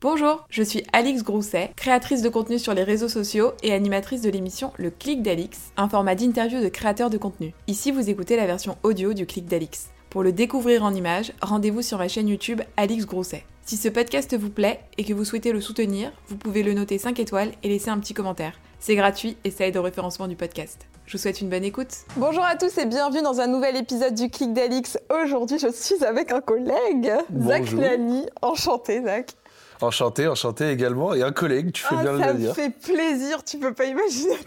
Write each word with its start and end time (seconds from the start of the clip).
Bonjour, 0.00 0.46
je 0.48 0.62
suis 0.62 0.84
Alix 0.92 1.24
Grousset, 1.24 1.72
créatrice 1.74 2.22
de 2.22 2.28
contenu 2.28 2.60
sur 2.60 2.72
les 2.72 2.84
réseaux 2.84 3.08
sociaux 3.08 3.50
et 3.64 3.72
animatrice 3.72 4.22
de 4.22 4.30
l'émission 4.30 4.72
Le 4.76 4.92
Clic 4.92 5.22
d'Alix, 5.22 5.72
un 5.76 5.88
format 5.88 6.14
d'interview 6.14 6.62
de 6.62 6.68
créateurs 6.68 7.10
de 7.10 7.18
contenu. 7.18 7.52
Ici, 7.66 7.90
vous 7.90 8.08
écoutez 8.08 8.36
la 8.36 8.46
version 8.46 8.78
audio 8.84 9.12
du 9.12 9.26
Clic 9.26 9.46
d'Alix. 9.46 9.88
Pour 10.08 10.22
le 10.22 10.30
découvrir 10.30 10.84
en 10.84 10.94
images, 10.94 11.32
rendez-vous 11.42 11.82
sur 11.82 11.98
ma 11.98 12.06
chaîne 12.06 12.28
YouTube 12.28 12.60
Alix 12.76 13.06
Grousset. 13.06 13.42
Si 13.66 13.76
ce 13.76 13.88
podcast 13.88 14.36
vous 14.36 14.50
plaît 14.50 14.78
et 14.98 15.04
que 15.04 15.12
vous 15.12 15.24
souhaitez 15.24 15.50
le 15.50 15.60
soutenir, 15.60 16.12
vous 16.28 16.36
pouvez 16.36 16.62
le 16.62 16.74
noter 16.74 16.96
5 16.98 17.18
étoiles 17.18 17.50
et 17.64 17.68
laisser 17.68 17.90
un 17.90 17.98
petit 17.98 18.14
commentaire. 18.14 18.52
C'est 18.78 18.94
gratuit 18.94 19.36
et 19.42 19.50
ça 19.50 19.66
aide 19.66 19.78
au 19.78 19.82
référencement 19.82 20.28
du 20.28 20.36
podcast. 20.36 20.86
Je 21.06 21.16
vous 21.16 21.18
souhaite 21.18 21.40
une 21.40 21.48
bonne 21.48 21.64
écoute. 21.64 21.90
Bonjour 22.16 22.44
à 22.44 22.54
tous 22.54 22.78
et 22.78 22.86
bienvenue 22.86 23.22
dans 23.22 23.40
un 23.40 23.48
nouvel 23.48 23.76
épisode 23.76 24.14
du 24.14 24.30
Clic 24.30 24.52
d'Alix. 24.52 24.96
Aujourd'hui, 25.24 25.58
je 25.58 25.72
suis 25.72 26.04
avec 26.04 26.30
un 26.30 26.40
collègue, 26.40 27.10
Zach. 27.36 27.72
Lani. 27.72 28.26
Enchanté, 28.42 29.02
Zach. 29.02 29.34
Enchanté, 29.80 30.26
enchanté 30.26 30.70
également. 30.70 31.14
Et 31.14 31.22
un 31.22 31.32
collègue, 31.32 31.72
tu 31.72 31.82
fais 31.82 31.94
Ah, 31.98 32.02
bien 32.02 32.18
ça 32.18 32.26
le 32.28 32.32
me 32.34 32.38
dire. 32.38 32.54
fait 32.54 32.70
plaisir, 32.70 33.44
tu 33.44 33.58
peux 33.58 33.72
pas 33.72 33.84
imaginer. 33.84 34.34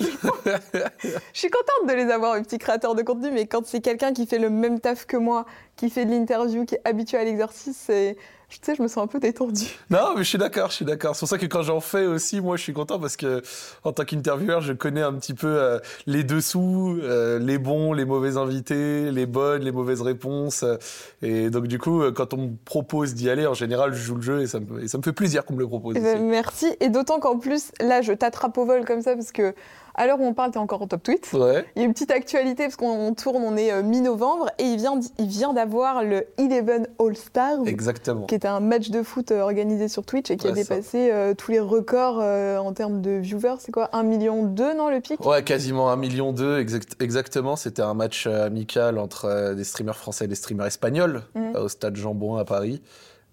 je 1.03 1.09
suis 1.33 1.49
contente 1.49 1.89
de 1.89 1.93
les 1.93 2.11
avoir, 2.11 2.35
les 2.35 2.41
petits 2.41 2.57
créateurs 2.57 2.95
de 2.95 3.01
contenu, 3.01 3.31
mais 3.31 3.45
quand 3.47 3.65
c'est 3.65 3.81
quelqu'un 3.81 4.13
qui 4.13 4.25
fait 4.27 4.39
le 4.39 4.49
même 4.49 4.79
taf 4.79 5.05
que 5.05 5.17
moi, 5.17 5.45
qui 5.81 5.89
fait 5.89 6.05
de 6.05 6.11
l'interview, 6.11 6.63
qui 6.63 6.75
est 6.75 6.81
habitué 6.85 7.17
à 7.17 7.23
l'exercice, 7.23 7.75
c'est... 7.87 8.15
Tu 8.49 8.59
sais, 8.61 8.75
je 8.75 8.81
me 8.83 8.89
sens 8.89 8.97
un 9.01 9.07
peu 9.07 9.19
détendue. 9.19 9.63
Non, 9.89 10.13
mais 10.13 10.23
je 10.23 10.29
suis 10.29 10.37
d'accord, 10.37 10.69
je 10.69 10.75
suis 10.75 10.85
d'accord. 10.85 11.15
C'est 11.15 11.21
pour 11.21 11.29
ça 11.29 11.37
que 11.37 11.45
quand 11.45 11.63
j'en 11.63 11.79
fais 11.79 12.05
aussi, 12.05 12.41
moi, 12.41 12.57
je 12.57 12.63
suis 12.63 12.73
content 12.73 12.99
parce 12.99 13.15
que 13.15 13.41
en 13.85 13.93
tant 13.93 14.03
qu'intervieweur, 14.03 14.59
je 14.59 14.73
connais 14.73 15.01
un 15.01 15.13
petit 15.13 15.33
peu 15.33 15.47
euh, 15.47 15.79
les 16.05 16.25
dessous, 16.25 16.99
euh, 17.01 17.39
les 17.39 17.57
bons, 17.57 17.93
les 17.93 18.03
mauvais 18.03 18.35
invités, 18.35 19.09
les 19.09 19.25
bonnes, 19.25 19.63
les 19.63 19.71
mauvaises 19.71 20.01
réponses. 20.01 20.63
euh, 20.63 20.75
et 21.21 21.49
donc, 21.49 21.67
du 21.67 21.79
coup, 21.79 22.03
quand 22.11 22.33
on 22.33 22.37
me 22.37 22.49
propose 22.65 23.13
d'y 23.13 23.29
aller, 23.29 23.47
en 23.47 23.53
général, 23.53 23.93
je 23.93 24.03
joue 24.03 24.15
le 24.15 24.21
jeu 24.21 24.41
et 24.41 24.47
ça 24.47 24.59
me, 24.59 24.83
et 24.83 24.87
ça 24.89 24.97
me 24.97 25.03
fait 25.03 25.13
plaisir 25.13 25.45
qu'on 25.45 25.53
me 25.53 25.59
le 25.59 25.67
propose. 25.67 25.95
Eh 25.97 26.01
ben, 26.01 26.21
merci. 26.21 26.67
Et 26.81 26.89
d'autant 26.89 27.21
qu'en 27.21 27.39
plus, 27.39 27.71
là, 27.79 28.01
je 28.01 28.11
t'attrape 28.11 28.57
au 28.57 28.65
vol 28.65 28.83
comme 28.83 29.01
ça, 29.01 29.15
parce 29.15 29.31
que 29.31 29.55
à 29.95 30.07
l'heure 30.07 30.19
où 30.19 30.23
on 30.25 30.33
parle, 30.33 30.51
t'es 30.51 30.57
encore 30.57 30.81
en 30.81 30.87
top 30.87 31.03
tweet. 31.03 31.29
Ouais. 31.33 31.65
Il 31.75 31.81
y 31.81 31.83
a 31.83 31.85
une 31.85 31.93
petite 31.93 32.11
actualité 32.11 32.63
parce 32.63 32.75
qu'on 32.75 33.13
tourne, 33.13 33.43
on 33.43 33.57
est 33.57 33.71
euh, 33.71 33.83
mi-novembre 33.83 34.47
et 34.57 34.63
il 34.63 34.77
vient, 34.77 34.95
d- 34.97 35.05
il 35.19 35.27
vient 35.27 35.53
d'avoir 35.53 36.03
le 36.03 36.25
Eleven 36.37 36.87
All 36.99 37.15
Stars, 37.17 37.65
Exactement. 37.65 38.25
qui 38.25 38.35
est 38.35 38.45
un 38.45 38.59
match 38.59 38.89
de 38.89 39.03
foot 39.03 39.31
euh, 39.31 39.41
organisé 39.41 39.87
sur 39.87 40.03
Twitch 40.05 40.31
et 40.31 40.37
qui 40.37 40.47
a 40.47 40.51
Ouais, 40.51 40.55
dépassé 40.55 41.09
euh, 41.11 41.33
tous 41.33 41.51
les 41.51 41.59
records 41.59 42.19
euh, 42.21 42.57
en 42.57 42.73
termes 42.73 43.01
de 43.01 43.11
viewers. 43.11 43.55
C'est 43.59 43.71
quoi 43.71 43.89
1 43.93 44.03
million 44.03 44.43
2 44.43 44.73
non 44.73 44.89
le 44.89 44.99
pic? 45.01 45.25
Ouais, 45.25 45.43
quasiment 45.43 45.89
un 45.91 45.95
million 45.95 46.31
deux, 46.33 46.59
exact- 46.59 47.01
exactement. 47.01 47.55
C'était 47.55 47.81
un 47.81 47.93
match 47.93 48.27
amical 48.27 48.97
entre 48.97 49.25
euh, 49.25 49.53
des 49.55 49.63
streamers 49.63 49.97
français 49.97 50.25
et 50.25 50.27
des 50.27 50.35
streamers 50.35 50.67
espagnols 50.67 51.23
euh, 51.35 51.63
au 51.63 51.67
stade 51.69 51.95
Jean-Bouin 51.95 52.39
à 52.39 52.45
Paris. 52.45 52.81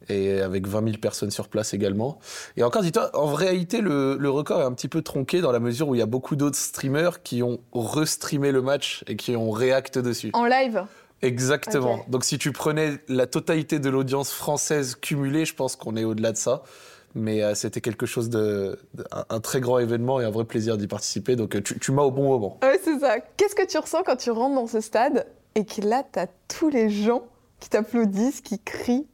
Et 0.08 0.40
avec 0.40 0.66
20 0.66 0.84
000 0.84 0.96
personnes 0.98 1.30
sur 1.30 1.48
place 1.48 1.74
également. 1.74 2.18
Et 2.56 2.62
encore, 2.62 2.82
dis-toi, 2.82 3.10
en 3.14 3.32
réalité, 3.34 3.80
le, 3.80 4.16
le 4.18 4.30
record 4.30 4.60
est 4.60 4.64
un 4.64 4.72
petit 4.72 4.88
peu 4.88 5.02
tronqué 5.02 5.40
dans 5.40 5.52
la 5.52 5.60
mesure 5.60 5.88
où 5.88 5.94
il 5.94 5.98
y 5.98 6.02
a 6.02 6.06
beaucoup 6.06 6.36
d'autres 6.36 6.56
streamers 6.56 7.22
qui 7.22 7.42
ont 7.42 7.58
restreamé 7.74 8.52
le 8.52 8.62
match 8.62 9.04
et 9.06 9.16
qui 9.16 9.36
ont 9.36 9.50
réacté 9.50 10.00
dessus. 10.00 10.30
En 10.32 10.44
live? 10.46 10.82
Exactement. 11.20 12.04
Donc 12.08 12.24
si 12.24 12.38
tu 12.38 12.52
prenais 12.52 12.98
la 13.08 13.26
totalité 13.26 13.78
de 13.80 13.90
l'audience 13.90 14.30
française 14.32 14.94
cumulée, 14.94 15.44
je 15.44 15.54
pense 15.54 15.76
qu'on 15.76 15.96
est 15.96 16.04
au-delà 16.04 16.32
de 16.32 16.36
ça. 16.36 16.62
Mais 17.14 17.42
euh, 17.42 17.54
c'était 17.54 17.80
quelque 17.80 18.06
chose 18.06 18.28
de, 18.30 18.78
de- 18.94 19.04
un, 19.10 19.24
un 19.30 19.40
très 19.40 19.60
grand 19.60 19.78
événement 19.78 20.20
et 20.20 20.24
un 20.24 20.30
vrai 20.30 20.44
plaisir 20.44 20.76
d'y 20.76 20.86
participer. 20.86 21.36
Donc 21.36 21.56
euh, 21.56 21.60
tu, 21.62 21.78
tu 21.78 21.90
m'as 21.90 22.02
au 22.02 22.10
bon 22.10 22.28
moment. 22.28 22.58
Ouais, 22.62 22.78
c'est 22.84 22.98
ça. 23.00 23.16
Qu'est-ce 23.36 23.54
que 23.54 23.66
tu 23.66 23.78
ressens 23.78 24.02
quand 24.04 24.16
tu 24.16 24.30
rentres 24.30 24.54
dans 24.54 24.66
ce 24.66 24.80
stade 24.80 25.26
et 25.54 25.64
que 25.64 25.80
là, 25.80 26.02
t'as 26.10 26.26
tous 26.46 26.68
les 26.68 26.88
gens 26.88 27.24
qui 27.60 27.68
t'applaudissent, 27.70 28.40
qui 28.42 28.58
crient? 28.60 29.06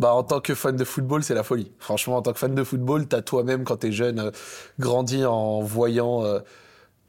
Bah, 0.00 0.14
en 0.14 0.22
tant 0.22 0.40
que 0.40 0.54
fan 0.54 0.74
de 0.76 0.84
football, 0.84 1.22
c'est 1.22 1.34
la 1.34 1.42
folie. 1.42 1.70
Franchement, 1.78 2.16
en 2.16 2.22
tant 2.22 2.32
que 2.32 2.38
fan 2.38 2.54
de 2.54 2.64
football, 2.64 3.06
t'as 3.06 3.20
toi-même, 3.20 3.64
quand 3.64 3.76
t'es 3.76 3.92
jeune, 3.92 4.18
euh, 4.18 4.30
grandi 4.78 5.26
en 5.26 5.60
voyant 5.60 6.24
euh, 6.24 6.38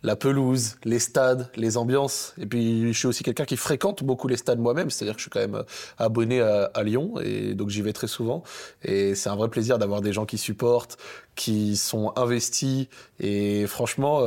la 0.04 0.18
pelouse, 0.18 0.76
les 0.84 1.00
stades, 1.00 1.50
les 1.56 1.78
ambiances. 1.78 2.34
Et 2.38 2.46
puis, 2.46 2.92
je 2.92 3.00
suis 3.00 3.08
aussi 3.08 3.24
quelqu'un 3.24 3.46
qui 3.46 3.56
fréquente 3.56 4.04
beaucoup 4.04 4.28
les 4.28 4.36
stades 4.36 4.60
moi-même. 4.60 4.90
C'est-à-dire 4.90 5.14
que 5.14 5.20
je 5.20 5.24
suis 5.24 5.30
quand 5.32 5.40
même 5.40 5.56
euh, 5.56 5.64
abonné 6.00 6.42
à, 6.42 6.84
Lyon 6.84 7.14
et 7.24 7.54
donc 7.54 7.70
j'y 7.70 7.82
vais 7.82 7.94
très 7.94 8.08
souvent. 8.08 8.44
Et 8.84 9.16
c'est 9.16 9.30
un 9.30 9.38
vrai 9.38 9.48
plaisir 9.48 9.80
d'avoir 9.80 10.02
des 10.02 10.12
gens 10.12 10.26
qui 10.26 10.38
supportent, 10.38 10.98
qui 11.36 11.78
sont 11.78 12.12
investis. 12.18 12.88
Et 13.22 13.68
franchement, 13.68 14.20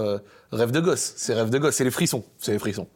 rêve 0.53 0.71
de 0.71 0.81
gosse. 0.81 1.13
C'est 1.19 1.35
rêve 1.35 1.51
de 1.51 1.59
gosse. 1.59 1.75
C'est 1.75 1.85
les 1.85 1.91
frissons. 1.91 2.25
C'est 2.39 2.53
les 2.53 2.59
frissons. 2.59 2.89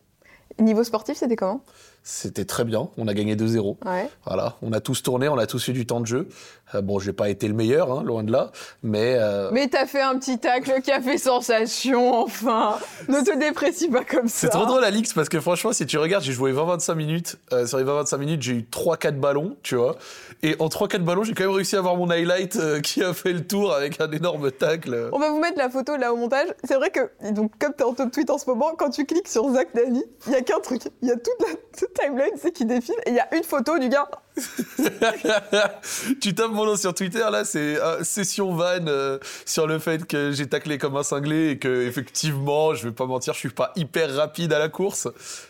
Niveau 0.58 0.82
sportif, 0.82 1.18
c'était 1.18 1.36
comment? 1.36 1.62
C'était 2.10 2.46
très 2.46 2.64
bien. 2.64 2.88
On 2.96 3.06
a 3.06 3.12
gagné 3.12 3.36
2-0. 3.36 3.76
Ouais. 3.84 4.08
Voilà, 4.24 4.56
on 4.62 4.72
a 4.72 4.80
tous 4.80 5.02
tourné, 5.02 5.28
on 5.28 5.36
a 5.36 5.46
tous 5.46 5.68
eu 5.68 5.74
du 5.74 5.84
temps 5.84 6.00
de 6.00 6.06
jeu. 6.06 6.26
Euh, 6.74 6.80
bon, 6.80 6.98
j'ai 6.98 7.12
pas 7.12 7.28
été 7.28 7.48
le 7.48 7.54
meilleur, 7.54 7.92
hein, 7.92 8.02
loin 8.04 8.24
de 8.24 8.32
là, 8.32 8.50
mais, 8.82 9.16
euh, 9.18 9.50
Mais 9.52 9.68
t'as 9.68 9.86
fait 9.86 10.02
un 10.02 10.18
petit 10.18 10.38
tacle 10.38 10.80
qui 10.82 10.90
a 10.90 11.00
fait 11.00 11.18
sensation, 11.18 12.22
enfin 12.22 12.78
Ne 13.08 13.20
te 13.20 13.38
déprécie 13.38 13.88
pas 13.88 14.04
comme 14.04 14.28
ça 14.28 14.48
c'est 14.48 14.56
trop 14.56 14.66
drôle, 14.66 14.84
Alix, 14.84 15.12
parce 15.12 15.28
que 15.28 15.40
franchement, 15.40 15.72
si 15.72 15.84
tu 15.84 15.98
regardes, 15.98 16.24
j'ai 16.24 16.32
joué 16.32 16.52
20-25 16.52 16.94
minutes. 16.94 17.36
Euh, 17.52 17.66
sur 17.66 17.78
les 17.78 17.84
20-25 17.84 18.16
minutes, 18.18 18.42
j'ai 18.42 18.52
eu 18.52 18.66
3-4 18.70 19.18
ballons, 19.18 19.56
tu 19.62 19.74
vois. 19.74 19.96
Et 20.42 20.56
en 20.58 20.68
3-4 20.68 20.98
ballons, 21.04 21.24
j'ai 21.24 21.34
quand 21.34 21.44
même 21.44 21.52
réussi 21.52 21.76
à 21.76 21.80
avoir 21.80 21.96
mon 21.96 22.08
highlight 22.08 22.56
euh, 22.56 22.80
qui 22.82 23.02
a 23.02 23.12
fait 23.12 23.32
le 23.32 23.46
tour 23.46 23.74
avec 23.74 24.00
un 24.00 24.10
énorme 24.10 24.50
tacle. 24.50 25.10
On 25.12 25.18
va 25.18 25.30
vous 25.30 25.40
mettre 25.40 25.58
la 25.58 25.68
photo 25.68 25.96
là 25.96 26.12
au 26.12 26.16
montage. 26.16 26.48
C'est 26.64 26.76
vrai 26.76 26.90
que, 26.90 27.10
donc, 27.32 27.52
comme 27.58 27.74
t'es 27.74 27.84
en 27.84 27.92
top 27.92 28.10
tweet 28.10 28.30
en 28.30 28.38
ce 28.38 28.48
moment, 28.48 28.72
quand 28.78 28.90
tu 28.90 29.04
cliques 29.04 29.28
sur 29.28 29.50
Zach 29.52 29.68
Dani, 29.74 30.02
il 30.26 30.32
y 30.32 30.36
a 30.36 30.40
qu'un 30.40 30.60
truc. 30.60 30.82
Il 31.02 31.08
y 31.08 31.10
a 31.10 31.16
toute 31.16 31.40
la 31.40 31.54
toute 31.76 31.92
timeline, 32.00 32.34
c'est 32.36 32.52
qui 32.52 32.64
défile, 32.64 32.96
et 33.06 33.10
il 33.10 33.16
y 33.16 33.20
a 33.20 33.34
une 33.34 33.44
photo 33.44 33.78
du 33.78 33.88
gars. 33.88 34.08
tu 36.20 36.34
tapes 36.34 36.50
mon 36.50 36.64
nom 36.64 36.76
sur 36.76 36.94
Twitter, 36.94 37.24
là, 37.30 37.44
c'est 37.44 37.80
euh, 37.80 38.02
session 38.04 38.54
van 38.54 38.86
euh, 38.86 39.18
sur 39.44 39.66
le 39.66 39.78
fait 39.78 40.06
que 40.06 40.32
j'ai 40.32 40.46
taclé 40.46 40.78
comme 40.78 40.96
un 40.96 41.02
cinglé 41.02 41.50
et 41.50 41.58
que, 41.58 41.86
effectivement, 41.86 42.74
je 42.74 42.88
vais 42.88 42.94
pas 42.94 43.06
mentir, 43.06 43.34
je 43.34 43.38
suis 43.38 43.50
pas 43.50 43.72
hyper 43.76 44.14
rapide 44.14 44.52
à 44.52 44.58
la 44.58 44.68
course. 44.68 45.08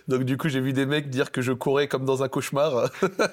Donc, 0.08 0.22
du 0.22 0.36
coup, 0.36 0.48
j'ai 0.48 0.60
vu 0.60 0.72
des 0.72 0.86
mecs 0.86 1.10
dire 1.10 1.30
que 1.30 1.42
je 1.42 1.52
courais 1.52 1.88
comme 1.88 2.04
dans 2.04 2.22
un 2.22 2.28
cauchemar. 2.28 2.90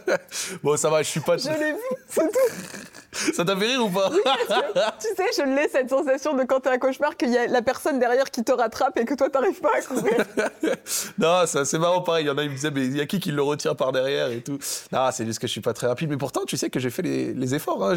bon, 0.63 0.77
ça 0.77 0.89
va, 0.89 1.03
je 1.03 1.09
suis 1.09 1.19
pas. 1.19 1.37
Je 1.37 1.49
l'ai 1.49 1.73
vu, 1.73 1.79
c'est 2.07 2.21
tout. 2.31 3.33
Ça 3.33 3.45
t'a 3.45 3.55
fait 3.55 3.67
rire 3.67 3.85
ou 3.85 3.89
pas? 3.89 4.09
Tu 4.99 5.07
sais, 5.15 5.41
je 5.41 5.55
l'ai 5.55 5.69
cette 5.69 5.89
sensation 5.89 6.35
de 6.35 6.43
quand 6.43 6.59
t'es 6.59 6.69
un 6.69 6.77
cauchemar 6.77 7.15
qu'il 7.15 7.29
y 7.29 7.37
a 7.37 7.47
la 7.47 7.61
personne 7.61 7.97
derrière 7.97 8.29
qui 8.29 8.43
te 8.43 8.51
rattrape 8.51 8.97
et 8.97 9.05
que 9.05 9.13
toi 9.13 9.29
t'arrives 9.29 9.61
pas 9.61 9.71
à 9.77 9.81
courir. 9.81 10.25
Non, 11.17 11.43
c'est 11.45 11.79
marrant, 11.79 12.01
pareil. 12.01 12.25
Il 12.25 12.27
y 12.27 12.31
en 12.31 12.37
a, 12.37 12.43
ils 12.43 12.49
me 12.49 12.55
disaient, 12.55 12.71
mais 12.71 12.85
il 12.85 12.97
y 12.97 13.01
a 13.01 13.05
qui 13.05 13.19
qui 13.19 13.31
le 13.31 13.41
retient 13.41 13.73
par 13.73 13.93
derrière 13.93 14.31
et 14.31 14.41
tout. 14.41 14.59
Non, 14.91 15.09
c'est 15.11 15.25
juste 15.25 15.39
que 15.39 15.44
je 15.47 15.51
suis 15.51 15.61
pas 15.61 15.73
très 15.73 15.87
rapide. 15.87 16.09
Mais 16.09 16.17
pourtant, 16.17 16.41
tu 16.45 16.57
sais 16.57 16.69
que 16.69 16.79
j'ai 16.79 16.89
fait 16.89 17.01
les, 17.01 17.33
les 17.33 17.55
efforts. 17.55 17.83
hein. 17.83 17.95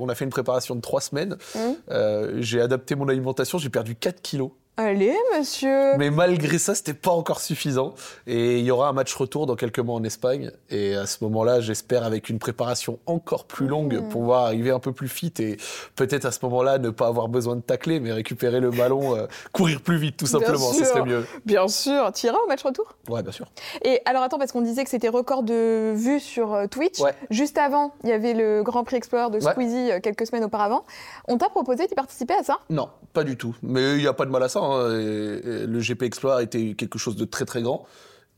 On 0.00 0.08
a 0.08 0.14
fait 0.14 0.24
une 0.24 0.30
préparation 0.30 0.74
de 0.74 0.80
trois 0.80 1.00
semaines. 1.00 1.36
Hum. 1.54 1.74
Euh, 1.90 2.36
j'ai 2.40 2.60
adapté 2.60 2.94
mon 2.94 3.08
alimentation. 3.08 3.58
J'ai 3.58 3.70
perdu 3.70 3.94
4 3.96 4.22
kilos. 4.22 4.50
Allez, 4.82 5.14
monsieur. 5.36 5.94
Mais 5.98 6.10
malgré 6.10 6.56
ça, 6.58 6.74
c'était 6.74 6.94
pas 6.94 7.10
encore 7.10 7.40
suffisant. 7.40 7.92
Et 8.26 8.58
il 8.60 8.64
y 8.64 8.70
aura 8.70 8.88
un 8.88 8.92
match 8.94 9.14
retour 9.14 9.44
dans 9.44 9.54
quelques 9.54 9.78
mois 9.78 9.94
en 9.96 10.04
Espagne. 10.04 10.50
Et 10.70 10.94
à 10.94 11.04
ce 11.04 11.22
moment-là, 11.24 11.60
j'espère, 11.60 12.02
avec 12.02 12.30
une 12.30 12.38
préparation 12.38 12.98
encore 13.04 13.44
plus 13.44 13.66
longue, 13.66 14.00
Mmh. 14.00 14.08
pouvoir 14.08 14.44
arriver 14.46 14.70
un 14.70 14.78
peu 14.78 14.92
plus 14.92 15.08
fit 15.08 15.32
et 15.40 15.58
peut-être 15.96 16.24
à 16.24 16.30
ce 16.32 16.38
moment-là 16.44 16.78
ne 16.78 16.88
pas 16.88 17.08
avoir 17.08 17.28
besoin 17.28 17.56
de 17.56 17.60
tacler, 17.60 18.00
mais 18.00 18.10
récupérer 18.12 18.60
le 18.60 18.70
ballon, 18.70 19.16
euh, 19.16 19.26
courir 19.52 19.82
plus 19.82 19.98
vite, 19.98 20.16
tout 20.16 20.26
simplement. 20.26 20.72
Ce 20.72 20.84
serait 20.84 21.02
mieux. 21.04 21.26
Bien 21.44 21.68
sûr, 21.68 22.10
tu 22.14 22.26
iras 22.26 22.38
au 22.42 22.48
match 22.48 22.62
retour? 22.62 22.94
Ouais, 23.10 23.22
bien 23.22 23.32
sûr. 23.32 23.46
Et 23.84 24.00
alors 24.06 24.22
attends, 24.22 24.38
parce 24.38 24.52
qu'on 24.52 24.62
disait 24.62 24.84
que 24.84 24.90
c'était 24.90 25.08
record 25.08 25.42
de 25.42 25.92
vues 25.94 26.20
sur 26.20 26.54
euh, 26.54 26.66
Twitch. 26.68 27.00
Ouais. 27.00 27.14
Juste 27.28 27.58
avant, 27.58 27.92
il 28.04 28.08
y 28.08 28.12
avait 28.12 28.32
le 28.32 28.62
Grand 28.62 28.82
Prix 28.84 28.96
Explorer 28.96 29.30
de. 29.30 29.40
Squeezie 29.40 29.90
euh, 29.92 30.00
quelques 30.00 30.26
semaines 30.26 30.44
auparavant. 30.44 30.84
On 31.28 31.36
t'a 31.36 31.48
proposé 31.50 31.86
d'y 31.86 31.94
participer 31.94 32.34
à 32.34 32.42
ça? 32.44 32.58
Non, 32.70 32.88
pas 33.12 33.24
du 33.24 33.36
tout. 33.36 33.54
Mais 33.62 33.92
il 33.96 33.98
n'y 33.98 34.06
a 34.06 34.12
pas 34.14 34.24
de 34.24 34.30
mal 34.30 34.42
à 34.42 34.48
ça. 34.48 34.60
hein. 34.60 34.69
Et- 34.90 35.62
et 35.62 35.66
le 35.66 35.80
GP 35.80 36.02
Explorer 36.04 36.42
était 36.44 36.74
quelque 36.74 36.98
chose 36.98 37.16
de 37.16 37.24
très 37.24 37.44
très 37.44 37.62
grand. 37.62 37.86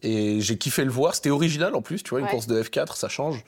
Et 0.02 0.40
j'ai 0.40 0.58
kiffé 0.58 0.84
le 0.84 0.90
voir. 0.90 1.14
C'était 1.14 1.30
original 1.30 1.74
en 1.74 1.82
plus, 1.82 2.02
tu 2.02 2.10
vois, 2.10 2.18
une 2.20 2.24
Ouais. 2.26 2.30
course 2.30 2.46
de 2.46 2.60
F4, 2.60 2.96
ça 2.96 3.08
change. 3.08 3.44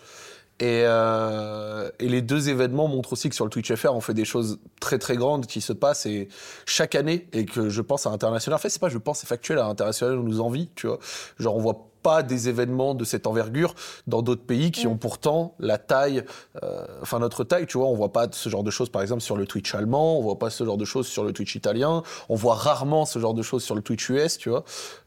Et, 0.61 0.83
euh, 0.85 1.91
et 1.99 2.09
les 2.09 2.23
deux 2.23 2.49
événements 2.49 2.87
montrent 2.87 3.13
aussi 3.15 3.29
que 3.29 3.35
sur 3.35 3.45
le 3.45 3.51
Twitch 3.51 3.75
FR, 3.75 3.93
on 3.93 4.01
fait 4.01 4.15
des 4.15 4.25
choses 4.25 4.61
très 4.81 4.99
très 4.99 5.17
grandes 5.17 5.47
qui 5.47 5.61
se 5.61 5.73
passent 5.73 6.07
et 6.07 6.29
chaque 6.65 6.95
année 6.95 7.27
et 7.33 7.45
que 7.45 7.69
je 7.71 7.81
pense 7.83 8.07
à 8.07 8.11
l'international. 8.11 8.55
En 8.57 8.61
fait, 8.61 8.69
c'est 8.69 8.81
pas 8.81 8.89
je 8.89 8.99
pense, 8.99 9.19
c'est 9.19 9.27
factuel. 9.27 9.59
À 9.59 9.65
l'international, 9.67 10.17
on 10.19 10.23
nous 10.23 10.41
envie, 10.41 10.71
tu 10.77 10.87
vois. 10.87 11.01
Genre, 11.41 11.57
on 11.57 11.61
voit 11.61 11.91
pas 12.05 12.23
des 12.23 12.49
événements 12.49 12.95
de 12.95 13.05
cette 13.05 13.27
envergure 13.27 13.75
dans 14.07 14.23
d'autres 14.23 14.45
pays 14.45 14.71
qui 14.71 14.87
Mm. 14.87 14.91
ont 14.91 14.97
pourtant 14.99 15.55
la 15.59 15.79
taille, 15.79 16.23
euh, 16.63 16.85
enfin 17.03 17.19
notre 17.19 17.43
taille, 17.45 17.67
tu 17.67 17.79
vois. 17.79 17.87
On 17.89 17.95
voit 17.95 18.13
pas 18.13 18.29
ce 18.31 18.49
genre 18.51 18.63
de 18.63 18.71
choses, 18.71 18.91
par 18.91 19.03
exemple, 19.03 19.23
sur 19.23 19.37
le 19.37 19.47
Twitch 19.47 19.75
allemand. 19.75 20.19
On 20.19 20.23
voit 20.23 20.39
pas 20.39 20.51
ce 20.51 20.63
genre 20.65 20.77
de 20.77 20.85
choses 20.85 21.07
sur 21.09 21.25
le 21.25 21.33
Twitch 21.33 21.55
italien. 21.55 22.03
On 22.29 22.35
voit 22.37 22.55
rarement 22.55 23.07
ce 23.07 23.19
genre 23.19 23.33
de 23.35 23.43
choses 23.43 23.65
sur 23.65 23.75
le 23.75 23.81
Twitch 23.83 24.09
US, 24.11 24.37
tu 24.39 24.51
vois. 24.51 24.65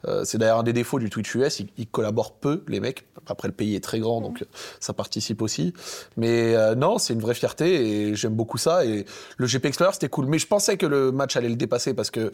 Euh, 0.08 0.24
c'est 0.26 0.40
d'ailleurs 0.40 0.60
un 0.60 0.64
des 0.64 0.74
défauts 0.74 1.00
du 1.00 1.10
Twitch 1.12 1.34
US. 1.36 1.60
Ils, 1.60 1.70
ils 1.78 1.88
collaborent 1.88 2.34
peu, 2.34 2.64
les 2.68 2.80
mecs. 2.80 3.06
Après, 3.28 3.48
le 3.48 3.54
pays 3.54 3.76
est 3.76 3.84
très 3.84 4.00
grand, 4.00 4.20
donc 4.20 4.42
euh, 4.42 4.46
ça 4.80 4.94
participe 4.94 5.42
aussi. 5.44 5.74
Mais 6.18 6.56
euh, 6.56 6.74
non, 6.76 6.98
c'est 6.98 7.14
une 7.14 7.22
vraie 7.22 7.36
fierté 7.36 8.10
et 8.10 8.16
j'aime 8.16 8.34
beaucoup 8.34 8.58
ça. 8.58 8.86
Et 8.86 9.06
le 9.38 9.46
GP 9.46 9.66
Explorer, 9.66 9.94
c'était 9.94 10.10
cool. 10.10 10.26
Mais 10.26 10.40
je 10.40 10.48
pensais 10.48 10.78
que 10.78 10.86
le 10.88 11.12
match 11.12 11.36
allait 11.38 11.50
le 11.50 11.56
dépasser 11.56 11.94
parce 11.94 12.10
que 12.10 12.32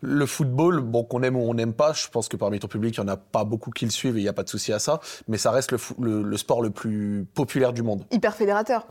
le 0.00 0.26
football, 0.26 0.80
bon, 0.80 1.04
qu'on 1.04 1.22
aime 1.22 1.36
ou 1.36 1.40
on 1.40 1.54
n'aime 1.54 1.72
pas, 1.72 1.92
je 1.92 2.08
pense 2.08 2.28
que 2.28 2.36
parmi 2.36 2.58
ton 2.58 2.68
public, 2.68 2.96
il 2.96 3.00
n'y 3.00 3.10
en 3.10 3.12
a 3.12 3.16
pas 3.16 3.44
beaucoup 3.44 3.70
qui 3.70 3.84
le 3.84 3.90
suivent 3.90 4.16
et 4.16 4.20
il 4.20 4.24
n'y 4.24 4.28
a 4.28 4.32
pas 4.32 4.42
de 4.42 4.48
souci 4.48 4.72
à 4.72 4.78
ça. 4.78 5.00
Mais 5.28 5.38
ça 5.38 5.50
reste 5.50 5.72
le, 5.72 6.22
le 6.22 6.36
sport 6.36 6.62
le 6.62 6.70
plus 6.70 7.26
populaire 7.34 7.72
du 7.72 7.82
monde. 7.82 8.04
Hyper 8.10 8.34
fédérateur. 8.34 8.86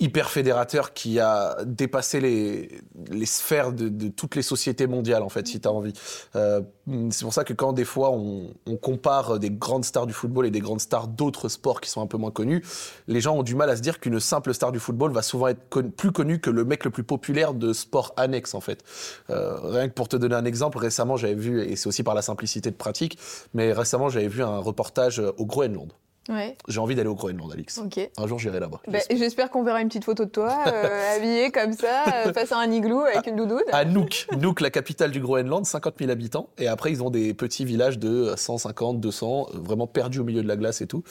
Hyper 0.00 0.28
fédérateur 0.28 0.92
qui 0.92 1.20
a 1.20 1.56
dépassé 1.64 2.20
les, 2.20 3.26
sphères 3.26 3.72
de, 3.72 4.08
toutes 4.08 4.34
les 4.34 4.42
sociétés 4.42 4.86
mondiales, 4.86 5.22
en 5.22 5.28
fait, 5.28 5.46
si 5.46 5.60
tu 5.60 5.68
as 5.68 5.72
envie. 5.72 5.92
Euh, 6.34 6.62
c'est 7.10 7.24
pour 7.24 7.32
ça 7.32 7.44
que 7.44 7.52
quand 7.52 7.72
des 7.72 7.84
fois 7.84 8.10
on, 8.10 8.52
compare 8.82 9.38
des 9.38 9.50
grandes 9.50 9.84
stars 9.84 10.06
du 10.06 10.12
football 10.12 10.46
et 10.46 10.50
des 10.50 10.58
grandes 10.60 10.80
stars 10.80 11.06
d'autres 11.08 11.48
sports 11.48 11.80
qui 11.80 11.88
sont 11.88 12.02
un 12.02 12.06
peu 12.06 12.18
moins 12.18 12.32
connus, 12.32 12.62
les 13.06 13.20
gens 13.20 13.36
ont 13.36 13.42
du 13.42 13.54
mal 13.54 13.70
à 13.70 13.76
se 13.76 13.82
dire 13.82 14.00
qu'une 14.00 14.18
simple 14.20 14.52
star 14.52 14.72
du 14.72 14.80
football 14.80 15.12
va 15.12 15.22
souvent 15.22 15.48
être 15.48 15.80
plus 15.96 16.12
connue 16.12 16.40
que 16.40 16.50
le 16.50 16.64
mec 16.64 16.84
le 16.84 16.90
plus 16.90 17.04
populaire 17.04 17.54
de 17.54 17.72
sport 17.72 18.12
annexe, 18.16 18.54
en 18.54 18.60
fait. 18.60 18.82
Euh, 19.30 19.58
rien 19.62 19.88
que 19.88 19.94
pour 19.94 20.08
te 20.08 20.16
donner 20.16 20.34
un 20.34 20.44
exemple, 20.44 20.78
récemment 20.78 21.16
j'avais 21.16 21.34
vu, 21.34 21.62
et 21.62 21.76
c'est 21.76 21.86
aussi 21.86 22.02
par 22.02 22.14
la 22.14 22.22
simplicité 22.22 22.70
de 22.70 22.76
pratique, 22.76 23.18
mais 23.54 23.72
récemment 23.72 24.08
j'avais 24.08 24.28
vu 24.28 24.42
un 24.42 24.58
reportage 24.58 25.22
au 25.38 25.46
Groenland. 25.46 25.92
Ouais. 26.28 26.56
J'ai 26.68 26.80
envie 26.80 26.94
d'aller 26.94 27.08
au 27.08 27.14
Groenland, 27.14 27.52
Alix. 27.52 27.78
Ok. 27.78 28.10
Un 28.16 28.26
jour, 28.26 28.38
j'irai 28.38 28.60
là-bas. 28.60 28.80
Bah, 28.88 28.98
J'espère 29.10 29.50
qu'on 29.50 29.62
verra 29.62 29.82
une 29.82 29.88
petite 29.88 30.04
photo 30.04 30.24
de 30.24 30.30
toi, 30.30 30.56
euh, 30.66 31.16
habillée 31.16 31.50
comme 31.50 31.72
ça, 31.72 32.04
euh, 32.26 32.32
face 32.32 32.52
à 32.52 32.58
un 32.58 32.70
igloo 32.70 33.00
avec 33.00 33.26
une 33.26 33.36
doudoune. 33.36 33.62
À 33.72 33.84
Nuuk. 33.84 34.26
Nuuk, 34.38 34.60
la 34.60 34.70
capitale 34.70 35.10
du 35.10 35.20
Groenland, 35.20 35.64
50 35.64 35.94
000 35.98 36.10
habitants. 36.10 36.48
Et 36.58 36.66
après, 36.66 36.90
ils 36.90 37.02
ont 37.02 37.10
des 37.10 37.34
petits 37.34 37.64
villages 37.64 37.98
de 37.98 38.34
150, 38.36 39.00
200, 39.00 39.48
vraiment 39.54 39.86
perdus 39.86 40.20
au 40.20 40.24
milieu 40.24 40.42
de 40.42 40.48
la 40.48 40.56
glace 40.56 40.80
et 40.80 40.86
tout. 40.86 41.02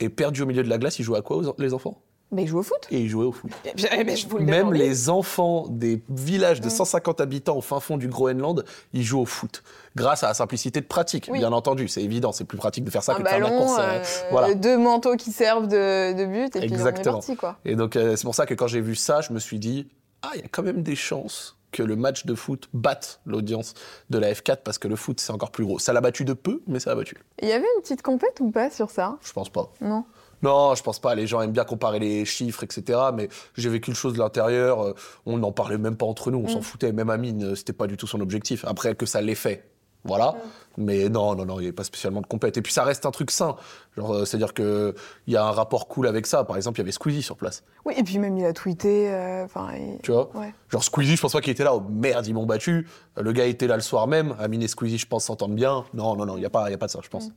Et 0.00 0.08
perdus 0.08 0.42
au 0.42 0.46
milieu 0.46 0.62
de 0.62 0.68
la 0.70 0.78
glace, 0.78 0.98
ils 0.98 1.02
jouent 1.02 1.16
à 1.16 1.22
quoi, 1.22 1.42
les 1.58 1.74
enfants? 1.74 1.98
Mais 2.32 2.42
ils 2.44 2.48
jouent 2.48 2.60
au 2.60 2.62
foot. 2.62 2.86
Et 2.90 2.98
ils 3.00 3.08
jouaient 3.08 3.26
au 3.26 3.32
foot. 3.32 3.50
Eh 3.64 4.16
je 4.16 4.26
vous 4.26 4.38
le 4.38 4.44
Même 4.44 4.72
les 4.72 5.10
enfants 5.10 5.66
des 5.68 6.02
villages 6.08 6.60
de 6.60 6.66
Mm. 6.66 6.70
150 6.70 7.20
habitants 7.20 7.56
au 7.56 7.60
fin 7.60 7.78
fond 7.78 7.98
du 7.98 8.08
Groenland, 8.08 8.64
ils 8.94 9.02
jouent 9.02 9.20
au 9.20 9.26
foot. 9.26 9.62
Grâce 9.96 10.24
à 10.24 10.28
la 10.28 10.34
simplicité 10.34 10.80
de 10.80 10.86
pratique, 10.86 11.28
Oui. 11.30 11.38
bien 11.40 11.52
entendu. 11.52 11.88
C'est 11.88 12.02
évident, 12.02 12.32
c'est 12.32 12.44
plus 12.44 12.56
pratique 12.58 12.84
de 12.84 12.90
faire 12.90 13.02
ça 13.02 13.12
un 13.12 13.16
que 13.16 13.22
de 13.22 13.28
faire 13.28 13.38
la 13.38 13.50
course. 13.50 13.78
euh, 13.78 13.82
euh, 13.82 14.02
voilà. 14.30 14.54
deux 14.54 14.78
manteaux 14.78 15.16
qui 15.16 15.30
servent 15.30 15.68
de, 15.68 16.14
de 16.14 16.24
but, 16.24 16.56
et 16.56 16.60
puis 16.60 16.70
on 16.70 16.72
est 16.72 16.74
Exactement. 16.74 17.14
parti, 17.18 17.36
quoi. 17.36 17.58
Et 17.66 17.76
donc, 17.76 17.96
euh, 17.96 18.16
c'est 18.16 18.24
pour 18.24 18.34
ça 18.34 18.46
que 18.46 18.54
quand 18.54 18.66
j'ai 18.66 18.80
vu 18.80 18.94
ça, 18.96 19.20
je 19.20 19.32
me 19.34 19.38
suis 19.38 19.58
dit, 19.58 19.88
ah, 20.22 20.30
il 20.34 20.40
y 20.40 20.44
a 20.44 20.48
quand 20.50 20.62
même 20.62 20.82
des 20.82 20.96
chances 20.96 21.58
que 21.72 21.82
le 21.82 21.96
match 21.96 22.26
de 22.26 22.34
foot 22.34 22.68
batte 22.74 23.20
l'audience 23.26 23.74
de 24.10 24.18
la 24.18 24.32
F4 24.32 24.58
parce 24.62 24.76
que 24.78 24.88
le 24.88 24.96
foot, 24.96 25.20
c'est 25.20 25.32
encore 25.32 25.50
plus 25.50 25.64
gros. 25.64 25.78
Ça 25.78 25.92
l'a 25.94 26.00
battu 26.02 26.24
de 26.26 26.34
peu, 26.34 26.62
mais 26.66 26.78
ça 26.80 26.90
l'a 26.90 26.96
battu. 26.96 27.16
Il 27.40 27.48
y 27.48 27.52
avait 27.52 27.64
une 27.76 27.82
petite 27.82 28.02
compète 28.02 28.40
ou 28.40 28.50
pas 28.50 28.68
sur 28.70 28.90
ça? 28.90 29.16
Je 29.22 29.32
pense 29.32 29.48
pas. 29.48 29.70
Non. 29.80 30.04
Non, 30.42 30.74
je 30.74 30.82
pense 30.82 30.98
pas. 30.98 31.14
Les 31.14 31.26
gens 31.26 31.40
aiment 31.40 31.52
bien 31.52 31.64
comparer 31.64 31.98
les 31.98 32.24
chiffres, 32.24 32.62
etc. 32.64 32.98
Mais 33.14 33.28
j'ai 33.56 33.68
vécu 33.68 33.90
le 33.90 33.96
chose 33.96 34.12
de 34.14 34.18
l'intérieur. 34.18 34.82
euh, 34.82 34.94
On 35.26 35.38
n'en 35.38 35.52
parlait 35.52 35.78
même 35.78 35.96
pas 35.96 36.06
entre 36.06 36.30
nous. 36.30 36.38
On 36.44 36.48
s'en 36.48 36.58
Mm. 36.58 36.62
foutait. 36.62 36.92
Même 36.92 37.10
Amine, 37.10 37.44
euh, 37.44 37.54
c'était 37.54 37.72
pas 37.72 37.86
du 37.86 37.96
tout 37.96 38.06
son 38.06 38.20
objectif. 38.20 38.64
Après 38.66 38.94
que 38.94 39.06
ça 39.06 39.20
l'ait 39.20 39.34
fait. 39.34 39.68
Voilà. 40.04 40.34
Mais 40.76 41.08
non, 41.08 41.36
non, 41.36 41.44
non, 41.44 41.54
il 41.58 41.60
n'y 41.60 41.66
avait 41.66 41.72
pas 41.72 41.84
spécialement 41.84 42.20
de 42.22 42.26
compète. 42.26 42.56
Et 42.56 42.62
puis 42.62 42.72
ça 42.72 42.82
reste 42.82 43.06
un 43.06 43.12
truc 43.12 43.30
sain. 43.30 43.54
Genre, 43.96 44.12
euh, 44.14 44.24
c'est-à-dire 44.24 44.52
qu'il 44.52 44.94
y 45.28 45.36
a 45.36 45.44
un 45.44 45.52
rapport 45.52 45.86
cool 45.86 46.08
avec 46.08 46.26
ça. 46.26 46.42
Par 46.42 46.56
exemple, 46.56 46.78
il 46.78 46.80
y 46.80 46.86
avait 46.86 46.90
Squeezie 46.90 47.22
sur 47.22 47.36
place. 47.36 47.62
Oui, 47.84 47.94
et 47.96 48.02
puis 48.02 48.18
même 48.18 48.36
il 48.36 48.44
a 48.44 48.52
tweeté. 48.52 49.12
euh, 49.14 49.46
il- 49.76 50.00
Tu 50.02 50.10
vois? 50.10 50.28
Ouais. 50.34 50.52
Genre 50.70 50.82
Squeezie, 50.82 51.14
je 51.14 51.22
pense 51.22 51.34
pas 51.34 51.40
qu'il 51.40 51.52
était 51.52 51.62
là. 51.62 51.72
Oh 51.72 51.80
merde, 51.88 52.26
ils 52.26 52.34
m'ont 52.34 52.46
battu. 52.46 52.88
Le 53.16 53.30
gars 53.32 53.44
était 53.46 53.68
là 53.68 53.76
le 53.76 53.82
soir 53.82 54.08
même. 54.08 54.34
Amine 54.40 54.62
et 54.64 54.68
Squeezie, 54.68 54.98
je 54.98 55.06
pense, 55.06 55.26
s'entendent 55.26 55.54
bien. 55.54 55.84
Non, 55.94 56.16
non, 56.16 56.26
non, 56.26 56.36
il 56.36 56.40
n'y 56.40 56.46
a, 56.46 56.50
pas- 56.50 56.68
y 56.68 56.74
a 56.74 56.78
pas 56.78 56.86
de 56.86 56.90
ça, 56.90 56.98
je 57.00 57.08
pense. 57.08 57.28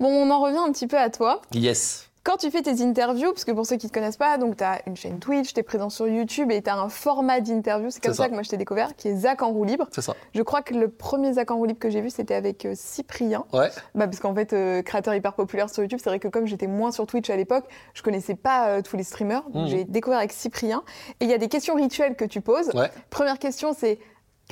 Bon, 0.00 0.08
on 0.08 0.30
en 0.30 0.40
revient 0.40 0.56
un 0.66 0.72
petit 0.72 0.86
peu 0.86 0.96
à 0.98 1.10
toi. 1.10 1.42
Yes. 1.52 2.07
Quand 2.28 2.36
tu 2.36 2.50
fais 2.50 2.60
tes 2.60 2.82
interviews, 2.82 3.32
parce 3.32 3.46
que 3.46 3.52
pour 3.52 3.64
ceux 3.64 3.76
qui 3.76 3.86
ne 3.86 3.88
te 3.88 3.94
connaissent 3.94 4.18
pas, 4.18 4.36
donc 4.36 4.58
tu 4.58 4.62
as 4.62 4.82
une 4.86 4.98
chaîne 4.98 5.18
Twitch, 5.18 5.54
tu 5.54 5.60
es 5.60 5.62
présent 5.62 5.88
sur 5.88 6.06
YouTube 6.06 6.50
et 6.52 6.60
tu 6.60 6.68
as 6.68 6.76
un 6.76 6.90
format 6.90 7.40
d'interview, 7.40 7.88
c'est 7.88 8.02
comme 8.02 8.12
ça. 8.12 8.24
ça. 8.24 8.28
que 8.28 8.34
moi 8.34 8.42
je 8.42 8.50
t'ai 8.50 8.58
découvert, 8.58 8.94
qui 8.96 9.08
est 9.08 9.16
Zach 9.16 9.40
en 9.40 9.48
roue 9.48 9.64
libre. 9.64 9.86
C'est 9.92 10.02
ça. 10.02 10.14
Je 10.34 10.42
crois 10.42 10.60
que 10.60 10.74
le 10.74 10.90
premier 10.90 11.32
Zach 11.32 11.50
en 11.50 11.56
roue 11.56 11.64
libre 11.64 11.78
que 11.78 11.88
j'ai 11.88 12.02
vu, 12.02 12.10
c'était 12.10 12.34
avec 12.34 12.66
euh, 12.66 12.74
Cyprien. 12.76 13.46
Ouais. 13.54 13.70
Bah, 13.94 14.04
parce 14.06 14.20
qu'en 14.20 14.34
fait, 14.34 14.52
euh, 14.52 14.82
créateur 14.82 15.14
hyper 15.14 15.32
populaire 15.32 15.70
sur 15.70 15.82
YouTube, 15.82 16.00
c'est 16.02 16.10
vrai 16.10 16.18
que 16.18 16.28
comme 16.28 16.44
j'étais 16.44 16.66
moins 16.66 16.92
sur 16.92 17.06
Twitch 17.06 17.30
à 17.30 17.36
l'époque, 17.36 17.64
je 17.94 18.02
connaissais 18.02 18.34
pas 18.34 18.68
euh, 18.68 18.82
tous 18.82 18.98
les 18.98 19.04
streamers. 19.04 19.44
Donc 19.48 19.62
Mhm. 19.62 19.68
j'ai 19.68 19.84
découvert 19.84 20.18
avec 20.18 20.32
Cyprien. 20.32 20.82
Et 21.20 21.24
il 21.24 21.30
y 21.30 21.34
a 21.34 21.38
des 21.38 21.48
questions 21.48 21.76
rituelles 21.76 22.14
que 22.14 22.26
tu 22.26 22.42
poses. 22.42 22.68
Ouais. 22.74 22.90
Première 23.08 23.38
question, 23.38 23.72
c'est 23.74 23.98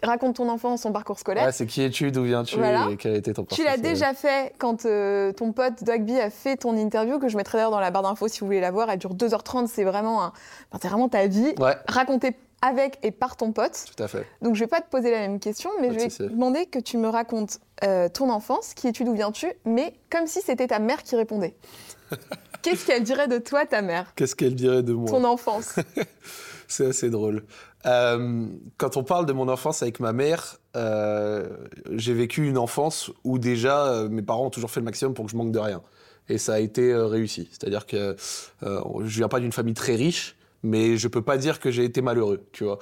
raconte 0.02 0.36
ton 0.36 0.48
enfance, 0.48 0.82
son 0.82 0.92
parcours 0.92 1.18
scolaire. 1.18 1.46
Ouais, 1.46 1.52
c'est 1.52 1.66
qui 1.66 1.82
es-tu, 1.82 2.10
d'où 2.12 2.24
viens-tu 2.24 2.56
Voilà. 2.56 2.88
et 2.90 2.96
quel 2.96 3.16
était 3.16 3.32
ton 3.32 3.44
Tu 3.44 3.62
l'as 3.64 3.70
parcours 3.72 3.90
déjà 3.90 4.14
fait 4.14 4.52
quand 4.58 4.84
euh, 4.86 5.32
ton 5.32 5.52
pote 5.52 5.82
Dogby 5.84 6.18
a 6.20 6.30
fait 6.30 6.56
ton 6.56 6.76
interview, 6.76 7.18
que 7.18 7.28
je 7.28 7.36
mettrai 7.36 7.58
d'ailleurs 7.58 7.70
dans 7.70 7.80
la 7.80 7.90
barre 7.90 8.02
d'infos 8.02 8.28
si 8.28 8.40
vous 8.40 8.46
voulez 8.46 8.60
la 8.60 8.70
voir. 8.70 8.90
Elle 8.90 8.98
dure 8.98 9.14
2h30, 9.14 9.66
c'est 9.68 9.84
vraiment, 9.84 10.22
un... 10.22 10.26
enfin, 10.70 10.78
c'est 10.82 10.88
vraiment 10.88 11.08
ta 11.08 11.26
vie, 11.26 11.54
Ouais, 11.58 11.76
racontée 11.88 12.36
avec 12.62 12.98
et 13.02 13.10
par 13.10 13.36
ton 13.36 13.52
pote. 13.52 13.84
tout 13.96 14.02
à 14.02 14.08
fait. 14.08 14.26
Donc 14.42 14.54
je 14.54 14.60
vais 14.60 14.66
pas 14.66 14.80
te 14.80 14.88
poser 14.90 15.10
la 15.10 15.20
même 15.20 15.38
question, 15.40 15.70
mais 15.80 15.92
je 15.92 15.98
vais 15.98 16.08
te 16.08 16.22
demander 16.24 16.66
que 16.66 16.78
tu 16.78 16.96
me 16.96 17.08
racontes 17.08 17.60
euh, 17.84 18.08
ton 18.08 18.30
enfance, 18.30 18.72
qui 18.74 18.88
es-tu, 18.88 19.04
d'où 19.04 19.12
viens-tu, 19.14 19.46
mais 19.66 19.94
comme 20.10 20.26
si 20.26 20.40
c'était 20.40 20.66
ta 20.66 20.78
mère 20.78 21.02
qui 21.02 21.16
répondait. 21.16 21.54
Qu'est-ce 22.62 22.84
qu'elle 22.86 23.04
dirait 23.04 23.28
de 23.28 23.38
toi, 23.38 23.64
ta 23.66 23.82
mère? 23.82 24.12
Qu'est-ce 24.16 24.34
qu'elle 24.34 24.54
dirait 24.54 24.82
de 24.82 24.92
moi? 24.92 25.08
Ton 25.08 25.22
enfance. 25.24 25.76
C'est 26.68 26.86
assez 26.86 27.10
drôle. 27.10 27.44
Euh, 27.86 28.46
quand 28.78 28.96
on 28.96 29.04
parle 29.04 29.26
de 29.26 29.32
mon 29.32 29.48
enfance 29.48 29.82
avec 29.82 30.00
ma 30.00 30.12
mère, 30.12 30.58
euh, 30.76 31.46
j'ai 31.92 32.14
vécu 32.14 32.46
une 32.46 32.58
enfance 32.58 33.10
où 33.24 33.38
déjà 33.38 33.86
euh, 33.86 34.08
mes 34.08 34.22
parents 34.22 34.46
ont 34.46 34.50
toujours 34.50 34.70
fait 34.70 34.80
le 34.80 34.84
maximum 34.84 35.14
pour 35.14 35.26
que 35.26 35.30
je 35.30 35.36
manque 35.36 35.52
de 35.52 35.58
rien. 35.58 35.82
Et 36.28 36.38
ça 36.38 36.54
a 36.54 36.58
été 36.58 36.92
réussi. 36.92 37.48
C'est-à-dire 37.52 37.86
que 37.86 38.16
je 38.62 39.16
viens 39.16 39.28
pas 39.28 39.38
d'une 39.38 39.52
famille 39.52 39.74
très 39.74 39.94
riche, 39.94 40.34
mais 40.64 40.96
je 40.96 41.06
peux 41.06 41.22
pas 41.22 41.36
dire 41.36 41.60
que 41.60 41.70
j'ai 41.70 41.84
été 41.84 42.02
malheureux. 42.02 42.44
Tu 42.50 42.64
vois, 42.64 42.80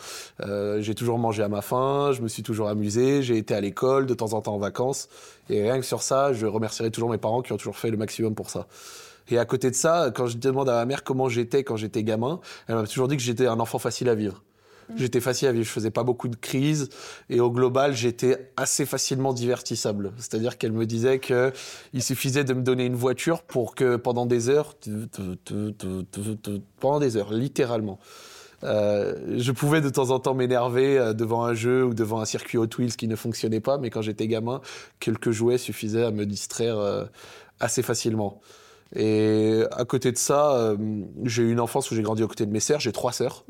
j'ai 0.81 0.95
toujours 0.95 1.19
mangé 1.19 1.43
à 1.43 1.49
ma 1.51 1.61
faim, 1.61 2.13
je 2.13 2.23
me 2.23 2.29
suis 2.29 2.43
toujours 2.43 2.69
amusé, 2.69 3.23
j'ai 3.23 3.37
été 3.37 3.55
à 3.55 3.61
l'école 3.61 4.07
de 4.07 4.15
temps 4.15 4.33
en 4.33 4.41
temps 4.41 4.55
en 4.55 4.59
vacances. 4.59 5.11
Et 5.51 5.63
rien 5.63 5.79
que 5.79 5.85
sur 5.85 6.01
ça, 6.01 6.33
je 6.33 6.47
remercierai 6.47 6.91
toujours 6.91 7.11
mes 7.11 7.19
parents 7.19 7.43
qui 7.43 7.53
ont 7.53 7.59
toujours 7.59 7.77
fait 7.77 7.91
le 7.91 7.99
maximum 7.99 8.35
pour 8.35 8.49
ça. 8.49 8.67
Et 9.29 9.39
à 9.39 9.45
côté 9.45 9.71
de 9.71 9.77
ça, 9.77 10.11
quand 10.15 10.27
je 10.27 10.37
demande 10.37 10.69
à 10.69 10.75
ma 10.75 10.85
mère 10.85 11.05
comment 11.05 11.29
j'étais 11.29 11.65
quand 11.65 11.77
j'étais 11.77 12.03
gamin, 12.03 12.41
elle 12.69 12.77
m'a 12.77 12.87
toujours 12.87 13.09
dit 13.09 13.17
que 13.17 13.23
j'étais 13.23 13.47
un 13.47 13.61
enfant 13.61 13.79
facile 13.79 14.09
à 14.09 14.15
vivre. 14.15 14.43
J'étais 14.97 15.21
facile 15.21 15.49
à 15.49 15.53
vivre, 15.53 15.65
je 15.65 15.71
faisais 15.71 15.91
pas 15.91 16.03
beaucoup 16.03 16.29
de 16.29 16.37
crises 16.37 16.91
et 17.31 17.41
au 17.41 17.51
global, 17.51 17.95
j'étais 17.95 18.53
assez 18.57 18.85
facilement 18.85 19.33
divertissable. 19.33 20.13
C'est-à-dire 20.19 20.59
qu'elle 20.59 20.73
me 20.73 20.85
disait 20.87 21.19
que 21.19 21.53
il 21.93 22.03
suffisait 22.03 22.45
de 22.45 22.53
me 22.53 22.63
donner 22.63 22.85
une 22.85 22.95
voiture 22.95 23.43
pour 23.43 23.75
que 23.75 23.97
pendant 23.97 24.27
des 24.27 24.51
heures, 24.51 24.75
pendant 26.81 27.01
des 27.01 27.17
heures, 27.17 27.33
littéralement. 27.33 27.99
Euh, 28.63 29.37
je 29.37 29.53
pouvais 29.53 29.81
de 29.81 29.91
temps 29.91 30.11
en 30.11 30.19
temps 30.19 30.35
m'énerver 30.35 30.99
euh, 30.99 31.13
devant 31.13 31.45
un 31.45 31.53
jeu 31.55 31.85
ou 31.85 31.93
devant 31.93 32.21
un 32.21 32.25
circuit 32.25 32.57
Hot 32.57 32.69
Wheels 32.79 32.97
qui 32.97 33.09
ne 33.09 33.17
fonctionnait 33.17 33.61
pas, 33.61 33.77
mais 33.77 33.91
quand 33.91 34.01
j'étais 34.01 34.27
gamin, 34.27 34.63
quelques 35.01 35.33
jouets 35.33 35.59
suffisaient 35.59 36.05
à 36.05 36.11
me 36.11 36.25
distraire 36.25 36.79
euh, 36.79 37.05
assez 37.61 37.83
facilement. 37.83 38.41
Et 38.95 39.63
à 39.73 39.85
côté 39.85 40.13
de 40.13 40.17
ça, 40.17 40.53
euh, 40.57 40.77
j'ai 41.25 41.43
eu 41.43 41.53
une 41.53 41.61
enfance 41.61 41.91
où 41.91 41.95
j'ai 41.95 42.03
grandi 42.03 42.23
aux 42.23 42.29
côtés 42.29 42.47
de 42.47 42.53
mes 42.53 42.61
sœurs. 42.61 42.81
J'ai 42.81 42.93
trois 42.93 43.13
sœurs. 43.13 43.45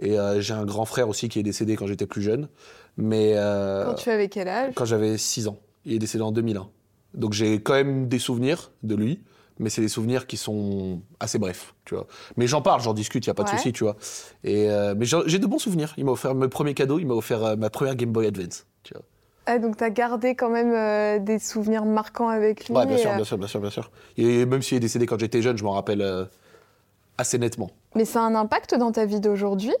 Et 0.00 0.18
euh, 0.18 0.40
j'ai 0.40 0.54
un 0.54 0.64
grand 0.64 0.84
frère 0.84 1.08
aussi 1.08 1.28
qui 1.28 1.38
est 1.40 1.42
décédé 1.42 1.74
quand 1.76 1.86
j'étais 1.86 2.06
plus 2.06 2.22
jeune. 2.22 2.48
Mais 2.96 3.32
euh, 3.36 3.86
Quand 3.86 3.94
tu 3.94 4.10
avais 4.10 4.28
quel 4.28 4.48
âge? 4.48 4.72
quand 4.74 4.84
j'avais 4.84 5.16
6 5.18 5.48
ans. 5.48 5.58
Il 5.84 5.94
est 5.94 5.98
décédé 5.98 6.22
en 6.22 6.32
2001. 6.32 6.68
Donc 7.14 7.32
j'ai 7.32 7.54
quand 7.62 7.72
même 7.74 8.06
des 8.08 8.18
souvenirs 8.18 8.70
de 8.82 8.94
lui, 8.94 9.20
mais 9.58 9.70
c'est 9.70 9.80
des 9.80 9.88
souvenirs 9.88 10.26
qui 10.26 10.36
sont 10.36 11.00
assez 11.20 11.38
brefs, 11.38 11.74
tu 11.84 11.94
vois. 11.94 12.06
Mais 12.36 12.46
j'en 12.46 12.60
parle, 12.60 12.80
j'en 12.82 12.92
discute, 12.92 13.24
il 13.24 13.28
y 13.28 13.30
a 13.30 13.34
pas 13.34 13.44
de 13.44 13.48
Ouais. 13.50 13.56
souci, 13.56 13.72
tu 13.72 13.84
vois. 13.84 13.96
Et 14.44 14.70
euh, 14.70 14.94
mais 14.96 15.04
j'ai 15.06 15.16
j'ai 15.26 15.38
de 15.38 15.46
bons 15.46 15.58
souvenirs. 15.58 15.94
Il 15.96 16.04
m'a 16.04 16.12
offert 16.12 16.34
mes 16.34 16.48
premiers 16.48 16.74
cadeaux, 16.74 16.98
il 16.98 17.06
m'a 17.06 17.14
offert 17.14 17.42
euh, 17.44 17.56
ma 17.56 17.70
première 17.70 17.96
Game 17.96 18.12
Boy 18.12 18.26
Advance, 18.26 18.66
tu 18.82 18.92
vois. 18.94 19.02
Ah, 19.50 19.58
donc 19.58 19.78
tu 19.78 19.84
as 19.84 19.88
gardé 19.88 20.34
quand 20.34 20.50
même 20.50 20.74
euh, 20.74 21.18
des 21.18 21.38
souvenirs 21.38 21.86
marquants 21.86 22.28
avec 22.28 22.68
lui. 22.68 22.74
Ouais, 22.74 22.84
bien 22.84 22.96
et, 22.96 22.98
sûr, 22.98 23.10
euh, 23.12 23.14
bien 23.14 23.24
sûr, 23.24 23.38
bien 23.38 23.48
sûr, 23.48 23.60
bien 23.60 23.70
sûr. 23.70 23.90
Et 24.18 24.44
même 24.44 24.60
s'il 24.60 24.76
est 24.76 24.80
décédé 24.80 25.06
quand 25.06 25.18
j'étais 25.18 25.40
jeune, 25.40 25.56
je 25.56 25.64
m'en 25.64 25.72
rappelle 25.72 26.02
euh, 26.02 26.26
assez 27.16 27.38
nettement. 27.38 27.70
Mais 27.94 28.04
ça 28.04 28.20
a 28.20 28.24
un 28.24 28.34
impact 28.34 28.74
dans 28.74 28.92
ta 28.92 29.06
vie 29.06 29.20
d'aujourd'hui 29.20 29.72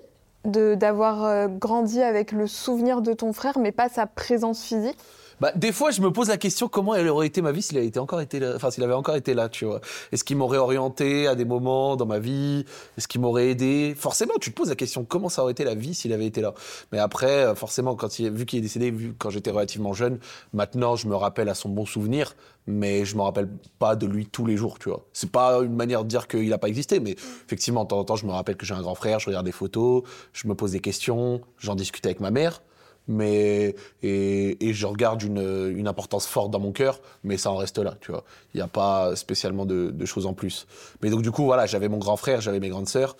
de 0.46 0.74
d'avoir 0.74 1.24
euh, 1.24 1.48
grandi 1.48 2.00
avec 2.00 2.32
le 2.32 2.46
souvenir 2.46 3.02
de 3.02 3.12
ton 3.12 3.34
frère, 3.34 3.58
mais 3.58 3.70
pas 3.70 3.90
sa 3.90 4.06
présence 4.06 4.62
physique? 4.62 4.96
Bah, 5.40 5.52
des 5.54 5.70
fois, 5.70 5.92
je 5.92 6.00
me 6.00 6.10
pose 6.10 6.28
la 6.28 6.36
question 6.36 6.66
comment 6.66 6.96
elle 6.96 7.08
aurait 7.08 7.28
été 7.28 7.42
ma 7.42 7.52
vie 7.52 7.62
s'il 7.62 7.78
avait 7.78 7.96
encore 7.98 8.20
été 8.20 8.40
là, 8.40 8.54
enfin 8.56 8.72
s'il 8.72 8.82
avait 8.82 8.94
encore 8.94 9.14
été 9.14 9.34
là, 9.34 9.48
tu 9.48 9.64
vois. 9.64 9.80
Est-ce 10.10 10.24
qu'il 10.24 10.36
m'aurait 10.36 10.58
orienté 10.58 11.28
à 11.28 11.36
des 11.36 11.44
moments 11.44 11.94
dans 11.94 12.06
ma 12.06 12.18
vie? 12.18 12.64
Est-ce 12.96 13.06
qu'il 13.06 13.20
m'aurait 13.20 13.50
aidé? 13.50 13.94
Forcément, 13.96 14.34
tu 14.40 14.50
te 14.50 14.56
poses 14.56 14.68
la 14.68 14.74
question 14.74 15.04
comment 15.04 15.28
ça 15.28 15.42
aurait 15.42 15.52
été 15.52 15.62
la 15.62 15.76
vie 15.76 15.94
s'il 15.94 16.12
avait 16.12 16.26
été 16.26 16.40
là? 16.40 16.54
Mais 16.90 16.98
après, 16.98 17.44
euh, 17.44 17.54
forcément, 17.54 17.96
vu 18.18 18.46
qu'il 18.46 18.58
est 18.58 18.62
décédé, 18.62 18.90
vu 18.90 19.14
quand 19.16 19.30
j'étais 19.30 19.50
relativement 19.50 19.92
jeune, 19.92 20.18
maintenant 20.52 20.96
je 20.96 21.06
me 21.06 21.14
rappelle 21.14 21.48
à 21.48 21.54
son 21.54 21.68
bon 21.68 21.86
souvenir, 21.86 22.34
mais 22.66 23.04
je 23.04 23.16
me 23.16 23.22
rappelle 23.22 23.48
pas 23.78 23.94
de 23.94 24.06
lui 24.06 24.26
tous 24.26 24.44
les 24.44 24.56
jours, 24.56 24.78
tu 24.80 24.88
vois. 24.88 25.06
C'est 25.12 25.30
pas 25.30 25.58
une 25.58 25.74
manière 25.74 26.02
de 26.02 26.08
dire 26.08 26.26
qu'il 26.26 26.52
a 26.52 26.58
pas 26.58 26.68
existé, 26.68 26.98
mais 26.98 27.12
effectivement, 27.46 27.84
de 27.84 27.88
temps 27.88 27.98
en 28.00 28.04
temps, 28.04 28.16
je 28.16 28.26
me 28.26 28.32
rappelle 28.32 28.56
que 28.56 28.66
j'ai 28.66 28.74
un 28.74 28.82
grand 28.82 28.96
frère, 28.96 29.20
je 29.20 29.26
regarde 29.26 29.46
des 29.46 29.52
photos, 29.52 30.02
je 30.32 30.48
me 30.48 30.54
pose 30.54 30.72
des 30.72 30.80
questions, 30.80 31.40
j'en 31.58 31.76
discute 31.76 32.04
avec 32.06 32.18
ma 32.18 32.30
mère 32.32 32.60
mais 33.08 33.74
et, 34.02 34.68
et 34.68 34.72
je 34.72 34.86
regarde 34.86 35.22
une, 35.22 35.72
une 35.76 35.88
importance 35.88 36.26
forte 36.26 36.50
dans 36.50 36.60
mon 36.60 36.72
cœur, 36.72 37.00
mais 37.24 37.36
ça 37.36 37.50
en 37.50 37.56
reste 37.56 37.78
là, 37.78 37.96
tu 38.00 38.12
vois. 38.12 38.24
Il 38.54 38.58
n'y 38.58 38.62
a 38.62 38.68
pas 38.68 39.16
spécialement 39.16 39.66
de, 39.66 39.90
de 39.90 40.06
choses 40.06 40.26
en 40.26 40.34
plus. 40.34 40.66
Mais 41.02 41.10
donc 41.10 41.22
du 41.22 41.30
coup, 41.30 41.44
voilà, 41.44 41.66
j'avais 41.66 41.88
mon 41.88 41.98
grand 41.98 42.16
frère, 42.16 42.40
j'avais 42.40 42.60
mes 42.60 42.68
grandes 42.68 42.88
sœurs, 42.88 43.16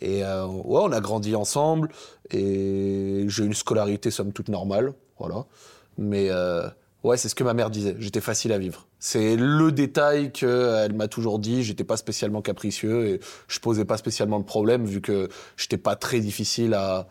et 0.00 0.24
euh, 0.24 0.46
ouais, 0.46 0.80
on 0.82 0.92
a 0.92 1.00
grandi 1.00 1.36
ensemble, 1.36 1.90
et 2.30 3.24
j'ai 3.26 3.44
une 3.44 3.54
scolarité 3.54 4.10
somme 4.10 4.32
toute 4.32 4.48
normale, 4.48 4.94
voilà. 5.18 5.44
Mais 5.98 6.28
euh, 6.30 6.68
Ouais, 7.04 7.16
c'est 7.16 7.28
ce 7.28 7.34
que 7.34 7.42
ma 7.42 7.52
mère 7.52 7.70
disait. 7.70 7.96
J'étais 7.98 8.20
facile 8.20 8.52
à 8.52 8.58
vivre. 8.58 8.86
C'est 9.00 9.34
le 9.34 9.72
détail 9.72 10.30
qu'elle 10.30 10.92
m'a 10.92 11.08
toujours 11.08 11.40
dit. 11.40 11.64
J'étais 11.64 11.82
pas 11.82 11.96
spécialement 11.96 12.42
capricieux 12.42 13.06
et 13.06 13.20
je 13.48 13.58
posais 13.58 13.84
pas 13.84 13.96
spécialement 13.96 14.38
de 14.38 14.44
problème 14.44 14.84
vu 14.84 15.00
que 15.00 15.28
j'étais 15.56 15.78
pas 15.78 15.96
très 15.96 16.20
difficile 16.20 16.74
à, 16.74 17.08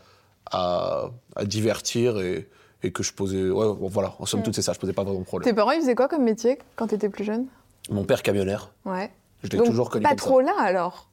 à, 0.50 1.10
à 1.36 1.46
divertir 1.46 2.20
et, 2.20 2.50
et, 2.84 2.92
que 2.92 3.04
je 3.04 3.14
posais. 3.14 3.50
Ouais, 3.50 3.66
bon, 3.74 3.88
voilà. 3.88 4.16
En 4.20 4.26
somme 4.26 4.40
Mm. 4.40 4.44
toute, 4.44 4.56
c'est 4.56 4.62
ça. 4.62 4.74
Je 4.74 4.80
posais 4.80 4.94
pas 4.94 5.04
vraiment 5.04 5.20
de 5.20 5.26
problème. 5.26 5.50
Tes 5.50 5.56
parents, 5.56 5.72
ils 5.72 5.82
faisaient 5.82 5.96
quoi 5.96 6.08
comme 6.08 6.24
métier 6.24 6.58
quand 6.76 6.88
t'étais 6.88 7.10
plus 7.10 7.24
jeune? 7.24 7.46
Mon 7.90 8.04
père 8.04 8.24
camionneur. 8.24 8.72
Ouais. 8.86 9.12
Je 9.44 9.50
l'ai 9.50 9.58
toujours 9.64 9.90
connu 9.90 10.04
pas 10.04 10.10
comme 10.10 10.18
trop 10.18 10.42
là 10.42 10.54
alors? 10.60 11.10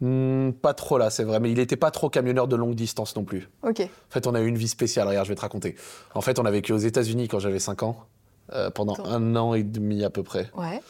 Hmm, 0.00 0.50
pas 0.50 0.74
trop 0.74 0.98
là, 0.98 1.10
c'est 1.10 1.24
vrai. 1.24 1.40
Mais 1.40 1.50
il 1.50 1.58
était 1.58 1.76
pas 1.76 1.90
trop 1.90 2.08
camionneur 2.10 2.46
de 2.48 2.56
longue 2.56 2.74
distance 2.74 3.14
non 3.16 3.24
plus. 3.24 3.48
Ok. 3.62 3.80
En 3.80 4.12
fait, 4.12 4.26
on 4.26 4.34
a 4.34 4.40
eu 4.40 4.46
une 4.46 4.56
vie 4.58 4.68
spéciale. 4.68 5.08
Regarde, 5.08 5.26
je 5.26 5.30
vais 5.32 5.36
te 5.36 5.40
raconter. 5.40 5.76
En 6.14 6.20
fait, 6.20 6.38
on 6.38 6.44
a 6.44 6.50
vécu 6.50 6.72
aux 6.72 6.78
États-Unis 6.78 7.28
quand 7.28 7.38
j'avais 7.38 7.58
5 7.60 7.82
ans, 7.84 8.04
euh, 8.52 8.70
pendant 8.70 8.94
Attends. 8.94 9.06
un 9.06 9.36
an 9.36 9.54
et 9.54 9.62
demi 9.62 10.04
à 10.04 10.10
peu 10.10 10.22
près. 10.22 10.50
Ouais. 10.56 10.80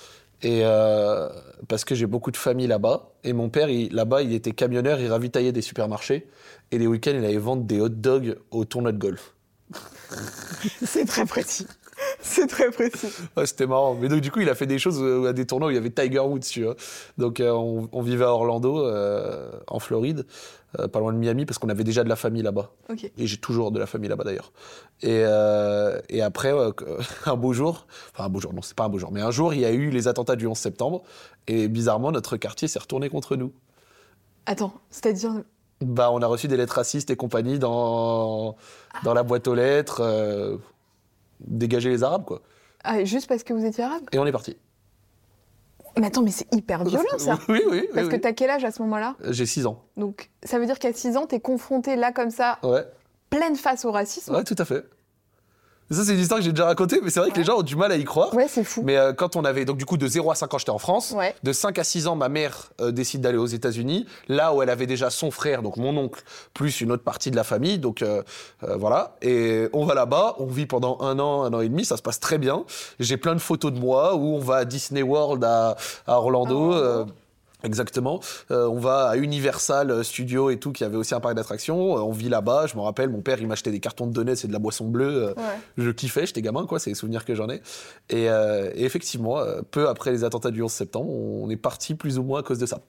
Et 0.42 0.60
euh, 0.62 1.28
parce 1.68 1.84
que 1.84 1.94
j'ai 1.94 2.06
beaucoup 2.06 2.30
de 2.30 2.36
famille 2.36 2.66
là-bas. 2.66 3.12
Et 3.24 3.32
mon 3.32 3.48
père, 3.48 3.68
là-bas, 3.68 4.22
il 4.22 4.32
était 4.32 4.52
camionneur, 4.52 5.00
il 5.00 5.10
ravitaillait 5.10 5.52
des 5.52 5.62
supermarchés. 5.62 6.28
Et 6.70 6.78
les 6.78 6.86
week-ends, 6.86 7.12
il 7.14 7.24
allait 7.24 7.36
vendre 7.38 7.64
des 7.64 7.80
hot 7.80 7.88
dogs 7.88 8.36
au 8.50 8.64
tournoi 8.64 8.92
de 8.92 8.98
golf. 8.98 9.34
C'est 10.84 11.06
très 11.06 11.24
précis. 11.24 11.66
C'est 12.26 12.46
très 12.46 12.70
précis. 12.70 13.08
Ouais, 13.36 13.44
c'était 13.44 13.66
marrant. 13.66 13.94
Mais 13.94 14.08
donc, 14.08 14.20
du 14.22 14.30
coup, 14.30 14.40
il 14.40 14.48
a 14.48 14.54
fait 14.54 14.66
des 14.66 14.78
choses 14.78 14.98
euh, 15.02 15.28
à 15.28 15.32
des 15.34 15.46
tournois 15.46 15.68
où 15.68 15.70
il 15.70 15.74
y 15.74 15.78
avait 15.78 15.90
Tiger 15.90 16.20
Woods, 16.20 16.40
tu 16.40 16.64
vois. 16.64 16.74
Donc, 17.18 17.38
euh, 17.38 17.50
on, 17.50 17.86
on 17.92 18.00
vivait 18.00 18.24
à 18.24 18.30
Orlando, 18.30 18.82
euh, 18.82 19.50
en 19.66 19.78
Floride, 19.78 20.24
euh, 20.78 20.88
pas 20.88 21.00
loin 21.00 21.12
de 21.12 21.18
Miami, 21.18 21.44
parce 21.44 21.58
qu'on 21.58 21.68
avait 21.68 21.84
déjà 21.84 22.02
de 22.02 22.08
la 22.08 22.16
famille 22.16 22.42
là-bas. 22.42 22.70
Et 23.18 23.26
j'ai 23.26 23.36
toujours 23.36 23.72
de 23.72 23.78
la 23.78 23.86
famille 23.86 24.08
là-bas 24.08 24.24
d'ailleurs. 24.24 24.52
Et, 25.02 25.22
et 26.08 26.22
après, 26.22 26.52
un 27.26 27.36
beau 27.36 27.52
jour, 27.52 27.86
enfin 28.14 28.24
un 28.24 28.28
beau 28.30 28.40
jour, 28.40 28.54
non, 28.54 28.62
c'est 28.62 28.74
pas 28.76 28.84
un 28.84 28.88
beau 28.88 28.98
jour, 28.98 29.12
mais 29.12 29.20
un 29.20 29.30
jour, 29.30 29.52
il 29.52 29.60
y 29.60 29.66
a 29.66 29.72
eu 29.72 29.90
les 29.90 30.08
attentats 30.08 30.36
du 30.36 30.46
11 30.46 30.56
septembre. 30.56 31.02
Et 31.46 31.68
bizarrement, 31.68 32.10
notre 32.10 32.38
quartier 32.38 32.68
s'est 32.68 32.78
retourné 32.78 33.10
contre 33.10 33.36
nous. 33.36 33.52
Attends, 34.46 34.72
c'est-à-dire. 34.88 35.42
Bah, 35.82 36.10
on 36.10 36.22
a 36.22 36.26
reçu 36.26 36.48
des 36.48 36.56
lettres 36.56 36.76
racistes 36.76 37.10
et 37.10 37.16
compagnie 37.16 37.58
dans, 37.58 38.56
dans 39.02 39.12
la 39.12 39.22
boîte 39.22 39.46
aux 39.46 39.54
lettres. 39.54 40.00
Dégager 41.40 41.90
les 41.90 42.02
Arabes, 42.02 42.24
quoi. 42.24 42.42
Ah, 42.82 43.02
juste 43.04 43.28
parce 43.28 43.42
que 43.42 43.52
vous 43.54 43.64
étiez 43.64 43.82
arabe 43.84 44.02
Et 44.12 44.18
on 44.18 44.26
est 44.26 44.32
parti. 44.32 44.56
Mais 45.98 46.06
attends, 46.08 46.22
mais 46.22 46.30
c'est 46.32 46.52
hyper 46.52 46.84
violent 46.84 47.18
ça. 47.18 47.38
Oui, 47.48 47.60
oui, 47.70 47.80
oui. 47.82 47.88
Parce 47.94 48.08
que 48.08 48.16
t'as 48.16 48.32
quel 48.32 48.50
âge 48.50 48.64
à 48.64 48.70
ce 48.70 48.82
moment-là 48.82 49.16
J'ai 49.30 49.46
6 49.46 49.66
ans. 49.66 49.84
Donc 49.96 50.30
ça 50.42 50.58
veut 50.58 50.66
dire 50.66 50.78
qu'à 50.78 50.92
6 50.92 51.16
ans, 51.16 51.26
t'es 51.26 51.40
confronté 51.40 51.96
là 51.96 52.12
comme 52.12 52.30
ça, 52.30 52.58
Ouais, 52.62 52.84
pleine 53.30 53.56
face 53.56 53.84
au 53.84 53.92
racisme. 53.92 54.34
ouais, 54.34 54.44
tout 54.44 54.56
à 54.58 54.64
fait. 54.64 54.84
Ça, 55.90 56.02
c'est 56.02 56.14
une 56.14 56.20
histoire 56.20 56.40
que 56.40 56.44
j'ai 56.44 56.52
déjà 56.52 56.64
racontée, 56.64 57.00
mais 57.02 57.10
c'est 57.10 57.20
vrai 57.20 57.30
que 57.30 57.36
les 57.36 57.44
gens 57.44 57.58
ont 57.58 57.62
du 57.62 57.76
mal 57.76 57.92
à 57.92 57.96
y 57.96 58.04
croire. 58.04 58.34
Ouais, 58.34 58.46
c'est 58.48 58.64
fou. 58.64 58.82
Mais 58.84 58.96
euh, 58.96 59.12
quand 59.12 59.36
on 59.36 59.44
avait, 59.44 59.64
donc 59.66 59.76
du 59.76 59.84
coup, 59.84 59.98
de 59.98 60.06
0 60.06 60.30
à 60.30 60.34
5 60.34 60.54
ans, 60.54 60.58
j'étais 60.58 60.70
en 60.70 60.78
France. 60.78 61.12
Ouais. 61.14 61.34
De 61.42 61.52
5 61.52 61.78
à 61.78 61.84
6 61.84 62.06
ans, 62.06 62.16
ma 62.16 62.30
mère 62.30 62.70
euh, 62.80 62.90
décide 62.90 63.20
d'aller 63.20 63.36
aux 63.36 63.46
États-Unis, 63.46 64.06
là 64.28 64.54
où 64.54 64.62
elle 64.62 64.70
avait 64.70 64.86
déjà 64.86 65.10
son 65.10 65.30
frère, 65.30 65.62
donc 65.62 65.76
mon 65.76 65.96
oncle, 65.96 66.22
plus 66.54 66.80
une 66.80 66.90
autre 66.90 67.04
partie 67.04 67.30
de 67.30 67.36
la 67.36 67.44
famille. 67.44 67.78
Donc 67.78 68.00
euh, 68.02 68.22
voilà. 68.62 69.16
Et 69.20 69.68
on 69.74 69.84
va 69.84 69.94
là-bas, 69.94 70.36
on 70.38 70.46
vit 70.46 70.66
pendant 70.66 70.98
un 71.00 71.18
an, 71.18 71.42
un 71.42 71.52
an 71.52 71.60
et 71.60 71.68
demi, 71.68 71.84
ça 71.84 71.96
se 71.98 72.02
passe 72.02 72.18
très 72.18 72.38
bien. 72.38 72.64
J'ai 72.98 73.18
plein 73.18 73.34
de 73.34 73.40
photos 73.40 73.72
de 73.72 73.78
moi 73.78 74.14
où 74.14 74.34
on 74.36 74.40
va 74.40 74.56
à 74.56 74.64
Disney 74.64 75.02
World 75.02 75.44
à, 75.44 75.76
à 76.06 76.18
Orlando. 76.18 76.72
Euh, 76.72 77.04
Exactement. 77.64 78.20
Euh, 78.50 78.68
on 78.68 78.78
va 78.78 79.08
à 79.08 79.16
Universal 79.16 80.04
Studios 80.04 80.50
et 80.50 80.58
tout, 80.58 80.70
qui 80.72 80.84
avait 80.84 80.96
aussi 80.96 81.14
un 81.14 81.20
parc 81.20 81.34
d'attractions. 81.34 81.96
Euh, 81.96 82.00
on 82.00 82.12
vit 82.12 82.28
là-bas. 82.28 82.66
Je 82.66 82.76
me 82.76 82.82
rappelle, 82.82 83.08
mon 83.08 83.20
père, 83.22 83.40
il 83.40 83.46
m'achetait 83.48 83.70
des 83.70 83.80
cartons 83.80 84.06
de 84.06 84.12
donuts 84.12 84.32
et 84.44 84.46
de 84.46 84.52
la 84.52 84.58
boisson 84.58 84.84
bleue. 84.86 85.28
Euh, 85.28 85.34
Ouais. 85.34 85.58
je 85.78 85.90
kiffais, 85.90 86.26
j'étais 86.26 86.42
gamin, 86.42 86.66
quoi, 86.66 86.78
c'est 86.78 86.90
les 86.90 86.94
souvenirs 86.96 87.24
que 87.24 87.34
j'en 87.34 87.48
ai. 87.48 87.62
Et, 88.10 88.28
euh, 88.30 88.70
et 88.74 88.84
effectivement, 88.84 89.40
peu 89.70 89.88
après 89.88 90.10
les 90.12 90.24
attentats 90.24 90.50
du 90.50 90.62
11 90.62 90.70
septembre, 90.70 91.10
on 91.10 91.48
est 91.50 91.56
parti 91.56 91.94
plus 91.94 92.18
ou 92.18 92.22
moins 92.22 92.40
à 92.40 92.42
cause 92.42 92.58
de 92.58 92.66
ça. 92.66 92.80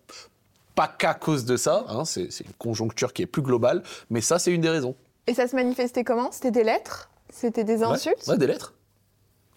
Pas 0.75 0.87
qu'à 0.89 1.13
cause 1.13 1.45
de 1.45 1.55
ça, 1.55 1.85
hein, 1.87 2.03
c'est 2.03 2.23
une 2.41 2.51
conjoncture 2.57 3.13
qui 3.13 3.21
est 3.21 3.25
plus 3.27 3.41
globale, 3.41 3.81
mais 4.09 4.19
ça, 4.21 4.39
c'est 4.39 4.51
une 4.51 4.61
des 4.61 4.69
raisons. 4.69 4.95
Et 5.27 5.33
ça 5.33 5.47
se 5.47 5.55
manifestait 5.55 6.03
comment? 6.03 6.31
C'était 6.31 6.51
des 6.51 6.63
lettres? 6.63 7.09
C'était 7.33 7.63
des 7.63 7.81
insultes? 7.81 8.27
ouais, 8.27 8.37
des 8.37 8.47
lettres. 8.47 8.73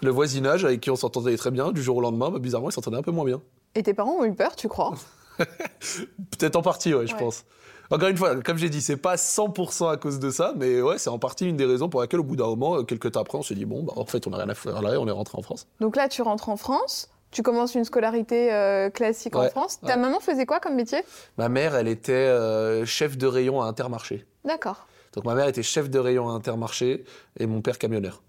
Le 0.01 0.11
voisinage 0.11 0.65
avec 0.65 0.81
qui 0.81 0.91
on 0.93 0.97
s'entendait 0.97 1.37
très 1.37 1.51
bien, 1.51 1.73
du 1.73 1.83
jour 1.83 1.97
au 1.97 2.01
lendemain, 2.01 2.31
bah, 2.31 2.39
bizarrement, 2.39 2.71
ils 2.71 2.73
s'entendaient 2.73 2.97
un 2.99 3.03
peu 3.03 3.11
moins 3.11 3.25
bien. 3.25 3.43
Et 3.75 3.83
tes 3.83 3.95
parents 3.95 4.13
ont 4.19 4.25
eu 4.25 4.35
peur, 4.35 4.57
tu 4.57 4.69
crois 4.69 4.95
Peut-être 5.39 6.57
en 6.57 6.63
partie, 6.63 6.95
ouais, 6.95 7.07
je 7.07 7.13
Ouais. 7.15 7.19
pense. 7.19 7.45
Encore 7.91 8.09
une 8.09 8.17
fois, 8.19 8.37
comme 8.43 8.59
j'ai 8.59 8.69
dit, 8.69 8.83
c'est 8.83 8.97
pas 8.99 9.15
100% 9.17 9.91
à 9.91 9.97
cause 9.97 10.19
de 10.19 10.31
ça, 10.31 10.53
mais 10.57 10.83
ouais, 10.83 10.99
c'est 10.99 11.09
en 11.09 11.19
partie 11.19 11.49
une 11.49 11.57
des 11.57 11.65
raisons 11.65 11.89
pour 11.89 12.01
laquelle, 12.03 12.21
au 12.21 12.25
bout 12.25 12.37
d'un 12.37 12.47
moment, 12.47 12.77
euh, 12.77 12.83
quelques 12.83 13.13
temps 13.13 13.21
après, 13.21 13.39
on 13.39 13.43
s'est 13.43 13.55
dit, 13.55 13.65
bon, 13.65 13.83
bah, 13.83 13.95
en 13.97 14.05
fait, 14.05 14.27
on 14.27 14.31
n'a 14.31 14.37
rien 14.39 14.49
à 14.49 14.55
faire 14.55 14.83
là 14.83 14.93
et 14.95 14.97
on 14.99 15.07
est 15.07 15.13
rentré 15.13 15.39
en 15.39 15.43
France. 15.43 15.67
Donc 15.81 15.97
là, 15.97 16.09
tu 16.09 16.21
rentres 16.21 16.51
en 16.51 16.59
France, 16.59 17.09
tu 17.31 17.43
commences 17.43 17.75
une 17.75 17.85
scolarité 17.85 18.53
euh, 18.53 18.91
classique 18.91 19.37
en 19.37 19.49
France. 19.49 19.81
Ta 19.81 19.89
ouais. 19.89 19.97
maman 19.97 20.21
faisait 20.21 20.45
quoi 20.45 20.61
comme 20.61 20.75
métier? 20.75 20.99
Ma 21.39 21.49
mère, 21.49 21.77
elle 21.77 21.89
était 21.89 22.13
euh, 22.13 22.85
chef 22.85 23.17
de 23.17 23.27
rayon 23.27 23.63
à 23.63 23.67
Intermarché. 23.67 24.27
D'accord. 24.45 24.87
Donc 25.15 25.25
ma 25.25 25.35
mère 25.35 25.49
était 25.49 25.63
chef 25.63 25.89
de 25.89 25.99
rayon 25.99 26.29
à 26.29 26.33
Intermarché 26.33 27.05
et 27.39 27.47
mon 27.47 27.63
père 27.63 27.79
camionneur. 27.79 28.23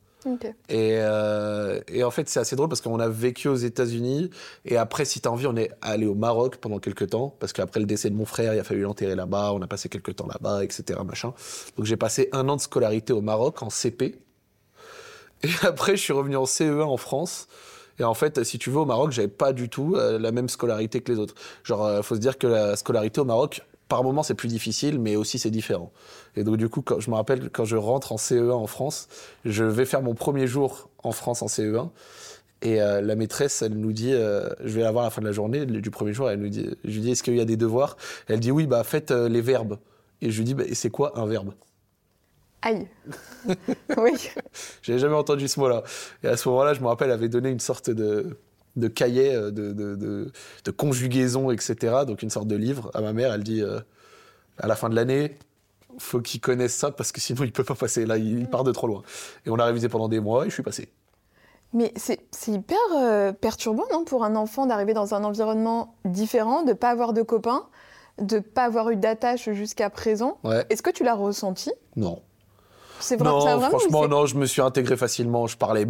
Euh, 0.71 1.81
et 1.87 2.03
en 2.03 2.11
fait, 2.11 2.27
c'est 2.29 2.39
assez 2.39 2.55
drôle 2.55 2.69
parce 2.69 2.81
qu'on 2.81 2.99
a 2.99 3.07
vécu 3.07 3.47
aux 3.47 3.55
États-Unis 3.55 4.29
et 4.65 4.77
après, 4.77 5.05
si 5.05 5.21
t'as 5.21 5.29
envie, 5.29 5.47
on 5.47 5.55
est 5.55 5.71
allé 5.81 6.05
au 6.05 6.15
Maroc 6.15 6.57
pendant 6.57 6.79
quelques 6.79 7.09
temps 7.09 7.35
parce 7.39 7.53
qu'après 7.53 7.79
le 7.79 7.85
décès 7.85 8.09
de 8.09 8.15
mon 8.15 8.25
frère, 8.25 8.53
il 8.53 8.59
a 8.59 8.63
fallu 8.63 8.81
l'enterrer 8.81 9.15
là-bas. 9.15 9.53
On 9.53 9.61
a 9.61 9.67
passé 9.67 9.89
quelques 9.89 10.15
temps 10.15 10.27
là-bas, 10.27 10.63
etc. 10.63 10.99
Machin. 11.05 11.33
Donc 11.77 11.85
j'ai 11.85 11.97
passé 11.97 12.29
un 12.31 12.49
an 12.49 12.55
de 12.55 12.61
scolarité 12.61 13.13
au 13.13 13.21
Maroc 13.21 13.61
en 13.63 13.69
CP. 13.69 14.19
Et 15.43 15.49
après, 15.61 15.95
je 15.95 16.01
suis 16.01 16.13
revenu 16.13 16.35
en 16.35 16.45
CE1 16.45 16.81
en 16.81 16.97
France. 16.97 17.47
Et 17.99 18.03
en 18.03 18.13
fait, 18.13 18.43
si 18.43 18.57
tu 18.59 18.69
veux, 18.69 18.79
au 18.79 18.85
Maroc, 18.85 19.11
j'avais 19.11 19.27
pas 19.27 19.51
du 19.51 19.69
tout 19.69 19.95
euh, 19.95 20.17
la 20.19 20.31
même 20.31 20.47
scolarité 20.47 21.01
que 21.01 21.11
les 21.11 21.19
autres. 21.19 21.35
Genre, 21.63 21.85
euh, 21.85 22.01
faut 22.01 22.15
se 22.15 22.19
dire 22.19 22.37
que 22.37 22.47
la 22.47 22.75
scolarité 22.77 23.19
au 23.19 23.25
Maroc, 23.25 23.61
par 23.89 24.03
moments, 24.03 24.23
c'est 24.23 24.35
plus 24.35 24.47
difficile, 24.47 24.99
mais 24.99 25.15
aussi 25.15 25.39
c'est 25.39 25.49
différent. 25.49 25.91
Et 26.35 26.43
donc, 26.43 26.57
du 26.57 26.69
coup, 26.69 26.81
quand, 26.81 26.99
je 26.99 27.09
me 27.09 27.15
rappelle, 27.15 27.49
quand 27.49 27.65
je 27.65 27.75
rentre 27.75 28.13
en 28.13 28.15
CE1 28.15 28.51
en 28.51 28.67
France, 28.67 29.09
je 29.43 29.65
vais 29.65 29.85
faire 29.85 30.01
mon 30.01 30.13
premier 30.13 30.47
jour 30.47 30.89
en 31.03 31.11
France 31.11 31.41
en 31.41 31.47
CE1. 31.47 31.89
Et 32.61 32.81
euh, 32.81 33.01
la 33.01 33.15
maîtresse, 33.15 33.61
elle 33.61 33.73
nous 33.73 33.91
dit, 33.91 34.13
euh, 34.13 34.49
je 34.63 34.75
vais 34.75 34.81
la 34.81 34.91
voir 34.91 35.05
à 35.05 35.07
la 35.07 35.11
fin 35.11 35.21
de 35.21 35.27
la 35.27 35.31
journée, 35.31 35.65
du 35.65 35.91
premier 35.91 36.13
jour, 36.13 36.29
elle 36.29 36.39
nous 36.39 36.49
dit, 36.49 36.69
je 36.83 36.91
lui 36.91 37.01
dis, 37.01 37.11
est-ce 37.11 37.23
qu'il 37.23 37.35
y 37.35 37.41
a 37.41 37.45
des 37.45 37.57
devoirs? 37.57 37.97
Elle 38.27 38.39
dit, 38.39 38.51
oui, 38.51 38.67
bah 38.67 38.83
faites 38.83 39.11
euh, 39.11 39.27
les 39.27 39.41
verbes. 39.41 39.79
Et 40.21 40.29
je 40.29 40.37
lui 40.37 40.45
dis, 40.45 40.53
bah, 40.53 40.65
c'est 40.73 40.89
quoi 40.89 41.17
un 41.17 41.25
verbe? 41.25 41.53
Aïe. 42.61 42.87
oui. 43.97 44.29
J'avais 44.83 44.99
jamais 44.99 45.15
entendu 45.15 45.47
ce 45.47 45.59
mot-là. 45.59 45.83
Et 46.23 46.27
à 46.27 46.37
ce 46.37 46.47
moment-là, 46.49 46.73
je 46.73 46.81
me 46.81 46.87
rappelle, 46.87 47.07
elle 47.07 47.13
avait 47.13 47.29
donné 47.29 47.49
une 47.49 47.61
sorte 47.61 47.89
de, 47.89 48.37
de 48.79 48.87
cahier 48.87 49.33
euh, 49.35 49.51
de, 49.51 49.71
de, 49.73 49.95
de- 49.95 50.31
de 50.65 50.71
conjugaison, 50.71 51.51
etc. 51.51 51.75
Donc 52.07 52.21
une 52.23 52.29
sorte 52.29 52.47
de 52.47 52.55
livre 52.55 52.89
à 52.93 53.01
ma 53.01 53.13
mère. 53.13 53.33
Elle 53.33 53.43
dit, 53.43 53.61
euh, 53.61 53.79
à 54.57 54.67
la 54.67 54.75
fin 54.75 54.89
de 54.89 54.95
l'année, 54.95 55.37
faut 55.97 56.21
qu'il 56.21 56.39
connaisse 56.41 56.73
ça 56.75 56.91
parce 56.91 57.11
que 57.11 57.19
sinon 57.21 57.43
il 57.43 57.51
peut 57.51 57.63
pas 57.63 57.75
passer. 57.75 58.05
Là, 58.05 58.17
il 58.17 58.47
part 58.47 58.63
de 58.63 58.71
trop 58.71 58.87
loin. 58.87 59.03
Et 59.45 59.49
on 59.49 59.57
a 59.57 59.65
révisé 59.65 59.89
pendant 59.89 60.07
des 60.07 60.19
mois 60.19 60.45
et 60.45 60.49
je 60.49 60.53
suis 60.53 60.63
passé. 60.63 60.89
Mais 61.73 61.93
c'est 61.97 62.19
c'est 62.31 62.51
hyper 62.51 62.77
euh, 62.97 63.31
perturbant, 63.31 63.83
non, 63.91 64.03
pour 64.03 64.23
un 64.23 64.35
enfant 64.35 64.65
d'arriver 64.65 64.93
dans 64.93 65.13
un 65.13 65.23
environnement 65.23 65.93
différent, 66.03 66.63
de 66.63 66.73
pas 66.73 66.89
avoir 66.89 67.13
de 67.13 67.21
copains, 67.21 67.67
de 68.19 68.39
pas 68.39 68.63
avoir 68.65 68.89
eu 68.89 68.95
d'attache 68.95 69.49
jusqu'à 69.51 69.89
présent. 69.91 70.39
Ouais. 70.43 70.65
Est-ce 70.69 70.81
que 70.81 70.89
tu 70.89 71.03
l'as 71.03 71.13
ressenti? 71.13 71.71
Non. 71.95 72.21
C'est 72.99 73.15
vrai, 73.17 73.29
Non, 73.29 73.41
ça 73.41 73.53
a 73.53 73.57
vraiment 73.57 73.79
franchement, 73.79 74.07
non, 74.07 74.25
je 74.25 74.35
me 74.35 74.45
suis 74.45 74.61
intégré 74.61 74.97
facilement. 74.97 75.47
Je 75.47 75.57
parlais, 75.57 75.87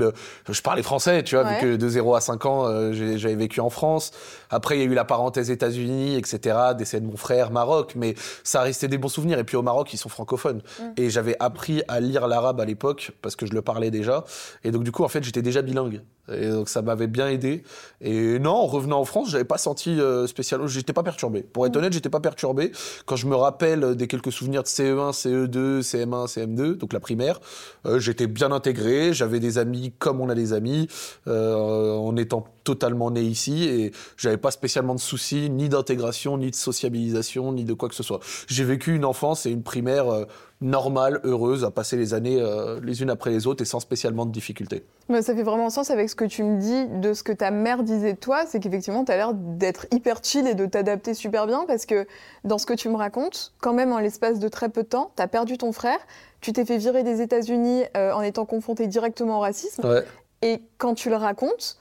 je 0.50 0.62
parlais 0.62 0.84
français, 0.84 1.24
tu 1.24 1.36
vois, 1.36 1.46
Ouais. 1.46 1.56
vu 1.56 1.62
que 1.62 1.76
de 1.76 1.90
0 1.90 2.16
à 2.16 2.22
5 2.22 2.46
ans, 2.46 2.66
euh, 2.68 2.94
j'avais 2.94 3.36
vécu 3.36 3.60
en 3.62 3.70
France. 3.70 4.12
Après, 4.50 4.78
il 4.78 4.80
y 4.80 4.84
a 4.84 4.86
eu 4.86 4.94
la 4.94 5.06
parenthèse 5.06 5.52
États-Unis, 5.52 6.16
etc., 6.16 6.58
décès 6.78 7.00
de 7.00 7.06
mon 7.06 7.18
frère, 7.18 7.52
Maroc, 7.52 7.94
mais 7.96 8.16
ça 8.44 8.62
restait 8.62 8.88
des 8.88 8.98
bons 8.98 9.10
souvenirs. 9.10 9.40
Et 9.40 9.44
puis 9.44 9.58
au 9.58 9.62
Maroc, 9.62 9.94
ils 9.94 9.98
sont 9.98 10.10
francophones. 10.10 10.62
Mm. 10.80 10.84
Et 10.98 11.10
j'avais 11.10 11.36
appris 11.40 11.84
à 11.88 12.00
lire 12.00 12.28
l'arabe 12.28 12.60
à 12.62 12.66
l'époque, 12.66 13.12
parce 13.22 13.36
que 13.36 13.46
je 13.46 13.54
le 13.54 13.62
parlais 13.62 13.92
déjà. 13.92 14.24
Et 14.64 14.72
donc, 14.72 14.84
du 14.84 14.92
coup, 14.92 15.04
en 15.04 15.08
fait, 15.10 15.24
j'étais 15.24 15.42
déjà 15.42 15.62
bilingue. 15.62 16.02
Et 16.34 16.50
donc, 16.50 16.70
ça 16.70 16.82
m'avait 16.82 17.08
bien 17.08 17.28
aidé. 17.30 17.64
Et 18.02 18.40
non, 18.40 18.52
en 18.52 18.66
revenant 18.68 19.00
en 19.00 19.06
France, 19.06 19.30
j'avais 19.32 19.46
pas 19.46 19.58
senti 19.58 20.00
euh, 20.00 20.28
spécialement, 20.28 20.68
j'étais 20.68 20.94
pas 20.94 21.04
perturbé. 21.04 21.42
Pour 21.42 21.66
être 21.66 21.76
Mm. 21.76 21.80
honnête, 21.80 21.94
j'étais 21.94 22.10
pas 22.10 22.20
perturbé. 22.20 22.72
Quand 23.06 23.16
je 23.16 23.28
me 23.28 23.36
rappelle 23.36 23.96
des 23.96 24.08
quelques 24.08 24.32
souvenirs 24.32 24.64
de 24.64 24.68
E 24.68 24.72
CE1, 24.72 25.12
CE2, 25.12 25.82
CM1, 25.82 26.28
CM2, 26.28 26.76
donc 26.78 26.94
la 26.94 27.00
primaire, 27.00 27.40
euh, 27.86 28.00
j'étais 28.00 28.28
bien 28.28 28.52
intégré, 28.52 29.14
j'avais 29.14 29.40
des 29.40 29.58
amis 29.58 29.94
comme 30.00 30.22
on 30.22 30.30
a 30.30 30.36
des 30.36 30.54
amis, 30.54 30.88
euh, 31.28 31.94
en 31.94 32.16
étant 32.18 32.46
totalement 32.70 33.10
né 33.10 33.22
ici, 33.22 33.64
et 33.64 33.92
j'avais 34.16 34.38
pas 34.38 34.52
spécialement 34.52 34.94
de 34.94 35.00
soucis, 35.00 35.50
ni 35.50 35.70
d'intégration, 35.70 36.38
ni 36.38 36.52
de 36.52 36.56
sociabilisation, 36.56 37.52
ni 37.52 37.64
de 37.64 37.74
quoi 37.74 37.90
que 37.90 37.96
ce 37.96 38.04
soit. 38.04 38.20
J'ai 38.48 38.64
vécu 38.64 38.96
une 38.96 39.06
enfance 39.06 39.48
et 39.48 39.50
une 39.50 39.64
primaire 39.64 40.08
euh, 40.08 40.26
normale, 40.62 41.20
heureuse, 41.24 41.64
à 41.64 41.72
passer 41.72 41.98
les 41.98 42.14
années 42.14 42.40
euh, 42.40 42.80
les 42.84 43.02
unes 43.02 43.10
après 43.10 43.32
les 43.32 43.48
autres 43.48 43.64
et 43.64 43.66
sans 43.66 43.80
spécialement 43.80 44.28
de 44.28 44.32
difficultés. 44.32 44.84
Mais 45.08 45.24
ça 45.24 45.34
fait 45.34 45.42
vraiment 45.42 45.72
sens 45.72 45.90
avec 45.90 46.12
ce 46.12 46.16
que 46.16 46.26
tu 46.26 46.44
me 46.44 46.60
dis 46.60 46.86
de 47.02 47.14
ce 47.16 47.24
que 47.24 47.32
ta 47.32 47.50
mère 47.50 47.82
disait 47.82 48.14
de 48.14 48.20
toi, 48.20 48.44
c'est 48.46 48.60
qu'effectivement, 48.60 49.04
tu 49.04 49.12
as 49.12 49.18
l'air 49.18 49.34
d'être 49.34 49.88
hyper 49.92 50.20
chill 50.22 50.46
et 50.46 50.54
de 50.54 50.68
t'adapter 50.68 51.16
super 51.16 51.48
bien 51.48 51.66
parce 51.66 51.88
que 51.88 52.06
dans 52.44 52.60
ce 52.60 52.68
que 52.68 52.76
tu 52.76 52.88
me 52.90 52.98
racontes, 52.98 53.54
quand 53.62 53.74
même 53.74 53.92
en 53.92 54.00
l'espace 54.00 54.38
de 54.38 54.48
très 54.48 54.70
peu 54.70 54.84
de 54.84 54.90
temps, 54.90 55.12
tu 55.16 55.24
as 55.24 55.28
perdu 55.28 55.58
ton 55.58 55.72
frère, 55.72 56.00
tu 56.40 56.54
t'es 56.54 56.66
fait 56.66 56.78
virer 56.78 57.02
des 57.02 57.22
États-Unis 57.22 57.86
euh, 57.98 58.12
en 58.12 58.22
étant 58.22 58.46
confronté 58.46 58.86
directement 58.86 59.38
au 59.38 59.42
racisme 59.42 59.88
Ouais. 59.88 60.04
Et 60.42 60.62
quand 60.78 60.94
tu 60.94 61.10
le 61.10 61.16
racontes, 61.16 61.79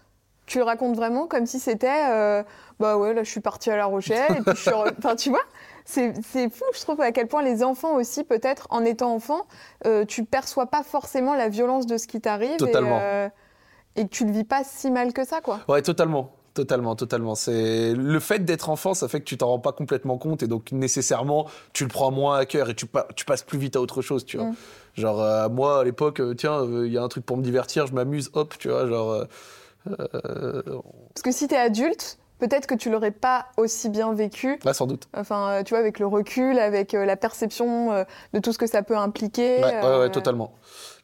tu 0.49 0.59
le 0.59 0.65
racontes 0.65 0.97
vraiment 0.97 1.27
comme 1.29 1.47
si 1.47 1.61
c'était 1.61 2.07
euh, 2.11 2.43
bah 2.81 2.97
ouais, 2.97 3.15
là 3.15 3.23
je 3.23 3.31
suis 3.31 3.41
partie 3.41 3.71
à 3.71 3.77
La 3.77 3.87
Rochelle, 3.87 4.33
et 4.39 4.43
puis 4.43 4.55
je 4.57 4.61
suis. 4.61 4.71
re- 4.71 4.93
Enfin, 4.99 5.15
tu 5.15 5.31
vois 5.31 5.45
c'est 5.85 6.13
fou, 6.51 6.65
je 6.75 6.81
trouve, 6.83 7.01
à 7.01 7.13
quel 7.13 7.29
point 7.29 7.43
les 7.43 7.63
enfants 7.65 7.95
aussi, 7.95 8.23
peut-être 8.23 8.67
en 8.69 8.85
étant 8.85 9.15
enfant, 9.15 9.47
euh, 9.87 10.05
tu 10.05 10.25
perçois 10.27 10.67
pas 10.67 10.83
forcément 10.83 11.35
la 11.35 11.49
violence 11.49 11.87
de 11.87 11.97
ce 11.97 12.07
qui 12.07 12.21
t'arrive. 12.21 12.59
Totalement. 12.59 12.99
Et, 12.99 13.03
euh, 13.03 13.29
et 13.97 14.05
que 14.05 14.11
tu 14.11 14.27
le 14.27 14.33
vis 14.33 14.45
pas 14.45 14.65
si 14.65 14.91
mal 14.91 15.15
que 15.15 15.25
ça, 15.25 15.41
quoi. 15.41 15.61
Ouais, 15.67 15.81
totalement. 15.81 16.33
Totalement, 16.53 16.95
totalement. 16.95 17.35
C'est 17.35 17.95
le 17.95 18.21
fait 18.21 18.41
d'être 18.45 18.69
enfant, 18.69 18.93
ça 18.93 19.09
fait 19.09 19.21
que 19.21 19.25
tu 19.25 19.39
t'en 19.39 19.47
rends 19.47 19.61
pas 19.61 19.73
complètement 19.73 20.19
compte 20.19 20.43
et 20.43 20.47
donc 20.47 20.73
nécessairement 20.73 21.47
tu 21.73 21.85
le 21.85 21.89
prends 21.89 22.11
moins 22.11 22.37
à 22.37 22.45
cœur 22.47 22.69
et 22.69 22.75
tu, 22.75 22.85
pa- 22.85 23.07
tu 23.17 23.25
passes 23.25 23.45
plus 23.45 23.59
vite 23.59 23.77
à 23.77 23.81
autre 23.81 24.03
chose, 24.03 24.27
tu 24.27 24.37
vois. 24.37 24.47
Mm. 24.47 24.55
Genre 24.95 25.23
euh, 25.23 25.49
moi 25.49 25.81
à 25.81 25.85
l'époque, 25.85 26.21
euh, 26.21 26.35
tiens, 26.35 26.61
euh, 26.65 26.87
il 26.87 26.93
y 26.93 26.99
a 26.99 27.03
un 27.03 27.09
truc 27.09 27.25
pour 27.25 27.37
me 27.37 27.43
divertir, 27.43 27.87
je 27.87 27.95
m'amuse, 27.95 28.31
hop, 28.35 28.55
tu 28.59 28.69
vois, 28.69 28.87
genre. 28.87 29.25
Euh, 30.01 30.63
Parce 31.15 31.23
que 31.23 31.33
si 31.33 31.49
t'es 31.49 31.57
adulte, 31.57 32.19
peut-être 32.39 32.67
que 32.67 32.75
tu 32.75 32.91
l'aurais 32.91 33.11
pas 33.11 33.47
aussi 33.57 33.89
bien 33.89 34.13
vécu. 34.13 34.59
là 34.65 34.73
sans 34.73 34.87
doute. 34.87 35.09
Enfin, 35.15 35.51
euh, 35.51 35.63
tu 35.63 35.71
vois, 35.71 35.81
avec 35.81 35.99
le 35.99 36.07
recul, 36.07 36.59
avec 36.59 36.95
euh, 36.95 37.05
la 37.05 37.17
perception 37.17 38.05
de 38.33 38.39
tout 38.39 38.53
ce 38.53 38.59
que 38.59 38.67
ça 38.67 38.83
peut 38.83 38.97
impliquer. 38.97 39.63
Ouais, 39.63 39.83
ouais, 39.83 39.99
ouais, 39.99 40.11
totalement. 40.11 40.53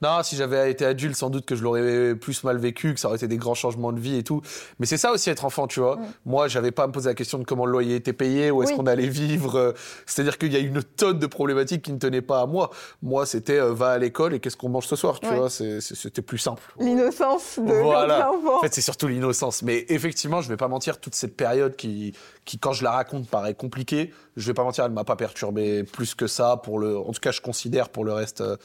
Non, 0.04 0.23
si 0.23 0.37
j'avais 0.37 0.70
été 0.70 0.84
adulte, 0.84 1.16
sans 1.16 1.30
doute 1.30 1.46
que 1.46 1.56
je 1.56 1.62
l'aurais 1.62 2.14
plus 2.14 2.44
mal 2.44 2.58
vécu, 2.58 2.92
que 2.92 3.00
ça 3.00 3.08
aurait 3.08 3.16
été 3.16 3.26
des 3.26 3.38
grands 3.38 3.54
changements 3.54 3.90
de 3.90 3.99
vie 3.99 4.16
et 4.18 4.23
tout. 4.23 4.42
Mais 4.78 4.84
c'est 4.84 4.99
ça 4.99 5.12
aussi 5.12 5.30
être 5.30 5.46
enfant, 5.46 5.66
tu 5.66 5.80
vois. 5.80 5.96
Mm. 5.96 6.02
Moi, 6.26 6.49
j'avais 6.49 6.73
pas 6.73 6.82
à 6.82 6.87
me 6.88 6.92
poser 6.92 7.08
la 7.08 7.14
question 7.14 7.38
de 7.38 7.44
comment 7.44 7.64
le 7.64 7.73
loyer 7.73 7.96
était 7.96 8.12
payé, 8.12 8.50
où 8.50 8.62
est-ce 8.62 8.73
Oui. 8.73 8.76
qu'on 8.76 8.87
allait 8.87 9.08
vivre. 9.08 9.56
euh, 9.58 9.73
C'est-à-dire 10.04 10.37
qu'il 10.37 10.52
y 10.52 10.56
a 10.56 10.58
une 10.58 10.82
tonne 10.82 11.18
de 11.18 11.26
problématiques 11.26 11.80
qui 11.82 11.92
ne 11.92 11.99
tenaient 11.99 12.20
pas 12.20 12.42
à 12.42 12.46
moi. 12.46 12.68
Moi, 13.02 13.25
c'était 13.25 13.58
euh, 13.58 13.73
va 13.73 13.92
à 13.92 13.99
l'école 13.99 14.34
et 14.34 14.40
qu'est-ce 14.40 14.56
qu'on 14.58 14.68
mange 14.68 14.87
ce 14.87 14.96
soir, 14.96 15.20
tu 15.20 15.28
Ouais. 15.28 15.37
vois. 15.38 15.49
C'était 15.49 16.20
plus 16.23 16.38
simple. 16.38 16.62
L'innocence 16.78 17.58
de 17.58 17.73
Voilà. 17.73 18.18
l'enfant. 18.30 18.58
En 18.58 18.61
fait, 18.61 18.75
c'est 18.75 18.80
surtout 18.82 19.08
l'innocence. 19.08 19.62
Mais 19.62 19.87
effectivement, 19.88 20.42
je 20.42 20.49
vais 20.50 20.58
pas 20.58 20.68
mentir, 20.68 21.00
toute 21.00 21.14
cette 21.14 21.34
période 21.37 21.76
qui, 21.76 22.12
qui, 22.44 22.58
quand 22.58 22.73
je 22.75 22.84
la 22.84 22.90
raconte, 22.90 23.26
paraît 23.28 23.54
compliquée, 23.54 24.12
je 24.37 24.46
vais 24.46 24.54
pas 24.54 24.64
mentir, 24.64 24.84
elle 24.84 24.90
m'a 24.92 25.04
pas 25.04 25.16
perturbé 25.16 25.82
plus 25.84 26.14
que 26.14 26.26
ça. 26.26 26.58
Pour 26.62 26.78
le, 26.78 26.99
en 26.99 27.12
tout 27.12 27.20
cas, 27.20 27.30
je 27.30 27.40
considère 27.40 27.88
pour 27.88 28.04
le 28.04 28.12
reste 28.12 28.42
euh, 28.42 28.56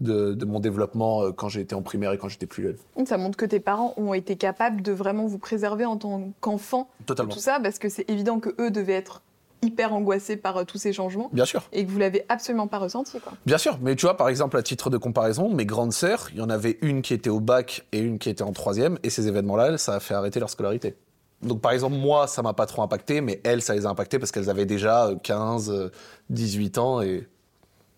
de, 0.00 0.34
de 0.34 0.44
mon 0.44 0.60
développement 0.60 1.22
euh, 1.22 1.32
quand 1.32 1.48
été 1.56 1.74
en 1.74 1.82
primaire 1.82 2.12
et 2.12 2.18
quand 2.18 2.28
j'étais 2.28 2.46
plus 2.46 2.62
jeune. 2.62 3.06
Ça 3.06 3.16
montre 3.18 3.36
que 3.36 3.46
tes 3.46 3.60
parents 3.60 3.94
ont 3.96 4.14
été 4.14 4.36
capables 4.36 4.82
de 4.82 4.92
vraiment 4.92 5.26
vous 5.26 5.38
préserver 5.38 5.84
en 5.84 5.96
tant 5.96 6.30
qu'enfant 6.40 6.88
de 7.00 7.06
Totalement. 7.06 7.32
tout 7.32 7.38
ça, 7.38 7.58
parce 7.62 7.78
que 7.78 7.88
c'est 7.88 8.08
évident 8.10 8.38
que 8.40 8.50
eux 8.60 8.70
devaient 8.70 8.92
être 8.94 9.22
hyper 9.62 9.94
angoissés 9.94 10.36
par 10.36 10.58
euh, 10.58 10.64
tous 10.64 10.76
ces 10.78 10.92
changements 10.92 11.30
Bien 11.32 11.46
sûr. 11.46 11.62
et 11.72 11.86
que 11.86 11.90
vous 11.90 11.98
l'avez 11.98 12.24
absolument 12.28 12.66
pas 12.66 12.78
ressenti. 12.78 13.18
Quoi. 13.20 13.32
Bien 13.46 13.56
sûr, 13.58 13.78
mais 13.80 13.96
tu 13.96 14.04
vois, 14.04 14.16
par 14.16 14.28
exemple, 14.28 14.56
à 14.58 14.62
titre 14.62 14.90
de 14.90 14.98
comparaison, 14.98 15.48
mes 15.48 15.64
grandes 15.64 15.94
sœurs, 15.94 16.28
il 16.32 16.38
y 16.38 16.42
en 16.42 16.50
avait 16.50 16.78
une 16.82 17.00
qui 17.00 17.14
était 17.14 17.30
au 17.30 17.40
bac 17.40 17.86
et 17.92 17.98
une 18.00 18.18
qui 18.18 18.28
était 18.28 18.42
en 18.42 18.52
troisième, 18.52 18.98
et 19.02 19.08
ces 19.10 19.28
événements-là, 19.28 19.78
ça 19.78 19.94
a 19.94 20.00
fait 20.00 20.14
arrêter 20.14 20.40
leur 20.40 20.50
scolarité. 20.50 20.94
Donc, 21.42 21.60
par 21.60 21.72
exemple, 21.72 21.96
moi, 21.96 22.26
ça 22.26 22.42
m'a 22.42 22.52
pas 22.54 22.66
trop 22.66 22.82
impacté, 22.82 23.20
mais 23.20 23.40
elles, 23.44 23.60
ça 23.62 23.74
les 23.74 23.86
a 23.86 23.90
impactées 23.90 24.18
parce 24.18 24.30
qu'elles 24.32 24.50
avaient 24.50 24.66
déjà 24.66 25.06
euh, 25.08 25.16
15, 25.22 25.70
euh, 25.70 25.90
18 26.30 26.78
ans 26.78 27.02
et 27.02 27.26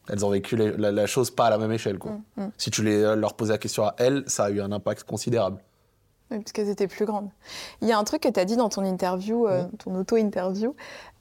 elles 0.09 0.25
ont 0.25 0.31
vécu 0.31 0.57
les- 0.57 0.77
la, 0.77 0.91
la 0.93 1.07
chose 1.07 1.31
pas 1.31 1.47
à 1.47 1.50
la 1.50 1.59
même 1.59 1.73
échelle. 1.73 1.99
Quoi. 1.99 2.12
Mm, 2.37 2.43
mm. 2.45 2.50
Si 2.59 2.71
tu 2.71 2.83
les, 2.83 3.03
euh, 3.03 3.17
leur 3.17 3.35
posais 3.35 3.53
la 3.53 3.59
question 3.59 3.85
à 3.85 3.95
elles, 3.99 4.25
ça 4.27 4.45
a 4.45 4.50
eu 4.50 4.61
un 4.61 4.73
impact 4.73 5.05
considérable. 5.05 5.59
Oui, 6.31 6.38
parce 6.41 6.53
qu'elles 6.53 6.69
étaient 6.69 6.88
plus 6.88 7.07
grandes. 7.07 7.31
Il 7.81 7.88
y 7.88 7.93
a 7.93 7.99
un 7.99 8.05
truc 8.05 8.23
que 8.23 8.29
tu 8.29 8.38
as 8.38 8.45
dit 8.45 8.57
dans 8.57 8.69
ton 8.69 8.85
interview, 8.85 9.47
euh, 9.47 9.62
Mhm. 9.62 9.71
ton 9.79 9.95
auto-interview, 9.97 10.75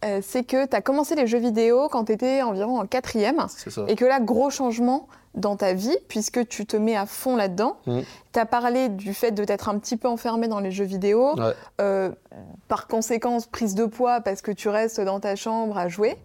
euh, 0.04 0.20
c'est 0.22 0.44
que 0.44 0.66
tu 0.66 0.76
as 0.76 0.82
commencé 0.82 1.16
les 1.16 1.28
jeux 1.28 1.40
vidéo 1.40 1.88
quand 1.90 2.04
tu 2.06 2.12
étais 2.12 2.42
environ 2.42 2.78
en 2.80 2.86
quatrième. 2.86 3.46
Et 3.88 3.96
que 3.96 4.04
là, 4.04 4.20
gros 4.20 4.50
changement 4.50 5.08
dans 5.34 5.56
ta 5.56 5.72
vie, 5.74 5.96
puisque 6.10 6.46
tu 6.50 6.66
te 6.66 6.76
mets 6.76 6.96
à 6.98 7.06
fond 7.06 7.36
là-dedans. 7.38 7.78
Tu 7.86 8.40
as 8.40 8.46
parlé 8.46 8.90
du 8.90 9.14
fait 9.14 9.32
de 9.32 9.46
t'être 9.46 9.70
un 9.70 9.78
petit 9.80 9.96
peu 9.96 10.08
enfermé 10.10 10.48
dans 10.50 10.60
les 10.60 10.72
jeux 10.72 10.84
vidéo. 10.84 11.36
Ouais. 11.40 11.54
Euh, 11.80 12.10
par 12.68 12.88
conséquence, 12.88 13.46
prise 13.46 13.76
de 13.76 13.86
poids 13.86 14.20
parce 14.20 14.42
que 14.42 14.52
tu 14.52 14.68
restes 14.68 15.00
dans 15.00 15.20
ta 15.22 15.36
chambre 15.38 15.78
à 15.78 15.88
jouer. 15.88 16.18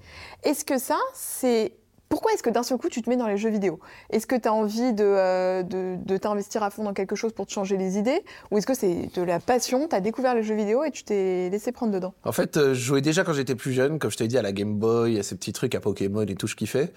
Est-ce 0.43 0.65
que 0.65 0.79
ça, 0.79 0.97
c'est... 1.15 1.75
Pourquoi 2.13 2.35
est-ce 2.35 2.43
que 2.43 2.51
d'un 2.51 2.63
seul 2.63 2.77
coup, 2.77 2.91
tu 2.91 3.01
te 3.01 3.09
mets 3.09 3.17
dans 3.17 3.27
les 3.27 3.39
jeux 3.39 3.49
vidéo? 3.49 3.81
Est-ce 4.11 4.27
que 4.27 4.35
tu 4.35 4.47
as 4.47 4.53
envie 4.53 4.93
de, 4.93 5.03
euh, 5.03 5.63
de, 5.63 6.17
t'investir 6.19 6.63
à 6.63 6.69
fond 6.69 6.85
dans 6.85 6.93
quelque 6.93 7.17
chose 7.17 7.33
pour 7.33 7.47
te 7.47 7.53
changer 7.53 7.79
les 7.79 7.97
idées? 7.97 8.23
Ou 8.51 8.59
est-ce 8.59 8.67
que 8.67 8.75
c'est 8.75 9.09
de 9.15 9.23
la 9.23 9.41
passion 9.41 9.89
Tu 9.89 9.97
as 9.97 10.01
découvert 10.03 10.35
les 10.35 10.43
jeux 10.43 10.55
vidéo 10.55 10.85
et 10.85 10.91
tu 10.91 11.05
t'es 11.05 11.49
laissé 11.49 11.73
prendre 11.73 11.91
dedans? 11.91 12.13
En 12.25 12.33
fait, 12.33 12.59
euh, 12.59 12.75
je 12.75 12.81
jouais 12.81 13.01
déjà 13.01 13.25
quand 13.25 13.33
j'étais 13.33 13.55
plus 13.55 13.73
jeune, 13.73 13.99
comme 13.99 14.11
je 14.11 14.19
t'ai 14.19 14.29
dit, 14.29 14.37
à 14.37 14.43
la 14.43 14.53
Game 14.53 14.75
Boy, 14.75 15.19
à 15.19 15.23
ces 15.23 15.37
petits 15.37 15.55
trucs, 15.55 15.75
à 15.75 15.81
Pokémon 15.81 16.21
et 16.21 16.35
tout, 16.35 16.47
je 16.47 16.55
kiffais. 16.55 16.93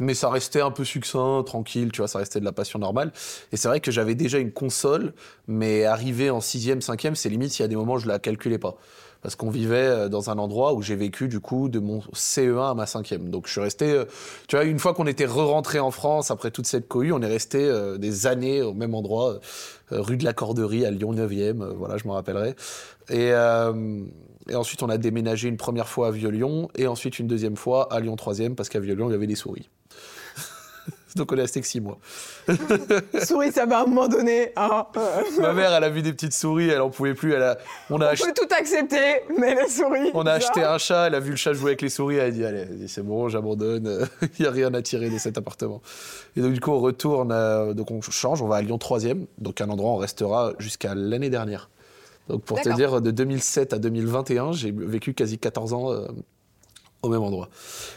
Mais 0.00 0.12
ça 0.12 0.28
restait 0.28 0.60
un 0.60 0.70
peu 0.70 0.84
succinct, 0.84 1.44
tranquille, 1.46 1.90
tu 1.90 2.02
vois, 2.02 2.08
ça 2.08 2.18
restait 2.18 2.38
de 2.38 2.44
la 2.44 2.52
passion 2.52 2.78
normale. 2.78 3.10
Et 3.52 3.56
c'est 3.56 3.68
vrai 3.68 3.80
que 3.80 3.90
j'avais 3.90 4.16
déjà 4.16 4.36
une 4.36 4.52
console, 4.52 5.14
mais 5.46 5.86
arrivé 5.86 6.28
en 6.28 6.42
sixième, 6.42 6.82
cinquième, 6.82 7.14
c'est 7.14 7.30
limite, 7.30 7.58
il 7.58 7.62
y 7.62 7.64
a 7.64 7.68
des 7.68 7.76
moments 7.76 7.96
je 7.96 8.06
la 8.06 8.18
calculais 8.18 8.58
pas. 8.58 8.76
Parce 9.22 9.34
qu'on 9.34 9.50
vivait 9.50 9.76
euh, 9.76 10.08
dans 10.08 10.30
un 10.30 10.38
endroit 10.38 10.74
où 10.74 10.82
j'ai 10.82 10.94
vécu, 10.94 11.28
du 11.28 11.40
coup, 11.40 11.68
de 11.68 11.78
mon 11.78 12.00
CE1 12.14 12.70
à 12.70 12.74
ma 12.74 12.86
cinquième. 12.86 13.30
Donc 13.30 13.46
je 13.46 13.52
suis 13.52 13.60
resté, 13.60 13.90
euh, 13.90 14.04
tu 14.46 14.56
vois, 14.56 14.64
une 14.64 14.78
fois 14.78 14.94
qu'on 14.94 15.06
était 15.06 15.26
re-rentré 15.26 15.80
en 15.80 15.90
France, 15.90 16.30
après 16.30 16.50
toute 16.50 16.66
cette 16.66 16.88
cohue, 16.88 17.12
on 17.12 17.20
est 17.20 17.26
resté 17.26 17.58
euh, 17.64 17.98
des 17.98 18.26
années 18.26 18.62
au 18.62 18.74
même 18.74 18.94
endroit, 18.94 19.40
rue 19.90 20.16
de 20.16 20.24
la 20.24 20.32
Corderie 20.32 20.84
à 20.84 20.90
Lyon 20.90 21.14
9e, 21.14 21.62
euh, 21.62 21.72
voilà, 21.76 21.96
je 21.96 22.06
m'en 22.06 22.14
rappellerai. 22.14 22.54
Et, 23.10 23.30
et 24.50 24.54
ensuite, 24.54 24.82
on 24.82 24.88
a 24.90 24.98
déménagé 24.98 25.48
une 25.48 25.56
première 25.56 25.88
fois 25.88 26.08
à 26.08 26.10
Vieux-Lyon 26.10 26.68
et 26.76 26.86
ensuite 26.86 27.18
une 27.18 27.26
deuxième 27.26 27.56
fois 27.56 27.90
à 27.92 28.00
Lyon 28.00 28.16
3e 28.16 28.54
parce 28.54 28.68
qu'à 28.68 28.80
Vieux-Lyon, 28.80 29.08
il 29.08 29.12
y 29.12 29.14
avait 29.14 29.26
des 29.26 29.34
souris. 29.34 29.70
Donc 31.18 31.30
on 31.32 31.36
est 31.36 31.42
resté 31.42 31.60
que 31.60 31.66
six 31.66 31.80
mois. 31.80 31.98
Souris, 33.24 33.52
ça 33.52 33.66
va 33.66 33.78
à 33.78 33.82
un 33.82 33.86
moment 33.86 34.08
donné. 34.08 34.52
hein. 34.56 34.86
Ma 35.40 35.52
mère, 35.52 35.72
elle 35.72 35.84
a 35.84 35.90
vu 35.90 36.02
des 36.02 36.12
petites 36.12 36.32
souris, 36.32 36.68
elle 36.70 36.80
en 36.80 36.90
pouvait 36.90 37.14
plus. 37.14 37.32
Elle 37.34 37.42
a, 37.42 37.58
on 37.90 38.00
a, 38.00 38.06
On 38.06 38.08
ach- 38.08 38.20
peut 38.22 38.32
tout 38.34 38.54
accepter, 38.54 39.22
mais 39.38 39.54
les 39.54 39.68
souris. 39.68 40.10
on 40.14 40.26
a 40.26 40.32
acheté 40.32 40.62
un 40.64 40.78
chat, 40.78 41.06
elle 41.08 41.14
a 41.14 41.20
vu 41.20 41.30
le 41.30 41.36
chat 41.36 41.52
jouer 41.52 41.70
avec 41.70 41.82
les 41.82 41.88
souris, 41.88 42.16
elle 42.16 42.28
a 42.28 42.30
dit 42.30 42.44
allez, 42.44 42.66
c'est 42.88 43.02
bon, 43.04 43.28
j'abandonne, 43.28 44.08
il 44.22 44.42
n'y 44.42 44.46
a 44.46 44.50
rien 44.50 44.72
à 44.74 44.82
tirer 44.82 45.10
de 45.10 45.18
cet 45.18 45.36
appartement. 45.38 45.82
Et 46.36 46.40
donc 46.40 46.52
du 46.52 46.60
coup, 46.60 46.70
on 46.72 46.80
retourne, 46.80 47.28
donc 47.74 47.90
on 47.90 48.00
change, 48.00 48.42
on 48.42 48.46
va 48.48 48.56
à 48.56 48.62
Lyon 48.62 48.78
3e, 48.78 49.26
donc 49.38 49.60
un 49.60 49.68
endroit 49.68 49.90
où 49.90 49.94
on 49.94 49.98
restera 49.98 50.52
jusqu'à 50.58 50.94
l'année 50.94 51.30
dernière. 51.30 51.70
Donc 52.28 52.42
pour 52.42 52.60
te 52.60 52.68
dire, 52.74 53.00
de 53.00 53.10
2007 53.10 53.72
à 53.72 53.78
2021, 53.78 54.52
j'ai 54.52 54.70
vécu 54.70 55.14
quasi 55.14 55.38
14 55.38 55.72
ans 55.72 55.90
euh, 55.92 56.06
au 57.02 57.08
même 57.08 57.22
endroit. 57.22 57.48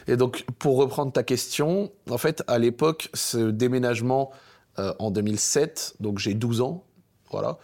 Et 0.08 0.18
donc 0.18 0.46
pour 0.60 0.78
reprendre 0.78 1.12
ta 1.12 1.24
question, 1.24 1.92
en 2.10 2.18
fait, 2.18 2.44
à 2.48 2.60
l'époque, 2.60 3.10
ce 3.14 3.38
déménagement 3.38 4.32
euh, 4.80 4.94
en 5.00 5.12
2007, 5.12 5.96
donc 6.00 6.20
j'ai 6.20 6.34
12 6.34 6.62
ans, 6.62 6.86
voilà. 7.32 7.58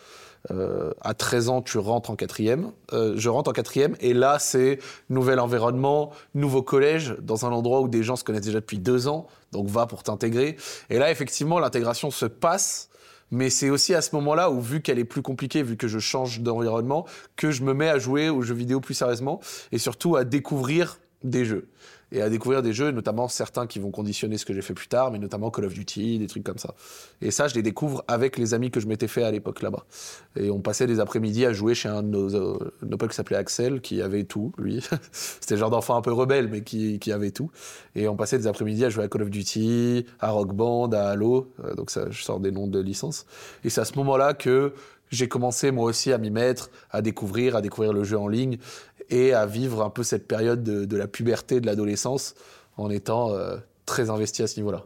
Euh, 0.51 0.91
à 1.01 1.13
13 1.13 1.49
ans, 1.49 1.61
tu 1.61 1.77
rentres 1.77 2.09
en 2.09 2.15
quatrième. 2.15 2.71
Euh, 2.93 3.13
je 3.17 3.29
rentre 3.29 3.49
en 3.49 3.53
quatrième 3.53 3.95
et 3.99 4.13
là, 4.13 4.39
c'est 4.39 4.79
nouvel 5.09 5.39
environnement, 5.39 6.11
nouveau 6.35 6.61
collège, 6.61 7.15
dans 7.21 7.45
un 7.45 7.51
endroit 7.51 7.81
où 7.81 7.87
des 7.87 8.03
gens 8.03 8.15
se 8.15 8.23
connaissent 8.23 8.45
déjà 8.45 8.59
depuis 8.59 8.79
deux 8.79 9.07
ans. 9.07 9.27
Donc 9.51 9.67
va 9.67 9.85
pour 9.87 10.03
t'intégrer. 10.03 10.57
Et 10.89 10.99
là, 10.99 11.11
effectivement, 11.11 11.59
l'intégration 11.59 12.11
se 12.11 12.25
passe. 12.25 12.89
Mais 13.29 13.49
c'est 13.49 13.69
aussi 13.69 13.93
à 13.93 14.01
ce 14.01 14.15
moment-là 14.15 14.49
où, 14.49 14.61
vu 14.61 14.81
qu'elle 14.81 14.99
est 14.99 15.05
plus 15.05 15.21
compliquée, 15.21 15.61
vu 15.61 15.75
que 15.75 15.89
je 15.89 15.99
change 15.99 16.39
d'environnement, 16.39 17.05
que 17.35 17.51
je 17.51 17.61
me 17.61 17.73
mets 17.73 17.89
à 17.89 17.99
jouer 17.99 18.29
aux 18.29 18.41
jeux 18.41 18.55
vidéo 18.55 18.79
plus 18.79 18.93
sérieusement 18.93 19.41
et 19.73 19.77
surtout 19.77 20.15
à 20.15 20.23
découvrir 20.23 20.97
des 21.23 21.45
jeux. 21.45 21.67
Et 22.13 22.21
à 22.21 22.29
découvrir 22.29 22.61
des 22.61 22.71
jeux, 22.71 22.91
notamment 22.91 23.27
certains 23.27 23.67
qui 23.67 23.79
vont 23.79 23.91
conditionner 23.91 24.37
ce 24.37 24.45
que 24.45 24.53
j'ai 24.53 24.61
fait 24.61 24.73
plus 24.73 24.87
tard, 24.87 25.11
mais 25.11 25.19
notamment 25.19 25.51
Call 25.51 25.65
of 25.65 25.73
Duty, 25.73 26.19
des 26.19 26.27
trucs 26.27 26.43
comme 26.43 26.57
ça. 26.57 26.73
Et 27.21 27.31
ça, 27.31 27.49
je 27.49 27.55
les 27.55 27.61
découvre 27.61 28.03
avec 28.07 28.37
les 28.37 28.53
amis 28.53 28.71
que 28.71 28.79
je 28.79 28.87
m'étais 28.87 29.09
fait 29.09 29.23
à 29.23 29.31
l'époque 29.31 29.61
là-bas. 29.61 29.85
Et 30.37 30.49
on 30.49 30.61
passait 30.61 30.87
des 30.87 31.01
après-midi 31.01 31.45
à 31.45 31.51
jouer 31.51 31.75
chez 31.75 31.89
un 31.89 32.03
de 32.03 32.07
nos, 32.07 32.33
euh, 32.33 32.71
potes 32.97 33.09
qui 33.09 33.15
s'appelait 33.15 33.35
Axel, 33.35 33.81
qui 33.81 34.01
avait 34.01 34.23
tout, 34.23 34.53
lui. 34.57 34.81
C'était 35.11 35.55
le 35.55 35.59
genre 35.59 35.69
d'enfant 35.69 35.97
un 35.97 36.01
peu 36.01 36.13
rebelle, 36.13 36.47
mais 36.47 36.61
qui, 36.61 36.97
qui 36.99 37.11
avait 37.11 37.31
tout. 37.31 37.51
Et 37.93 38.07
on 38.07 38.15
passait 38.15 38.37
des 38.37 38.47
après-midi 38.47 38.85
à 38.85 38.89
jouer 38.89 39.03
à 39.03 39.09
Call 39.09 39.23
of 39.23 39.29
Duty, 39.29 40.05
à 40.21 40.31
Rock 40.31 40.53
Band, 40.53 40.89
à 40.91 41.09
Halo. 41.09 41.51
Euh, 41.65 41.75
donc 41.75 41.89
ça, 41.89 42.09
je 42.09 42.23
sors 42.23 42.39
des 42.39 42.51
noms 42.51 42.67
de 42.67 42.79
licences. 42.79 43.25
Et 43.65 43.69
c'est 43.69 43.81
à 43.81 43.85
ce 43.85 43.97
moment-là 43.97 44.33
que 44.33 44.73
j'ai 45.09 45.27
commencé 45.27 45.71
moi 45.71 45.85
aussi 45.85 46.11
à 46.11 46.17
m'y 46.17 46.29
mettre, 46.29 46.69
à 46.91 47.01
découvrir, 47.01 47.55
à 47.55 47.61
découvrir 47.61 47.93
le 47.93 48.03
jeu 48.03 48.17
en 48.17 48.27
ligne 48.27 48.57
et 49.09 49.33
à 49.33 49.45
vivre 49.45 49.81
un 49.83 49.89
peu 49.89 50.03
cette 50.03 50.27
période 50.27 50.63
de, 50.63 50.85
de 50.85 50.97
la 50.97 51.07
puberté, 51.07 51.59
de 51.61 51.65
l'adolescence, 51.65 52.35
en 52.77 52.89
étant 52.89 53.31
euh, 53.31 53.57
très 53.85 54.09
investi 54.09 54.43
à 54.43 54.47
ce 54.47 54.57
niveau-là. 54.57 54.83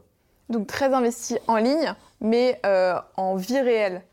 Donc 0.49 0.67
très 0.67 0.93
investi 0.93 1.37
en 1.47 1.57
ligne, 1.57 1.93
mais 2.19 2.59
euh, 2.65 2.95
en 3.17 3.35
vie 3.35 3.59
réelle. 3.59 4.03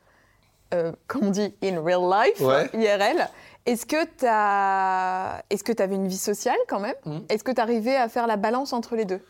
Euh, 0.74 0.92
comme 1.06 1.28
on 1.28 1.30
dit, 1.30 1.54
in 1.62 1.80
real 1.80 2.02
life, 2.02 2.40
Ouais. 2.40 2.68
IRL. 2.74 3.28
Est-ce 3.64 3.86
que 3.86 4.04
tu 4.04 4.24
que 5.64 5.82
avais 5.82 5.94
une 5.94 6.08
vie 6.08 6.18
sociale 6.18 6.56
quand 6.68 6.80
même? 6.80 6.94
Mhm. 7.04 7.24
Est-ce 7.28 7.44
que 7.44 7.52
tu 7.52 7.60
arrivais 7.60 7.96
à 7.96 8.08
faire 8.08 8.26
la 8.26 8.36
balance 8.36 8.72
entre 8.72 8.94
les 8.96 9.04
deux? 9.04 9.20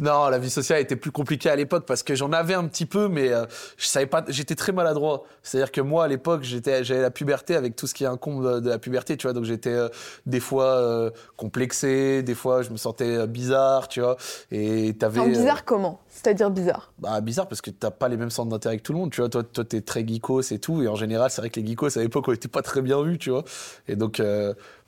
Non, 0.00 0.28
la 0.28 0.38
vie 0.38 0.50
sociale 0.50 0.80
était 0.80 0.96
plus 0.96 1.10
compliquée 1.10 1.50
à 1.50 1.56
l'époque 1.56 1.86
parce 1.86 2.02
que 2.02 2.14
j'en 2.14 2.32
avais 2.32 2.54
un 2.54 2.66
petit 2.66 2.86
peu, 2.86 3.08
mais 3.08 3.32
euh, 3.32 3.46
je 3.76 3.86
savais 3.86 4.06
pas. 4.06 4.24
J'étais 4.28 4.54
très 4.54 4.72
maladroit. 4.72 5.24
C'est-à-dire 5.42 5.72
que 5.72 5.80
moi, 5.80 6.04
à 6.04 6.08
l'époque, 6.08 6.42
j'étais, 6.42 6.84
j'avais 6.84 7.02
la 7.02 7.10
puberté 7.10 7.54
avec 7.56 7.76
tout 7.76 7.86
ce 7.86 7.94
qui 7.94 8.04
incombe 8.04 8.44
de, 8.44 8.60
de 8.60 8.68
la 8.68 8.78
puberté, 8.78 9.16
tu 9.16 9.26
vois. 9.26 9.32
Donc 9.32 9.44
j'étais 9.44 9.70
euh, 9.70 9.88
des 10.26 10.40
fois 10.40 10.64
euh, 10.64 11.10
complexé, 11.36 12.22
des 12.22 12.34
fois 12.34 12.62
je 12.62 12.70
me 12.70 12.76
sentais 12.76 13.26
bizarre, 13.26 13.88
tu 13.88 14.00
vois. 14.00 14.16
Et 14.50 14.94
t'avais. 14.98 15.26
Bizarre 15.26 15.64
comment? 15.64 16.00
C'est-à-dire 16.08 16.50
bizarre? 16.50 16.92
bah, 16.98 17.20
bizarre 17.20 17.48
parce 17.48 17.60
que 17.60 17.70
t'as 17.70 17.90
pas 17.90 18.08
les 18.08 18.16
mêmes 18.16 18.30
centres 18.30 18.50
d'intérêt 18.50 18.78
que 18.78 18.82
tout 18.82 18.92
le 18.92 18.98
monde, 18.98 19.10
tu 19.10 19.20
vois. 19.20 19.28
Toi, 19.28 19.42
toi, 19.42 19.64
t'es 19.64 19.80
très 19.80 20.06
geekos 20.06 20.52
et 20.52 20.58
tout, 20.58 20.82
et 20.82 20.88
en 20.88 20.94
général, 20.94 21.30
c'est 21.30 21.40
vrai 21.40 21.50
que 21.50 21.60
les 21.60 21.66
geekos 21.66 21.98
à 21.98 22.02
l'époque, 22.02 22.26
on 22.28 22.32
était 22.32 22.48
pas 22.48 22.62
très 22.62 22.82
bien 22.82 23.02
vus, 23.02 23.18
tu 23.18 23.30
vois. 23.30 23.44
Et 23.88 23.96
donc, 23.96 24.20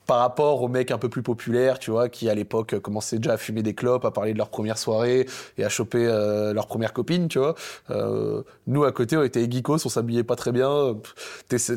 par 0.09 0.21
rapport 0.21 0.62
aux 0.62 0.68
mecs 0.68 0.90
un 0.90 0.97
peu 0.97 1.11
plus 1.11 1.23
populaires, 1.23 1.79
tu 1.79 1.90
vois, 1.90 2.09
qui 2.09 2.31
à 2.31 2.35
l'époque 2.35 2.73
euh, 2.73 2.81
commençaient 2.81 3.18
déjà 3.18 3.35
à 3.35 3.37
fumer 3.37 3.62
des 3.62 3.75
clopes, 3.75 4.07
à 4.07 4.11
parler 4.11 4.33
de 4.33 4.38
leur 4.38 4.49
première 4.49 4.79
soirée 4.79 5.27
et 5.59 5.64
à 5.64 5.68
choper 5.68 6.07
euh, 6.07 6.55
leur 6.55 6.66
première 6.66 6.94
copine, 6.94 7.29
tu 7.29 7.38
vois. 7.38 7.55
Euh, 7.90 8.42
nous, 8.66 8.85
à 8.85 8.92
côté, 8.92 9.18
on 9.18 9.23
était 9.23 9.49
geekos, 9.49 9.85
on 9.85 9.90
s'habillait 9.90 10.25
pas 10.25 10.35
très 10.35 10.51
bien. 10.51 10.97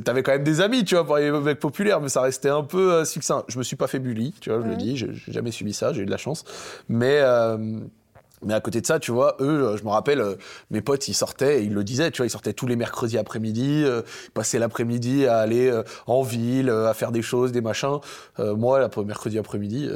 T'avais 0.06 0.24
quand 0.24 0.32
même 0.32 0.46
des 0.46 0.62
amis, 0.62 0.86
tu 0.86 0.96
vois, 0.96 1.06
pour 1.06 1.18
les 1.18 1.30
mecs 1.30 1.60
populaires, 1.60 2.00
mais 2.00 2.08
ça 2.08 2.22
restait 2.22 2.48
un 2.48 2.64
peu 2.64 2.94
euh, 2.94 3.06
succinct. 3.06 3.44
Je 3.50 3.58
me 3.58 3.64
suis 3.64 3.76
pas 3.76 3.88
fait 3.88 4.00
bully, 4.00 4.34
tu 4.40 4.50
vois, 4.50 4.62
je 4.62 4.68
le 4.68 4.78
dis, 4.78 4.96
j'ai 4.96 5.12
jamais 5.28 5.52
subi 5.52 5.74
ça, 5.74 5.92
j'ai 5.92 6.04
eu 6.04 6.06
de 6.06 6.12
la 6.12 6.18
chance. 6.18 6.46
Mais. 6.88 7.22
Mais 8.44 8.54
à 8.54 8.60
côté 8.62 8.82
de 8.82 8.86
ça, 8.86 9.00
tu 9.00 9.12
vois, 9.12 9.36
eux, 9.40 9.64
euh, 9.68 9.78
je 9.78 9.84
me 9.84 9.90
rappelle, 9.90 10.20
euh, 10.22 10.36
mes 10.70 10.82
potes, 10.82 11.08
ils 11.08 11.14
sortaient, 11.14 11.62
et 11.62 11.64
ils 11.66 11.74
le 11.74 11.84
disaient, 11.84 12.12
tu 12.12 12.18
vois, 12.18 12.26
ils 12.28 12.32
sortaient 12.32 12.54
tous 12.54 12.68
les 12.68 12.76
mercredis 12.76 13.18
après-midi, 13.18 13.84
euh, 13.86 14.02
ils 14.26 14.32
passaient 14.32 14.60
l'après-midi 14.60 15.26
à 15.28 15.38
aller 15.38 15.70
euh, 15.70 15.84
en 16.08 16.22
ville, 16.22 16.70
euh, 16.70 16.90
à 16.90 16.94
faire 16.94 17.12
des 17.12 17.22
choses, 17.22 17.52
des 17.52 17.62
machins. 17.62 18.00
Moi, 18.40 18.80
la 18.80 18.90
mercredi 19.06 19.38
après-midi, 19.38 19.90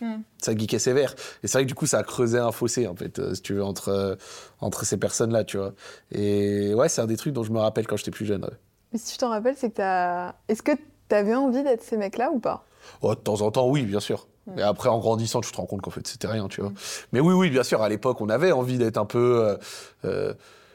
Hmm. 0.00 0.20
ça 0.40 0.56
geekait 0.56 0.78
sévère. 0.78 1.16
Et 1.42 1.48
c'est 1.48 1.58
vrai 1.58 1.64
que 1.64 1.68
du 1.68 1.74
coup, 1.74 1.86
ça 1.86 1.98
a 1.98 2.02
creusé 2.04 2.38
un 2.38 2.52
fossé, 2.52 2.86
en 2.86 2.94
fait, 2.94 3.20
si 3.34 3.42
tu 3.42 3.54
veux, 3.54 3.64
entre, 3.64 4.16
entre 4.60 4.84
ces 4.84 4.96
personnes-là, 4.96 5.42
tu 5.42 5.56
vois. 5.56 5.72
Et 6.12 6.72
ouais, 6.72 6.88
c'est 6.88 7.00
un 7.00 7.06
des 7.06 7.16
trucs 7.16 7.32
dont 7.32 7.42
je 7.42 7.50
me 7.50 7.58
rappelle 7.58 7.84
quand 7.88 7.96
j'étais 7.96 8.12
plus 8.12 8.24
jeune. 8.24 8.44
ouais. 8.44 8.56
Mais 8.92 8.98
si 9.00 9.12
tu 9.14 9.18
t'en 9.18 9.30
rappelles, 9.30 9.56
c'est 9.56 9.70
que 9.70 9.74
t'as. 9.76 10.34
Est-ce 10.46 10.62
que 10.62 10.70
t'avais 11.08 11.34
envie 11.34 11.64
d'être 11.64 11.82
ces 11.82 11.96
mecs-là 11.96 12.30
ou 12.32 12.38
pas? 12.38 12.64
Oh, 13.02 13.14
de 13.16 13.20
temps 13.20 13.40
en 13.40 13.50
temps, 13.50 13.68
oui, 13.68 13.82
bien 13.82 13.98
sûr. 13.98 14.28
Mm. 14.54 14.58
Et 14.58 14.62
après, 14.62 14.88
en 14.88 14.98
grandissant, 14.98 15.40
tu 15.40 15.50
te 15.52 15.56
rends 15.56 15.66
compte 15.66 15.82
qu'en 15.82 15.90
fait, 15.90 16.06
c'était 16.06 16.26
rien, 16.28 16.48
tu 16.48 16.60
vois. 16.60 16.72
Mais 17.12 17.20
oui, 17.20 17.34
oui, 17.34 17.50
bien 17.50 17.62
sûr, 17.62 17.82
à 17.82 17.88
l'époque, 17.88 18.20
on 18.20 18.28
avait 18.28 18.52
envie 18.52 18.78
d'être 18.78 18.98
un 18.98 19.04
peu 19.06 19.42
euh, 19.44 19.56
euh, 20.04 20.34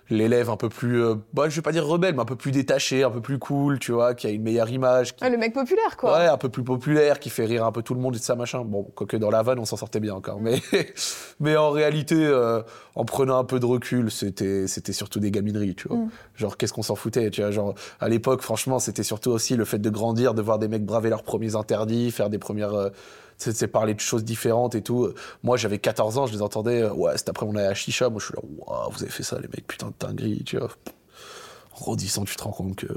l'élève 0.09 0.49
un 0.49 0.57
peu 0.57 0.67
plus, 0.69 1.01
euh, 1.01 1.15
bah, 1.33 1.47
je 1.49 1.55
vais 1.55 1.61
pas 1.61 1.71
dire 1.71 1.85
rebelle, 1.87 2.13
mais 2.13 2.21
un 2.21 2.25
peu 2.25 2.35
plus 2.35 2.51
détaché, 2.51 3.03
un 3.03 3.09
peu 3.09 3.21
plus 3.21 3.39
cool, 3.39 3.79
tu 3.79 3.93
vois, 3.93 4.13
qui 4.13 4.27
a 4.27 4.29
une 4.31 4.43
meilleure 4.43 4.69
image, 4.69 5.15
qui, 5.15 5.23
Ouais, 5.23 5.29
Le 5.29 5.37
mec 5.37 5.53
populaire, 5.53 5.95
quoi. 5.97 6.17
ouais, 6.17 6.27
un 6.27 6.37
peu 6.37 6.49
plus 6.49 6.63
populaire, 6.63 7.19
qui 7.19 7.29
fait 7.29 7.45
rire 7.45 7.65
un 7.65 7.71
peu 7.71 7.81
tout 7.81 7.93
le 7.93 8.01
monde 8.01 8.15
et 8.15 8.19
tout 8.19 8.25
ça, 8.25 8.35
machin. 8.35 8.63
Bon, 8.65 8.83
quoique 8.95 9.15
dans 9.17 9.31
la 9.31 9.41
vanne, 9.41 9.59
on 9.59 9.65
s'en 9.65 9.77
sortait 9.77 10.01
bien 10.01 10.13
encore. 10.13 10.39
Mais, 10.41 10.61
mais 11.39 11.55
en 11.55 11.71
réalité, 11.71 12.15
euh, 12.17 12.61
en 12.95 13.05
prenant 13.05 13.37
un 13.39 13.45
peu 13.45 13.59
de 13.61 13.65
recul, 13.65 14.11
c'était, 14.11 14.67
c'était 14.67 14.93
surtout 14.93 15.19
des 15.21 15.31
gamineries, 15.31 15.73
tu 15.75 15.87
vois. 15.87 15.97
Mm. 15.97 16.09
Genre, 16.35 16.57
qu'est-ce 16.57 16.73
qu'on 16.73 16.83
s'en 16.83 16.95
foutait, 16.95 17.29
tu 17.31 17.41
vois. 17.41 17.51
Genre, 17.51 17.73
à 18.01 18.09
l'époque, 18.09 18.41
franchement, 18.41 18.79
c'était 18.79 19.03
surtout 19.03 19.31
aussi 19.31 19.55
le 19.55 19.65
fait 19.65 19.79
de 19.79 19.89
grandir, 19.89 20.33
de 20.33 20.41
voir 20.41 20.59
des 20.59 20.67
mecs 20.67 20.85
braver 20.85 21.09
leurs 21.09 21.23
premiers 21.23 21.55
interdits, 21.55 22.11
faire 22.11 22.29
des 22.29 22.39
premières. 22.39 22.73
euh, 22.73 22.89
c'est 23.37 23.55
c'est 23.55 23.67
parler 23.67 23.93
de 23.93 23.99
choses 23.99 24.23
différentes 24.23 24.75
et 24.75 24.81
tout. 24.81 25.09
Moi, 25.43 25.57
j'avais 25.57 25.79
14 25.79 26.17
ans, 26.17 26.25
je 26.27 26.33
les 26.33 26.41
entendais. 26.41 26.81
euh, 26.83 26.93
Ouais, 26.93 27.17
c'était 27.17 27.31
après 27.31 27.45
on 27.45 27.55
allait 27.55 27.67
à 27.67 27.73
Chicha. 27.73 28.09
Moi, 28.09 28.19
je 28.19 28.25
suis 28.25 28.35
là, 28.35 28.41
waouh, 28.65 28.91
vous 28.91 29.01
avez 29.03 29.11
fait 29.11 29.23
ça, 29.23 29.37
les 29.39 29.47
mecs, 29.47 29.67
putain 29.67 29.87
de 29.87 29.93
dinguerie, 29.99 30.43
tu 30.45 30.57
vois. 30.57 30.69
En 31.75 31.79
grandissant, 31.81 32.23
tu 32.25 32.35
te 32.35 32.43
rends 32.43 32.51
compte 32.51 32.75
que. 32.75 32.87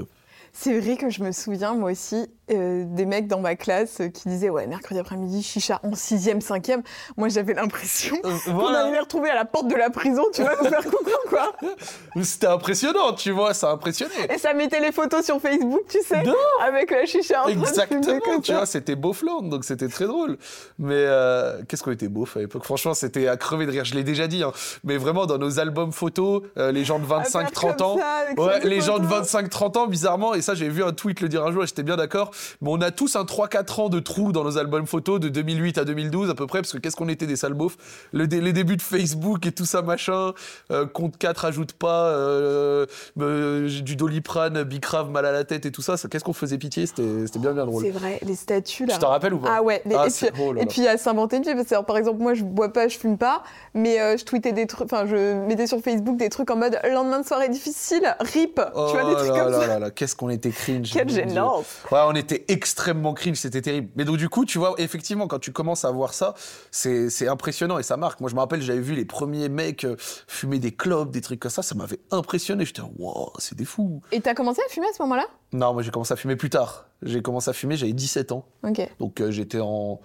C'est 0.59 0.79
vrai 0.79 0.97
que 0.97 1.09
je 1.11 1.21
me 1.23 1.31
souviens, 1.31 1.73
moi 1.75 1.91
aussi, 1.91 2.25
euh, 2.49 2.83
des 2.87 3.05
mecs 3.05 3.27
dans 3.27 3.39
ma 3.41 3.55
classe 3.55 3.99
euh, 4.01 4.07
qui 4.07 4.27
disaient 4.27 4.49
Ouais, 4.49 4.65
mercredi 4.65 4.99
après-midi, 4.99 5.43
chicha 5.43 5.79
en 5.83 5.91
6e, 5.91 6.41
5e. 6.41 6.81
Moi, 7.15 7.29
j'avais 7.29 7.53
l'impression 7.53 8.15
qu'on 8.21 8.65
allait 8.73 8.93
les 8.93 8.99
retrouver 8.99 9.29
à 9.29 9.35
la 9.35 9.45
porte 9.45 9.67
de 9.67 9.75
la 9.75 9.91
prison, 9.91 10.23
tu 10.33 10.41
vois, 10.41 10.53
nous 10.59 10.67
faire 10.67 10.83
coucou, 10.83 11.11
quoi. 11.29 11.51
C'était 12.23 12.47
impressionnant, 12.47 13.13
tu 13.13 13.29
vois, 13.31 13.53
ça 13.53 13.69
impressionnait. 13.69 14.33
Et 14.33 14.39
ça 14.39 14.53
mettait 14.53 14.79
les 14.79 14.91
photos 14.91 15.23
sur 15.25 15.39
Facebook, 15.39 15.81
tu 15.89 15.99
sais, 16.01 16.23
Non. 16.23 16.33
avec 16.65 16.89
la 16.89 17.05
chicha 17.05 17.41
en 17.41 17.43
train 17.43 17.53
de 17.53 17.59
Exactement, 17.59 18.19
comme 18.21 18.41
tu 18.41 18.51
ça. 18.51 18.57
vois, 18.57 18.65
c'était 18.65 18.95
beaufland, 18.95 19.43
donc 19.43 19.63
c'était 19.63 19.89
très 19.89 20.05
drôle. 20.07 20.37
Mais 20.79 20.95
euh, 20.95 21.61
qu'est-ce 21.67 21.83
qu'on 21.83 21.91
était 21.91 22.07
beauf 22.07 22.35
à 22.35 22.39
l'époque 22.39 22.63
Franchement, 22.63 22.95
c'était 22.95 23.27
à 23.27 23.37
crever 23.37 23.67
de 23.67 23.71
rire, 23.71 23.85
je 23.85 23.93
l'ai 23.93 24.03
déjà 24.03 24.25
dit, 24.27 24.41
hein. 24.41 24.53
mais 24.83 24.97
vraiment 24.97 25.27
dans 25.27 25.37
nos 25.37 25.59
albums 25.59 25.91
photos, 25.91 26.41
euh, 26.57 26.71
les 26.71 26.83
gens 26.83 26.97
de 26.97 27.05
À 27.13 27.23
faire 27.23 27.41
25-30 27.43 27.75
comme 27.77 27.85
ans, 27.87 27.97
ça, 27.99 28.41
Ouais, 28.41 28.59
les 28.63 28.81
gens 28.81 28.97
de 28.97 29.05
photos. 29.05 29.31
25-30 29.33 29.77
ans, 29.77 29.87
bizarrement, 29.87 30.33
et 30.33 30.41
ça 30.47 30.55
j'ai 30.55 30.69
vu 30.69 30.83
un 30.83 30.91
tweet 30.93 31.21
le 31.21 31.29
dire 31.29 31.45
un 31.45 31.51
jour 31.51 31.63
et 31.63 31.67
j'étais 31.67 31.83
bien 31.83 31.95
d'accord, 31.97 32.31
mais 32.61 32.69
on 32.71 32.81
a 32.81 32.91
tous 32.91 33.15
un 33.15 33.23
3-4 33.23 33.81
ans 33.81 33.89
de 33.89 33.99
trous 33.99 34.31
dans 34.31 34.43
nos 34.43 34.57
albums 34.57 34.87
photos 34.87 35.19
de 35.19 35.29
2008 35.29 35.77
à 35.77 35.85
2012 35.85 36.29
à 36.29 36.35
peu 36.35 36.47
près, 36.47 36.61
parce 36.61 36.73
que 36.73 36.77
qu'est-ce 36.79 36.95
qu'on 36.95 37.09
était 37.09 37.27
des 37.27 37.35
sales 37.35 37.53
beaufs? 37.53 37.77
Le, 38.13 38.27
dé- 38.27 38.41
Les 38.41 38.53
débuts 38.53 38.77
de 38.77 38.81
Facebook 38.81 39.45
et 39.45 39.51
tout 39.51 39.65
ça 39.65 39.81
machin, 39.81 40.33
euh, 40.71 40.85
compte 40.85 41.17
4 41.17 41.45
ajoute 41.45 41.73
pas, 41.73 42.05
euh, 42.07 42.85
euh, 43.19 43.67
du 43.81 43.95
doliprane, 43.95 44.63
bicrave, 44.63 45.09
mal 45.11 45.25
à 45.25 45.31
la 45.31 45.43
tête 45.43 45.65
et 45.65 45.71
tout 45.71 45.81
ça, 45.81 45.97
ça- 45.97 46.07
qu'est-ce 46.07 46.23
qu'on 46.23 46.33
faisait 46.33 46.57
pitié, 46.57 46.85
c'était 46.85 47.25
c'était 47.25 47.39
bien 47.39 47.51
bien 47.53 47.65
drôle. 47.65 47.83
C'est 47.83 47.91
vrai, 47.91 48.19
les 48.25 48.35
statues, 48.35 48.85
là. 48.85 48.93
Tu 48.93 48.99
t'en 48.99 49.09
rappelles 49.09 49.33
ou 49.33 49.39
pas? 49.39 49.55
Ah 49.57 49.61
ouais, 49.63 49.81
mais- 49.85 49.95
Ah, 49.97 50.05
et, 50.07 50.09
c'est- 50.09 50.31
puis, 50.31 50.41
oh 50.45 50.53
là 50.53 50.61
et 50.61 50.65
puis 50.65 50.87
à 50.87 50.97
s'inventer 50.97 51.37
une 51.37 51.43
vie, 51.43 51.53
parce 51.53 51.67
que 51.67 51.73
alors, 51.73 51.85
par 51.85 51.97
exemple 51.97 52.21
moi 52.21 52.33
je 52.33 52.43
bois 52.43 52.71
pas, 52.71 52.87
je 52.87 52.97
fume 52.97 53.17
pas, 53.17 53.43
mais 53.73 53.99
euh, 53.99 54.17
je 54.17 54.23
tweetais 54.25 54.53
des 54.53 54.65
trucs, 54.67 54.85
enfin 54.91 55.05
je 55.07 55.33
mettais 55.45 55.67
sur 55.67 55.79
Facebook 55.81 56.17
des 56.17 56.29
trucs 56.29 56.49
en 56.51 56.55
mode 56.55 56.79
lendemain 56.89 57.19
de 57.19 57.25
soirée 57.25 57.49
difficile, 57.49 58.15
rip, 58.19 58.61
Oh 58.75 58.87
tu 58.91 58.99
vois 58.99 59.09
des 59.09 59.15
trucs 59.15 59.29
là 59.35 59.43
comme 59.43 59.51
là 59.51 59.59
ça. 59.59 59.67
là 59.67 59.79
là, 59.79 59.91
qu'est-ce 59.91 60.15
qu'on 60.15 60.29
était 60.37 60.51
cringe. 60.51 60.91
Quelle 60.91 61.09
gênance. 61.09 61.65
Ouais, 61.91 61.99
on 62.07 62.15
était 62.15 62.45
extrêmement 62.47 63.13
cringe, 63.13 63.37
c'était 63.37 63.61
terrible. 63.61 63.89
Mais 63.95 64.05
donc 64.05 64.17
du 64.17 64.29
coup, 64.29 64.45
tu 64.45 64.57
vois, 64.57 64.75
effectivement, 64.77 65.27
quand 65.27 65.39
tu 65.39 65.51
commences 65.51 65.85
à 65.85 65.91
voir 65.91 66.13
ça, 66.13 66.33
c'est 66.71 67.09
c'est 67.09 67.27
impressionnant 67.27 67.77
et 67.79 67.83
ça 67.83 67.97
marque. 67.97 68.21
Moi, 68.21 68.29
je 68.29 68.35
me 68.35 68.39
rappelle, 68.39 68.61
j'avais 68.61 68.79
vu 68.79 68.95
les 68.95 69.05
premiers 69.05 69.49
mecs 69.49 69.83
euh, 69.83 69.95
fumer 69.99 70.59
des 70.59 70.71
clopes, 70.71 71.11
des 71.11 71.21
trucs 71.21 71.39
comme 71.39 71.51
ça, 71.51 71.61
ça 71.61 71.75
m'avait 71.75 71.99
impressionné. 72.11 72.65
J'étais, 72.65 72.81
wow, 72.97 73.33
c'est 73.39 73.57
des 73.57 73.65
fous. 73.65 74.01
Et 74.11 74.21
t'as 74.21 74.33
commencé 74.33 74.61
à 74.65 74.71
fumer 74.71 74.87
à 74.87 74.93
ce 74.93 75.01
moment-là? 75.03 75.25
Non, 75.53 75.73
moi 75.73 75.83
j'ai 75.83 75.91
commencé 75.91 76.13
à 76.13 76.17
fumer 76.17 76.35
plus 76.35 76.49
tard. 76.49 76.87
J'ai 77.01 77.21
commencé 77.21 77.49
à 77.49 77.53
fumer, 77.53 77.77
j'avais 77.77 77.93
17 77.93 78.31
ans. 78.31 78.45
Ok. 78.63 78.87
Donc 78.99 79.21
euh, 79.21 79.31
j'étais 79.31 79.59
en... 79.59 79.99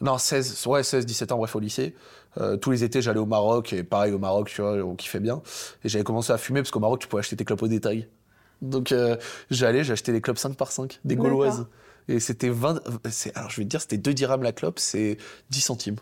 Non, 0.00 0.18
16, 0.18 0.66
ouais, 0.66 0.82
16, 0.82 1.06
17 1.06 1.30
ans, 1.30 1.36
bref, 1.38 1.54
au 1.54 1.60
lycée. 1.60 1.94
Euh, 2.38 2.56
tous 2.56 2.72
les 2.72 2.82
étés, 2.82 3.00
j'allais 3.02 3.20
au 3.20 3.26
Maroc, 3.26 3.72
et 3.72 3.84
pareil, 3.84 4.12
au 4.12 4.18
Maroc, 4.18 4.48
tu 4.48 4.60
vois, 4.60 4.72
on 4.82 4.96
kiffait 4.96 5.20
bien. 5.20 5.42
Et 5.84 5.88
j'avais 5.88 6.02
commencé 6.02 6.32
à 6.32 6.38
fumer, 6.38 6.60
parce 6.60 6.72
qu'au 6.72 6.80
Maroc, 6.80 7.00
tu 7.00 7.06
pouvais 7.06 7.20
acheter 7.20 7.36
tes 7.36 7.44
clopes 7.44 7.62
au 7.62 7.68
détail. 7.68 8.08
Donc 8.62 8.92
euh, 8.92 9.16
j'allais, 9.50 9.84
j'achetais 9.84 10.12
des 10.12 10.20
clopes 10.20 10.38
5 10.38 10.56
par 10.56 10.72
5, 10.72 11.00
des 11.04 11.16
gauloises. 11.16 11.66
Et 12.08 12.18
c'était 12.20 12.48
20... 12.48 12.80
c'est- 13.10 13.36
Alors 13.36 13.50
je 13.50 13.56
vais 13.58 13.64
te 13.64 13.68
dire, 13.68 13.80
c'était 13.80 13.98
2 13.98 14.14
dirhams 14.14 14.42
la 14.42 14.52
clope, 14.52 14.78
c'est 14.78 15.18
10 15.50 15.60
centimes. 15.60 15.96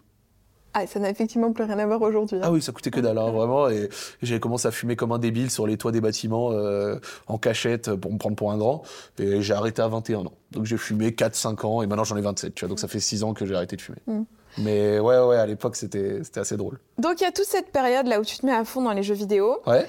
Ah, 0.72 0.86
ça 0.86 1.00
n'a 1.00 1.10
effectivement 1.10 1.52
plus 1.52 1.64
rien 1.64 1.78
à 1.80 1.86
voir 1.86 2.00
aujourd'hui. 2.02 2.36
hein. 2.36 2.42
Ah 2.44 2.52
oui, 2.52 2.62
ça 2.62 2.70
coûtait 2.70 2.92
que 2.92 3.00
dalle, 3.00 3.18
hein, 3.18 3.32
vraiment. 3.32 3.68
Et, 3.68 3.88
j'avais 4.22 4.38
commencé 4.38 4.68
à 4.68 4.70
fumer 4.70 4.94
comme 4.94 5.10
un 5.10 5.18
débile 5.18 5.50
sur 5.50 5.66
les 5.66 5.76
toits 5.76 5.90
des 5.90 6.00
bâtiments, 6.00 6.52
euh, 6.52 7.00
en 7.26 7.38
cachette, 7.38 7.92
pour 7.96 8.12
me 8.12 8.18
prendre 8.18 8.36
pour 8.36 8.52
un 8.52 8.56
grand. 8.56 8.82
Et 9.18 9.42
j'ai 9.42 9.52
arrêté 9.52 9.82
à 9.82 9.88
21 9.88 10.20
ans. 10.26 10.32
Donc 10.52 10.66
j'ai 10.66 10.76
fumé 10.76 11.10
4-5 11.10 11.66
ans, 11.66 11.82
et 11.82 11.88
maintenant 11.88 12.04
j'en 12.04 12.16
ai 12.16 12.20
27, 12.20 12.54
tu 12.54 12.60
vois. 12.64 12.68
Donc 12.68 12.78
ça 12.78 12.86
fait 12.86 13.00
6 13.00 13.24
ans 13.24 13.34
que 13.34 13.44
j'ai 13.46 13.56
arrêté 13.56 13.74
de 13.74 13.80
fumer. 13.82 13.98
Mm. 14.06 14.22
Mais 14.58 15.00
ouais, 15.00 15.18
ouais, 15.18 15.36
à 15.36 15.46
l'époque, 15.46 15.74
c'était 15.74 16.20
assez 16.36 16.56
drôle. 16.56 16.78
Donc 16.98 17.20
il 17.20 17.24
y 17.24 17.26
a 17.26 17.32
toute 17.32 17.46
cette 17.46 17.72
période 17.72 18.06
là 18.06 18.20
où 18.20 18.24
tu 18.24 18.38
te 18.38 18.46
mets 18.46 18.54
à 18.54 18.64
fond 18.64 18.82
dans 18.82 18.92
les 18.92 19.02
jeux 19.02 19.14
vidéo 19.14 19.58
Ouais. 19.66 19.86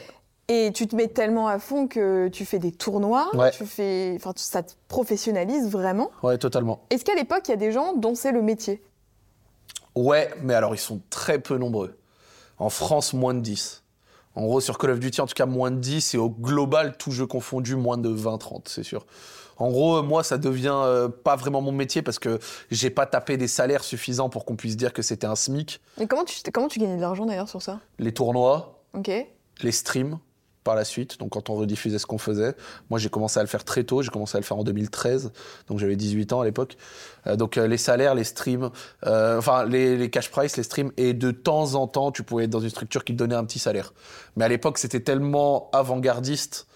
Et 0.53 0.71
tu 0.73 0.85
te 0.87 0.95
mets 0.95 1.07
tellement 1.07 1.47
à 1.47 1.59
fond 1.59 1.87
que 1.87 2.27
tu 2.27 2.43
fais 2.45 2.59
des 2.59 2.71
tournois, 2.73 3.29
Ouais. 3.35 3.51
tu 3.51 3.65
fais, 3.65 4.13
enfin 4.17 4.33
ça 4.35 4.63
te 4.63 4.73
professionnalise 4.89 5.69
vraiment. 5.69 6.11
Ouais, 6.23 6.37
totalement. 6.37 6.81
Est-ce 6.89 7.05
qu'à 7.05 7.15
l'époque 7.15 7.43
il 7.47 7.51
y 7.51 7.53
a 7.53 7.57
des 7.57 7.71
gens 7.71 7.93
dont 7.95 8.15
c'est 8.15 8.31
le 8.33 8.41
métier? 8.41 8.81
Ouais, 9.95 10.29
mais 10.41 10.53
alors 10.53 10.73
ils 10.75 10.79
sont 10.79 11.01
très 11.09 11.39
peu 11.39 11.57
nombreux. 11.57 11.97
En 12.57 12.69
France, 12.69 13.13
moins 13.13 13.33
de 13.33 13.39
10. 13.39 13.83
En 14.35 14.43
gros, 14.43 14.61
sur 14.61 14.77
Call 14.77 14.91
of 14.91 14.99
Duty, 14.99 15.19
en 15.21 15.25
tout 15.27 15.33
cas, 15.33 15.45
moins 15.45 15.71
de 15.71 15.77
10. 15.77 16.13
Et 16.13 16.17
au 16.17 16.29
global, 16.29 16.95
tout 16.97 17.11
jeu 17.11 17.25
confondu, 17.25 17.75
moins 17.75 17.97
de 17.97 18.09
20-30, 18.09 18.61
c'est 18.69 18.83
sûr. 18.83 19.05
En 19.57 19.69
gros, 19.69 19.97
euh, 19.97 20.01
moi, 20.03 20.23
ça 20.23 20.37
devient 20.37 20.73
euh, 20.73 21.09
pas 21.09 21.35
vraiment 21.35 21.61
mon 21.61 21.71
métier 21.73 22.01
parce 22.01 22.17
que 22.19 22.39
j'ai 22.71 22.89
pas 22.89 23.05
tapé 23.05 23.35
des 23.37 23.47
salaires 23.49 23.83
suffisants 23.83 24.29
pour 24.29 24.45
qu'on 24.45 24.55
puisse 24.55 24.77
dire 24.77 24.93
que 24.93 25.01
c'était 25.01 25.27
un 25.27 25.35
SMIC. 25.35 25.81
Et 25.99 26.07
comment 26.07 26.23
tu, 26.23 26.39
comment 26.53 26.67
tu 26.69 26.79
gagnais 26.79 26.95
de 26.95 27.01
l'argent 27.01 27.25
d'ailleurs 27.25 27.49
sur 27.49 27.61
ça? 27.61 27.79
Les 27.99 28.13
tournois, 28.13 28.81
Ok. 28.93 29.11
les 29.61 29.71
streams 29.71 30.17
par 30.63 30.75
la 30.75 30.85
suite, 30.85 31.19
donc 31.19 31.31
quand 31.31 31.49
on 31.49 31.55
rediffusait 31.55 31.99
ce 31.99 32.05
qu'on 32.05 32.17
faisait. 32.17 32.55
Moi, 32.89 32.99
j'ai 32.99 33.09
commencé 33.09 33.39
à 33.39 33.43
le 33.43 33.47
faire 33.47 33.63
très 33.63 33.83
tôt, 33.83 34.01
j'ai 34.01 34.09
commencé 34.09 34.37
à 34.37 34.39
le 34.39 34.45
faire 34.45 34.57
en 34.57 34.63
2013, 34.63 35.31
donc 35.67 35.79
j'avais 35.79 35.95
18 35.95 36.33
ans 36.33 36.41
à 36.41 36.45
l'époque. 36.45 36.77
Euh, 37.27 37.35
donc 37.35 37.57
euh, 37.57 37.67
les 37.67 37.77
salaires, 37.77 38.15
les 38.15 38.23
streams, 38.23 38.69
euh, 39.05 39.37
enfin 39.37 39.65
les, 39.65 39.97
les 39.97 40.09
cash 40.09 40.29
price, 40.29 40.57
les 40.57 40.63
streams, 40.63 40.91
et 40.97 41.13
de 41.13 41.31
temps 41.31 41.75
en 41.75 41.87
temps, 41.87 42.11
tu 42.11 42.23
pouvais 42.23 42.45
être 42.45 42.49
dans 42.49 42.59
une 42.59 42.69
structure 42.69 43.03
qui 43.03 43.13
te 43.13 43.17
donnait 43.17 43.35
un 43.35 43.45
petit 43.45 43.59
salaire. 43.59 43.93
Mais 44.35 44.45
à 44.45 44.47
l'époque, 44.47 44.77
c'était 44.77 45.01
tellement 45.01 45.69
avant-gardiste 45.73 46.67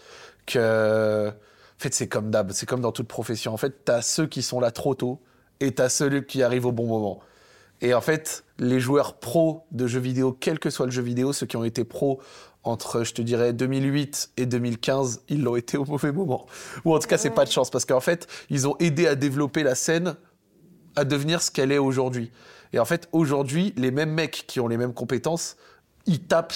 que... 0.46 1.30
En 1.30 1.82
fait, 1.82 1.94
c'est 1.94 2.08
comme 2.08 2.32
d'hab, 2.32 2.52
c'est 2.54 2.66
comme 2.66 2.80
dans 2.80 2.94
toute 2.94 3.10
profession. 3.10 3.54
En 3.54 3.58
fait, 3.58 3.84
t'as 3.84 4.02
ceux 4.02 4.28
qui 4.28 4.42
sont 4.42 4.62
là 4.62 4.72
trop 4.72 4.96
tôt, 4.96 5.20
et 5.60 5.74
t'as 5.74 5.90
ceux 5.90 6.22
qui 6.22 6.42
arrivent 6.42 6.66
au 6.66 6.72
bon 6.72 6.88
moment. 6.88 7.20
Et 7.82 7.94
en 7.94 8.02
fait, 8.02 8.46
les 8.58 8.80
joueurs 8.80 9.16
pros 9.16 9.66
de 9.72 9.88
jeux 9.88 10.00
vidéo, 10.00 10.36
quel 10.40 10.60
que 10.60 10.70
soit 10.70 10.86
le 10.86 10.92
jeu 10.92 11.02
vidéo, 11.02 11.34
ceux 11.34 11.46
qui 11.46 11.58
ont 11.58 11.64
été 11.64 11.84
pros 11.84 12.20
entre, 12.66 13.04
je 13.04 13.14
te 13.14 13.22
dirais, 13.22 13.54
2008 13.54 14.32
et 14.38 14.46
2015, 14.46 15.24
ils 15.30 15.42
l'ont 15.42 15.56
été 15.56 15.78
au 15.78 15.86
mauvais 15.86 16.12
moment. 16.12 16.46
Ou 16.84 16.94
en 16.94 17.00
tout 17.00 17.08
cas, 17.08 17.18
c'est 17.18 17.30
pas 17.30 17.46
de 17.46 17.52
chance, 17.52 17.70
parce 17.70 17.86
qu'en 17.86 18.02
fait, 18.02 18.28
ils 18.50 18.68
ont 18.68 18.76
aidé 18.80 19.08
à 19.08 19.16
développer 19.16 19.64
la 19.64 19.76
scène 19.76 20.16
à 20.96 21.06
devenir 21.06 21.42
ce 21.42 21.52
qu'elle 21.52 21.72
est 21.72 21.78
aujourd'hui. 21.78 22.32
Et 22.74 22.80
en 22.80 22.86
fait, 22.86 23.08
aujourd'hui, 23.12 23.74
les 23.78 23.92
mêmes 23.92 24.12
mecs 24.12 24.46
qui 24.48 24.60
ont 24.60 24.68
les 24.68 24.78
mêmes 24.78 24.94
compétences 24.94 25.56
ils 26.06 26.22
tapent 26.22 26.54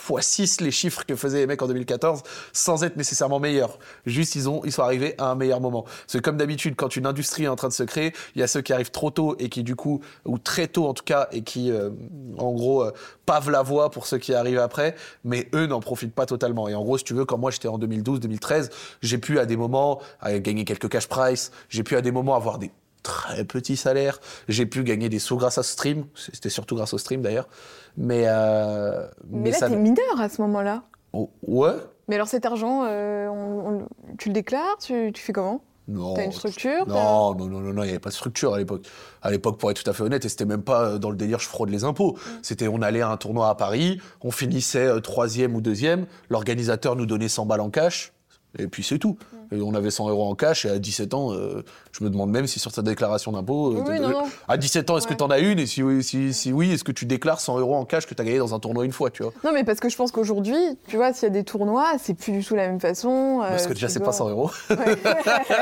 fois 0.00 0.22
6 0.22 0.60
les 0.60 0.70
chiffres 0.70 1.04
que 1.04 1.14
faisaient 1.14 1.38
les 1.38 1.46
mecs 1.46 1.62
en 1.62 1.66
2014 1.66 2.22
sans 2.52 2.82
être 2.84 2.96
nécessairement 2.96 3.38
meilleurs. 3.38 3.78
Juste, 4.06 4.34
ils, 4.34 4.48
ont, 4.48 4.62
ils 4.64 4.72
sont 4.72 4.82
arrivés 4.82 5.14
à 5.18 5.26
un 5.26 5.34
meilleur 5.34 5.60
moment. 5.60 5.84
C'est 6.06 6.20
comme 6.20 6.36
d'habitude, 6.36 6.74
quand 6.76 6.96
une 6.96 7.06
industrie 7.06 7.44
est 7.44 7.48
en 7.48 7.56
train 7.56 7.68
de 7.68 7.72
se 7.72 7.82
créer, 7.82 8.12
il 8.34 8.40
y 8.40 8.42
a 8.42 8.46
ceux 8.46 8.62
qui 8.62 8.72
arrivent 8.72 8.90
trop 8.90 9.10
tôt 9.10 9.36
et 9.38 9.48
qui, 9.48 9.62
du 9.62 9.76
coup, 9.76 10.00
ou 10.24 10.38
très 10.38 10.66
tôt 10.66 10.86
en 10.86 10.94
tout 10.94 11.04
cas, 11.04 11.28
et 11.32 11.42
qui, 11.42 11.70
euh, 11.70 11.90
en 12.38 12.52
gros, 12.52 12.82
euh, 12.82 12.92
pavent 13.26 13.50
la 13.50 13.62
voie 13.62 13.90
pour 13.90 14.06
ceux 14.06 14.18
qui 14.18 14.34
arrivent 14.34 14.58
après, 14.58 14.94
mais 15.24 15.48
eux 15.54 15.66
n'en 15.66 15.80
profitent 15.80 16.14
pas 16.14 16.26
totalement. 16.26 16.68
Et 16.68 16.74
en 16.74 16.82
gros, 16.82 16.98
si 16.98 17.04
tu 17.04 17.14
veux, 17.14 17.24
quand 17.24 17.38
moi 17.38 17.50
j'étais 17.50 17.68
en 17.68 17.78
2012, 17.78 18.20
2013, 18.20 18.70
j'ai 19.02 19.18
pu 19.18 19.38
à 19.38 19.46
des 19.46 19.56
moments 19.56 20.00
gagner 20.22 20.64
quelques 20.64 20.88
cash 20.88 21.06
price, 21.06 21.52
j'ai 21.68 21.82
pu 21.82 21.96
à 21.96 22.00
des 22.00 22.10
moments 22.10 22.34
avoir 22.34 22.58
des 22.58 22.70
très 23.02 23.44
petits 23.44 23.76
salaires, 23.76 24.20
j'ai 24.48 24.66
pu 24.66 24.84
gagner 24.84 25.08
des 25.08 25.18
sous 25.18 25.36
grâce 25.36 25.58
à 25.58 25.62
Stream, 25.62 26.06
c'était 26.14 26.50
surtout 26.50 26.74
grâce 26.74 26.94
au 26.94 26.98
Stream 26.98 27.22
d'ailleurs. 27.22 27.48
Mais, 27.96 28.24
euh, 28.26 29.06
mais, 29.28 29.50
là, 29.50 29.68
t'es 29.68 29.76
mineur 29.76 30.20
à 30.20 30.28
ce 30.28 30.40
moment-là. 30.42 30.82
Oh, 31.12 31.30
ouais. 31.46 31.74
Mais 32.08 32.14
alors 32.16 32.28
cet 32.28 32.46
argent, 32.46 32.84
euh, 32.88 33.80
tu 34.18 34.28
le 34.28 34.32
déclares? 34.32 34.78
Tu, 34.80 35.12
fais 35.14 35.32
comment? 35.32 35.62
Non. 35.88 36.14
T'as 36.14 36.24
une 36.24 36.32
structure? 36.32 36.86
Non, 36.86 37.34
non, 37.34 37.46
non, 37.46 37.60
non, 37.60 37.82
il 37.82 37.86
n'y 37.86 37.90
avait 37.90 37.98
pas 37.98 38.10
de 38.10 38.14
structure 38.14 38.54
à 38.54 38.58
l'époque. 38.58 38.86
À 39.22 39.30
l'époque, 39.30 39.58
pour 39.58 39.70
être 39.70 39.82
tout 39.82 39.90
à 39.90 39.92
fait 39.92 40.02
honnête, 40.02 40.24
et 40.24 40.28
c'était 40.28 40.44
même 40.44 40.62
pas 40.62 40.98
dans 40.98 41.10
le 41.10 41.16
délire 41.16 41.40
je 41.40 41.48
fraude 41.48 41.70
les 41.70 41.84
impôts. 41.84 42.12
Mm. 42.12 42.30
C'était 42.42 42.68
on 42.68 42.80
allait 42.82 43.00
à 43.00 43.10
un 43.10 43.16
tournoi 43.16 43.48
à 43.48 43.54
Paris, 43.54 44.00
on 44.22 44.30
finissait 44.30 44.86
euh, 44.86 45.00
troisième 45.00 45.54
ou 45.56 45.60
deuxième, 45.60 46.06
l'organisateur 46.28 46.94
nous 46.96 47.06
donnait 47.06 47.28
100 47.28 47.46
balles 47.46 47.60
en 47.60 47.70
cash, 47.70 48.12
et 48.58 48.66
puis 48.66 48.82
c'est 48.82 48.98
tout. 48.98 49.16
Mm. 49.32 49.56
Et 49.56 49.62
on 49.62 49.74
avait 49.74 49.90
100 49.90 50.08
euros 50.08 50.28
en 50.28 50.34
cash 50.34 50.64
et 50.64 50.70
à 50.70 50.78
17 50.78 51.14
ans, 51.14 51.32
euh, 51.32 51.64
je 51.92 52.04
me 52.04 52.10
demande 52.10 52.30
même 52.30 52.46
si 52.46 52.60
sur 52.60 52.72
ta 52.72 52.82
déclaration 52.82 53.32
d'impôt, 53.32 53.74
euh, 53.74 54.12
à 54.48 54.56
17 54.56 54.90
ans, 54.90 54.98
est-ce 54.98 55.06
que 55.06 55.14
tu 55.14 55.24
en 55.24 55.30
as 55.30 55.40
une? 55.40 55.58
Et 55.58 55.66
si, 55.66 55.82
si, 56.02 56.32
si 56.32 56.52
oui, 56.52 56.72
est-ce 56.72 56.84
que 56.84 56.92
tu 56.92 57.04
déclares 57.04 57.40
100 57.40 57.58
euros 57.58 57.74
en 57.74 57.84
cash 57.84 58.06
que 58.06 58.14
tu 58.14 58.22
as 58.22 58.24
gagné 58.24 58.38
dans 58.38 58.54
un 58.54 58.60
tournoi 58.60 58.84
une 58.84 58.92
fois, 58.92 59.10
tu 59.10 59.22
vois? 59.22 59.32
Non, 59.44 59.50
mais 59.52 59.64
parce 59.64 59.80
que 59.80 59.88
je 59.88 59.96
pense 59.96 60.12
qu'aujourd'hui, 60.12 60.56
tu 60.86 60.96
vois, 60.96 61.12
s'il 61.12 61.24
y 61.24 61.26
a 61.26 61.30
des 61.30 61.44
tournois, 61.44 61.94
c'est 61.98 62.14
plus 62.14 62.32
du 62.32 62.44
tout 62.44 62.54
la 62.54 62.68
même 62.68 62.80
façon. 62.80 63.38
parce 63.40 63.66
que 63.66 63.72
déjà, 63.72 63.88
c'est 63.88 64.00
pas 64.00 64.12
100 64.12 64.30
euros. 64.30 64.50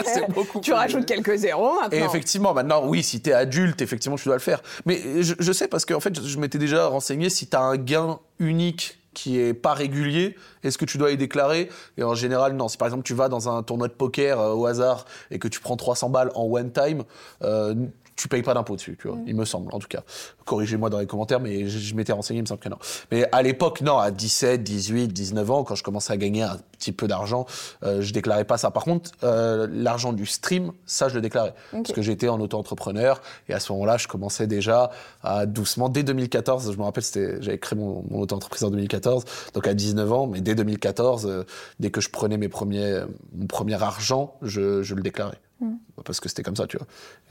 c'est 0.05 0.31
beaucoup. 0.31 0.61
Tu 0.61 0.72
rajoutes 0.72 1.07
quelques 1.07 1.37
zéros 1.37 1.81
maintenant. 1.81 1.98
Et 1.98 2.03
effectivement, 2.03 2.53
maintenant, 2.53 2.83
oui, 2.87 3.03
si 3.03 3.20
tu 3.20 3.31
es 3.31 3.33
adulte, 3.33 3.81
effectivement, 3.81 4.16
tu 4.16 4.27
dois 4.27 4.37
le 4.37 4.42
faire. 4.42 4.62
Mais 4.85 5.22
je, 5.22 5.35
je 5.38 5.53
sais 5.53 5.68
parce 5.68 5.85
qu'en 5.85 6.01
fait, 6.01 6.14
je, 6.14 6.29
je 6.29 6.38
m'étais 6.38 6.59
déjà 6.59 6.87
renseigné 6.87 7.31
si 7.31 7.46
tu 7.46 7.57
as 7.57 7.61
un 7.61 7.77
gain 7.77 8.18
unique 8.38 8.98
qui 9.18 9.40
est 9.40 9.52
pas 9.52 9.74
régulier, 9.74 10.37
est-ce 10.62 10.78
que 10.78 10.85
tu 10.85 10.96
dois 10.96 11.11
y 11.11 11.16
déclarer? 11.16 11.68
Et 11.96 12.04
en 12.04 12.14
général, 12.14 12.52
non. 12.52 12.68
Si 12.68 12.76
par 12.76 12.87
exemple 12.87 13.02
tu 13.02 13.14
vas 13.14 13.28
dans 13.28 13.48
un 13.48 13.64
tournoi 13.64 13.88
de 13.88 13.92
poker 13.92 14.38
euh, 14.38 14.54
au 14.54 14.66
hasard 14.66 15.07
et 15.33 15.40
que 15.40 15.48
tu 15.48 15.61
prends 15.61 15.76
300 15.76 16.11
balles 16.11 16.31
en 16.37 16.44
one 16.44 16.70
time, 16.70 17.02
euh, 17.42 17.74
tu 18.18 18.26
payes 18.26 18.42
pas 18.42 18.52
d'impôt 18.52 18.74
dessus, 18.74 18.98
tu 19.00 19.07
vois, 19.07 19.16
mm. 19.16 19.24
il 19.28 19.37
me 19.37 19.44
semble, 19.44 19.72
en 19.72 19.78
tout 19.78 19.87
cas. 19.87 20.02
Corrigez-moi 20.44 20.90
dans 20.90 20.98
les 20.98 21.07
commentaires, 21.07 21.38
mais 21.38 21.68
je, 21.68 21.94
m'étais 21.94 22.12
renseigné, 22.12 22.38
il 22.38 22.42
me 22.42 22.46
semble 22.46 22.61
que 22.61 22.68
non. 22.68 22.78
Mais 23.12 23.28
à 23.31 23.42
l'époque, 23.42 23.81
non, 23.81 23.96
à 23.98 24.11
17, 24.11 24.62
18, 24.62 25.09
19 25.09 25.50
ans, 25.50 25.64
quand 25.64 25.76
je 25.76 25.85
commençais 25.85 26.12
à 26.12 26.16
gagner 26.16 26.42
un 26.42 26.59
petit 26.72 26.90
peu 26.90 27.07
d'argent, 27.07 27.46
euh, 27.85 28.02
je 28.02 28.12
déclarais 28.12 28.44
pas 28.44 28.59
ça. 28.59 28.72
Par 28.72 28.83
contre, 28.83 29.12
euh, 29.22 29.68
l'argent 29.70 30.12
du 30.12 30.26
stream, 30.26 30.72
ça, 30.85 31.09
je 31.09 31.14
le 31.14 31.20
déclarais. 31.20 31.54
Parce 31.70 31.92
que 31.92 32.02
j'étais 32.02 32.28
en 32.28 32.40
auto-entrepreneur, 32.40 33.22
et 33.48 33.54
à 33.54 33.61
ce 33.61 33.72
moment-là, 33.72 33.98
je 33.98 34.09
commençais 34.09 34.48
déjà 34.48 34.90
à 35.22 35.46
doucement, 35.46 35.88
dès 35.88 36.02
2014, 36.02 36.72
je 36.72 36.76
me 36.76 36.83
rappelle, 36.83 37.04
c'était, 37.04 37.40
j'avais 37.40 37.59
créé 37.59 37.78
mon, 37.78 38.04
auto-entreprise 38.11 38.64
en 38.64 38.70
2014, 38.70 39.24
donc 39.54 39.66
à 39.68 39.74
19 39.74 40.12
ans, 40.12 40.26
mais 40.26 40.40
dès 40.40 40.57
2014, 40.57 41.26
euh, 41.26 41.44
dès 41.78 41.90
que 41.90 42.00
je 42.00 42.11
prenais 42.11 42.37
mes 42.37 42.48
premiers, 42.48 43.02
mon 43.33 43.46
premier 43.46 43.81
argent, 43.81 44.35
je, 44.42 44.83
je 44.83 44.94
le 44.96 45.02
déclarais. 45.02 45.38
Mm. 45.60 45.74
Parce 46.04 46.20
que 46.20 46.28
c'était 46.28 46.42
comme 46.42 46.56
ça, 46.56 46.66
tu 46.66 46.76
vois. 46.76 46.86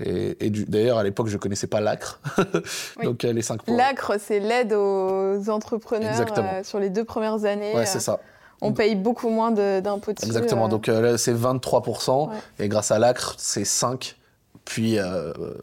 Et, 0.06 0.50
d'ailleurs, 0.50 0.98
à 0.98 1.04
l'époque, 1.04 1.28
je 1.28 1.38
connaissais 1.38 1.68
pas 1.68 1.80
l'ACRE. 1.80 2.20
Donc, 3.04 3.24
les 3.24 3.42
5 3.42 3.64
points. 3.64 3.76
L'ACRE, 3.76 4.14
c'est 4.20 4.40
l'aide 4.40 4.74
aux 4.74 5.50
entrepreneurs 5.50 6.26
euh, 6.38 6.64
sur 6.64 6.80
les 6.80 6.90
deux 6.90 7.06
premières 7.06 7.46
années. 7.46 7.74
Ouais, 7.74 7.86
c'est 7.86 7.98
euh, 7.98 8.02
ça. 8.02 8.20
On 8.62 8.74
paye 8.74 8.96
beaucoup 8.96 9.30
moins 9.30 9.52
d'impôts 9.52 10.14
dessus. 10.14 10.26
Exactement. 10.26 10.66
Euh. 10.66 10.70
Donc, 10.70 10.88
là, 10.88 11.18
c'est 11.18 11.34
23%. 11.34 12.30
Et 12.60 12.68
grâce 12.68 12.92
à 12.92 13.00
l'ACRE, 13.00 13.36
c'est 13.38 13.66
5 13.66 14.18
puis 14.68 15.00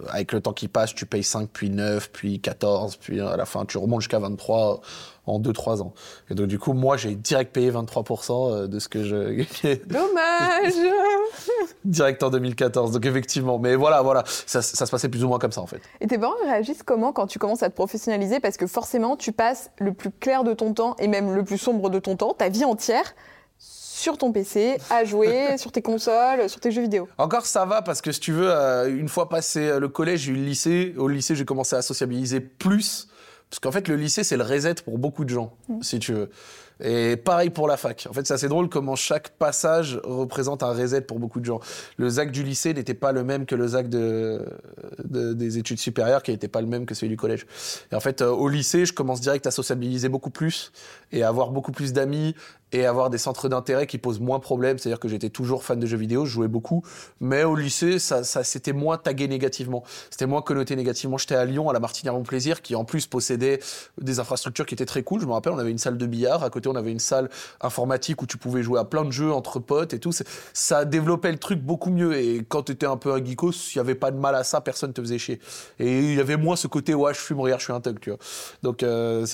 avec 0.08 0.32
le 0.32 0.40
temps 0.40 0.52
qui 0.52 0.66
passe, 0.66 0.94
tu 0.94 1.04
payes 1.04 1.22
5, 1.22 1.50
puis 1.52 1.68
9, 1.68 2.10
puis 2.10 2.40
14, 2.40 2.96
puis 2.96 3.20
à 3.20 3.36
la 3.36 3.44
fin, 3.44 3.64
tu 3.66 3.76
remontes 3.78 4.00
jusqu'à 4.00 4.18
23 4.18 4.80
en 5.26 5.40
2-3 5.40 5.82
ans. 5.82 5.92
Et 6.30 6.34
donc, 6.34 6.46
du 6.46 6.58
coup, 6.58 6.72
moi, 6.72 6.96
j'ai 6.96 7.14
direct 7.14 7.52
payé 7.52 7.70
23% 7.70 8.52
euh, 8.52 8.66
de 8.66 8.78
ce 8.78 8.88
que 8.88 9.04
je. 9.04 9.16
Dommage 9.86 10.74
Direct 11.84 12.22
en 12.22 12.30
2014. 12.30 12.92
Donc, 12.92 13.06
effectivement. 13.06 13.58
Mais 13.58 13.74
voilà, 13.74 14.02
voilà. 14.02 14.24
Ça, 14.26 14.62
ça, 14.62 14.86
se 14.86 14.90
passait 14.90 15.08
plus 15.08 15.24
ou 15.24 15.28
moins 15.28 15.38
comme 15.38 15.52
ça, 15.52 15.60
en 15.60 15.66
fait. 15.66 15.80
Et 16.00 16.06
tes 16.06 16.18
parents 16.18 16.34
réagissent 16.44 16.82
comment 16.82 17.12
quand 17.12 17.26
tu 17.26 17.38
commences 17.38 17.62
à 17.62 17.70
te 17.70 17.74
professionnaliser? 17.74 18.40
Parce 18.40 18.56
que 18.56 18.66
forcément, 18.66 19.16
tu 19.16 19.32
passes 19.32 19.70
le 19.78 19.92
plus 19.92 20.10
clair 20.10 20.44
de 20.44 20.52
ton 20.52 20.74
temps 20.74 20.96
et 20.98 21.08
même 21.08 21.34
le 21.34 21.44
plus 21.44 21.58
sombre 21.58 21.90
de 21.90 21.98
ton 21.98 22.16
temps, 22.16 22.34
ta 22.34 22.48
vie 22.48 22.64
entière, 22.64 23.14
sur 23.94 24.18
ton 24.18 24.32
PC, 24.32 24.76
à 24.90 25.04
jouer, 25.04 25.56
sur 25.56 25.70
tes 25.70 25.80
consoles, 25.80 26.48
sur 26.50 26.58
tes 26.58 26.72
jeux 26.72 26.82
vidéo. 26.82 27.08
Encore 27.16 27.46
ça 27.46 27.64
va 27.64 27.80
parce 27.80 28.02
que 28.02 28.10
si 28.10 28.18
tu 28.18 28.32
veux, 28.32 28.50
euh, 28.50 28.88
une 28.88 29.08
fois 29.08 29.28
passé 29.28 29.60
euh, 29.60 29.78
le 29.78 29.88
collège, 29.88 30.22
j'ai 30.22 30.32
eu 30.32 30.34
le 30.34 30.42
lycée. 30.42 30.94
Au 30.98 31.06
lycée, 31.06 31.36
j'ai 31.36 31.44
commencé 31.44 31.76
à 31.76 31.82
sociabiliser 31.82 32.40
plus. 32.40 33.08
Parce 33.48 33.60
qu'en 33.60 33.70
fait, 33.70 33.86
le 33.86 33.94
lycée, 33.94 34.24
c'est 34.24 34.36
le 34.36 34.42
reset 34.42 34.74
pour 34.84 34.98
beaucoup 34.98 35.24
de 35.24 35.30
gens, 35.30 35.52
mm. 35.68 35.82
si 35.82 36.00
tu 36.00 36.12
veux. 36.12 36.30
Et 36.82 37.16
pareil 37.16 37.50
pour 37.50 37.68
la 37.68 37.76
fac. 37.76 38.08
En 38.10 38.12
fait, 38.12 38.26
c'est 38.26 38.34
assez 38.34 38.48
drôle 38.48 38.68
comment 38.68 38.96
chaque 38.96 39.30
passage 39.30 40.00
représente 40.02 40.64
un 40.64 40.72
reset 40.72 41.02
pour 41.02 41.20
beaucoup 41.20 41.38
de 41.38 41.44
gens. 41.44 41.60
Le 41.96 42.08
ZAC 42.08 42.32
du 42.32 42.42
lycée 42.42 42.74
n'était 42.74 42.94
pas 42.94 43.12
le 43.12 43.22
même 43.22 43.46
que 43.46 43.54
le 43.54 43.68
ZAC 43.68 43.88
de, 43.88 44.44
des 45.04 45.58
études 45.58 45.78
supérieures, 45.78 46.24
qui 46.24 46.32
n'était 46.32 46.48
pas 46.48 46.60
le 46.60 46.66
même 46.66 46.84
que 46.84 46.94
celui 46.94 47.10
du 47.10 47.16
collège. 47.16 47.46
Et 47.92 47.94
en 47.94 48.00
fait, 48.00 48.22
euh, 48.22 48.30
au 48.30 48.48
lycée, 48.48 48.86
je 48.86 48.92
commence 48.92 49.20
direct 49.20 49.46
à 49.46 49.52
sociabiliser 49.52 50.08
beaucoup 50.08 50.30
plus 50.30 50.72
et 51.12 51.22
à 51.22 51.28
avoir 51.28 51.50
beaucoup 51.50 51.72
plus 51.72 51.92
d'amis 51.92 52.34
et 52.74 52.86
avoir 52.86 53.08
des 53.08 53.18
centres 53.18 53.48
d'intérêt 53.48 53.86
qui 53.86 53.98
posent 53.98 54.18
moins 54.18 54.40
problème. 54.40 54.78
C'est-à-dire 54.78 54.98
que 54.98 55.06
j'étais 55.06 55.30
toujours 55.30 55.62
fan 55.62 55.78
de 55.78 55.86
jeux 55.86 55.96
vidéo, 55.96 56.26
je 56.26 56.32
jouais 56.32 56.48
beaucoup, 56.48 56.82
mais 57.20 57.44
au 57.44 57.54
lycée, 57.54 58.00
ça, 58.00 58.24
ça 58.24 58.42
c'était 58.42 58.72
moins 58.72 58.98
tagué 58.98 59.28
négativement. 59.28 59.84
C'était 60.10 60.26
moins 60.26 60.42
connoté 60.42 60.74
négativement. 60.74 61.16
J'étais 61.16 61.36
à 61.36 61.44
Lyon, 61.44 61.70
à 61.70 61.72
la 61.72 61.78
Martinière 61.78 62.14
Mon 62.14 62.24
Plaisir, 62.24 62.62
qui 62.62 62.74
en 62.74 62.84
plus 62.84 63.06
possédait 63.06 63.60
des 64.00 64.18
infrastructures 64.18 64.66
qui 64.66 64.74
étaient 64.74 64.86
très 64.86 65.04
cool. 65.04 65.20
Je 65.20 65.26
me 65.26 65.32
rappelle, 65.32 65.52
on 65.52 65.58
avait 65.58 65.70
une 65.70 65.78
salle 65.78 65.96
de 65.96 66.06
billard, 66.06 66.42
à 66.42 66.50
côté 66.50 66.68
on 66.68 66.74
avait 66.74 66.90
une 66.90 66.98
salle 66.98 67.30
informatique 67.60 68.20
où 68.22 68.26
tu 68.26 68.38
pouvais 68.38 68.64
jouer 68.64 68.80
à 68.80 68.84
plein 68.84 69.04
de 69.04 69.12
jeux 69.12 69.32
entre 69.32 69.60
potes 69.60 69.94
et 69.94 70.00
tout. 70.00 70.10
Ça 70.52 70.84
développait 70.84 71.30
le 71.30 71.38
truc 71.38 71.60
beaucoup 71.60 71.90
mieux. 71.90 72.16
Et 72.16 72.44
quand 72.48 72.64
tu 72.64 72.72
étais 72.72 72.86
un 72.86 72.96
peu 72.96 73.12
un 73.12 73.24
geekos, 73.24 73.52
il 73.52 73.78
n'y 73.78 73.80
avait 73.80 73.94
pas 73.94 74.10
de 74.10 74.18
mal 74.18 74.34
à 74.34 74.42
ça, 74.42 74.60
personne 74.60 74.92
te 74.92 75.00
faisait 75.00 75.18
chier. 75.18 75.38
Et 75.78 76.00
il 76.00 76.16
y 76.16 76.20
avait 76.20 76.36
moins 76.36 76.56
ce 76.56 76.66
côté, 76.66 76.92
ouais, 76.92 77.14
je 77.14 77.20
fume, 77.20 77.38
regarde, 77.38 77.60
je 77.60 77.66
suis 77.66 77.72
un 77.72 77.80
thug, 77.80 78.00
tu 78.00 78.10
vois. 78.10 78.18
Donc 78.64 78.82
euh, 78.82 79.24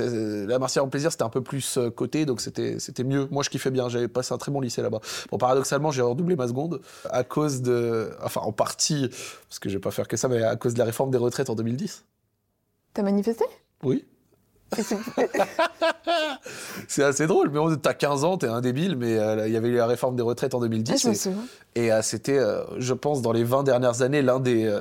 la 0.46 0.58
Martinière 0.58 0.84
Mon 0.84 0.90
Plaisir, 0.90 1.10
c'était 1.10 1.24
un 1.24 1.30
peu 1.30 1.40
plus 1.40 1.78
euh, 1.78 1.88
côté, 1.88 2.26
donc 2.26 2.42
c'était 2.42 3.04
mieux 3.04 3.29
moi, 3.30 3.42
je 3.42 3.50
kiffais 3.50 3.70
bien. 3.70 3.88
J'avais 3.88 4.08
passé 4.08 4.34
un 4.34 4.38
très 4.38 4.52
bon 4.52 4.60
lycée 4.60 4.82
là-bas. 4.82 5.00
Bon, 5.30 5.38
paradoxalement, 5.38 5.90
j'ai 5.90 6.02
redoublé 6.02 6.36
ma 6.36 6.48
seconde 6.48 6.80
à 7.08 7.24
cause 7.24 7.62
de. 7.62 8.10
Enfin, 8.22 8.40
en 8.42 8.52
partie, 8.52 9.08
parce 9.48 9.58
que 9.58 9.68
je 9.68 9.76
vais 9.76 9.80
pas 9.80 9.90
faire 9.90 10.08
que 10.08 10.16
ça, 10.16 10.28
mais 10.28 10.42
à 10.42 10.56
cause 10.56 10.74
de 10.74 10.78
la 10.78 10.84
réforme 10.84 11.10
des 11.10 11.18
retraites 11.18 11.50
en 11.50 11.54
2010. 11.54 12.04
T'as 12.94 13.02
manifesté? 13.02 13.44
Oui. 13.82 14.04
c'est 16.88 17.02
assez 17.02 17.26
drôle, 17.26 17.50
mais 17.50 17.58
t'as 17.76 17.94
15 17.94 18.24
ans, 18.24 18.36
t'es 18.36 18.46
un 18.46 18.60
débile, 18.60 18.96
mais 18.96 19.18
euh, 19.18 19.48
il 19.48 19.52
y 19.52 19.56
avait 19.56 19.68
eu 19.68 19.76
la 19.76 19.86
réforme 19.86 20.16
des 20.16 20.22
retraites 20.22 20.54
en 20.54 20.60
2010. 20.60 21.06
Ah, 21.06 21.30
et, 21.74 21.92
euh, 21.92 22.02
c'était, 22.02 22.38
euh, 22.38 22.62
je 22.78 22.94
pense, 22.94 23.22
dans 23.22 23.32
les 23.32 23.44
20 23.44 23.64
dernières 23.64 24.02
années, 24.02 24.22
l'un 24.22 24.40
des, 24.40 24.72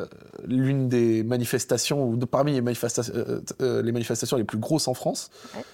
l'une 0.46 0.90
des 0.90 1.24
manifestations, 1.24 2.08
ou 2.08 2.18
parmi 2.18 2.54
les 2.54 2.62
manifestations, 2.62 3.14
les 3.60 3.92
manifestations 3.92 4.38
les 4.38 4.44
plus 4.44 4.60
grosses 4.60 4.88
en 4.88 4.94
France. 4.94 5.30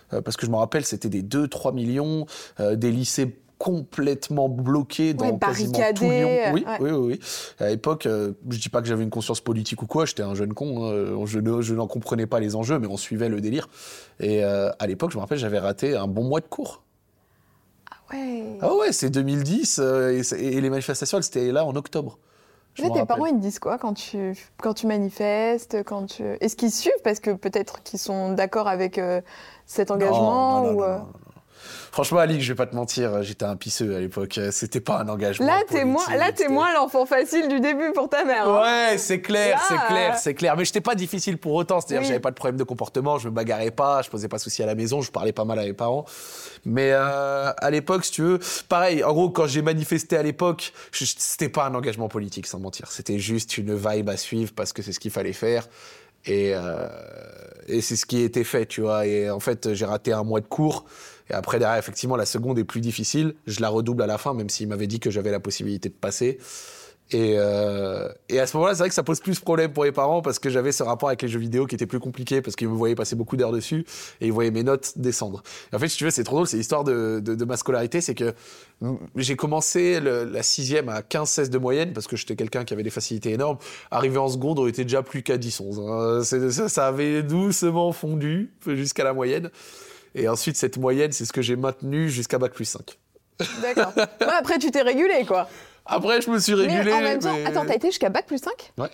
parce 0.09 0.37
que 0.37 0.45
je 0.45 0.51
me 0.51 0.57
rappelle, 0.57 0.85
c'était 0.85 1.09
des 1.09 1.23
2-3 1.23 1.73
millions, 1.73 2.25
des 2.59 2.91
lycées 2.91 3.37
complètement 3.65 4.47
bloqué 4.47 5.15
dans 5.15 5.39
quasiment 5.39 5.79
tout 5.95 6.03
Lyon. 6.03 6.53
Oui, 6.53 6.63
oui, 6.79 6.91
oui, 6.91 7.19
À 7.59 7.69
l'époque, 7.69 8.05
euh, 8.05 8.33
je 8.47 8.59
dis 8.59 8.69
pas 8.69 8.79
que 8.83 8.87
j'avais 8.87 9.03
une 9.03 9.09
conscience 9.09 9.41
politique 9.41 9.81
ou 9.81 9.87
quoi, 9.87 10.05
j'étais 10.05 10.21
un 10.21 10.35
jeune 10.35 10.53
con, 10.53 10.85
hein, 10.85 11.25
je, 11.25 11.39
je 11.61 11.73
n'en 11.73 11.87
comprenais 11.87 12.27
pas 12.27 12.39
les 12.39 12.55
enjeux, 12.55 12.77
mais 12.77 12.85
on 12.85 12.95
suivait 12.95 13.27
le 13.27 13.41
délire. 13.41 13.67
Et 14.19 14.45
euh, 14.45 14.69
à 14.77 14.85
l'époque, 14.85 15.09
je 15.09 15.17
me 15.17 15.21
rappelle, 15.21 15.39
j'avais 15.39 15.57
raté 15.57 15.95
un 15.95 16.05
bon 16.05 16.25
mois 16.25 16.41
de 16.41 16.45
cours. 16.45 16.83
Ah 17.89 17.95
ouais 18.13 18.43
Ah 18.61 18.75
ouais, 18.75 18.91
c'est 18.91 19.09
2010, 19.09 19.79
euh, 19.81 20.21
et, 20.37 20.61
les 20.61 20.69
manifestations, 20.69 21.17
elles 21.17 21.25
étaient 21.25 21.51
là 21.51 21.65
en 21.65 21.75
octobre. 21.75 22.19
Mais 22.79 22.91
tes 22.91 23.03
parents, 23.03 23.25
ils 23.25 23.33
te 23.33 23.41
disent 23.41 23.57
quoi 23.57 23.79
quand 23.79 23.95
tu, 23.95 24.37
quand 24.61 24.75
tu 24.75 24.85
manifestes 24.85 25.83
quand 25.85 26.05
tu... 26.05 26.23
Est-ce 26.39 26.55
qu'ils 26.55 26.71
suivent? 26.71 26.93
Parce 27.03 27.19
que 27.19 27.31
peut-être 27.31 27.81
qu'ils 27.81 27.99
sont 27.99 28.33
d'accord 28.33 28.67
avec 28.67 29.01
cet 29.65 29.89
engagement 29.89 30.69
ou, 30.69 30.83
Franchement, 31.91 32.19
Ali, 32.19 32.41
je 32.41 32.51
vais 32.51 32.57
pas 32.57 32.65
te 32.65 32.75
mentir, 32.75 33.23
j'étais 33.23 33.45
un 33.45 33.55
pisseux 33.55 33.95
à 33.95 33.99
l'époque. 33.99 34.39
C'était 34.51 34.81
pas 34.81 34.99
un 34.99 35.09
engagement. 35.09 35.45
Là, 35.45 35.61
t'es 35.67 35.85
moins, 35.85 36.15
là, 36.15 36.31
t'es 36.31 36.47
moins 36.47 36.73
l'enfant 36.73 37.05
facile 37.05 37.47
du 37.47 37.59
début 37.59 37.91
pour 37.93 38.09
ta 38.09 38.25
mère. 38.25 38.47
Hein. 38.49 38.91
Ouais, 38.91 38.97
c'est 38.97 39.21
clair, 39.21 39.61
c'est 39.67 39.87
clair, 39.87 40.17
c'est 40.17 40.33
clair. 40.33 40.55
Mais 40.57 40.65
j'étais 40.65 40.81
pas 40.81 40.95
difficile 40.95 41.37
pour 41.37 41.53
autant. 41.53 41.81
C'est-à-dire, 41.81 42.07
j'avais 42.07 42.19
pas 42.19 42.31
de 42.31 42.35
problème 42.35 42.57
de 42.57 42.63
comportement, 42.63 43.17
je 43.17 43.29
me 43.29 43.33
bagarrais 43.33 43.71
pas, 43.71 44.01
je 44.01 44.09
posais 44.09 44.27
pas 44.27 44.37
de 44.37 44.41
soucis 44.41 44.63
à 44.63 44.65
la 44.65 44.75
maison, 44.75 45.01
je 45.01 45.11
parlais 45.11 45.33
pas 45.33 45.45
mal 45.45 45.59
à 45.59 45.63
mes 45.63 45.73
parents. 45.73 46.05
Mais 46.65 46.91
euh, 46.91 47.51
à 47.55 47.71
l'époque, 47.71 48.05
si 48.05 48.11
tu 48.11 48.21
veux, 48.21 48.39
pareil. 48.69 49.03
En 49.03 49.13
gros, 49.13 49.29
quand 49.29 49.47
j'ai 49.47 49.61
manifesté 49.61 50.17
à 50.17 50.23
l'époque, 50.23 50.73
c'était 50.91 51.49
pas 51.49 51.65
un 51.65 51.75
engagement 51.75 52.07
politique, 52.07 52.47
sans 52.47 52.59
mentir. 52.59 52.91
C'était 52.91 53.19
juste 53.19 53.57
une 53.57 53.75
vibe 53.75 54.09
à 54.09 54.17
suivre 54.17 54.51
parce 54.55 54.73
que 54.73 54.81
c'est 54.81 54.91
ce 54.91 54.99
qu'il 54.99 55.11
fallait 55.11 55.33
faire. 55.33 55.67
Et, 56.25 56.53
euh, 56.55 56.87
et 57.67 57.81
c'est 57.81 57.95
ce 57.95 58.05
qui 58.05 58.21
été 58.21 58.43
fait, 58.43 58.65
tu 58.65 58.81
vois. 58.81 59.05
Et 59.05 59.29
en 59.29 59.39
fait, 59.39 59.73
j'ai 59.73 59.85
raté 59.85 60.11
un 60.11 60.23
mois 60.23 60.41
de 60.41 60.47
cours. 60.47 60.85
Et 61.29 61.33
après, 61.33 61.59
derrière, 61.59 61.77
effectivement, 61.77 62.15
la 62.15 62.25
seconde 62.25 62.59
est 62.59 62.63
plus 62.63 62.81
difficile. 62.81 63.35
Je 63.47 63.61
la 63.61 63.69
redouble 63.69 64.03
à 64.03 64.07
la 64.07 64.17
fin, 64.17 64.33
même 64.33 64.49
s'il 64.49 64.67
m'avait 64.67 64.87
dit 64.87 64.99
que 64.99 65.09
j'avais 65.09 65.31
la 65.31 65.39
possibilité 65.39 65.89
de 65.89 65.93
passer. 65.93 66.37
Et, 67.11 67.35
euh, 67.37 68.09
et 68.29 68.39
à 68.39 68.47
ce 68.47 68.57
moment-là, 68.57 68.73
c'est 68.73 68.79
vrai 68.79 68.89
que 68.89 68.95
ça 68.95 69.03
pose 69.03 69.19
plus 69.19 69.39
problème 69.39 69.71
pour 69.71 69.85
les 69.85 69.91
parents 69.91 70.23
parce 70.23 70.39
que 70.39 70.49
j'avais 70.49 70.71
ce 70.71 70.81
rapport 70.81 71.09
avec 71.09 71.21
les 71.21 71.27
jeux 71.27 71.39
vidéo 71.39 71.67
qui 71.67 71.75
était 71.75 71.85
plus 71.85 71.99
compliqué 71.99 72.41
parce 72.41 72.55
qu'ils 72.55 72.67
me 72.67 72.73
voyaient 72.73 72.95
passer 72.95 73.15
beaucoup 73.15 73.37
d'heures 73.37 73.51
dessus 73.51 73.85
et 74.21 74.25
ils 74.25 74.33
voyaient 74.33 74.49
mes 74.49 74.63
notes 74.63 74.93
descendre. 74.95 75.43
Et 75.71 75.75
en 75.75 75.79
fait, 75.79 75.87
si 75.87 75.97
tu 75.97 76.05
veux, 76.05 76.09
c'est 76.09 76.23
trop 76.23 76.37
drôle, 76.37 76.47
c'est 76.47 76.57
l'histoire 76.57 76.83
de, 76.83 77.45
ma 77.45 77.57
scolarité, 77.57 78.01
c'est 78.01 78.15
que 78.15 78.33
j'ai 79.15 79.35
commencé 79.35 79.99
la 80.01 80.41
sixième 80.41 80.89
à 80.89 81.01
15-16 81.01 81.49
de 81.49 81.59
moyenne 81.59 81.93
parce 81.93 82.07
que 82.07 82.15
j'étais 82.15 82.35
quelqu'un 82.35 82.65
qui 82.65 82.73
avait 82.73 82.83
des 82.83 82.89
facilités 82.89 83.33
énormes. 83.33 83.59
Arrivé 83.91 84.17
en 84.17 84.27
seconde, 84.27 84.57
on 84.57 84.65
était 84.65 84.83
déjà 84.83 85.03
plus 85.03 85.21
qu'à 85.21 85.37
10-11. 85.37 86.23
Hein. 86.57 86.67
Ça 86.67 86.87
avait 86.87 87.21
doucement 87.21 87.91
fondu 87.91 88.51
jusqu'à 88.65 89.03
la 89.03 89.13
moyenne. 89.13 89.51
Et 90.15 90.29
ensuite, 90.29 90.55
cette 90.55 90.77
moyenne, 90.77 91.11
c'est 91.11 91.25
ce 91.25 91.33
que 91.33 91.41
j'ai 91.41 91.55
maintenu 91.57 92.09
jusqu'à 92.09 92.37
bac 92.37 92.53
plus 92.53 92.65
5. 92.65 92.97
D'accord. 93.61 93.91
Ouais, 93.97 94.33
après, 94.39 94.57
tu 94.57 94.71
t'es 94.71 94.81
régulé, 94.81 95.25
quoi. 95.27 95.49
Après, 95.85 96.21
je 96.21 96.31
me 96.31 96.39
suis 96.39 96.53
régulé. 96.53 96.83
Mais 96.85 96.93
en 96.93 97.01
même 97.01 97.19
temps, 97.19 97.33
mais... 97.33 97.45
attends, 97.45 97.65
t'as 97.65 97.75
été 97.75 97.89
jusqu'à 97.89 98.09
bac 98.09 98.25
plus 98.25 98.39
5 98.39 98.51
Ouais. 98.77 98.89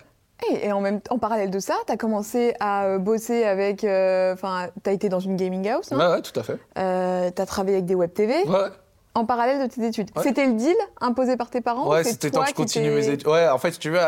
Et, 0.49 0.67
et 0.67 0.71
en, 0.71 0.81
même, 0.81 0.99
en 1.09 1.19
parallèle 1.19 1.51
de 1.51 1.59
ça, 1.59 1.75
t'as 1.85 1.97
commencé 1.97 2.55
à 2.59 2.85
euh, 2.85 2.97
bosser 2.97 3.43
avec. 3.43 3.83
Enfin, 3.83 4.65
euh, 4.65 4.67
t'as 4.81 4.91
été 4.91 5.07
dans 5.07 5.19
une 5.19 5.35
gaming 5.35 5.69
house, 5.69 5.91
non 5.91 5.99
Ouais, 5.99 6.07
ouais, 6.07 6.21
tout 6.21 6.37
à 6.39 6.43
fait. 6.43 6.57
Euh, 6.79 7.29
t'as 7.29 7.45
travaillé 7.45 7.77
avec 7.77 7.85
des 7.85 7.95
web 7.95 8.11
TV. 8.11 8.33
Ouais. 8.47 8.69
En 9.13 9.25
parallèle 9.25 9.67
de 9.67 9.73
tes 9.73 9.85
études. 9.85 10.09
Ouais. 10.15 10.23
C'était 10.23 10.45
le 10.45 10.53
deal 10.53 10.75
imposé 11.01 11.35
par 11.35 11.49
tes 11.49 11.59
parents 11.59 11.89
Ouais, 11.89 12.03
c'était 12.03 12.31
tant 12.31 12.43
que 12.43 12.49
je 12.49 12.53
continue 12.53 12.91
mes 12.91 13.09
études. 13.09 13.27
Ouais, 13.27 13.49
en 13.49 13.57
fait, 13.57 13.77
tu 13.77 13.89
veux, 13.89 13.99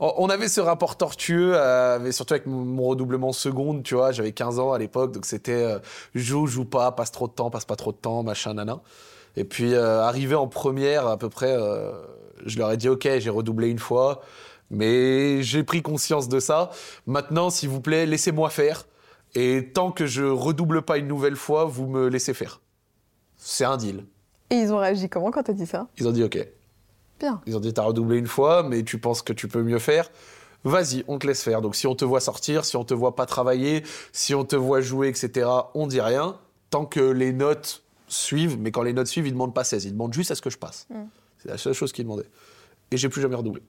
on 0.00 0.28
avait 0.28 0.48
ce 0.48 0.60
rapport 0.60 0.96
tortueux, 0.96 1.56
mais 2.02 2.12
surtout 2.12 2.34
avec 2.34 2.46
mon 2.46 2.88
redoublement 2.88 3.32
seconde, 3.32 3.82
tu 3.82 3.94
vois, 3.94 4.12
j'avais 4.12 4.32
15 4.32 4.58
ans 4.58 4.72
à 4.72 4.78
l'époque, 4.78 5.12
donc 5.12 5.24
c'était 5.24 5.76
joue, 6.14 6.46
joue 6.46 6.66
pas, 6.66 6.92
passe 6.92 7.10
trop 7.10 7.26
de 7.26 7.32
temps, 7.32 7.48
passe 7.50 7.64
pas 7.64 7.76
trop 7.76 7.92
de 7.92 7.96
temps, 7.96 8.22
machin, 8.22 8.54
nana. 8.54 8.80
Et 9.36 9.44
puis, 9.44 9.74
euh, 9.74 10.02
arrivé 10.02 10.34
en 10.34 10.46
première, 10.46 11.06
à 11.06 11.16
peu 11.16 11.28
près, 11.28 11.52
euh, 11.52 11.92
je 12.46 12.58
leur 12.58 12.70
ai 12.70 12.76
dit, 12.76 12.88
OK, 12.88 13.08
j'ai 13.18 13.30
redoublé 13.30 13.68
une 13.68 13.78
fois, 13.78 14.22
mais 14.70 15.42
j'ai 15.42 15.64
pris 15.64 15.82
conscience 15.82 16.28
de 16.28 16.40
ça. 16.40 16.70
Maintenant, 17.06 17.50
s'il 17.50 17.68
vous 17.68 17.80
plaît, 17.80 18.06
laissez-moi 18.06 18.50
faire. 18.50 18.86
Et 19.34 19.70
tant 19.72 19.90
que 19.90 20.06
je 20.06 20.24
redouble 20.24 20.82
pas 20.82 20.98
une 20.98 21.08
nouvelle 21.08 21.36
fois, 21.36 21.64
vous 21.64 21.86
me 21.86 22.08
laissez 22.08 22.34
faire. 22.34 22.60
C'est 23.36 23.64
un 23.64 23.76
deal. 23.76 24.04
Et 24.50 24.56
ils 24.56 24.72
ont 24.72 24.78
réagi 24.78 25.08
comment 25.08 25.30
quand 25.30 25.42
t'as 25.42 25.52
dit 25.52 25.66
ça? 25.66 25.88
Ils 25.98 26.06
ont 26.06 26.12
dit 26.12 26.22
OK. 26.22 26.38
Bien. 27.20 27.40
Ils 27.46 27.56
ont 27.56 27.60
dit, 27.60 27.72
t'as 27.72 27.82
redoublé 27.82 28.18
une 28.18 28.26
fois, 28.26 28.64
mais 28.64 28.82
tu 28.82 28.98
penses 28.98 29.22
que 29.22 29.32
tu 29.32 29.46
peux 29.46 29.62
mieux 29.62 29.78
faire 29.78 30.10
Vas-y, 30.64 31.04
on 31.08 31.18
te 31.18 31.26
laisse 31.26 31.42
faire. 31.42 31.60
Donc 31.60 31.76
si 31.76 31.86
on 31.86 31.94
te 31.94 32.06
voit 32.06 32.20
sortir, 32.20 32.64
si 32.64 32.76
on 32.76 32.84
te 32.84 32.94
voit 32.94 33.14
pas 33.14 33.26
travailler, 33.26 33.84
si 34.12 34.34
on 34.34 34.44
te 34.44 34.56
voit 34.56 34.80
jouer, 34.80 35.08
etc., 35.08 35.46
on 35.74 35.86
dit 35.86 36.00
rien. 36.00 36.38
Tant 36.70 36.86
que 36.86 37.00
les 37.00 37.32
notes 37.32 37.82
suivent, 38.08 38.58
mais 38.58 38.70
quand 38.70 38.82
les 38.82 38.94
notes 38.94 39.06
suivent, 39.06 39.26
ils 39.26 39.30
ne 39.30 39.34
demandent 39.34 39.54
pas 39.54 39.64
16, 39.64 39.84
ils 39.84 39.92
demandent 39.92 40.14
juste 40.14 40.30
à 40.30 40.34
ce 40.34 40.42
que 40.42 40.50
je 40.50 40.56
passe. 40.56 40.86
Mm. 40.88 41.02
C'est 41.38 41.48
la 41.48 41.58
seule 41.58 41.74
chose 41.74 41.92
qu'ils 41.92 42.04
demandaient. 42.04 42.28
Et 42.90 42.96
j'ai 42.96 43.10
plus 43.10 43.20
jamais 43.20 43.36
redoublé. 43.36 43.62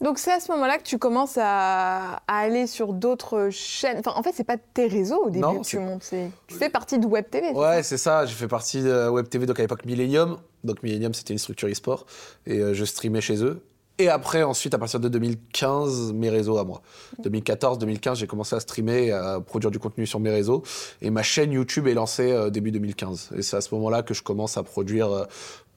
Donc 0.00 0.18
c'est 0.18 0.32
à 0.32 0.40
ce 0.40 0.50
moment-là 0.52 0.78
que 0.78 0.82
tu 0.82 0.98
commences 0.98 1.36
à, 1.36 2.22
à 2.26 2.38
aller 2.38 2.66
sur 2.66 2.92
d'autres 2.92 3.50
chaînes. 3.50 3.98
Enfin, 3.98 4.12
en 4.16 4.22
fait, 4.22 4.32
c'est 4.34 4.44
pas 4.44 4.56
tes 4.56 4.86
réseaux 4.86 5.26
au 5.26 5.30
début 5.30 5.44
non, 5.44 5.60
que 5.60 5.66
tu 5.66 5.78
montes. 5.78 6.08
Tu 6.46 6.54
fais 6.54 6.70
partie 6.70 6.98
de 6.98 7.06
Web 7.06 7.26
TV. 7.30 7.50
Ouais, 7.50 7.82
c'est 7.82 7.98
ça. 7.98 8.24
J'ai 8.24 8.34
fait 8.34 8.48
partie 8.48 8.82
de 8.82 9.08
Web 9.08 9.28
TV 9.28 9.46
donc 9.46 9.58
à 9.58 9.62
l'époque 9.62 9.84
Millennium. 9.84 10.38
Donc 10.64 10.82
Millennium, 10.82 11.12
c'était 11.12 11.32
une 11.32 11.38
structure 11.38 11.68
e-sport 11.68 12.06
et 12.46 12.58
euh, 12.58 12.74
je 12.74 12.84
streamais 12.84 13.20
chez 13.20 13.42
eux. 13.44 13.62
Et 13.98 14.08
après, 14.08 14.42
ensuite, 14.42 14.72
à 14.72 14.78
partir 14.78 14.98
de 14.98 15.10
2015, 15.10 16.14
mes 16.14 16.30
réseaux 16.30 16.56
à 16.56 16.64
moi. 16.64 16.80
2014, 17.22 17.76
2015, 17.76 18.18
j'ai 18.18 18.26
commencé 18.26 18.56
à 18.56 18.60
streamer, 18.60 19.12
à 19.12 19.40
produire 19.40 19.70
du 19.70 19.78
contenu 19.78 20.06
sur 20.06 20.20
mes 20.20 20.30
réseaux. 20.30 20.62
Et 21.02 21.10
ma 21.10 21.22
chaîne 21.22 21.52
YouTube 21.52 21.86
est 21.86 21.92
lancée 21.92 22.32
euh, 22.32 22.48
début 22.48 22.70
2015. 22.70 23.32
Et 23.36 23.42
c'est 23.42 23.58
à 23.58 23.60
ce 23.60 23.74
moment-là 23.74 24.02
que 24.02 24.14
je 24.14 24.22
commence 24.22 24.56
à 24.56 24.62
produire 24.62 25.12
euh, 25.12 25.24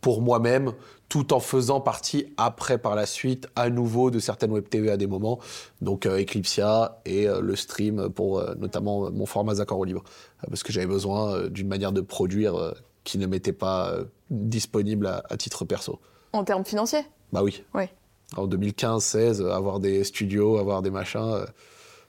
pour 0.04 0.22
moi-même, 0.22 0.74
tout 1.10 1.34
en 1.34 1.40
faisant 1.40 1.82
partie 1.82 2.32
après, 2.38 2.78
par 2.78 2.94
la 2.94 3.08
suite, 3.08 3.48
à 3.56 3.72
nouveau 3.72 4.12
de 4.12 4.20
certaines 4.20 4.52
web 4.52 4.70
TV 4.70 4.92
à 4.92 4.98
des 4.98 5.08
moments. 5.08 5.40
Donc 5.82 6.06
euh, 6.06 6.22
Eclipsia 6.22 7.02
et 7.06 7.28
euh, 7.28 7.42
le 7.42 7.56
stream 7.56 8.10
pour 8.10 8.38
euh, 8.38 8.54
notamment 8.56 9.10
mon 9.10 9.26
format 9.26 9.60
Accord 9.60 9.80
au 9.80 9.86
libre. 9.86 10.04
parce 10.48 10.62
que 10.62 10.72
j'avais 10.72 10.86
besoin 10.86 11.48
d'une 11.48 11.68
manière 11.68 11.92
de 11.92 12.02
produire 12.02 12.76
qui 13.04 13.18
ne 13.18 13.26
m'était 13.26 13.54
pas 13.54 13.96
disponible 14.30 15.08
à, 15.08 15.24
à 15.30 15.38
titre 15.38 15.66
perso. 15.66 16.00
En 16.34 16.44
termes 16.44 16.66
financiers? 16.66 17.06
Bah 17.32 17.44
oui. 17.44 17.64
Ouais. 17.74 17.90
En 18.36 18.48
2015-16, 18.48 19.48
avoir 19.50 19.80
des 19.80 20.04
studios, 20.04 20.58
avoir 20.58 20.82
des 20.82 20.90
machins, 20.90 21.20
euh, 21.20 21.46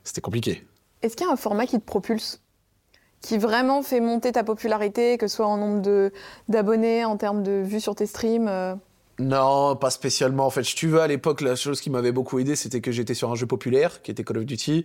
c'était 0.03 0.21
compliqué. 0.21 0.67
Est-ce 1.03 1.17
qu'il 1.17 1.27
y 1.27 1.31
a 1.31 1.33
un 1.33 1.37
format 1.37 1.67
qui 1.67 1.79
te 1.79 1.85
propulse? 1.85 2.41
Qui 3.25 3.39
vraiment 3.39 3.83
fait 3.83 4.01
monter 4.01 4.33
ta 4.33 4.45
popularité, 4.45 5.17
que 5.17 5.29
ce 5.29 5.37
soit 5.37 5.47
en 5.47 5.57
nombre 5.57 6.11
d'abonnés, 6.51 7.07
en 7.07 7.17
termes 7.17 7.43
de 7.43 7.63
vues 7.65 7.81
sur 7.81 7.95
tes 7.95 8.05
streams 8.05 8.49
euh... 8.49 8.75
Non, 9.19 9.77
pas 9.77 9.89
spécialement. 9.89 10.45
En 10.45 10.51
fait, 10.51 10.63
si 10.63 10.75
tu 10.75 10.89
veux, 10.89 11.01
à 11.01 11.07
l'époque, 11.07 11.41
la 11.41 11.57
chose 11.57 11.81
qui 11.81 11.89
m'avait 11.89 12.13
beaucoup 12.13 12.39
aidé, 12.39 12.55
c'était 12.55 12.83
que 12.83 12.93
j'étais 12.93 13.15
sur 13.15 13.31
un 13.31 13.35
jeu 13.35 13.47
populaire, 13.47 14.03
qui 14.03 14.11
était 14.11 14.25
Call 14.25 14.37
of 14.37 14.45
Duty, 14.45 14.85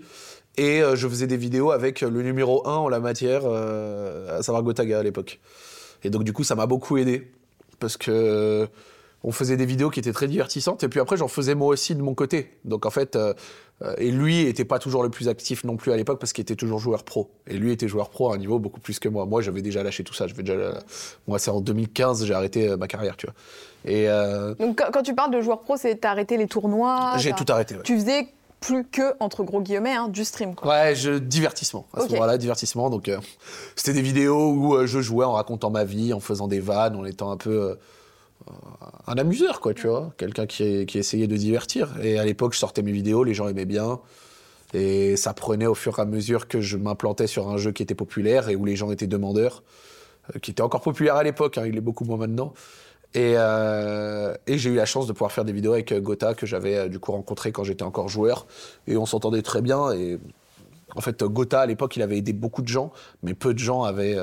et 0.55 0.81
euh, 0.81 0.95
je 0.95 1.05
faisais 1.09 1.27
des 1.27 1.35
vidéos 1.35 1.71
avec 1.71 1.99
le 1.99 2.21
numéro 2.21 2.65
1 2.65 2.71
en 2.71 2.87
la 2.87 3.01
matière, 3.01 3.41
euh, 3.43 4.39
à 4.39 4.41
savoir 4.41 4.63
Gotaga 4.63 4.99
à 4.99 5.03
l'époque. 5.03 5.41
Et 6.05 6.09
donc, 6.09 6.23
du 6.23 6.31
coup, 6.31 6.45
ça 6.45 6.55
m'a 6.55 6.65
beaucoup 6.65 6.95
aidé. 6.95 7.29
Parce 7.79 7.97
que 7.97 8.69
on 9.23 9.31
faisait 9.31 9.57
des 9.57 9.65
vidéos 9.65 9.89
qui 9.89 9.99
étaient 9.99 10.13
très 10.13 10.27
divertissantes 10.27 10.83
et 10.83 10.89
puis 10.89 10.99
après 10.99 11.17
j'en 11.17 11.27
faisais 11.27 11.55
moi 11.55 11.67
aussi 11.67 11.95
de 11.95 12.01
mon 12.01 12.13
côté 12.13 12.57
donc 12.65 12.85
en 12.85 12.89
fait 12.89 13.15
euh, 13.15 13.33
et 13.97 14.11
lui 14.11 14.41
était 14.41 14.65
pas 14.65 14.79
toujours 14.79 15.03
le 15.03 15.09
plus 15.09 15.27
actif 15.27 15.63
non 15.63 15.77
plus 15.77 15.91
à 15.91 15.97
l'époque 15.97 16.19
parce 16.19 16.33
qu'il 16.33 16.41
était 16.41 16.55
toujours 16.55 16.79
joueur 16.79 17.03
pro 17.03 17.29
et 17.47 17.57
lui 17.57 17.71
était 17.71 17.87
joueur 17.87 18.09
pro 18.09 18.31
à 18.31 18.35
un 18.35 18.37
niveau 18.37 18.59
beaucoup 18.59 18.79
plus 18.79 18.99
que 18.99 19.09
moi 19.09 19.25
moi 19.25 19.41
j'avais 19.41 19.61
déjà 19.61 19.83
lâché 19.83 20.03
tout 20.03 20.13
ça 20.13 20.27
déjà 20.27 20.79
moi 21.27 21.39
c'est 21.39 21.51
en 21.51 21.61
2015 21.61 22.25
j'ai 22.25 22.33
arrêté 22.33 22.75
ma 22.77 22.87
carrière 22.87 23.17
tu 23.17 23.25
vois 23.25 23.35
et 23.85 24.09
euh... 24.09 24.55
donc 24.55 24.81
quand 24.91 25.03
tu 25.03 25.15
parles 25.15 25.31
de 25.31 25.41
joueur 25.41 25.61
pro 25.61 25.77
c'est 25.77 25.95
t'as 25.95 26.11
arrêté 26.11 26.37
les 26.37 26.47
tournois 26.47 27.13
j'ai 27.17 27.33
tout 27.33 27.45
arrêté 27.47 27.75
ouais. 27.75 27.83
tu 27.83 27.97
faisais 27.97 28.27
plus 28.59 28.85
que 28.85 29.15
entre 29.19 29.43
gros 29.43 29.61
guillemets 29.61 29.93
hein, 29.93 30.07
du 30.09 30.25
stream 30.25 30.55
quoi. 30.55 30.69
Ouais, 30.69 30.95
je 30.95 31.11
divertissement. 31.11 31.85
À 31.93 32.01
ce 32.01 32.11
moment-là, 32.11 32.37
divertissement. 32.37 32.89
Donc 32.89 33.09
euh, 33.09 33.17
c'était 33.75 33.93
des 33.93 34.01
vidéos 34.01 34.51
où 34.51 34.75
euh, 34.75 34.85
je 34.85 34.99
jouais 34.99 35.25
en 35.25 35.33
racontant 35.33 35.69
ma 35.69 35.83
vie, 35.83 36.13
en 36.13 36.19
faisant 36.19 36.47
des 36.47 36.59
vannes, 36.59 36.95
en 36.95 37.05
étant 37.05 37.31
un 37.31 37.37
peu 37.37 37.61
euh, 37.61 37.75
un 39.07 39.17
amuseur, 39.17 39.59
quoi, 39.59 39.73
tu 39.73 39.87
vois, 39.87 40.13
quelqu'un 40.17 40.45
qui, 40.45 40.63
essayait 40.63 41.27
de 41.27 41.35
divertir. 41.35 41.95
Et 42.03 42.19
à 42.19 42.25
l'époque, 42.25 42.53
je 42.53 42.59
sortais 42.59 42.81
mes 42.81 42.91
vidéos, 42.91 43.23
les 43.23 43.33
gens 43.33 43.47
aimaient 43.47 43.65
bien. 43.65 43.99
Et 44.73 45.15
ça 45.15 45.33
prenait 45.33 45.65
au 45.65 45.73
fur 45.73 45.97
et 45.97 46.01
à 46.01 46.05
mesure 46.05 46.47
que 46.47 46.61
je 46.61 46.77
m'implantais 46.77 47.27
sur 47.27 47.49
un 47.49 47.57
jeu 47.57 47.71
qui 47.71 47.81
était 47.81 47.95
populaire 47.95 48.49
et 48.49 48.55
où 48.55 48.65
les 48.65 48.75
gens 48.75 48.91
étaient 48.91 49.07
demandeurs, 49.07 49.63
euh, 50.35 50.39
qui 50.39 50.51
était 50.51 50.61
encore 50.61 50.81
populaire 50.81 51.15
à 51.15 51.23
l'époque, 51.23 51.57
hein, 51.57 51.65
il 51.65 51.75
est 51.75 51.81
beaucoup 51.81 52.05
moins 52.05 52.17
maintenant. 52.17 52.53
Et, 53.15 53.33
euh, 53.35 54.35
et 54.45 54.59
j'ai 54.59 54.69
eu 54.69 54.75
la 54.75 54.85
chance 54.85 55.07
de 55.07 55.13
pouvoir 55.13 55.31
faire 55.31 55.43
des 55.45 55.53
vidéos 55.53 55.73
avec 55.73 55.91
euh, 55.91 55.99
Gotha 55.99 56.35
que 56.35 56.45
j'avais 56.45 56.87
du 56.89 56.99
coup 56.99 57.11
rencontré 57.11 57.51
quand 57.51 57.63
j'étais 57.63 57.83
encore 57.83 58.09
joueur. 58.09 58.45
Et 58.85 58.95
on 58.95 59.07
s'entendait 59.07 59.41
très 59.41 59.63
bien. 59.63 59.91
Et 59.91 60.19
en 60.95 61.01
fait, 61.01 61.23
Gotha 61.23 61.61
à 61.61 61.65
l'époque, 61.65 61.95
il 61.95 62.03
avait 62.03 62.17
aidé 62.19 62.33
beaucoup 62.33 62.61
de 62.61 62.67
gens, 62.67 62.91
mais 63.23 63.33
peu 63.33 63.55
de 63.55 63.59
gens 63.59 63.81
avaient 63.83 64.17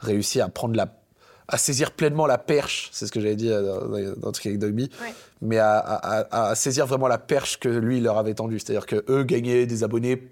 réussi 0.00 0.40
à 0.40 0.48
prendre 0.48 0.74
la 0.74 0.92
à 1.48 1.58
saisir 1.58 1.90
pleinement 1.92 2.26
la 2.26 2.38
perche, 2.38 2.88
c'est 2.92 3.06
ce 3.06 3.12
que 3.12 3.20
j'avais 3.20 3.36
dit 3.36 3.50
euh, 3.50 4.14
dans, 4.14 4.20
dans 4.20 4.32
Trick 4.32 4.58
Dogby, 4.58 4.90
Ouais. 5.02 5.12
mais 5.42 5.58
à, 5.58 5.78
à- 5.78 6.48
à 6.50 6.54
saisir 6.54 6.86
vraiment 6.86 7.08
la 7.08 7.18
perche 7.18 7.58
que 7.58 7.68
lui 7.68 8.00
leur 8.00 8.16
avait 8.18 8.34
tendue. 8.34 8.58
C'est-à-dire 8.58 8.86
que 8.86 9.04
eux 9.10 9.24
gagnaient 9.24 9.66
des 9.66 9.84
abonnés, 9.84 10.30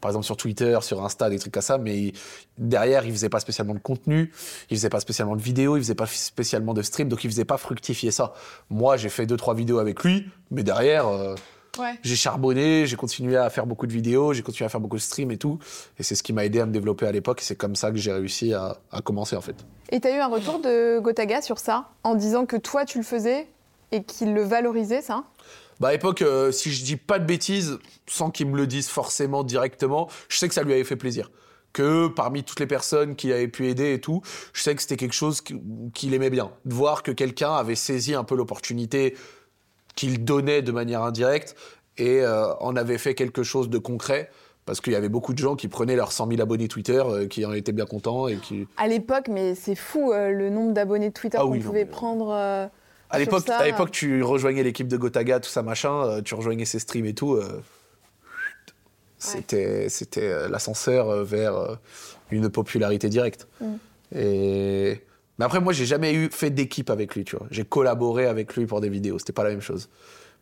par 0.00 0.10
exemple 0.10 0.26
sur 0.26 0.36
Twitter, 0.36 0.78
sur 0.82 1.04
Insta, 1.04 1.30
des 1.30 1.38
trucs 1.38 1.52
comme 1.54 1.62
ça, 1.62 1.78
mais 1.78 1.96
ils- 1.96 2.12
derrière 2.58 3.04
ils 3.06 3.12
faisaient 3.12 3.28
pas 3.28 3.40
spécialement 3.40 3.74
de 3.74 3.78
contenu, 3.78 4.32
ils 4.70 4.76
faisaient 4.76 4.88
pas 4.90 5.00
spécialement 5.00 5.36
de 5.36 5.42
vidéos, 5.42 5.76
ils 5.76 5.82
faisaient 5.82 5.94
pas 5.94 6.06
spécialement 6.06 6.74
de 6.74 6.82
stream, 6.82 7.08
donc 7.08 7.22
ils 7.24 7.30
faisaient 7.30 7.44
pas 7.44 7.56
fructifier 7.56 8.10
ça. 8.10 8.34
Moi 8.68 8.96
j'ai 8.96 9.08
fait 9.08 9.26
deux 9.26 9.36
trois 9.36 9.54
vidéos 9.54 9.78
avec 9.78 10.02
lui, 10.04 10.26
mais 10.50 10.62
derrière 10.64 11.06
euh, 11.08 11.34
Ouais. 11.78 11.98
j'ai 12.02 12.16
charbonné, 12.16 12.86
j'ai 12.86 12.96
continué 12.96 13.36
à 13.36 13.50
faire 13.50 13.66
beaucoup 13.66 13.86
de 13.86 13.92
vidéos, 13.92 14.32
j'ai 14.32 14.42
continué 14.42 14.66
à 14.66 14.68
faire 14.68 14.80
beaucoup 14.80 14.96
de 14.96 15.02
streams 15.02 15.30
et 15.30 15.36
tout, 15.38 15.58
et 15.98 16.02
c'est 16.02 16.14
ce 16.14 16.22
qui 16.22 16.32
m'a 16.32 16.44
aidé 16.44 16.60
à 16.60 16.66
me 16.66 16.72
développer 16.72 17.06
à 17.06 17.12
l'époque. 17.12 17.40
C'est 17.42 17.56
comme 17.56 17.76
ça 17.76 17.90
que 17.90 17.96
j'ai 17.96 18.12
réussi 18.12 18.52
à, 18.54 18.76
à 18.90 19.00
commencer 19.02 19.36
en 19.36 19.40
fait. 19.40 19.56
Et 19.90 20.00
t'as 20.00 20.16
eu 20.16 20.20
un 20.20 20.28
retour 20.28 20.60
de 20.60 20.98
Gotaga 21.00 21.42
sur 21.42 21.58
ça 21.58 21.90
en 22.02 22.14
disant 22.14 22.46
que 22.46 22.56
toi 22.56 22.84
tu 22.84 22.98
le 22.98 23.04
faisais 23.04 23.46
et 23.92 24.02
qu'il 24.02 24.34
le 24.34 24.42
valorisait 24.42 25.02
ça? 25.02 25.24
Bah 25.78 25.88
à 25.88 25.92
l'époque, 25.92 26.22
euh, 26.22 26.50
si 26.52 26.72
je 26.72 26.82
dis 26.84 26.96
pas 26.96 27.18
de 27.18 27.26
bêtises, 27.26 27.78
sans 28.06 28.30
qu'il 28.30 28.46
me 28.48 28.56
le 28.56 28.66
dise 28.66 28.88
forcément 28.88 29.44
directement, 29.44 30.08
je 30.28 30.38
sais 30.38 30.48
que 30.48 30.54
ça 30.54 30.62
lui 30.62 30.72
avait 30.72 30.84
fait 30.84 30.96
plaisir. 30.96 31.30
Que 31.74 32.08
parmi 32.08 32.42
toutes 32.42 32.60
les 32.60 32.66
personnes 32.66 33.14
qui 33.16 33.30
avaient 33.30 33.48
pu 33.48 33.68
aider 33.68 33.92
et 33.92 34.00
tout, 34.00 34.22
je 34.54 34.62
sais 34.62 34.74
que 34.74 34.80
c'était 34.80 34.96
quelque 34.96 35.12
chose 35.12 35.42
qui- 35.42 35.60
qu'il 35.92 36.14
aimait 36.14 36.30
bien. 36.30 36.50
De 36.64 36.72
voir 36.72 37.02
que 37.02 37.10
quelqu'un 37.12 37.52
avait 37.52 37.74
saisi 37.74 38.14
un 38.14 38.24
peu 38.24 38.34
l'opportunité 38.34 39.14
qu'il 39.96 40.24
donnait 40.24 40.62
de 40.62 40.70
manière 40.70 41.02
indirecte 41.02 41.56
et 41.98 42.20
euh, 42.22 42.54
en 42.60 42.76
avait 42.76 42.98
fait 42.98 43.14
quelque 43.16 43.42
chose 43.42 43.68
de 43.68 43.78
concret. 43.78 44.30
Parce 44.66 44.80
qu'il 44.80 44.92
y 44.92 44.96
avait 44.96 45.08
beaucoup 45.08 45.32
de 45.32 45.38
gens 45.38 45.54
qui 45.54 45.68
prenaient 45.68 45.94
leurs 45.94 46.10
100 46.10 46.28
000 46.28 46.40
abonnés 46.42 46.66
Twitter, 46.66 47.00
euh, 47.06 47.26
qui 47.28 47.44
en 47.46 47.52
étaient 47.52 47.70
bien 47.70 47.86
contents 47.86 48.26
et 48.26 48.36
qui... 48.36 48.66
À 48.76 48.88
l'époque, 48.88 49.28
mais 49.28 49.54
c'est 49.54 49.76
fou 49.76 50.12
euh, 50.12 50.30
le 50.32 50.50
nombre 50.50 50.72
d'abonnés 50.72 51.12
Twitter 51.12 51.38
Ah 51.40 51.44
qu'on 51.44 51.50
oui, 51.52 51.58
non, 51.60 51.64
pouvait 51.66 51.84
mais- 51.84 51.90
prendre. 51.90 52.30
euh, 52.30 52.66
À 53.10 53.18
l'époque, 53.20 53.48
à 53.48 53.64
l'époque, 53.64 53.92
tu 53.92 54.24
rejoignais 54.24 54.64
l'équipe 54.64 54.88
de 54.88 54.96
Gotaga, 54.96 55.38
tout 55.38 55.48
ça 55.48 55.62
machin, 55.62 56.20
tu 56.24 56.34
rejoignais 56.34 56.64
ses 56.64 56.80
streams 56.80 57.06
et 57.06 57.14
tout. 57.14 57.38
C'était 59.18 59.88
c'était 59.88 60.48
l'ascenseur 60.48 61.24
vers 61.24 61.78
une 62.30 62.50
popularité 62.50 63.08
directe. 63.08 63.48
Mm. 63.60 63.74
Et 64.14 65.00
mais 65.38 65.44
après 65.44 65.60
moi 65.60 65.72
j'ai 65.72 65.86
jamais 65.86 66.12
eu 66.14 66.28
fait 66.30 66.50
d'équipe 66.50 66.90
avec 66.90 67.14
lui, 67.14 67.24
tu 67.24 67.36
vois. 67.36 67.46
J'ai 67.50 67.64
collaboré 67.64 68.26
avec 68.26 68.54
lui 68.56 68.66
pour 68.66 68.80
des 68.80 68.88
vidéos, 68.88 69.18
c'était 69.18 69.32
pas 69.32 69.44
la 69.44 69.50
même 69.50 69.60
chose. 69.60 69.88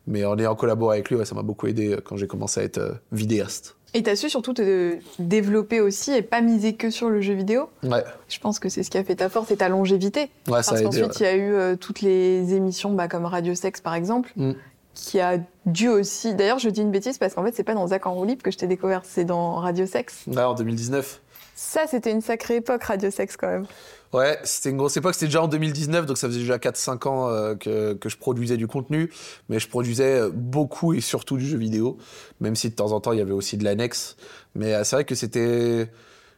Mais 0.07 0.23
en 0.23 0.37
ayant 0.37 0.53
collaboré 0.55 0.97
avec 0.97 1.09
lui, 1.09 1.15
ouais, 1.17 1.25
ça 1.25 1.33
m'a 1.33 1.41
beaucoup 1.41 1.65
aidé 1.65 1.93
euh, 1.93 1.99
quand 2.03 2.15
j'ai 2.15 2.27
commencé 2.27 2.59
à 2.59 2.63
être 2.63 2.77
euh, 2.77 2.91
vidéaste. 3.11 3.75
Et 3.95 4.03
t'as 4.03 4.15
su 4.15 4.29
surtout 4.29 4.53
te 4.53 4.97
développer 5.17 5.81
aussi 5.81 6.11
et 6.11 6.21
pas 6.21 6.41
miser 6.41 6.73
que 6.75 6.89
sur 6.91 7.09
le 7.09 7.21
jeu 7.21 7.33
vidéo? 7.33 7.69
Ouais, 7.81 8.03
Je 8.27 8.37
pense 8.39 8.59
que 8.59 8.69
c'est 8.69 8.83
ce 8.83 8.91
qui 8.91 8.97
a 8.99 9.03
fait 9.03 9.15
ta 9.15 9.29
force 9.29 9.49
et 9.51 9.57
ta 9.57 9.67
longévité. 9.69 10.19
ouais 10.21 10.29
Parce 10.47 10.69
qu'ensuite, 10.81 11.19
il 11.19 11.23
y 11.23 11.25
a 11.25 11.35
eu 11.35 11.53
euh, 11.53 11.75
toutes 11.75 12.01
les 12.01 12.53
émissions 12.53 12.93
bah, 12.93 13.07
comme 13.07 13.25
Radio 13.25 13.55
Sex 13.55 13.81
par 13.81 13.95
exemple, 13.95 14.31
Mm. 14.35 14.51
qui 14.93 15.19
a 15.19 15.39
dû 15.65 15.87
aussi. 15.89 16.35
D'ailleurs, 16.35 16.59
je 16.59 16.69
dis 16.69 16.81
une 16.81 16.91
bêtise 16.91 17.17
parce 17.17 17.33
qu'en 17.33 17.43
fait, 17.43 17.55
c'est 17.55 17.63
pas 17.63 17.73
dans 17.73 17.87
Zach 17.87 18.05
en 18.05 18.13
roue 18.13 18.25
libre 18.25 18.43
que 18.43 18.51
je 18.51 18.57
t'ai 18.57 18.67
découvert, 18.67 19.01
c'est 19.05 19.25
dans 19.25 19.55
Radio 19.55 19.85
Sex. 19.87 20.25
Ouais, 20.27 20.37
en 20.43 20.53
2019. 20.53 21.21
Ça, 21.57 21.87
c'était 21.87 22.11
une 22.11 22.19
sacrée 22.19 22.57
époque, 22.57 22.83
Radio 22.83 23.09
Sex 23.09 23.37
quand 23.37 23.47
même. 23.47 23.65
Ouais, 24.11 24.37
c'était 24.43 24.71
une 24.71 24.77
grosse 24.77 24.97
époque. 24.97 25.13
C'était 25.13 25.27
déjà 25.27 25.41
en 25.41 25.47
2019, 25.47 26.05
donc 26.05 26.17
ça 26.17 26.27
faisait 26.27 26.41
déjà 26.41 26.57
4-5 26.57 27.07
ans 27.07 27.29
euh, 27.29 27.55
que, 27.55 27.97
je 28.09 28.17
produisais 28.17 28.57
du 28.57 28.67
contenu. 28.67 29.09
Mais 29.47 29.57
je 29.59 29.69
produisais 29.69 30.19
euh, 30.19 30.29
beaucoup 30.33 30.93
et 30.93 30.99
surtout 30.99 31.37
du 31.37 31.45
jeu 31.45 31.57
vidéo, 31.57 31.97
même 32.41 32.57
si 32.57 32.69
de 32.69 32.75
temps 32.75 32.91
en 32.91 32.99
temps 32.99 33.13
il 33.13 33.19
y 33.19 33.21
avait 33.21 33.31
aussi 33.31 33.55
de 33.55 33.63
l'annexe. 33.63 34.17
Mais 34.53 34.73
euh, 34.73 34.83
c'est 34.83 34.97
vrai 34.97 35.05
que 35.05 35.15
c'était. 35.15 35.89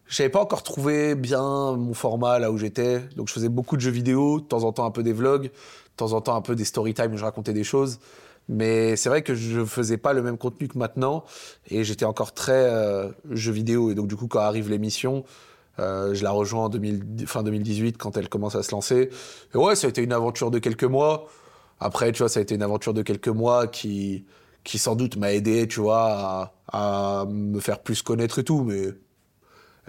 J'avais 0.07 0.30
pas 0.30 0.39
encore 0.39 0.61
trouvé 0.61 1.15
bien 1.15 1.76
mon 1.76 1.95
format 1.95 2.38
là 2.38 2.51
où 2.51 2.57
j'étais. 2.59 2.99
Donc 3.15 3.28
je 3.28 3.34
faisais 3.34 3.49
beaucoup 3.49 3.76
de 3.76 3.82
jeux 3.82 3.91
vidéo, 3.91 4.39
de 4.39 4.45
temps 4.45 4.63
en 4.63 4.72
temps 4.72 4.86
un 4.86 4.91
peu 4.91 5.01
des 5.01 5.13
vlogs, 5.13 5.45
de 5.45 5.51
temps 5.97 6.13
en 6.13 6.22
temps 6.22 6.36
un 6.36 6.41
peu 6.41 6.55
des 6.55 6.63
story 6.63 6.93
time 6.93 7.11
où 7.13 7.18
je 7.18 7.26
racontais 7.26 7.53
des 7.53 7.63
choses. 7.63 7.99
Mais 8.50 8.95
c'est 8.95 9.10
vrai 9.10 9.22
que 9.24 9.36
je 9.36 9.66
faisais 9.66 9.98
pas 9.98 10.14
le 10.14 10.22
même 10.22 10.38
contenu 10.38 10.68
que 10.68 10.78
maintenant 10.78 11.26
et 11.70 11.84
j'étais 11.84 12.06
encore 12.06 12.34
très 12.34 12.54
euh, 12.54 13.10
jeu 13.30 13.52
vidéo. 13.52 13.91
Et 13.91 13.95
donc 13.95 14.08
du 14.08 14.16
coup, 14.16 14.28
quand 14.28 14.39
arrive 14.39 14.70
l'émission, 14.70 15.26
euh, 15.80 16.14
je 16.14 16.24
la 16.24 16.32
rejoins 16.32 16.66
en 16.66 16.70
2000 16.70 17.28
fin 17.28 17.43
2018 17.43 17.98
quand 17.98 18.18
elle 18.18 18.30
commence 18.30 18.56
à 18.56 18.64
se 18.64 18.72
lancer. 18.72 19.10
Et 19.54 19.58
ouais, 19.58 19.76
ça 19.76 19.88
a 19.88 19.89
été 19.89 20.02
une 20.02 20.14
aventure 20.14 20.52
de 20.52 20.60
quelques 20.60 20.86
mois. 20.86 21.28
Après, 21.80 22.12
tu 22.12 22.20
vois, 22.20 22.30
ça 22.30 22.39
a 22.39 22.43
été 22.43 22.56
une 22.56 22.64
aventure 22.64 22.93
de 22.93 23.02
quelques 23.02 23.28
mois 23.28 23.68
qui, 23.68 24.26
qui 24.64 24.80
sans 24.80 24.95
doute 24.95 25.18
m'a 25.18 25.34
aidé, 25.34 25.68
tu 25.68 25.82
vois, 25.82 26.54
à, 26.72 27.22
à 27.22 27.26
me 27.26 27.60
faire 27.60 27.80
plus 27.80 28.02
connaître 28.02 28.39
et 28.39 28.43
tout. 28.43 28.64
Mais 28.64 28.88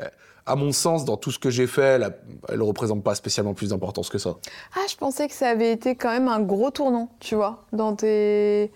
euh, 0.01 0.09
à 0.49 0.57
mon 0.57 0.73
sens, 0.73 1.05
dans 1.05 1.17
tout 1.17 1.31
ce 1.31 1.39
que 1.39 1.51
j'ai 1.51 1.67
fait, 1.67 1.83
elle, 1.83 2.17
elle 2.49 2.63
représente 2.63 3.03
pas 3.05 3.15
spécialement 3.15 3.55
plus 3.55 3.71
d'importance 3.71 4.09
que 4.09 4.19
ça. 4.19 4.37
Ah, 4.75 4.81
je 4.91 4.97
pensais 4.97 5.29
que 5.29 5.35
ça 5.35 5.49
avait 5.49 5.73
été 5.73 5.95
quand 5.95 6.11
même 6.11 6.29
un 6.29 6.41
gros 6.41 6.71
tournant, 6.71 7.09
tu 7.21 7.35
vois, 7.35 7.65
dans 7.73 7.95
tes. 7.95 8.71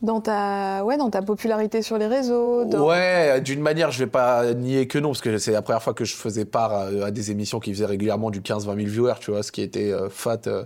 Dans 0.00 0.20
ta, 0.20 0.84
ouais, 0.84 0.96
dans 0.96 1.10
ta 1.10 1.22
popularité 1.22 1.82
sur 1.82 1.98
les 1.98 2.06
réseaux. 2.06 2.64
dans- 2.64 2.86
Ouais, 2.86 3.40
d'une 3.40 3.60
manière, 3.60 3.90
je 3.90 3.98
vais 3.98 4.06
pas 4.10 4.54
nier 4.54 4.86
que 4.86 4.96
non, 4.96 5.08
parce 5.08 5.20
que 5.20 5.38
c'est 5.38 5.50
la 5.50 5.60
première 5.60 5.82
fois 5.82 5.92
que 5.92 6.04
je 6.04 6.14
faisais 6.14 6.44
part 6.44 6.72
à, 6.72 6.82
à 7.06 7.10
des 7.10 7.32
émissions 7.32 7.58
qui 7.58 7.72
faisaient 7.74 7.84
régulièrement 7.84 8.30
du 8.30 8.40
15-20 8.40 8.76
000 8.76 8.76
viewers, 8.88 9.14
tu 9.20 9.32
vois, 9.32 9.42
ce 9.42 9.50
qui 9.50 9.60
était 9.60 9.90
euh, 9.90 10.08
fat 10.08 10.38
euh, 10.46 10.62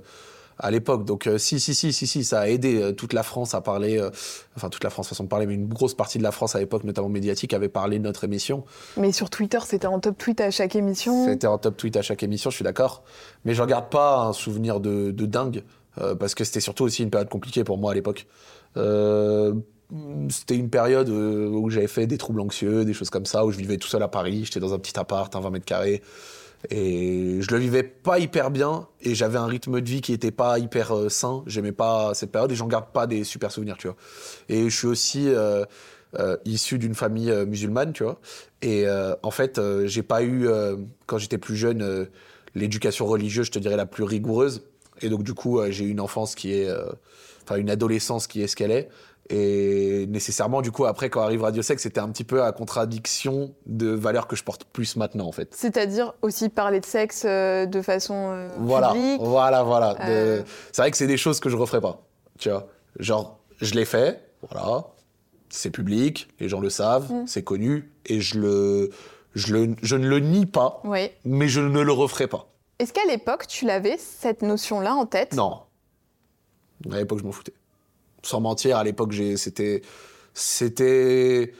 à 0.62 0.70
l'époque. 0.70 1.04
Donc 1.04 1.26
euh, 1.26 1.36
si, 1.36 1.60
si, 1.60 1.74
si, 1.74 1.92
si, 1.92 2.06
si, 2.06 2.24
ça 2.24 2.40
a 2.40 2.48
aidé 2.48 2.80
euh, 2.80 2.92
toute 2.92 3.12
la 3.12 3.22
France 3.22 3.54
à 3.54 3.60
parler, 3.60 3.98
euh, 3.98 4.10
enfin 4.56 4.70
toute 4.70 4.84
la 4.84 4.90
France 4.90 5.08
façon 5.08 5.24
de 5.24 5.28
parler, 5.28 5.46
mais 5.46 5.54
une 5.54 5.68
grosse 5.68 5.94
partie 5.94 6.18
de 6.18 6.22
la 6.22 6.30
France 6.30 6.54
à 6.54 6.60
l'époque, 6.60 6.84
notamment 6.84 7.08
médiatique, 7.08 7.52
avait 7.52 7.68
parlé 7.68 7.98
de 7.98 8.04
notre 8.04 8.24
émission. 8.24 8.64
Mais 8.96 9.12
sur 9.12 9.28
Twitter, 9.28 9.58
c'était 9.66 9.86
en 9.86 9.98
top 9.98 10.16
tweet 10.16 10.40
à 10.40 10.50
chaque 10.50 10.76
émission. 10.76 11.26
C'était 11.26 11.48
en 11.48 11.58
top 11.58 11.76
tweet 11.76 11.96
à 11.96 12.02
chaque 12.02 12.22
émission, 12.22 12.50
je 12.50 12.56
suis 12.56 12.64
d'accord. 12.64 13.02
Mais 13.44 13.54
je 13.54 13.62
regarde 13.62 13.90
pas 13.90 14.22
un 14.22 14.32
souvenir 14.32 14.80
de, 14.80 15.10
de 15.10 15.26
dingue, 15.26 15.64
euh, 16.00 16.14
parce 16.14 16.34
que 16.34 16.44
c'était 16.44 16.60
surtout 16.60 16.84
aussi 16.84 17.02
une 17.02 17.10
période 17.10 17.28
compliquée 17.28 17.64
pour 17.64 17.76
moi 17.76 17.90
à 17.90 17.94
l'époque. 17.94 18.26
Euh, 18.76 19.54
c'était 20.30 20.56
une 20.56 20.70
période 20.70 21.10
où 21.10 21.68
j'avais 21.68 21.86
fait 21.86 22.06
des 22.06 22.16
troubles 22.16 22.40
anxieux, 22.40 22.86
des 22.86 22.94
choses 22.94 23.10
comme 23.10 23.26
ça, 23.26 23.44
où 23.44 23.50
je 23.50 23.58
vivais 23.58 23.76
tout 23.76 23.88
seul 23.88 24.02
à 24.02 24.08
Paris, 24.08 24.46
j'étais 24.46 24.58
dans 24.58 24.72
un 24.72 24.78
petit 24.78 24.98
appart, 24.98 25.36
un 25.36 25.40
20 25.40 25.50
mètres 25.50 25.66
carrés. 25.66 26.00
Et 26.70 27.38
je 27.40 27.50
le 27.50 27.58
vivais 27.58 27.82
pas 27.82 28.18
hyper 28.18 28.50
bien, 28.50 28.86
et 29.00 29.14
j'avais 29.14 29.38
un 29.38 29.46
rythme 29.46 29.80
de 29.80 29.88
vie 29.88 30.00
qui 30.00 30.12
était 30.12 30.30
pas 30.30 30.58
hyper 30.58 30.96
euh, 30.96 31.08
sain. 31.08 31.42
J'aimais 31.46 31.72
pas 31.72 32.14
cette 32.14 32.30
période, 32.30 32.52
et 32.52 32.54
j'en 32.54 32.68
garde 32.68 32.92
pas 32.92 33.06
des 33.06 33.24
super 33.24 33.50
souvenirs, 33.50 33.76
tu 33.78 33.88
vois. 33.88 33.96
Et 34.48 34.70
je 34.70 34.76
suis 34.76 34.86
aussi 34.86 35.28
euh, 35.28 35.64
euh, 36.18 36.36
issu 36.44 36.78
d'une 36.78 36.94
famille 36.94 37.30
euh, 37.30 37.46
musulmane, 37.46 37.92
tu 37.92 38.04
vois. 38.04 38.20
Et 38.62 38.86
en 39.22 39.30
fait, 39.32 39.60
j'ai 39.86 40.04
pas 40.04 40.22
eu, 40.22 40.46
quand 41.06 41.18
j'étais 41.18 41.38
plus 41.38 41.56
jeune, 41.56 42.06
l'éducation 42.54 43.06
religieuse, 43.06 43.46
je 43.46 43.50
te 43.50 43.58
dirais, 43.58 43.76
la 43.76 43.86
plus 43.86 44.04
rigoureuse. 44.04 44.62
Et 45.00 45.08
donc, 45.08 45.24
du 45.24 45.34
coup, 45.34 45.60
j'ai 45.70 45.84
eu 45.84 45.90
une 45.90 45.98
enfance 45.98 46.36
qui 46.36 46.52
est. 46.52 46.70
Enfin, 47.42 47.56
une 47.56 47.70
adolescence 47.70 48.28
qui 48.28 48.40
est 48.40 48.46
ce 48.46 48.54
qu'elle 48.54 48.70
est. 48.70 48.88
Et 49.30 50.06
nécessairement, 50.08 50.62
du 50.62 50.72
coup, 50.72 50.84
après, 50.84 51.08
quand 51.08 51.22
arrive 51.22 51.42
Radio 51.42 51.62
Sex, 51.62 51.82
c'était 51.82 52.00
un 52.00 52.08
petit 52.10 52.24
peu 52.24 52.42
à 52.42 52.52
contradiction 52.52 53.54
de 53.66 53.88
valeurs 53.88 54.26
que 54.26 54.36
je 54.36 54.42
porte 54.44 54.64
plus 54.64 54.96
maintenant, 54.96 55.26
en 55.26 55.32
fait. 55.32 55.54
C'est-à-dire 55.54 56.12
aussi 56.22 56.48
parler 56.48 56.80
de 56.80 56.84
sexe 56.86 57.22
euh, 57.24 57.64
de 57.66 57.80
façon 57.82 58.14
euh, 58.32 58.48
Voilà, 58.58 58.88
publique. 58.92 59.20
voilà, 59.22 59.62
voilà. 59.62 59.94
De- 59.94 60.00
Euh. 60.08 60.42
C'est 60.72 60.82
vrai 60.82 60.90
que 60.90 60.96
c'est 60.96 61.06
des 61.06 61.16
choses 61.16 61.40
que 61.40 61.48
je 61.48 61.56
referais 61.56 61.80
pas. 61.80 62.02
Tu 62.38 62.50
vois, 62.50 62.66
genre, 62.98 63.38
je 63.60 63.74
l'ai 63.74 63.84
fait, 63.84 64.20
voilà. 64.50 64.84
C'est 65.48 65.70
public, 65.70 66.28
les 66.40 66.48
gens 66.48 66.60
le 66.60 66.70
savent, 66.70 67.10
Mm. 67.12 67.26
c'est 67.26 67.42
connu, 67.44 67.92
et 68.06 68.20
je 68.20 68.38
le, 68.40 68.90
je 69.34 69.54
le, 69.54 69.76
je 69.82 69.96
ne 69.96 70.08
le 70.08 70.18
nie 70.18 70.46
pas, 70.46 70.80
Oui. 70.84 71.10
mais 71.24 71.46
je 71.48 71.60
ne 71.60 71.80
le 71.80 71.92
referai 71.92 72.26
pas. 72.26 72.48
Est-ce 72.80 72.92
qu'à 72.92 73.04
l'époque, 73.06 73.46
tu 73.46 73.66
l'avais, 73.66 73.96
cette 73.98 74.42
notion-là 74.42 74.94
en 74.94 75.06
tête? 75.06 75.34
Non. 75.34 75.60
À 76.90 76.96
l'époque, 76.96 77.20
je 77.20 77.24
m'en 77.24 77.32
foutais. 77.32 77.52
Sans 78.22 78.40
mentir, 78.40 78.76
à 78.76 78.84
l'époque, 78.84 79.12
c'était, 79.36 79.82
c'était, 80.34 81.52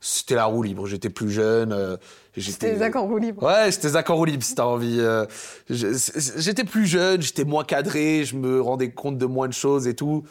c'était 0.00 0.34
la 0.34 0.46
roue 0.46 0.62
libre. 0.62 0.86
J'étais 0.86 1.10
plus 1.10 1.30
jeune. 1.30 1.72
euh, 1.72 1.96
C'était 2.36 2.76
Zach 2.76 2.96
en 2.96 3.06
roue 3.06 3.18
libre. 3.18 3.42
Ouais, 3.42 3.70
j'étais 3.70 3.90
Zach 3.90 4.10
en 4.10 4.16
roue 4.16 4.24
libre, 4.24 4.42
si 4.42 4.54
t'as 4.54 4.64
envie. 4.64 4.98
euh, 4.98 5.24
J'étais 5.68 6.64
plus 6.64 6.86
jeune, 6.86 7.22
j'étais 7.22 7.44
moins 7.44 7.64
cadré, 7.64 8.24
je 8.24 8.36
me 8.36 8.60
rendais 8.60 8.90
compte 8.90 9.18
de 9.18 9.26
moins 9.26 9.48
de 9.48 9.52
choses 9.52 9.86
et 9.86 9.94
tout. 9.94 10.24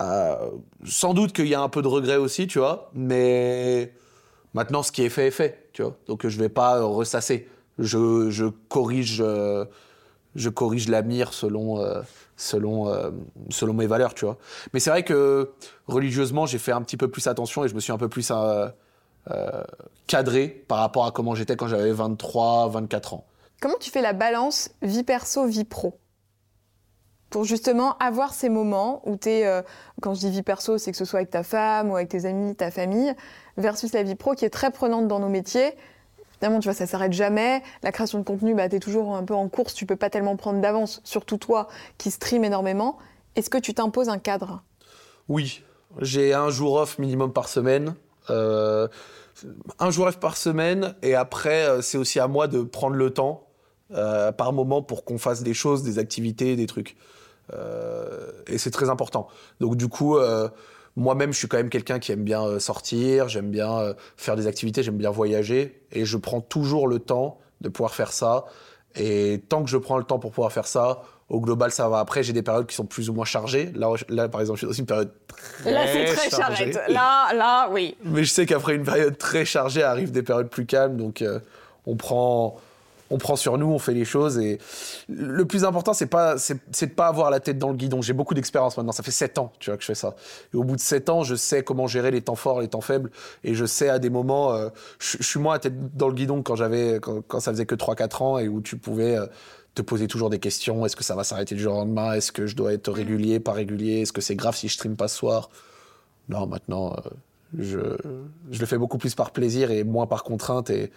Euh, 0.00 0.36
sans 0.84 1.14
doute 1.14 1.32
qu'il 1.32 1.46
y 1.46 1.54
a 1.54 1.60
un 1.62 1.68
peu 1.68 1.80
de 1.80 1.88
regret 1.88 2.16
aussi, 2.16 2.46
tu 2.46 2.58
vois, 2.58 2.90
mais 2.94 3.92
maintenant, 4.52 4.82
ce 4.82 4.90
qui 4.92 5.02
est 5.02 5.08
fait 5.08 5.28
est 5.28 5.30
fait, 5.30 5.68
tu 5.72 5.82
vois. 5.82 5.96
Donc, 6.08 6.26
je 6.26 6.38
vais 6.38 6.48
pas 6.48 6.78
euh, 6.78 6.84
ressasser. 6.84 7.48
Je, 7.78 8.28
je 8.30 8.46
corrige, 8.68 9.18
euh, 9.24 9.64
je 10.34 10.48
corrige 10.48 10.88
la 10.88 11.02
mire 11.02 11.32
selon, 11.32 11.80
euh, 11.80 12.00
selon, 12.36 12.88
euh, 12.88 13.10
selon 13.50 13.72
mes 13.72 13.86
valeurs, 13.86 14.14
tu 14.14 14.24
vois. 14.24 14.38
Mais 14.72 14.80
c'est 14.80 14.90
vrai 14.90 15.02
que 15.02 15.52
religieusement, 15.86 16.46
j'ai 16.46 16.58
fait 16.58 16.72
un 16.72 16.82
petit 16.82 16.96
peu 16.96 17.08
plus 17.08 17.26
attention 17.26 17.64
et 17.64 17.68
je 17.68 17.74
me 17.74 17.80
suis 17.80 17.92
un 17.92 17.98
peu 17.98 18.08
plus 18.08 18.30
euh, 18.30 18.68
euh, 19.30 19.62
cadré 20.06 20.48
par 20.48 20.78
rapport 20.78 21.06
à 21.06 21.10
comment 21.10 21.34
j'étais 21.34 21.56
quand 21.56 21.68
j'avais 21.68 21.92
23, 21.92 22.68
24 22.68 23.14
ans. 23.14 23.24
Comment 23.60 23.78
tu 23.80 23.90
fais 23.90 24.02
la 24.02 24.12
balance 24.12 24.70
vie 24.82 25.02
perso, 25.02 25.46
vie 25.46 25.64
pro? 25.64 25.98
Pour 27.30 27.44
justement 27.44 27.96
avoir 27.98 28.34
ces 28.34 28.48
moments 28.48 29.02
où 29.04 29.16
tu 29.16 29.30
es, 29.30 29.62
quand 30.00 30.14
je 30.14 30.20
dis 30.20 30.30
vie 30.30 30.42
perso, 30.42 30.78
c'est 30.78 30.92
que 30.92 30.96
ce 30.96 31.04
soit 31.04 31.18
avec 31.18 31.30
ta 31.30 31.42
femme 31.42 31.90
ou 31.90 31.96
avec 31.96 32.08
tes 32.08 32.24
amis, 32.24 32.54
ta 32.54 32.70
famille, 32.70 33.12
versus 33.56 33.92
la 33.92 34.04
vie 34.04 34.14
pro 34.14 34.34
qui 34.34 34.44
est 34.44 34.50
très 34.50 34.70
prenante 34.70 35.08
dans 35.08 35.18
nos 35.18 35.28
métiers. 35.28 35.74
Finalement, 36.38 36.60
tu 36.60 36.68
vois, 36.68 36.74
ça 36.74 36.86
s'arrête 36.86 37.12
jamais. 37.12 37.62
La 37.82 37.92
création 37.92 38.18
de 38.18 38.24
contenu, 38.24 38.54
bah, 38.54 38.68
tu 38.68 38.76
es 38.76 38.80
toujours 38.80 39.16
un 39.16 39.24
peu 39.24 39.34
en 39.34 39.48
course, 39.48 39.74
tu 39.74 39.86
peux 39.86 39.96
pas 39.96 40.10
tellement 40.10 40.36
prendre 40.36 40.60
d'avance, 40.60 41.00
surtout 41.04 41.38
toi 41.38 41.68
qui 41.98 42.10
stream 42.10 42.44
énormément. 42.44 42.98
Est-ce 43.36 43.50
que 43.50 43.58
tu 43.58 43.74
t'imposes 43.74 44.08
un 44.08 44.18
cadre? 44.18 44.62
Oui, 45.28 45.62
j'ai 46.00 46.34
un 46.34 46.50
jour 46.50 46.74
off 46.74 46.98
minimum 46.98 47.32
par 47.32 47.48
semaine. 47.48 47.94
Euh, 48.30 48.88
un 49.78 49.90
jour 49.90 50.06
off 50.06 50.18
par 50.18 50.36
semaine, 50.36 50.94
et 51.02 51.14
après, 51.14 51.66
euh, 51.66 51.82
c'est 51.82 51.98
aussi 51.98 52.18
à 52.20 52.28
moi 52.28 52.48
de 52.48 52.62
prendre 52.62 52.96
le 52.96 53.10
temps 53.10 53.46
euh, 53.94 54.32
par 54.32 54.52
moment 54.52 54.82
pour 54.82 55.04
qu'on 55.04 55.18
fasse 55.18 55.42
des 55.42 55.54
choses, 55.54 55.82
des 55.82 55.98
activités, 55.98 56.56
des 56.56 56.66
trucs. 56.66 56.96
Et 58.48 58.58
c'est 58.58 58.72
très 58.72 58.90
important. 58.90 59.28
Donc 59.60 59.76
du 59.76 59.86
coup, 59.86 60.18
moi-même, 60.96 61.32
je 61.32 61.38
suis 61.38 61.48
quand 61.48 61.58
même 61.58 61.68
quelqu'un 61.68 61.98
qui 61.98 62.12
aime 62.12 62.24
bien 62.24 62.42
euh, 62.42 62.58
sortir, 62.58 63.28
j'aime 63.28 63.50
bien 63.50 63.78
euh, 63.78 63.94
faire 64.16 64.34
des 64.34 64.46
activités, 64.46 64.82
j'aime 64.82 64.96
bien 64.96 65.10
voyager, 65.10 65.82
et 65.92 66.04
je 66.04 66.16
prends 66.16 66.40
toujours 66.40 66.88
le 66.88 66.98
temps 66.98 67.38
de 67.60 67.68
pouvoir 67.68 67.94
faire 67.94 68.12
ça. 68.12 68.46
Et 68.94 69.44
tant 69.48 69.62
que 69.62 69.68
je 69.68 69.76
prends 69.76 69.98
le 69.98 70.04
temps 70.04 70.18
pour 70.18 70.32
pouvoir 70.32 70.52
faire 70.52 70.66
ça, 70.66 71.02
au 71.28 71.40
global, 71.40 71.70
ça 71.70 71.88
va. 71.88 71.98
Après, 71.98 72.22
j'ai 72.22 72.32
des 72.32 72.42
périodes 72.42 72.66
qui 72.66 72.74
sont 72.74 72.86
plus 72.86 73.10
ou 73.10 73.12
moins 73.12 73.24
chargées. 73.24 73.72
Là, 73.74 73.92
là 74.08 74.28
par 74.28 74.40
exemple, 74.40 74.58
je 74.58 74.66
suis 74.66 74.68
dans 74.68 74.78
une 74.78 74.86
période 74.86 75.12
très 75.26 75.72
Là, 75.72 75.86
c'est 75.86 76.04
très 76.04 76.30
chargée. 76.30 76.72
Là, 76.88 77.34
là, 77.34 77.68
oui. 77.70 77.96
Mais 78.04 78.24
je 78.24 78.30
sais 78.30 78.46
qu'après 78.46 78.74
une 78.74 78.84
période 78.84 79.18
très 79.18 79.44
chargée 79.44 79.82
arrivent 79.82 80.12
des 80.12 80.22
périodes 80.22 80.48
plus 80.48 80.66
calmes, 80.66 80.96
donc 80.96 81.20
euh, 81.20 81.40
on 81.84 81.96
prend, 81.96 82.56
on 83.10 83.18
prend 83.18 83.36
sur 83.36 83.58
nous, 83.58 83.66
on 83.66 83.78
fait 83.78 83.94
les 83.94 84.04
choses 84.04 84.38
et 84.38 84.58
le 85.08 85.44
plus 85.44 85.64
important 85.64 85.92
c'est 85.92 86.06
pas, 86.06 86.38
c'est, 86.38 86.54
de 86.54 86.94
pas 86.94 87.06
avoir 87.06 87.30
la 87.30 87.40
tête 87.40 87.58
dans 87.58 87.70
le 87.70 87.76
guidon. 87.76 88.02
J'ai 88.02 88.12
beaucoup 88.12 88.34
d'expérience 88.34 88.76
maintenant, 88.76 88.92
ça 88.92 89.02
fait 89.02 89.10
7 89.10 89.38
ans, 89.38 89.52
tu 89.58 89.70
vois, 89.70 89.76
que 89.76 89.82
je 89.82 89.86
fais 89.86 89.94
ça. 89.94 90.16
Et 90.52 90.56
au 90.56 90.64
bout 90.64 90.76
de 90.76 90.80
7 90.80 91.08
ans, 91.10 91.22
je 91.22 91.34
sais 91.34 91.62
comment 91.62 91.86
gérer 91.86 92.10
les 92.10 92.22
temps 92.22 92.34
forts, 92.34 92.60
les 92.60 92.68
temps 92.68 92.80
faibles, 92.80 93.10
et 93.44 93.54
je 93.54 93.64
sais 93.64 93.88
à 93.88 93.98
des 93.98 94.10
moments, 94.10 94.52
euh, 94.54 94.68
je, 94.98 95.18
je 95.18 95.26
suis 95.26 95.40
moins 95.40 95.54
à 95.54 95.58
tête 95.58 95.96
dans 95.96 96.08
le 96.08 96.14
guidon 96.14 96.42
quand 96.42 96.56
j'avais, 96.56 97.00
quand, 97.00 97.22
quand 97.26 97.40
ça 97.40 97.52
faisait 97.52 97.66
que 97.66 97.74
3-4 97.74 98.22
ans 98.22 98.38
et 98.38 98.48
où 98.48 98.60
tu 98.60 98.76
pouvais 98.76 99.16
euh, 99.16 99.26
te 99.76 99.82
poser 99.82 100.08
toujours 100.08 100.30
des 100.30 100.40
questions. 100.40 100.84
Est-ce 100.84 100.96
que 100.96 101.04
ça 101.04 101.14
va 101.14 101.22
s'arrêter 101.22 101.54
du 101.54 101.62
jour 101.62 101.74
au 101.74 101.78
lendemain? 101.78 102.14
Est-ce 102.14 102.32
que 102.32 102.46
je 102.46 102.56
dois 102.56 102.72
être 102.72 102.90
régulier, 102.90 103.38
pas 103.38 103.52
régulier? 103.52 104.00
Est-ce 104.00 104.12
que 104.12 104.20
c'est 104.20 104.34
grave 104.34 104.56
si 104.56 104.68
je 104.68 104.74
stream 104.74 104.96
pas 104.96 105.06
ce 105.06 105.16
soir? 105.16 105.50
Non, 106.28 106.46
maintenant, 106.46 106.96
euh, 106.96 107.10
Je, 107.58 107.78
je 108.50 108.58
le 108.58 108.66
fais 108.66 108.78
beaucoup 108.78 108.98
plus 108.98 109.14
par 109.14 109.30
plaisir 109.30 109.70
et 109.70 109.84
moins 109.84 110.06
par 110.06 110.24
contrainte. 110.24 110.70
Et, 110.70 110.90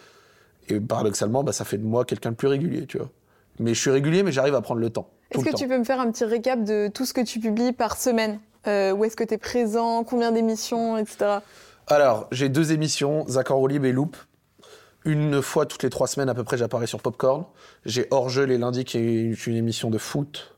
et 0.72 0.80
paradoxalement, 0.80 1.43
bah, 1.43 1.51
ça 1.51 1.65
fait 1.65 1.78
de 1.78 1.86
moi 1.86 2.05
quelqu'un 2.05 2.32
de 2.32 2.36
plus 2.36 2.47
régulier, 2.47 2.86
tu 2.86 2.97
vois. 2.97 3.09
Mais 3.59 3.74
je 3.74 3.80
suis 3.80 3.91
régulier, 3.91 4.24
mais 4.24 4.32
j'arrive 4.32 4.55
à 4.55 4.61
prendre 4.61 4.80
le 4.80 4.89
temps. 4.89 5.09
Est-ce 5.32 5.43
que 5.43 5.55
tu 5.55 5.67
peux 5.67 5.78
me 5.78 5.84
faire 5.84 5.99
un 5.99 6.11
petit 6.11 6.24
récap 6.24 6.63
de 6.63 6.88
tout 6.88 7.05
ce 7.05 7.13
que 7.13 7.22
tu 7.22 7.39
publies 7.39 7.74
par 7.74 7.97
semaine? 7.97 8.39
Euh, 8.67 8.91
Où 8.91 9.05
est-ce 9.05 9.15
que 9.15 9.24
tu 9.24 9.34
es 9.34 9.38
présent? 9.38 10.03
Combien 10.03 10.32
d'émissions, 10.32 10.97
etc. 10.97 11.39
Alors, 11.88 12.28
j'ai 12.32 12.49
deux 12.49 12.72
émissions, 12.72 13.26
Zaccord 13.28 13.67
Libre 13.67 13.86
et 13.86 13.91
Loop. 13.91 14.15
Une 15.05 15.41
fois 15.41 15.65
toutes 15.65 15.84
les 15.84 15.89
trois 15.89 16.07
semaines 16.07 16.30
à 16.30 16.36
peu 16.36 16.43
près, 16.43 16.57
j'apparais 16.57 16.88
sur 16.88 17.01
Popcorn. 17.01 17.45
J'ai 17.86 18.07
Hors-jeu 18.11 18.43
les 18.43 18.57
lundis, 18.57 18.86
qui 18.86 18.97
est 18.97 19.47
une 19.47 19.55
émission 19.55 19.89
de 19.89 19.97
foot. 19.97 20.55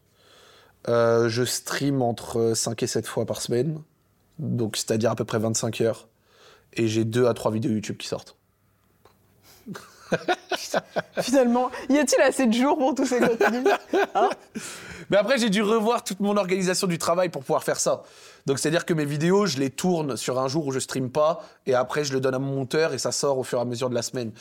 Euh, 0.87 1.29
je 1.29 1.43
stream 1.43 2.01
entre 2.01 2.53
5 2.55 2.81
et 2.81 2.87
7 2.87 3.05
fois 3.05 3.25
par 3.25 3.41
semaine, 3.41 3.79
donc 4.39 4.77
c'est-à-dire 4.77 5.11
à 5.11 5.15
peu 5.15 5.25
près 5.25 5.37
25 5.37 5.81
heures. 5.81 6.07
Et 6.73 6.87
j'ai 6.87 7.05
deux 7.05 7.27
à 7.27 7.33
trois 7.33 7.51
vidéos 7.51 7.71
YouTube 7.71 7.97
qui 7.97 8.07
sortent. 8.07 8.35
Finalement, 11.21 11.69
y 11.89 11.97
a-t-il 11.97 12.21
assez 12.21 12.47
de 12.47 12.53
jours 12.53 12.77
pour 12.77 12.95
tous 12.95 13.05
ces 13.05 13.19
contenus 13.19 13.65
hein? 14.15 14.29
Mais 15.09 15.17
après, 15.17 15.37
j'ai 15.37 15.49
dû 15.49 15.61
revoir 15.61 16.05
toute 16.05 16.21
mon 16.21 16.37
organisation 16.37 16.87
du 16.87 16.97
travail 16.97 17.27
pour 17.27 17.41
pouvoir 17.41 17.63
faire 17.63 17.79
ça. 17.79 18.03
Donc, 18.45 18.59
c'est-à-dire 18.59 18.85
que 18.85 18.93
mes 18.93 19.03
vidéos, 19.03 19.45
je 19.45 19.57
les 19.57 19.69
tourne 19.69 20.15
sur 20.15 20.39
un 20.39 20.47
jour 20.47 20.65
où 20.65 20.71
je 20.71 20.79
stream 20.79 21.09
pas, 21.09 21.43
et 21.65 21.73
après, 21.73 22.05
je 22.05 22.13
le 22.13 22.21
donne 22.21 22.33
à 22.33 22.39
mon 22.39 22.55
monteur 22.55 22.93
et 22.93 22.97
ça 22.97 23.11
sort 23.11 23.37
au 23.37 23.43
fur 23.43 23.59
et 23.59 23.61
à 23.61 23.65
mesure 23.65 23.89
de 23.89 23.95
la 23.95 24.03
semaine. 24.03 24.31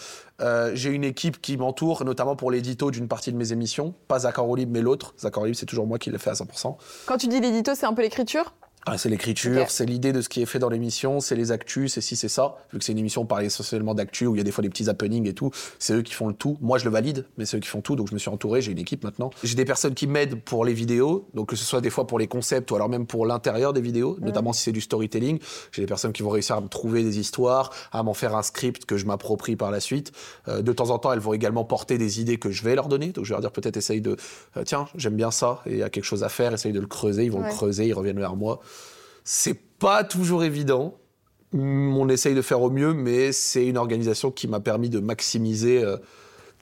Euh, 0.41 0.71
j'ai 0.75 0.91
une 0.91 1.03
équipe 1.03 1.41
qui 1.41 1.57
m'entoure, 1.57 2.05
notamment 2.05 2.37
pour 2.37 2.53
l'édito 2.53 2.93
d'une 2.93 3.09
partie 3.09 3.33
de 3.33 3.37
mes 3.37 3.53
émissions. 3.53 3.95
Pas 4.07 4.21
Zach 4.21 4.39
Libre, 4.39 4.73
mais 4.73 4.81
l'autre. 4.81 5.13
Zach 5.19 5.37
Libre, 5.39 5.57
c'est 5.57 5.67
toujours 5.67 5.89
moi 5.89 5.99
qui 5.99 6.11
le 6.11 6.19
fais 6.19 6.31
à 6.31 6.35
100%. 6.35 6.77
Quand 7.07 7.17
tu 7.17 7.27
dis 7.27 7.41
l'édito, 7.41 7.75
c'est 7.75 7.87
un 7.87 7.93
peu 7.93 8.03
l'écriture? 8.03 8.55
Ah, 8.93 8.99
c'est 8.99 9.09
l'écriture, 9.09 9.71
c'est 9.71 9.87
l'idée 9.87 10.13
de 10.13 10.21
ce 10.21 10.29
qui 10.29 10.43
est 10.43 10.47
fait 10.47 10.59
dans 10.59 10.69
l'émission, 10.69 11.21
c'est 11.21 11.37
les 11.37 11.53
actus, 11.53 11.93
c'est 11.93 12.01
si, 12.01 12.17
c'est 12.17 12.29
ça. 12.29 12.57
Vu 12.73 12.79
que 12.81 12.85
c'est 12.85 12.91
une 12.91 12.99
émission, 12.99 13.23
on 13.23 13.27
parle 13.27 13.45
essentiellement 13.45 13.95
d'actu, 13.95 14.27
où 14.27 14.35
il 14.35 14.39
y 14.39 14.41
a 14.41 14.45
des 14.45 14.51
fois 14.51 14.63
des 14.63 14.69
petits 14.69 14.91
happenings 14.91 15.29
et 15.29 15.33
tout. 15.33 15.53
C'est 15.79 15.95
eux 15.95 16.03
qui 16.03 16.13
font 16.13 16.27
le 16.27 16.35
tout. 16.35 16.59
Moi, 16.61 16.79
je 16.79 16.85
le 16.87 16.91
valide, 16.91 17.25
mais 17.39 17.45
c'est 17.45 17.57
eux 17.57 17.61
qui 17.61 17.69
font 17.69 17.83
tout. 17.83 17.95
Donc, 17.95 18.09
je 18.09 18.15
me 18.15 18.19
suis 18.19 18.31
entouré, 18.31 18.63
j'ai 18.63 18.73
une 18.73 18.79
équipe 18.79 19.05
maintenant. 19.05 19.31
J'ai 19.45 19.55
des 19.55 19.65
personnes 19.65 19.95
qui 19.95 20.09
m'aident 20.09 20.43
pour 20.43 20.65
les 20.65 20.75
vidéos, 20.75 21.29
donc 21.35 21.51
que 21.51 21.57
ce 21.57 21.65
soit 21.65 21.81
des 21.81 21.91
fois 21.91 22.09
pour 22.09 22.19
les 22.19 22.27
concepts 22.27 22.69
ou 22.73 22.75
alors 22.75 22.89
même 22.89 23.07
pour 23.07 23.27
l'intérieur 23.27 23.73
des 23.73 23.81
vidéos, 23.81 24.17
notamment 24.21 24.53
si 24.53 24.65
c'est 24.65 24.73
du 24.73 24.81
storytelling. 24.81 25.39
J'ai 25.71 25.83
des 25.83 25.87
personnes 25.87 26.13
qui 26.13 26.25
vont 26.25 26.31
réussir 26.31 26.57
à 26.57 26.61
me 26.61 26.69
trouver 26.69 27.05
des 27.05 27.21
histoires, 27.21 27.71
à 27.93 28.03
m'en 28.03 28.15
faire 28.15 28.35
un 28.35 28.43
script 28.43 28.87
que 28.87 28.97
je 28.97 29.07
m'approprie 29.07 29.55
par 29.55 29.71
la 29.71 29.79
suite. 29.79 30.11
Euh, 30.49 30.63
de 30.63 30.73
temps 30.73 30.91
en 30.91 30.99
temps, 30.99 31.13
elles 31.13 31.21
vont 31.21 31.33
également 31.33 31.65
porter 31.65 31.97
des 31.97 32.21
idées 32.21 32.39
que 32.39 32.51
je 32.51 32.65
vais 32.65 32.75
leur 32.75 32.89
donner. 32.89 33.13
Donc, 33.13 33.25
je 33.25 33.31
vais 33.31 33.35
leur 33.35 33.41
dire 33.41 33.53
peut-être 33.53 33.77
essaye 33.77 34.01
de, 34.01 34.17
euh, 34.57 34.65
tiens, 34.65 34.89
j'aime 34.97 35.15
bien 35.15 35.31
ça, 35.31 35.63
et 35.67 35.73
il 35.75 35.79
y 35.79 35.83
a 35.85 35.91
quelque 35.91 36.05
chose 36.05 36.25
à 36.25 36.29
faire, 36.29 36.53
essaye 36.53 36.73
de 36.73 36.81
le 36.81 36.89
creuser. 36.89 37.25
Ils 37.25 37.33
vont 37.33 37.43
le 37.43 37.49
creuser, 37.49 37.87
ils 37.87 37.95
reviennent 37.95 38.19
vers 38.19 38.35
moi. 38.35 38.61
C'est 39.33 39.61
pas 39.79 40.03
toujours 40.03 40.43
évident. 40.43 40.97
On 41.55 42.09
essaye 42.09 42.35
de 42.35 42.43
faire 42.43 42.61
au 42.63 42.69
mieux, 42.69 42.93
mais 42.93 43.31
c'est 43.31 43.65
une 43.65 43.77
organisation 43.77 44.33
qui 44.33 44.49
m'a 44.49 44.59
permis 44.59 44.91
de 44.91 44.99
maximiser 44.99 45.85
euh, 45.85 45.99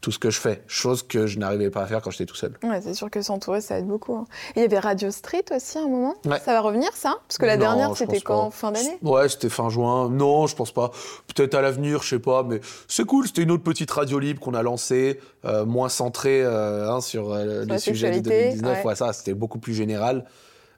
tout 0.02 0.12
ce 0.12 0.18
que 0.18 0.28
je 0.28 0.38
fais, 0.38 0.62
chose 0.66 1.02
que 1.02 1.26
je 1.26 1.38
n'arrivais 1.38 1.70
pas 1.70 1.80
à 1.80 1.86
faire 1.86 2.02
quand 2.02 2.10
j'étais 2.10 2.26
tout 2.26 2.36
seul. 2.36 2.58
Ouais, 2.62 2.82
c'est 2.82 2.92
sûr 2.92 3.08
que 3.08 3.22
s'entourer, 3.22 3.62
ça 3.62 3.78
aide 3.78 3.86
beaucoup. 3.86 4.14
Hein. 4.16 4.26
Et 4.54 4.60
il 4.60 4.62
y 4.64 4.66
avait 4.66 4.80
Radio 4.80 5.10
Street 5.10 5.46
aussi 5.50 5.78
à 5.78 5.80
un 5.80 5.88
moment. 5.88 6.14
Ça 6.24 6.52
va 6.52 6.60
revenir, 6.60 6.94
ça? 6.94 7.16
Parce 7.26 7.38
que 7.38 7.46
la 7.46 7.56
dernière, 7.56 7.96
c'était 7.96 8.20
quand? 8.20 8.50
Fin 8.50 8.70
d'année? 8.70 8.98
Ouais, 9.00 9.30
c'était 9.30 9.48
fin 9.48 9.70
juin. 9.70 10.10
Non, 10.10 10.46
je 10.46 10.54
pense 10.54 10.72
pas. 10.72 10.90
Peut-être 11.34 11.54
à 11.54 11.62
l'avenir, 11.62 12.02
je 12.02 12.08
sais 12.10 12.18
pas. 12.18 12.42
Mais 12.42 12.60
c'est 12.86 13.06
cool. 13.06 13.28
C'était 13.28 13.44
une 13.44 13.50
autre 13.50 13.64
petite 13.64 13.90
radio 13.90 14.18
libre 14.18 14.40
qu'on 14.40 14.52
a 14.52 14.62
lancée, 14.62 15.20
euh, 15.46 15.64
moins 15.64 15.88
centrée 15.88 16.42
euh, 16.42 16.92
hein, 16.92 17.00
sur, 17.00 17.34
les 17.34 17.78
sujets 17.78 18.20
de 18.20 18.28
2019. 18.28 18.84
Ouais. 18.84 18.94
ça, 18.94 19.14
c'était 19.14 19.32
beaucoup 19.32 19.58
plus 19.58 19.72
général. 19.72 20.26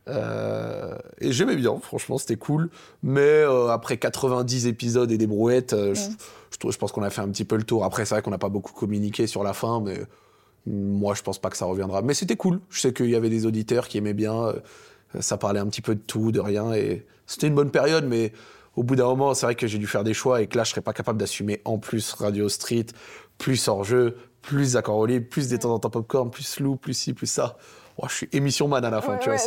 Euh, 0.08 0.96
et 1.20 1.32
j'aimais 1.32 1.56
bien, 1.56 1.78
franchement, 1.80 2.18
c'était 2.18 2.36
cool. 2.36 2.70
Mais 3.02 3.20
euh, 3.20 3.68
après 3.68 3.96
90 3.98 4.66
épisodes 4.66 5.10
et 5.10 5.18
des 5.18 5.26
brouettes, 5.26 5.72
euh, 5.72 5.94
je, 5.94 6.70
je, 6.70 6.78
pense 6.78 6.92
qu'on 6.92 7.02
a 7.02 7.10
fait 7.10 7.20
un 7.20 7.28
petit 7.28 7.44
peu 7.44 7.56
le 7.56 7.62
tour. 7.62 7.84
Après, 7.84 8.04
c'est 8.04 8.14
vrai 8.14 8.22
qu'on 8.22 8.30
n'a 8.30 8.38
pas 8.38 8.48
beaucoup 8.48 8.72
communiqué 8.72 9.26
sur 9.26 9.42
la 9.42 9.52
fin, 9.52 9.80
mais 9.80 10.00
moi, 10.66 11.14
je 11.14 11.22
pense 11.22 11.38
pas 11.38 11.50
que 11.50 11.56
ça 11.56 11.66
reviendra. 11.66 12.02
Mais 12.02 12.14
c'était 12.14 12.36
cool. 12.36 12.60
Je 12.70 12.80
sais 12.80 12.92
qu'il 12.92 13.10
y 13.10 13.16
avait 13.16 13.30
des 13.30 13.46
auditeurs 13.46 13.88
qui 13.88 13.98
aimaient 13.98 14.14
bien. 14.14 14.52
ça 15.20 15.36
parlait 15.36 15.60
un 15.60 15.66
petit 15.66 15.82
peu 15.82 15.94
de 15.94 16.00
tout, 16.00 16.32
de 16.32 16.40
rien. 16.40 16.72
Et 16.72 17.06
c'était 17.26 17.46
une 17.46 17.54
bonne 17.54 17.70
période, 17.70 18.04
mais 18.04 18.32
au 18.76 18.82
bout 18.82 18.96
d'un 18.96 19.06
moment, 19.06 19.34
c'est 19.34 19.46
vrai 19.46 19.54
que 19.54 19.66
j'ai 19.66 19.78
dû 19.78 19.86
faire 19.86 20.04
des 20.04 20.14
choix 20.14 20.42
et 20.42 20.46
que 20.46 20.56
là, 20.56 20.64
je 20.64 20.70
serais 20.70 20.80
pas 20.80 20.92
capable 20.92 21.18
d'assumer 21.18 21.60
en 21.64 21.78
plus 21.78 22.12
Radio 22.12 22.48
Street, 22.48 22.86
plus 23.38 23.68
hors-jeu, 23.68 24.16
plus 24.42 24.76
Accord 24.76 25.06
plus 25.30 25.48
des 25.48 25.58
temps 25.58 25.74
en 25.74 25.78
temps 25.78 25.90
popcorn, 25.90 26.30
plus 26.30 26.60
Lou, 26.60 26.76
plus 26.76 26.94
ci, 26.94 27.12
plus 27.12 27.26
ça 27.26 27.56
je 28.08 28.14
suis 28.14 28.28
émission 28.32 28.68
man 28.68 28.84
à 28.84 28.90
la 28.90 29.02
fin, 29.02 29.16
tu 29.18 29.30
vois, 29.30 29.38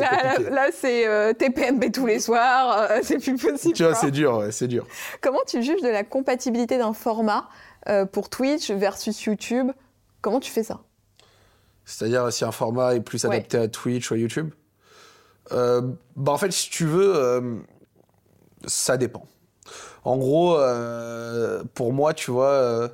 Là, 0.49 0.67
c'est 0.73 1.07
euh, 1.07 1.33
TPMP 1.33 1.91
tous 1.91 2.05
les 2.05 2.19
soirs, 2.19 2.77
euh, 2.77 2.99
c'est 3.03 3.17
plus 3.17 3.35
possible. 3.37 3.73
Tu 3.73 3.83
vois, 3.83 3.95
c'est 3.95 4.11
dur, 4.11 4.47
c'est 4.51 4.67
dur. 4.67 4.85
Comment 5.21 5.41
tu 5.47 5.61
juges 5.63 5.81
de 5.81 5.89
la 5.89 6.03
compatibilité 6.03 6.77
d'un 6.77 6.93
format 6.93 7.49
euh, 7.89 8.05
pour 8.05 8.29
Twitch 8.29 8.71
versus 8.71 9.23
YouTube? 9.23 9.71
Comment 10.21 10.39
tu 10.39 10.51
fais 10.51 10.63
ça? 10.63 10.81
C'est-à-dire 11.85 12.31
si 12.31 12.45
un 12.45 12.51
format 12.51 12.95
est 12.95 13.01
plus 13.01 13.25
adapté 13.25 13.57
à 13.57 13.67
Twitch 13.67 14.11
ou 14.11 14.13
à 14.13 14.17
YouTube? 14.17 14.51
Bah, 15.51 16.31
En 16.31 16.37
fait, 16.37 16.51
si 16.51 16.69
tu 16.69 16.85
veux, 16.85 17.63
ça 18.65 18.97
dépend. 18.97 19.25
En 20.05 20.17
gros, 20.17 20.57
pour 21.73 21.91
moi, 21.91 22.13
tu 22.13 22.31
vois, 22.31 22.89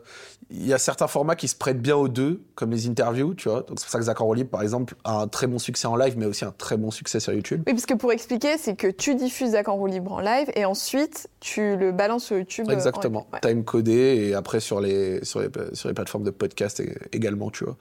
il 0.52 0.66
y 0.66 0.74
a 0.74 0.80
certains 0.80 1.08
formats 1.08 1.36
qui 1.36 1.47
se 1.47 1.56
prêtent 1.56 1.82
bien 1.82 1.95
aux 1.95 2.08
deux, 2.08 2.41
comme 2.56 2.72
les 2.72 2.88
interviews, 2.88 3.36
tu 3.36 3.50
vois. 3.50 3.62
Donc 3.62 3.80
c'est 3.80 3.86
pour 3.86 3.91
ça 3.91 4.00
que 4.00 4.06
Zach 4.06 4.18
Libre, 4.36 4.50
par 4.50 4.64
exemple, 4.64 4.95
a 5.04 5.22
un 5.22 5.28
très 5.28 5.45
bon 5.45 5.60
succès 5.60 5.88
en 5.88 5.95
live, 5.95 6.16
mais 6.18 6.26
aussi 6.26 6.43
un 6.43 6.52
très 6.52 6.76
bon 6.76 6.89
succès 6.89 7.20
sur 7.20 7.34
YouTube. 7.34 7.64
Oui, 7.68 7.74
parce 7.74 7.86
que 7.86 7.93
pour 7.93 8.12
expliquer, 8.12 8.58
c'est 8.58 8.76
que 8.76 8.88
tu 8.88 9.16
diffuses 9.16 9.52
Zach 9.52 9.68
Libre 9.88 10.12
en 10.12 10.20
live 10.20 10.50
et 10.56 10.66
ensuite 10.66 11.30
tu 11.39 11.76
le 11.76 11.91
balances 11.91 12.26
sur 12.26 12.38
YouTube. 12.38 12.66
Euh, 12.70 12.74
Exactement. 12.74 13.28
Time 13.41 13.64
codé 13.64 13.91
et 14.30 14.34
après 14.34 14.60
sur 14.60 14.82
les, 14.82 15.24
sur 15.24 15.39
les, 15.39 15.50
sur 15.74 15.88
les 15.88 15.93
plateformes 15.93 16.24
de 16.24 16.32
podcast 16.32 16.82
également, 17.12 17.52
tu 17.52 17.66
vois. 17.66 17.78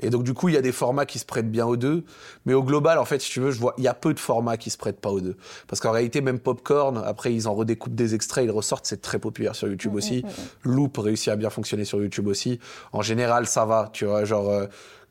Et 0.00 0.10
donc, 0.10 0.24
du 0.24 0.34
coup, 0.34 0.48
il 0.48 0.54
y 0.54 0.58
a 0.58 0.62
des 0.62 0.72
formats 0.72 1.06
qui 1.06 1.18
se 1.18 1.24
prêtent 1.24 1.50
bien 1.50 1.66
aux 1.66 1.76
deux. 1.76 2.04
Mais 2.46 2.54
au 2.54 2.62
global, 2.62 2.98
en 2.98 3.04
fait, 3.04 3.20
si 3.20 3.30
tu 3.30 3.40
veux, 3.40 3.50
je 3.50 3.58
vois, 3.58 3.74
il 3.78 3.84
y 3.84 3.88
a 3.88 3.94
peu 3.94 4.14
de 4.14 4.20
formats 4.20 4.56
qui 4.56 4.70
se 4.70 4.76
prêtent 4.76 5.00
pas 5.00 5.10
aux 5.10 5.20
deux. 5.20 5.36
Parce 5.68 5.80
qu'en 5.80 5.92
réalité, 5.92 6.20
même 6.20 6.38
Popcorn, 6.38 7.02
après, 7.04 7.34
ils 7.34 7.48
en 7.48 7.54
redécoupent 7.54 7.94
des 7.94 8.14
extraits, 8.14 8.44
ils 8.44 8.50
ressortent, 8.50 8.86
c'est 8.86 9.00
très 9.00 9.18
populaire 9.18 9.54
sur 9.54 9.68
YouTube 9.68 9.92
mm, 9.92 9.96
aussi. 9.96 10.22
Mm, 10.22 10.70
mm, 10.70 10.74
Loop 10.74 10.98
réussit 10.98 11.28
à 11.28 11.36
bien 11.36 11.50
fonctionner 11.50 11.84
sur 11.84 12.00
YouTube 12.00 12.26
aussi. 12.26 12.58
En 12.92 13.02
général, 13.02 13.46
ça 13.46 13.64
va, 13.64 13.90
tu 13.92 14.04
vois, 14.04 14.24
genre. 14.24 14.50
Euh, 14.50 14.66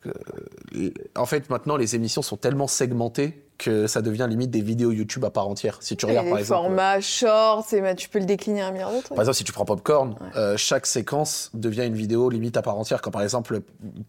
euh, 0.06 0.92
en 1.16 1.26
fait, 1.26 1.50
maintenant, 1.50 1.78
les 1.78 1.96
émissions 1.96 2.22
sont 2.22 2.38
tellement 2.38 2.68
segmentées 2.68 3.43
que 3.58 3.88
ça 3.88 4.02
devient 4.02 4.28
limite 4.30 4.52
des 4.52 4.62
vidéos 4.62 4.92
YouTube 4.92 5.24
à 5.26 5.30
part 5.30 5.48
entière. 5.48 5.78
Si 5.82 5.96
tu 5.96 6.06
regardes 6.06 6.30
par 6.30 6.40
exemple. 6.40 6.62
Format 6.62 7.02
short, 7.02 7.68
tu 7.98 8.10
peux 8.10 8.20
le 8.20 8.26
décliner 8.26 8.62
un 8.62 8.72
milliard. 8.72 8.92
Par 9.10 9.20
exemple, 9.20 9.36
si 9.36 9.44
tu 9.44 9.52
prends 9.52 9.66
Popcorn, 9.66 10.16
euh, 10.36 10.58
chaque 10.58 10.86
séquence 10.86 11.50
devient 11.54 11.86
une 11.86 11.96
vidéo 11.96 12.30
limite 12.30 12.58
à 12.58 12.62
part 12.62 12.78
entière. 12.78 13.02
Quand 13.02 13.12
par 13.12 13.22
exemple 13.22 13.62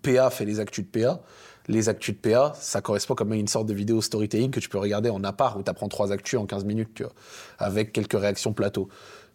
PA 0.02 0.30
fait 0.30 0.44
les 0.44 0.60
actus 0.60 0.84
de 0.84 0.90
PA, 0.90 1.20
les 1.68 1.88
actus 1.88 2.14
de 2.14 2.20
PA, 2.20 2.52
ça 2.58 2.80
correspond 2.80 3.14
comme 3.14 3.32
une 3.32 3.48
sorte 3.48 3.66
de 3.66 3.74
vidéo 3.74 4.00
storytelling 4.00 4.50
que 4.50 4.60
tu 4.60 4.68
peux 4.68 4.78
regarder 4.78 5.10
en 5.10 5.24
appart 5.24 5.58
où 5.58 5.62
tu 5.62 5.70
apprends 5.70 5.88
trois 5.88 6.12
actus 6.12 6.38
en 6.38 6.46
15 6.46 6.64
minutes, 6.64 6.90
tu 6.94 7.02
vois, 7.04 7.12
avec 7.58 7.92
quelques 7.92 8.18
réactions 8.18 8.52
plateau. 8.52 8.88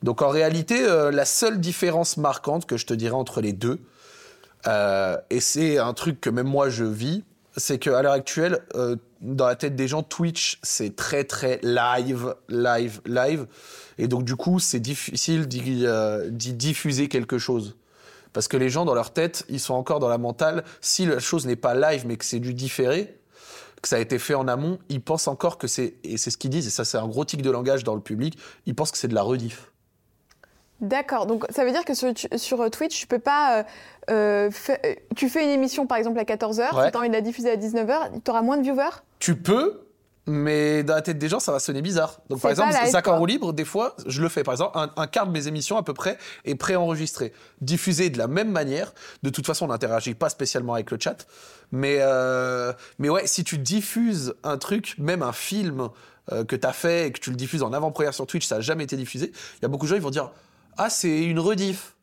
Donc 0.04 0.22
en 0.22 0.30
réalité, 0.30 0.82
euh, 0.82 1.12
la 1.12 1.26
seule 1.26 1.60
différence 1.60 2.18
marquante 2.18 2.66
que 2.66 2.78
je 2.78 2.86
te 2.86 2.94
dirais 2.94 3.16
entre 3.16 3.42
les 3.42 3.54
deux, 3.54 3.80
euh, 4.68 5.18
et 5.30 5.40
c'est 5.40 5.78
un 5.78 5.94
truc 5.94 6.22
que 6.22 6.30
même 6.30 6.48
moi 6.48 6.70
je 6.70 6.86
vis, 6.86 7.24
c'est 7.58 7.80
qu'à 7.80 8.02
l'heure 8.02 8.14
actuelle, 8.14 8.60
euh, 8.76 8.96
dans 9.22 9.48
la 9.48 9.56
tête 9.56 9.76
des 9.76 9.88
gens, 9.88 10.04
Twitch, 10.04 10.60
c'est 10.64 10.96
très 10.96 11.24
très 11.24 11.60
live, 11.64 12.36
live, 12.48 13.02
live. 13.06 13.48
Et 13.98 14.08
donc 14.08 14.24
du 14.24 14.36
coup, 14.36 14.60
c'est 14.60 14.80
difficile 14.80 15.48
euh, 15.84 16.30
d'y 16.30 16.54
diffuser 16.54 17.08
quelque 17.08 17.38
chose. 17.38 17.76
Parce 18.34 18.48
que 18.48 18.58
les 18.58 18.70
gens, 18.70 18.86
dans 18.86 18.94
leur 18.94 19.12
tête, 19.12 19.46
ils 19.50 19.60
sont 19.60 19.74
encore 19.74 20.00
dans 20.00 20.08
la 20.08 20.18
mentale, 20.18 20.64
si 20.82 21.06
la 21.06 21.20
chose 21.20 21.46
n'est 21.48 21.56
pas 21.56 21.74
live, 21.74 22.06
mais 22.06 22.16
que 22.16 22.26
c'est 22.26 22.40
du 22.40 22.54
différé, 22.54 23.20
que 23.82 23.88
ça 23.88 23.96
a 23.96 24.00
été 24.00 24.20
fait 24.20 24.36
en 24.36 24.48
amont, 24.48 24.78
ils 24.90 25.02
pensent 25.02 25.28
encore 25.28 25.58
que 25.58 25.68
c'est, 25.68 25.96
et 26.04 26.18
c'est 26.18 26.30
ce 26.30 26.38
qu'ils 26.38 26.52
disent, 26.52 26.68
et 26.68 26.70
ça 26.70 26.86
c'est 26.86 26.98
un 26.98 27.08
gros 27.08 27.26
tic 27.26 27.42
de 27.42 27.50
langage 27.50 27.84
dans 27.84 27.96
le 27.96 28.02
public, 28.02 28.38
ils 28.66 28.76
pensent 28.76 28.92
que 28.92 28.98
c'est 28.98 29.08
de 29.08 29.16
la 29.16 29.24
rediff. 29.24 29.69
D'accord, 30.82 31.26
donc 31.26 31.46
ça 31.50 31.66
veut 31.66 31.72
dire 31.72 31.84
que 31.84 31.94
sur, 31.94 32.14
sur 32.38 32.70
Twitch, 32.72 33.00
tu 33.00 33.08
peux 33.08 33.20
pas 33.20 33.60
euh, 33.60 33.64
euh, 34.10 34.50
tu 35.16 35.30
fais 35.30 35.44
une 35.44 35.50
émission 35.50 35.86
par 35.86 35.98
exemple 35.98 36.20
à 36.20 36.24
14h, 36.24 36.86
si 36.86 36.92
tu 36.92 36.98
as 36.98 37.00
envie 37.00 37.10
de 37.10 37.14
la 37.14 37.22
diffuser 37.22 37.52
à 37.52 37.58
19h, 37.58 38.22
tu 38.24 38.32
auras 38.32 38.42
moins 38.42 38.58
de 38.58 38.64
viewers? 38.64 39.04
Tu 39.20 39.36
peux, 39.36 39.82
mais 40.26 40.84
dans 40.84 40.96
la 40.96 41.02
tête 41.02 41.20
des 41.20 41.30
gens, 41.30 41.40
ça 41.40 41.52
va 41.52 41.60
sonner 41.60 41.82
bizarre. 41.82 42.22
Donc 42.30 42.42
par 42.42 42.52
exemple, 42.52 42.74
Zach 42.88 43.08
en 43.08 43.18
roue 43.18 43.26
libre, 43.26 43.54
des 43.54 43.66
fois, 43.66 43.96
je 44.06 44.22
le 44.22 44.30
fais. 44.30 44.44
Par 44.44 44.54
exemple, 44.54 44.78
un, 44.96 45.08
quart 45.08 45.28
de 45.28 45.32
mes 45.32 45.48
émissions 45.48 45.78
à 45.78 45.84
peu 45.84 45.94
près 45.94 46.18
est 46.46 46.56
préenregistré, 46.56 47.34
diffusé 47.62 48.10
de 48.10 48.18
la 48.18 48.28
même 48.28 48.52
manière. 48.52 48.94
De 49.22 49.30
toute 49.30 49.46
façon, 49.46 49.66
on 49.66 49.70
n'interagit 49.70 50.16
pas 50.16 50.30
spécialement 50.30 50.74
avec 50.74 50.90
le 50.92 50.98
chat. 51.00 51.28
Mais, 51.72 51.98
euh, 52.00 52.74
mais 52.98 53.10
ouais, 53.10 53.28
si 53.28 53.44
tu 53.44 53.58
diffuses 53.58 54.34
un 54.44 54.58
truc, 54.58 54.96
même 54.98 55.22
un 55.22 55.34
film 55.34 55.90
que 56.48 56.56
tu 56.56 56.68
as 56.68 56.74
fait 56.74 57.08
et 57.08 57.12
que 57.12 57.20
tu 57.20 57.32
le 57.32 57.36
diffuses 57.36 57.64
en 57.64 57.74
avant-première 57.74 58.14
sur 58.14 58.28
Twitch, 58.28 58.46
ça 58.46 58.56
n'a 58.56 58.62
jamais 58.62 58.84
été 58.84 58.96
diffusé, 58.96 59.32
il 59.58 59.62
y 59.64 59.66
a 59.66 59.68
beaucoup 59.68 59.86
de 59.86 59.90
gens 59.90 59.96
qui 59.96 60.02
vont 60.02 60.12
dire 60.12 60.32
Ah, 60.82 60.90
c'est 60.90 61.26
une 61.26 61.40
rediff. 61.40 61.98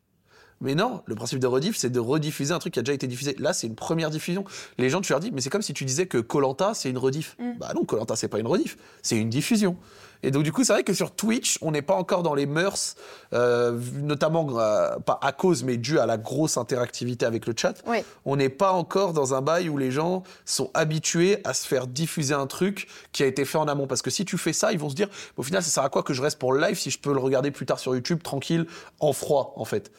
Mais 0.61 0.75
non, 0.75 1.01
le 1.05 1.15
principe 1.15 1.39
de 1.39 1.47
rediff, 1.47 1.77
c'est 1.77 1.89
de 1.89 1.99
rediffuser 1.99 2.53
un 2.53 2.59
truc 2.59 2.73
qui 2.73 2.79
a 2.79 2.81
déjà 2.81 2.93
été 2.93 3.07
diffusé. 3.07 3.35
Là, 3.39 3.53
c'est 3.53 3.67
une 3.67 3.75
première 3.75 4.09
diffusion. 4.09 4.43
Les 4.77 4.89
gens, 4.89 5.01
tu 5.01 5.11
leur 5.11 5.19
dis, 5.19 5.31
mais 5.31 5.41
c'est 5.41 5.49
comme 5.49 5.61
si 5.61 5.73
tu 5.73 5.85
disais 5.85 6.07
que 6.07 6.17
Colanta, 6.17 6.73
c'est 6.73 6.89
une 6.89 6.97
rediff. 6.97 7.35
Mm. 7.39 7.51
Bah 7.59 7.71
non, 7.75 7.83
Colanta, 7.85 8.15
c'est 8.15 8.27
pas 8.27 8.39
une 8.39 8.47
rediff, 8.47 8.77
c'est 9.01 9.17
une 9.17 9.29
diffusion. 9.29 9.77
Et 10.23 10.31
donc, 10.31 10.43
du 10.43 10.51
coup, 10.51 10.63
c'est 10.63 10.73
vrai 10.73 10.83
que 10.83 10.93
sur 10.93 11.11
Twitch, 11.11 11.57
on 11.61 11.71
n'est 11.71 11.81
pas 11.81 11.93
encore 11.93 12.23
dans 12.23 12.33
les 12.33 12.45
mœurs, 12.45 12.95
euh, 13.33 13.79
notamment 14.01 14.47
euh, 14.57 14.97
pas 14.97 15.19
à 15.21 15.31
cause, 15.31 15.63
mais 15.63 15.77
dû 15.77 15.99
à 15.99 16.05
la 16.05 16.17
grosse 16.17 16.57
interactivité 16.57 17.25
avec 17.25 17.45
le 17.45 17.53
chat. 17.55 17.75
Oui. 17.85 17.97
On 18.25 18.35
n'est 18.35 18.49
pas 18.49 18.71
encore 18.71 19.13
dans 19.13 19.35
un 19.35 19.41
bail 19.41 19.69
où 19.69 19.77
les 19.77 19.91
gens 19.91 20.23
sont 20.45 20.71
habitués 20.73 21.39
à 21.43 21.53
se 21.53 21.67
faire 21.67 21.87
diffuser 21.87 22.33
un 22.33 22.47
truc 22.47 22.87
qui 23.11 23.23
a 23.23 23.25
été 23.27 23.45
fait 23.45 23.57
en 23.57 23.67
amont. 23.67 23.87
Parce 23.87 24.01
que 24.01 24.09
si 24.09 24.25
tu 24.25 24.37
fais 24.37 24.53
ça, 24.53 24.71
ils 24.71 24.79
vont 24.79 24.89
se 24.89 24.95
dire, 24.95 25.09
au 25.37 25.43
final, 25.43 25.61
ça 25.61 25.69
sert 25.69 25.83
à 25.83 25.89
quoi 25.89 26.03
que 26.03 26.13
je 26.13 26.21
reste 26.21 26.39
pour 26.39 26.51
le 26.51 26.61
live 26.61 26.77
si 26.77 26.89
je 26.89 26.99
peux 26.99 27.13
le 27.13 27.19
regarder 27.19 27.51
plus 27.51 27.65
tard 27.65 27.79
sur 27.79 27.93
YouTube, 27.93 28.23
tranquille, 28.23 28.65
en 28.99 29.13
froid, 29.13 29.53
en 29.55 29.65
fait. 29.65 29.91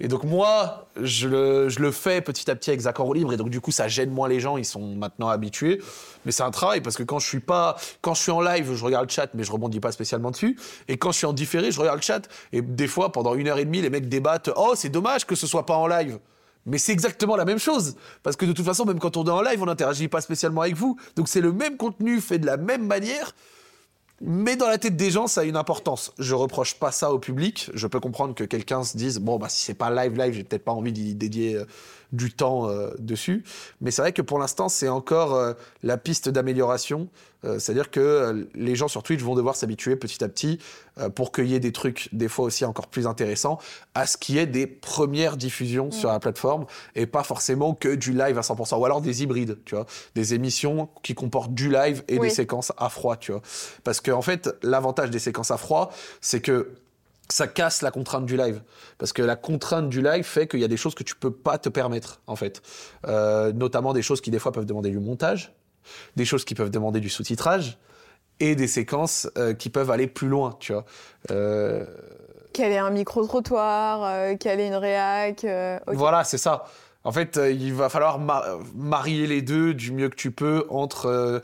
Et 0.00 0.08
donc 0.08 0.24
moi, 0.24 0.86
je 1.00 1.28
le, 1.28 1.90
fais 1.90 2.22
petit 2.22 2.50
à 2.50 2.56
petit 2.56 2.70
avec 2.70 2.96
roue 2.96 3.12
libre, 3.12 3.34
et 3.34 3.36
donc 3.36 3.50
du 3.50 3.60
coup 3.60 3.70
ça 3.70 3.86
gêne 3.86 4.10
moins 4.10 4.28
les 4.28 4.40
gens, 4.40 4.56
ils 4.56 4.64
sont 4.64 4.94
maintenant 4.94 5.28
habitués. 5.28 5.80
Mais 6.24 6.32
c'est 6.32 6.42
un 6.42 6.50
travail 6.50 6.80
parce 6.80 6.96
que 6.96 7.02
quand 7.02 7.18
je 7.18 7.26
suis 7.26 7.40
pas, 7.40 7.76
quand 8.00 8.14
je 8.14 8.22
suis 8.22 8.32
en 8.32 8.40
live, 8.40 8.74
je 8.74 8.84
regarde 8.84 9.06
le 9.06 9.12
chat, 9.12 9.28
mais 9.34 9.44
je 9.44 9.52
rebondis 9.52 9.78
pas 9.78 9.92
spécialement 9.92 10.30
dessus. 10.30 10.58
Et 10.88 10.96
quand 10.96 11.12
je 11.12 11.18
suis 11.18 11.26
en 11.26 11.34
différé, 11.34 11.70
je 11.70 11.78
regarde 11.78 11.98
le 11.98 12.02
chat, 12.02 12.22
et 12.52 12.62
des 12.62 12.88
fois 12.88 13.12
pendant 13.12 13.34
une 13.34 13.48
heure 13.48 13.58
et 13.58 13.64
demie, 13.66 13.82
les 13.82 13.90
mecs 13.90 14.08
débattent. 14.08 14.50
Oh, 14.56 14.72
c'est 14.74 14.88
dommage 14.88 15.26
que 15.26 15.34
ce 15.34 15.46
soit 15.46 15.66
pas 15.66 15.76
en 15.76 15.86
live. 15.86 16.18
Mais 16.66 16.78
c'est 16.78 16.92
exactement 16.92 17.36
la 17.36 17.44
même 17.44 17.58
chose. 17.58 17.96
Parce 18.22 18.36
que 18.36 18.46
de 18.46 18.52
toute 18.52 18.64
façon, 18.64 18.84
même 18.84 18.98
quand 18.98 19.16
on 19.16 19.24
est 19.24 19.30
en 19.30 19.42
live, 19.42 19.62
on 19.62 19.66
n'interagit 19.66 20.08
pas 20.08 20.20
spécialement 20.20 20.62
avec 20.62 20.76
vous. 20.76 20.96
Donc 21.16 21.28
c'est 21.28 21.40
le 21.40 21.52
même 21.52 21.76
contenu 21.76 22.20
fait 22.20 22.38
de 22.38 22.46
la 22.46 22.56
même 22.56 22.86
manière. 22.86 23.32
Mais 24.22 24.56
dans 24.56 24.68
la 24.68 24.76
tête 24.76 24.96
des 24.96 25.10
gens, 25.10 25.26
ça 25.26 25.40
a 25.40 25.44
une 25.44 25.56
importance. 25.56 26.12
Je 26.18 26.34
reproche 26.34 26.74
pas 26.74 26.92
ça 26.92 27.10
au 27.10 27.18
public. 27.18 27.70
Je 27.72 27.86
peux 27.86 28.00
comprendre 28.00 28.34
que 28.34 28.44
quelqu'un 28.44 28.84
se 28.84 28.96
dise 28.96 29.18
bon 29.18 29.38
bah 29.38 29.48
si 29.48 29.62
c'est 29.62 29.74
pas 29.74 29.90
live 29.90 30.18
live, 30.18 30.34
j'ai 30.34 30.44
peut-être 30.44 30.64
pas 30.64 30.72
envie 30.72 30.92
d'y 30.92 31.14
dédier 31.14 31.56
euh, 31.56 31.64
du 32.12 32.32
temps 32.32 32.68
euh, 32.68 32.90
dessus. 32.98 33.44
Mais 33.80 33.90
c'est 33.90 34.02
vrai 34.02 34.12
que 34.12 34.22
pour 34.22 34.38
l'instant, 34.38 34.68
c'est 34.68 34.88
encore 34.88 35.34
euh, 35.34 35.52
la 35.82 35.96
piste 35.96 36.28
d'amélioration. 36.28 37.08
Euh, 37.44 37.58
C'est-à-dire 37.58 37.90
que 37.90 38.48
les 38.54 38.74
gens 38.76 38.88
sur 38.88 39.02
Twitch 39.02 39.20
vont 39.22 39.34
devoir 39.34 39.56
s'habituer 39.56 39.96
petit 39.96 40.22
à 40.22 40.28
petit 40.28 40.58
pour 41.14 41.32
qu'il 41.32 41.46
y 41.46 41.54
ait 41.54 41.60
des 41.60 41.72
trucs 41.72 42.10
des 42.12 42.28
fois 42.28 42.44
aussi 42.44 42.66
encore 42.66 42.88
plus 42.88 43.06
intéressants 43.06 43.58
à 43.94 44.06
ce 44.06 44.18
qui 44.18 44.36
est 44.36 44.46
des 44.46 44.66
premières 44.66 45.38
diffusions 45.38 45.90
sur 45.90 46.10
la 46.10 46.20
plateforme 46.20 46.66
et 46.94 47.06
pas 47.06 47.22
forcément 47.22 47.72
que 47.72 47.94
du 47.94 48.12
live 48.12 48.36
à 48.36 48.42
100% 48.42 48.78
ou 48.78 48.84
alors 48.84 49.00
des 49.00 49.22
hybrides, 49.22 49.56
tu 49.64 49.74
vois, 49.76 49.86
des 50.14 50.34
émissions 50.34 50.90
qui 51.02 51.14
comportent 51.14 51.54
du 51.54 51.70
live 51.70 52.04
et 52.08 52.18
Oui. 52.18 52.28
des 52.28 52.34
séquences 52.34 52.72
à 52.76 52.90
froid, 52.90 53.16
tu 53.16 53.32
vois. 53.32 53.40
Parce 53.82 54.02
que 54.02 54.10
en 54.10 54.20
fait, 54.20 54.50
l'avantage 54.62 55.08
des 55.10 55.18
séquences 55.18 55.50
à 55.50 55.56
froid, 55.56 55.90
c'est 56.20 56.42
que 56.42 56.74
ça 57.32 57.46
casse 57.46 57.82
la 57.82 57.90
contrainte 57.90 58.26
du 58.26 58.36
live. 58.36 58.62
Parce 58.98 59.12
que 59.12 59.22
la 59.22 59.36
contrainte 59.36 59.88
du 59.88 60.02
live 60.02 60.24
fait 60.24 60.46
qu'il 60.46 60.60
y 60.60 60.64
a 60.64 60.68
des 60.68 60.76
choses 60.76 60.94
que 60.94 61.02
tu 61.02 61.14
peux 61.14 61.32
pas 61.32 61.58
te 61.58 61.68
permettre, 61.68 62.20
en 62.26 62.36
fait. 62.36 62.62
Euh, 63.06 63.52
notamment 63.52 63.92
des 63.92 64.02
choses 64.02 64.20
qui, 64.20 64.30
des 64.30 64.38
fois, 64.38 64.52
peuvent 64.52 64.66
demander 64.66 64.90
du 64.90 64.98
montage, 64.98 65.52
des 66.16 66.24
choses 66.24 66.44
qui 66.44 66.54
peuvent 66.54 66.70
demander 66.70 67.00
du 67.00 67.08
sous-titrage, 67.08 67.78
et 68.40 68.54
des 68.54 68.68
séquences 68.68 69.28
euh, 69.36 69.52
qui 69.52 69.68
peuvent 69.68 69.90
aller 69.90 70.06
plus 70.06 70.28
loin, 70.28 70.56
tu 70.60 70.72
vois. 70.72 70.84
Euh, 71.30 71.84
Quel 72.54 72.72
est 72.72 72.78
un 72.78 72.90
micro-trottoir 72.90 74.02
euh, 74.04 74.34
Quelle 74.40 74.60
est 74.60 74.68
une 74.68 74.74
réac 74.76 75.44
euh. 75.44 75.78
Voilà, 75.86 76.24
c'est 76.24 76.38
ça. 76.38 76.64
En 77.04 77.12
fait, 77.12 77.36
euh, 77.36 77.50
il 77.50 77.72
va 77.74 77.88
falloir 77.88 78.18
ma- 78.18 78.44
marier 78.74 79.26
les 79.26 79.40
deux 79.42 79.72
du 79.74 79.92
mieux 79.92 80.08
que 80.08 80.16
tu 80.16 80.30
peux 80.30 80.66
entre, 80.70 81.06
euh, 81.06 81.40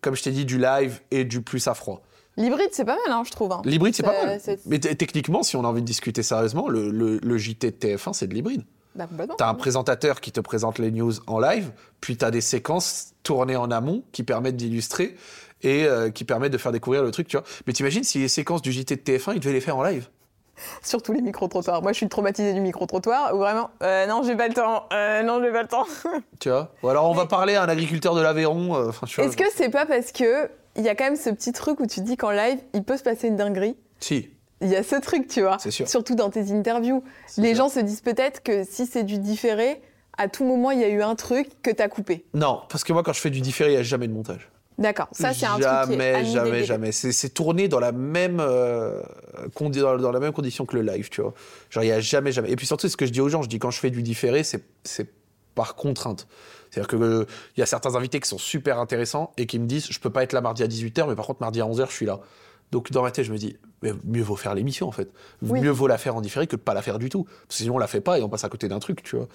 comme 0.00 0.14
je 0.14 0.22
t'ai 0.22 0.30
dit, 0.30 0.44
du 0.44 0.58
live 0.58 1.00
et 1.10 1.24
du 1.24 1.40
plus 1.42 1.66
à 1.68 1.74
froid. 1.74 2.02
L'hybride, 2.38 2.68
c'est 2.72 2.84
pas 2.84 2.96
mal, 3.06 3.12
hein, 3.12 3.22
je 3.26 3.30
trouve. 3.32 3.52
hein. 3.52 3.60
L'hybride, 3.64 3.94
c'est 3.94 4.02
pas 4.02 4.14
Euh, 4.22 4.26
mal. 4.26 4.40
c'est- 4.42 4.64
Mais 4.66 4.78
techniquement, 4.78 5.42
si 5.42 5.56
on 5.56 5.64
a 5.64 5.68
envie 5.68 5.82
de 5.82 5.86
discuter 5.86 6.22
sérieusement, 6.22 6.68
le, 6.68 6.90
le- 6.90 7.18
le 7.22 7.38
JT 7.38 7.70
de 7.72 7.76
TF1, 7.76 8.12
c'est 8.14 8.26
de 8.28 8.34
l'hybride. 8.34 8.62
Bah. 8.94 9.06
T'as 9.36 9.48
un 9.48 9.54
présentateur 9.54 10.20
qui 10.20 10.32
te 10.32 10.40
présente 10.40 10.78
les 10.78 10.90
news 10.90 11.12
en 11.28 11.38
live, 11.38 11.70
puis 12.00 12.16
t'as 12.16 12.30
des 12.32 12.40
séquences 12.40 13.12
tournées 13.22 13.54
en 13.56 13.70
amont 13.70 14.02
qui 14.12 14.22
permettent 14.24 14.56
d'illustrer 14.56 15.14
et 15.62 15.84
euh, 15.84 16.10
qui 16.10 16.24
permettent 16.24 16.52
de 16.52 16.58
faire 16.58 16.72
découvrir 16.72 17.02
le 17.04 17.10
truc, 17.12 17.28
tu 17.28 17.36
vois. 17.36 17.44
Mais 17.66 17.72
t'imagines 17.72 18.02
si 18.02 18.18
les 18.18 18.28
séquences 18.28 18.62
du 18.62 18.72
JT 18.72 18.96
de 18.96 19.00
TF1, 19.02 19.34
ils 19.34 19.40
devaient 19.40 19.52
les 19.52 19.60
faire 19.60 19.76
en 19.76 19.82
live? 19.84 20.08
Surtout 20.82 21.12
les 21.12 21.20
micro-trottoirs. 21.22 21.82
Moi, 21.82 21.92
je 21.92 21.98
suis 21.98 22.08
traumatisée 22.08 22.52
du 22.52 22.60
micro-trottoir 22.60 23.32
où 23.34 23.38
vraiment, 23.38 23.70
euh, 23.84 24.06
non, 24.06 24.22
j'ai 24.24 24.34
pas 24.34 24.48
le 24.48 24.54
temps. 24.54 24.86
Euh, 24.92 25.22
non, 25.22 25.40
j'ai 25.42 25.52
pas 25.52 25.62
le 25.62 25.68
temps. 25.68 25.86
Tu 26.40 26.48
vois? 26.48 26.72
Ou 26.82 26.88
alors 26.88 27.08
on 27.08 27.14
va 27.14 27.26
parler 27.26 27.54
à 27.54 27.62
un 27.62 27.68
agriculteur 27.68 28.16
de 28.16 28.20
l'Aveyron. 28.20 28.74
euh, 28.76 28.90
Est-ce 29.18 29.36
que 29.36 29.44
c'est 29.54 29.68
pas 29.70 29.86
parce 29.86 30.10
que 30.10 30.48
il 30.78 30.84
y 30.84 30.88
a 30.88 30.94
quand 30.94 31.04
même 31.04 31.16
ce 31.16 31.30
petit 31.30 31.52
truc 31.52 31.80
où 31.80 31.86
tu 31.86 32.00
dis 32.00 32.16
qu'en 32.16 32.30
live, 32.30 32.58
il 32.72 32.84
peut 32.84 32.96
se 32.96 33.02
passer 33.02 33.28
une 33.28 33.36
dinguerie 33.36 33.76
Si, 34.00 34.30
Il 34.62 34.68
y 34.68 34.76
a 34.76 34.82
ce 34.82 34.96
truc, 34.96 35.26
tu 35.26 35.42
vois. 35.42 35.58
C'est 35.58 35.72
sûr. 35.72 35.88
Surtout 35.88 36.14
dans 36.14 36.30
tes 36.30 36.52
interviews. 36.52 37.02
Les 37.36 37.54
sûr. 37.54 37.64
gens 37.64 37.68
se 37.68 37.80
disent 37.80 38.00
peut-être 38.00 38.42
que 38.42 38.64
si 38.64 38.86
c'est 38.86 39.02
du 39.02 39.18
différé, 39.18 39.82
à 40.16 40.28
tout 40.28 40.44
moment, 40.44 40.70
il 40.70 40.80
y 40.80 40.84
a 40.84 40.88
eu 40.88 41.02
un 41.02 41.16
truc 41.16 41.48
que 41.62 41.70
t'as 41.70 41.88
coupé. 41.88 42.24
Non, 42.32 42.62
parce 42.68 42.84
que 42.84 42.92
moi, 42.92 43.02
quand 43.02 43.12
je 43.12 43.20
fais 43.20 43.30
du 43.30 43.40
différé, 43.40 43.70
il 43.70 43.74
n'y 43.74 43.80
a 43.80 43.82
jamais 43.82 44.08
de 44.08 44.12
montage. 44.12 44.48
D'accord. 44.78 45.08
Ça, 45.10 45.34
c'est 45.34 45.46
un 45.46 45.58
jamais, 45.58 46.12
truc 46.12 46.24
qui 46.24 46.30
est 46.30 46.32
jamais, 46.32 46.64
jamais. 46.64 46.92
C'est 46.92 47.28
tourné 47.30 47.66
dans 47.66 47.80
la 47.80 47.90
même 47.90 48.38
euh, 48.40 49.02
dans, 49.60 49.96
dans 49.96 50.12
la 50.12 50.20
même 50.20 50.32
condition 50.32 50.66
que 50.66 50.76
le 50.76 50.82
live, 50.82 51.08
tu 51.08 51.20
vois. 51.20 51.34
Genre, 51.70 51.82
il 51.82 51.88
y 51.88 51.92
a 51.92 51.98
jamais, 51.98 52.30
jamais. 52.30 52.50
Et 52.52 52.56
puis 52.56 52.66
surtout, 52.66 52.88
ce 52.88 52.96
que 52.96 53.04
je 53.04 53.10
dis 53.10 53.20
aux 53.20 53.28
gens. 53.28 53.42
Je 53.42 53.48
dis 53.48 53.58
quand 53.58 53.72
je 53.72 53.80
fais 53.80 53.90
du 53.90 54.02
différé, 54.02 54.44
c'est 54.44 54.62
c'est 54.84 55.08
par 55.56 55.74
contrainte. 55.74 56.28
C'est-à-dire 56.84 56.88
que 56.98 57.04
euh, 57.22 57.24
y 57.56 57.62
a 57.62 57.66
certains 57.66 57.94
invités 57.96 58.20
qui 58.20 58.28
sont 58.28 58.38
super 58.38 58.78
intéressants 58.78 59.32
et 59.36 59.46
qui 59.46 59.58
me 59.58 59.66
disent, 59.66 59.88
je 59.90 59.98
peux 60.00 60.10
pas 60.10 60.22
être 60.22 60.32
là 60.32 60.40
mardi 60.40 60.62
à 60.62 60.66
18h, 60.68 61.08
mais 61.08 61.14
par 61.14 61.26
contre 61.26 61.40
mardi 61.40 61.60
à 61.60 61.64
11h, 61.64 61.86
je 61.88 61.92
suis 61.94 62.06
là. 62.06 62.20
Donc 62.70 62.92
dans 62.92 63.02
ma 63.02 63.10
tête, 63.10 63.24
je 63.24 63.32
me 63.32 63.38
dis, 63.38 63.56
mais 63.80 63.92
mieux 64.04 64.22
vaut 64.22 64.36
faire 64.36 64.54
l'émission 64.54 64.88
en 64.88 64.92
fait. 64.92 65.08
Oui. 65.40 65.60
Mieux 65.60 65.70
vaut 65.70 65.86
la 65.86 65.96
faire 65.96 66.14
en 66.16 66.20
différé 66.20 66.46
que 66.46 66.56
de 66.56 66.60
pas 66.60 66.74
la 66.74 66.82
faire 66.82 66.98
du 66.98 67.08
tout. 67.08 67.24
Parce 67.24 67.46
que 67.46 67.54
sinon 67.54 67.76
on 67.76 67.78
la 67.78 67.86
fait 67.86 68.02
pas 68.02 68.18
et 68.18 68.22
on 68.22 68.28
passe 68.28 68.44
à 68.44 68.50
côté 68.50 68.68
d'un 68.68 68.78
truc, 68.78 69.02
tu 69.02 69.16
vois. 69.16 69.26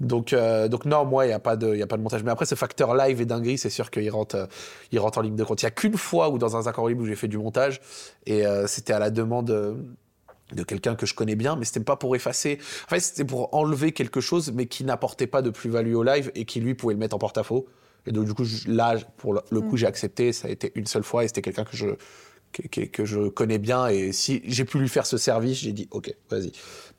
Donc, 0.00 0.32
euh, 0.32 0.66
donc 0.66 0.86
non, 0.86 1.04
moi, 1.04 1.26
il 1.26 1.28
n'y 1.28 1.34
a, 1.34 1.38
pas 1.38 1.56
de- 1.56 1.76
y 1.76 1.82
a 1.82 1.86
pas 1.86 1.98
de 1.98 2.02
montage. 2.02 2.24
Mais 2.24 2.30
après, 2.30 2.46
ce 2.46 2.54
facteur 2.54 2.94
live 2.94 3.20
et 3.20 3.26
dinguerie, 3.26 3.58
c'est 3.58 3.68
sûr 3.68 3.90
qu'il 3.90 4.10
rentre, 4.10 4.34
euh, 4.36 4.46
il 4.92 4.98
rentre 4.98 5.18
en 5.18 5.20
ligne 5.20 5.36
de 5.36 5.44
compte. 5.44 5.60
Il 5.60 5.66
n'y 5.66 5.68
a 5.68 5.72
qu'une 5.72 5.98
fois 5.98 6.30
où 6.30 6.38
dans 6.38 6.56
un 6.56 6.66
accord 6.66 6.88
libre 6.88 7.02
où 7.02 7.06
j'ai 7.06 7.16
fait 7.16 7.28
du 7.28 7.36
montage, 7.36 7.82
et 8.24 8.46
euh, 8.46 8.66
c'était 8.66 8.94
à 8.94 8.98
la 8.98 9.10
demande 9.10 9.76
de 10.52 10.62
quelqu'un 10.62 10.94
que 10.96 11.06
je 11.06 11.14
connais 11.14 11.36
bien, 11.36 11.56
mais 11.56 11.64
c'était 11.64 11.80
pas 11.80 11.96
pour 11.96 12.14
effacer. 12.16 12.58
En 12.86 12.88
fait, 12.90 13.00
c'était 13.00 13.24
pour 13.24 13.54
enlever 13.54 13.92
quelque 13.92 14.20
chose, 14.20 14.52
mais 14.54 14.66
qui 14.66 14.84
n'apportait 14.84 15.26
pas 15.26 15.42
de 15.42 15.50
plus-value 15.50 15.94
au 15.94 16.02
live 16.02 16.30
et 16.34 16.44
qui 16.44 16.60
lui 16.60 16.74
pouvait 16.74 16.94
le 16.94 17.00
mettre 17.00 17.14
en 17.16 17.18
porte-à-faux. 17.18 17.66
Et 18.06 18.12
donc, 18.12 18.24
du 18.24 18.34
coup, 18.34 18.44
je- 18.44 18.70
là, 18.70 18.96
pour 19.18 19.34
le, 19.34 19.60
coup, 19.60 19.76
j'ai 19.76 19.86
accepté. 19.86 20.32
Ça 20.32 20.48
a 20.48 20.50
été 20.50 20.72
une 20.74 20.86
seule 20.86 21.02
fois 21.04 21.24
et 21.24 21.28
c'était 21.28 21.42
quelqu'un 21.42 21.64
que 21.64 21.76
je, 21.76 21.86
que, 22.52 22.62
que- 22.66 22.86
que 22.86 23.04
je 23.04 23.28
connais 23.28 23.58
bien. 23.58 23.86
Et 23.88 24.12
si 24.12 24.40
j'ai 24.44 24.64
pu 24.64 24.78
lui 24.78 24.88
faire 24.88 25.06
ce 25.06 25.18
service, 25.18 25.58
j'ai 25.58 25.72
dit, 25.72 25.86
OK, 25.90 26.12
vas-y. 26.30 26.50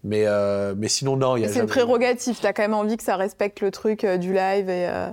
Mais, 0.03 0.23
euh, 0.27 0.73
mais 0.77 0.87
sinon, 0.87 1.17
non, 1.17 1.35
il 1.37 1.41
y 1.41 1.43
a 1.45 1.47
C'est 1.47 1.55
une 1.55 1.59
jamais- 1.61 1.69
prérogative. 1.71 2.37
T'as 2.41 2.53
quand 2.53 2.61
même 2.63 2.73
envie 2.73 2.97
que 2.97 3.03
ça 3.03 3.15
respecte 3.17 3.61
le 3.61 3.71
truc 3.71 4.03
euh, 4.03 4.17
du 4.17 4.33
live 4.33 4.69
et 4.69 4.87
euh, 4.87 5.09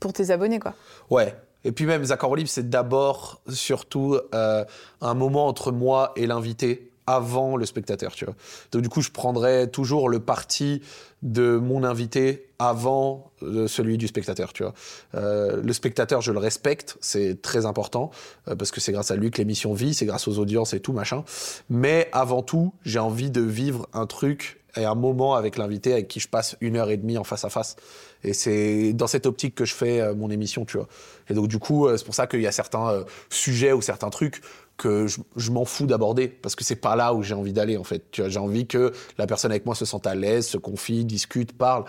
pour 0.00 0.12
tes 0.12 0.30
abonnés, 0.30 0.58
quoi. 0.58 0.74
Ouais. 1.10 1.34
Et 1.64 1.72
puis 1.72 1.84
même, 1.86 2.04
Accords 2.10 2.36
Libre, 2.36 2.48
c'est 2.48 2.70
d'abord, 2.70 3.42
surtout, 3.48 4.16
euh, 4.34 4.64
un 5.00 5.14
moment 5.14 5.46
entre 5.46 5.72
moi 5.72 6.12
et 6.16 6.26
l'invité 6.26 6.90
avant 7.08 7.56
le 7.56 7.64
spectateur, 7.64 8.14
tu 8.14 8.26
vois. 8.26 8.34
Donc 8.70 8.82
du 8.82 8.90
coup, 8.90 9.00
je 9.00 9.10
prendrais 9.10 9.66
toujours 9.68 10.10
le 10.10 10.20
parti 10.20 10.82
de 11.22 11.56
mon 11.56 11.82
invité 11.82 12.50
avant 12.58 13.32
euh, 13.42 13.66
celui 13.66 13.96
du 13.96 14.06
spectateur, 14.06 14.52
tu 14.52 14.62
vois. 14.62 14.74
Euh, 15.14 15.62
le 15.62 15.72
spectateur, 15.72 16.20
je 16.20 16.32
le 16.32 16.38
respecte, 16.38 16.98
c'est 17.00 17.40
très 17.40 17.64
important, 17.64 18.10
euh, 18.46 18.56
parce 18.56 18.70
que 18.70 18.80
c'est 18.80 18.92
grâce 18.92 19.10
à 19.10 19.16
lui 19.16 19.30
que 19.30 19.38
l'émission 19.38 19.72
vit, 19.72 19.94
c'est 19.94 20.04
grâce 20.04 20.28
aux 20.28 20.38
audiences 20.38 20.74
et 20.74 20.80
tout, 20.80 20.92
machin. 20.92 21.24
Mais 21.70 22.10
avant 22.12 22.42
tout, 22.42 22.74
j'ai 22.84 22.98
envie 22.98 23.30
de 23.30 23.40
vivre 23.40 23.88
un 23.94 24.04
truc 24.04 24.60
et 24.76 24.84
un 24.84 24.94
moment 24.94 25.34
avec 25.34 25.56
l'invité 25.56 25.94
avec 25.94 26.08
qui 26.08 26.20
je 26.20 26.28
passe 26.28 26.56
une 26.60 26.76
heure 26.76 26.90
et 26.90 26.98
demie 26.98 27.16
en 27.16 27.24
face 27.24 27.46
à 27.46 27.48
face. 27.48 27.76
Et 28.22 28.34
c'est 28.34 28.92
dans 28.92 29.06
cette 29.06 29.24
optique 29.24 29.54
que 29.54 29.64
je 29.64 29.74
fais 29.74 30.14
mon 30.14 30.28
émission, 30.30 30.66
tu 30.66 30.76
vois. 30.76 30.88
Et 31.30 31.34
donc, 31.34 31.48
du 31.48 31.58
coup, 31.58 31.88
c'est 31.96 32.04
pour 32.04 32.14
ça 32.14 32.26
qu'il 32.26 32.42
y 32.42 32.46
a 32.46 32.52
certains 32.52 33.04
sujets 33.30 33.72
ou 33.72 33.80
certains 33.80 34.10
trucs 34.10 34.42
que 34.78 35.06
je, 35.06 35.20
je 35.36 35.50
m'en 35.50 35.66
fous 35.66 35.86
d'aborder 35.86 36.28
parce 36.28 36.54
que 36.54 36.64
c'est 36.64 36.76
pas 36.76 36.96
là 36.96 37.12
où 37.12 37.22
j'ai 37.22 37.34
envie 37.34 37.52
d'aller, 37.52 37.76
en 37.76 37.84
fait. 37.84 38.10
Tu 38.10 38.22
vois, 38.22 38.30
j'ai 38.30 38.38
envie 38.38 38.66
que 38.66 38.92
la 39.18 39.26
personne 39.26 39.50
avec 39.50 39.66
moi 39.66 39.74
se 39.74 39.84
sente 39.84 40.06
à 40.06 40.14
l'aise, 40.14 40.46
se 40.46 40.56
confie, 40.56 41.04
discute, 41.04 41.52
parle. 41.52 41.84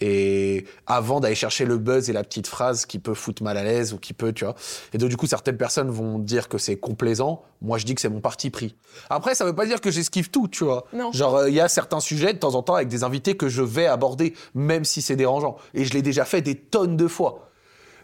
Et 0.00 0.64
avant 0.86 1.20
d'aller 1.20 1.36
chercher 1.36 1.64
le 1.64 1.78
buzz 1.78 2.10
et 2.10 2.12
la 2.12 2.24
petite 2.24 2.48
phrase 2.48 2.86
qui 2.86 2.98
peut 2.98 3.14
foutre 3.14 3.42
mal 3.42 3.56
à 3.56 3.62
l'aise 3.62 3.92
ou 3.92 3.98
qui 3.98 4.14
peut, 4.14 4.32
tu 4.32 4.44
vois. 4.44 4.56
Et 4.92 4.98
donc, 4.98 5.10
du 5.10 5.16
coup, 5.16 5.26
certaines 5.26 5.58
personnes 5.58 5.90
vont 5.90 6.18
dire 6.18 6.48
que 6.48 6.58
c'est 6.58 6.76
complaisant. 6.76 7.44
Moi, 7.60 7.78
je 7.78 7.84
dis 7.84 7.94
que 7.94 8.00
c'est 8.00 8.08
mon 8.08 8.20
parti 8.20 8.50
pris. 8.50 8.74
Après, 9.10 9.36
ça 9.36 9.44
veut 9.44 9.54
pas 9.54 9.66
dire 9.66 9.80
que 9.80 9.92
j'esquive 9.92 10.30
tout, 10.30 10.48
tu 10.48 10.64
vois. 10.64 10.86
Non. 10.92 11.12
Genre, 11.12 11.36
euh, 11.36 11.48
il 11.50 11.54
y 11.54 11.60
a 11.60 11.68
certains 11.68 12.00
sujets, 12.00 12.32
de 12.32 12.38
temps 12.38 12.56
en 12.56 12.62
temps, 12.62 12.74
avec 12.74 12.88
des 12.88 13.04
invités 13.04 13.36
que 13.36 13.48
je 13.48 13.62
vais 13.62 13.86
aborder, 13.86 14.34
même 14.54 14.84
si 14.84 15.02
c'est 15.02 15.14
dérangeant. 15.14 15.56
Et 15.74 15.84
je 15.84 15.92
l'ai 15.92 16.02
déjà 16.02 16.24
fait 16.24 16.40
des 16.40 16.56
tonnes 16.56 16.96
de 16.96 17.06
fois. 17.06 17.50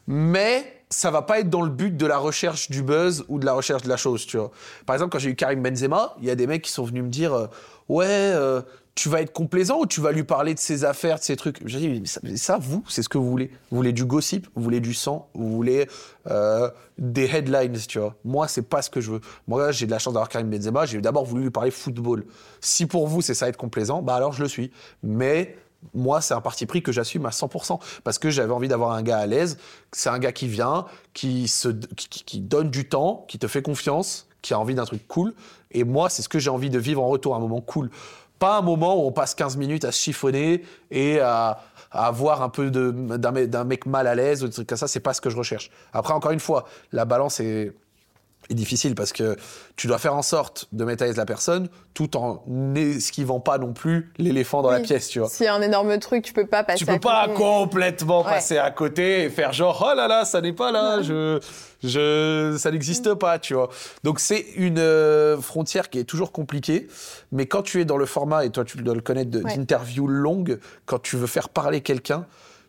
Mais 0.06 0.77
ça 0.90 1.10
va 1.10 1.22
pas 1.22 1.40
être 1.40 1.50
dans 1.50 1.62
le 1.62 1.70
but 1.70 1.96
de 1.96 2.06
la 2.06 2.18
recherche 2.18 2.70
du 2.70 2.82
buzz 2.82 3.24
ou 3.28 3.38
de 3.38 3.46
la 3.46 3.52
recherche 3.52 3.82
de 3.82 3.88
la 3.88 3.96
chose, 3.96 4.26
tu 4.26 4.38
vois. 4.38 4.50
Par 4.86 4.96
exemple, 4.96 5.12
quand 5.12 5.18
j'ai 5.18 5.30
eu 5.30 5.36
Karim 5.36 5.62
Benzema, 5.62 6.14
il 6.20 6.26
y 6.26 6.30
a 6.30 6.34
des 6.34 6.46
mecs 6.46 6.62
qui 6.62 6.72
sont 6.72 6.84
venus 6.84 7.04
me 7.04 7.10
dire 7.10 7.34
euh, 7.34 7.46
Ouais, 7.88 8.06
euh, 8.08 8.62
tu 8.94 9.08
vas 9.08 9.20
être 9.22 9.32
complaisant 9.32 9.78
ou 9.80 9.86
tu 9.86 10.00
vas 10.00 10.12
lui 10.12 10.24
parler 10.24 10.54
de 10.54 10.58
ses 10.58 10.84
affaires, 10.84 11.18
de 11.18 11.22
ses 11.22 11.36
trucs? 11.36 11.60
J'ai 11.66 11.78
dit, 11.78 11.88
mais 11.88 12.06
ça, 12.06 12.20
mais 12.24 12.36
ça, 12.36 12.58
vous, 12.58 12.84
c'est 12.88 13.02
ce 13.02 13.08
que 13.08 13.16
vous 13.16 13.30
voulez. 13.30 13.50
Vous 13.70 13.76
voulez 13.76 13.92
du 13.92 14.04
gossip, 14.04 14.48
vous 14.54 14.62
voulez 14.62 14.80
du 14.80 14.92
sang, 14.92 15.28
vous 15.34 15.50
voulez 15.50 15.88
euh, 16.26 16.68
des 16.98 17.26
headlines, 17.26 17.78
tu 17.86 17.98
vois. 17.98 18.16
Moi, 18.24 18.48
c'est 18.48 18.62
pas 18.62 18.82
ce 18.82 18.90
que 18.90 19.00
je 19.00 19.12
veux. 19.12 19.20
Moi, 19.46 19.70
j'ai 19.70 19.86
de 19.86 19.90
la 19.90 19.98
chance 19.98 20.14
d'avoir 20.14 20.28
Karim 20.28 20.50
Benzema, 20.50 20.84
j'ai 20.84 21.00
d'abord 21.00 21.24
voulu 21.24 21.44
lui 21.44 21.50
parler 21.50 21.70
football. 21.70 22.24
Si 22.60 22.86
pour 22.86 23.06
vous, 23.06 23.22
c'est 23.22 23.34
ça 23.34 23.48
être 23.48 23.56
complaisant, 23.56 24.02
bah 24.02 24.16
alors 24.16 24.32
je 24.32 24.42
le 24.42 24.48
suis. 24.48 24.72
Mais 25.02 25.56
moi, 25.94 26.20
c'est 26.20 26.34
un 26.34 26.40
parti 26.40 26.66
pris 26.66 26.82
que 26.82 26.92
j'assume 26.92 27.26
à 27.26 27.30
100%. 27.30 27.80
Parce 28.04 28.18
que 28.18 28.30
j'avais 28.30 28.52
envie 28.52 28.68
d'avoir 28.68 28.92
un 28.92 29.02
gars 29.02 29.18
à 29.18 29.26
l'aise. 29.26 29.58
C'est 29.92 30.08
un 30.10 30.18
gars 30.18 30.32
qui 30.32 30.48
vient, 30.48 30.86
qui, 31.14 31.48
se, 31.48 31.68
qui, 31.68 32.40
donne 32.40 32.70
du 32.70 32.88
temps, 32.88 33.24
qui 33.28 33.38
te 33.38 33.46
fait 33.46 33.62
confiance, 33.62 34.28
qui 34.42 34.54
a 34.54 34.58
envie 34.58 34.74
d'un 34.74 34.84
truc 34.84 35.06
cool. 35.08 35.34
Et 35.70 35.84
moi, 35.84 36.10
c'est 36.10 36.22
ce 36.22 36.28
que 36.28 36.38
j'ai 36.38 36.50
envie 36.50 36.70
de 36.70 36.78
vivre 36.78 37.02
en 37.02 37.08
retour, 37.08 37.34
un 37.34 37.40
moment 37.40 37.60
cool. 37.60 37.90
Pas 38.38 38.58
un 38.58 38.62
moment 38.62 38.96
où 38.96 39.06
on 39.06 39.12
passe 39.12 39.34
15 39.34 39.56
minutes 39.56 39.84
à 39.84 39.92
se 39.92 40.00
chiffonner 40.00 40.64
et 40.90 41.20
à, 41.20 41.62
avoir 41.90 42.42
un 42.42 42.50
peu 42.50 42.70
d'un 42.70 43.64
mec 43.64 43.86
mal 43.86 44.06
à 44.06 44.14
l'aise 44.14 44.44
ou 44.44 44.46
des 44.46 44.52
trucs 44.52 44.68
comme 44.68 44.78
ça. 44.78 44.88
C'est 44.88 45.00
pas 45.00 45.14
ce 45.14 45.20
que 45.20 45.30
je 45.30 45.36
recherche. 45.36 45.70
Après, 45.92 46.12
encore 46.12 46.32
une 46.32 46.40
fois, 46.40 46.66
la 46.92 47.06
balance 47.06 47.40
est 47.40 47.72
est 48.50 48.54
difficile 48.54 48.94
parce 48.94 49.12
que 49.12 49.36
tu 49.76 49.86
dois 49.86 49.98
faire 49.98 50.14
en 50.14 50.22
sorte 50.22 50.66
de 50.72 50.84
mettre 50.84 51.02
à 51.02 51.06
l'aise 51.06 51.16
la 51.16 51.26
personne 51.26 51.68
tout 51.94 52.16
en 52.16 52.42
n'esquivant 52.46 53.40
pas 53.40 53.58
non 53.58 53.72
plus 53.72 54.12
l'éléphant 54.18 54.62
dans 54.62 54.70
la 54.70 54.80
pièce, 54.80 55.08
tu 55.08 55.18
vois. 55.18 55.28
S'il 55.28 55.44
y 55.44 55.48
a 55.48 55.54
un 55.54 55.60
énorme 55.62 55.98
truc, 55.98 56.24
tu 56.24 56.32
peux 56.32 56.46
pas 56.46 56.64
passer 56.64 56.84
Tu 56.84 56.90
à 56.90 56.94
peux 56.94 57.00
pas 57.00 57.24
côté. 57.26 57.34
complètement 57.38 58.18
Ouais. 58.22 58.30
passer 58.30 58.56
à 58.58 58.70
côté 58.70 59.24
et 59.24 59.30
faire 59.30 59.52
genre 59.52 59.86
oh 59.90 59.94
là 59.96 60.08
là 60.08 60.24
ça 60.24 60.40
n'est 60.40 60.52
pas 60.52 60.72
là 60.72 61.02
je 61.02 61.38
je 61.84 62.56
ça 62.58 62.70
n'existe 62.70 63.14
pas 63.14 63.38
tu 63.38 63.54
vois 63.54 63.68
donc 64.04 64.18
c'est 64.20 64.40
une 64.56 64.78
euh, 64.78 65.38
frontière 65.40 65.90
qui 65.90 65.98
est 65.98 66.04
toujours 66.04 66.32
compliquée 66.32 66.88
mais 67.32 67.46
quand 67.46 67.62
tu 67.62 67.80
es 67.80 67.84
dans 67.84 67.96
le 67.96 68.06
format 68.06 68.44
et 68.44 68.50
toi 68.50 68.64
tu 68.64 68.78
dois 68.78 68.94
le 68.94 69.00
connaître 69.00 69.30
de- 69.30 69.42
Ouais. 69.42 69.56
d'interview 69.56 70.06
longue 70.06 70.58
quand 70.86 70.98
tu 71.00 71.16
veux 71.16 71.26
faire 71.28 71.48
parler 71.48 71.80
quelqu'un 71.80 72.26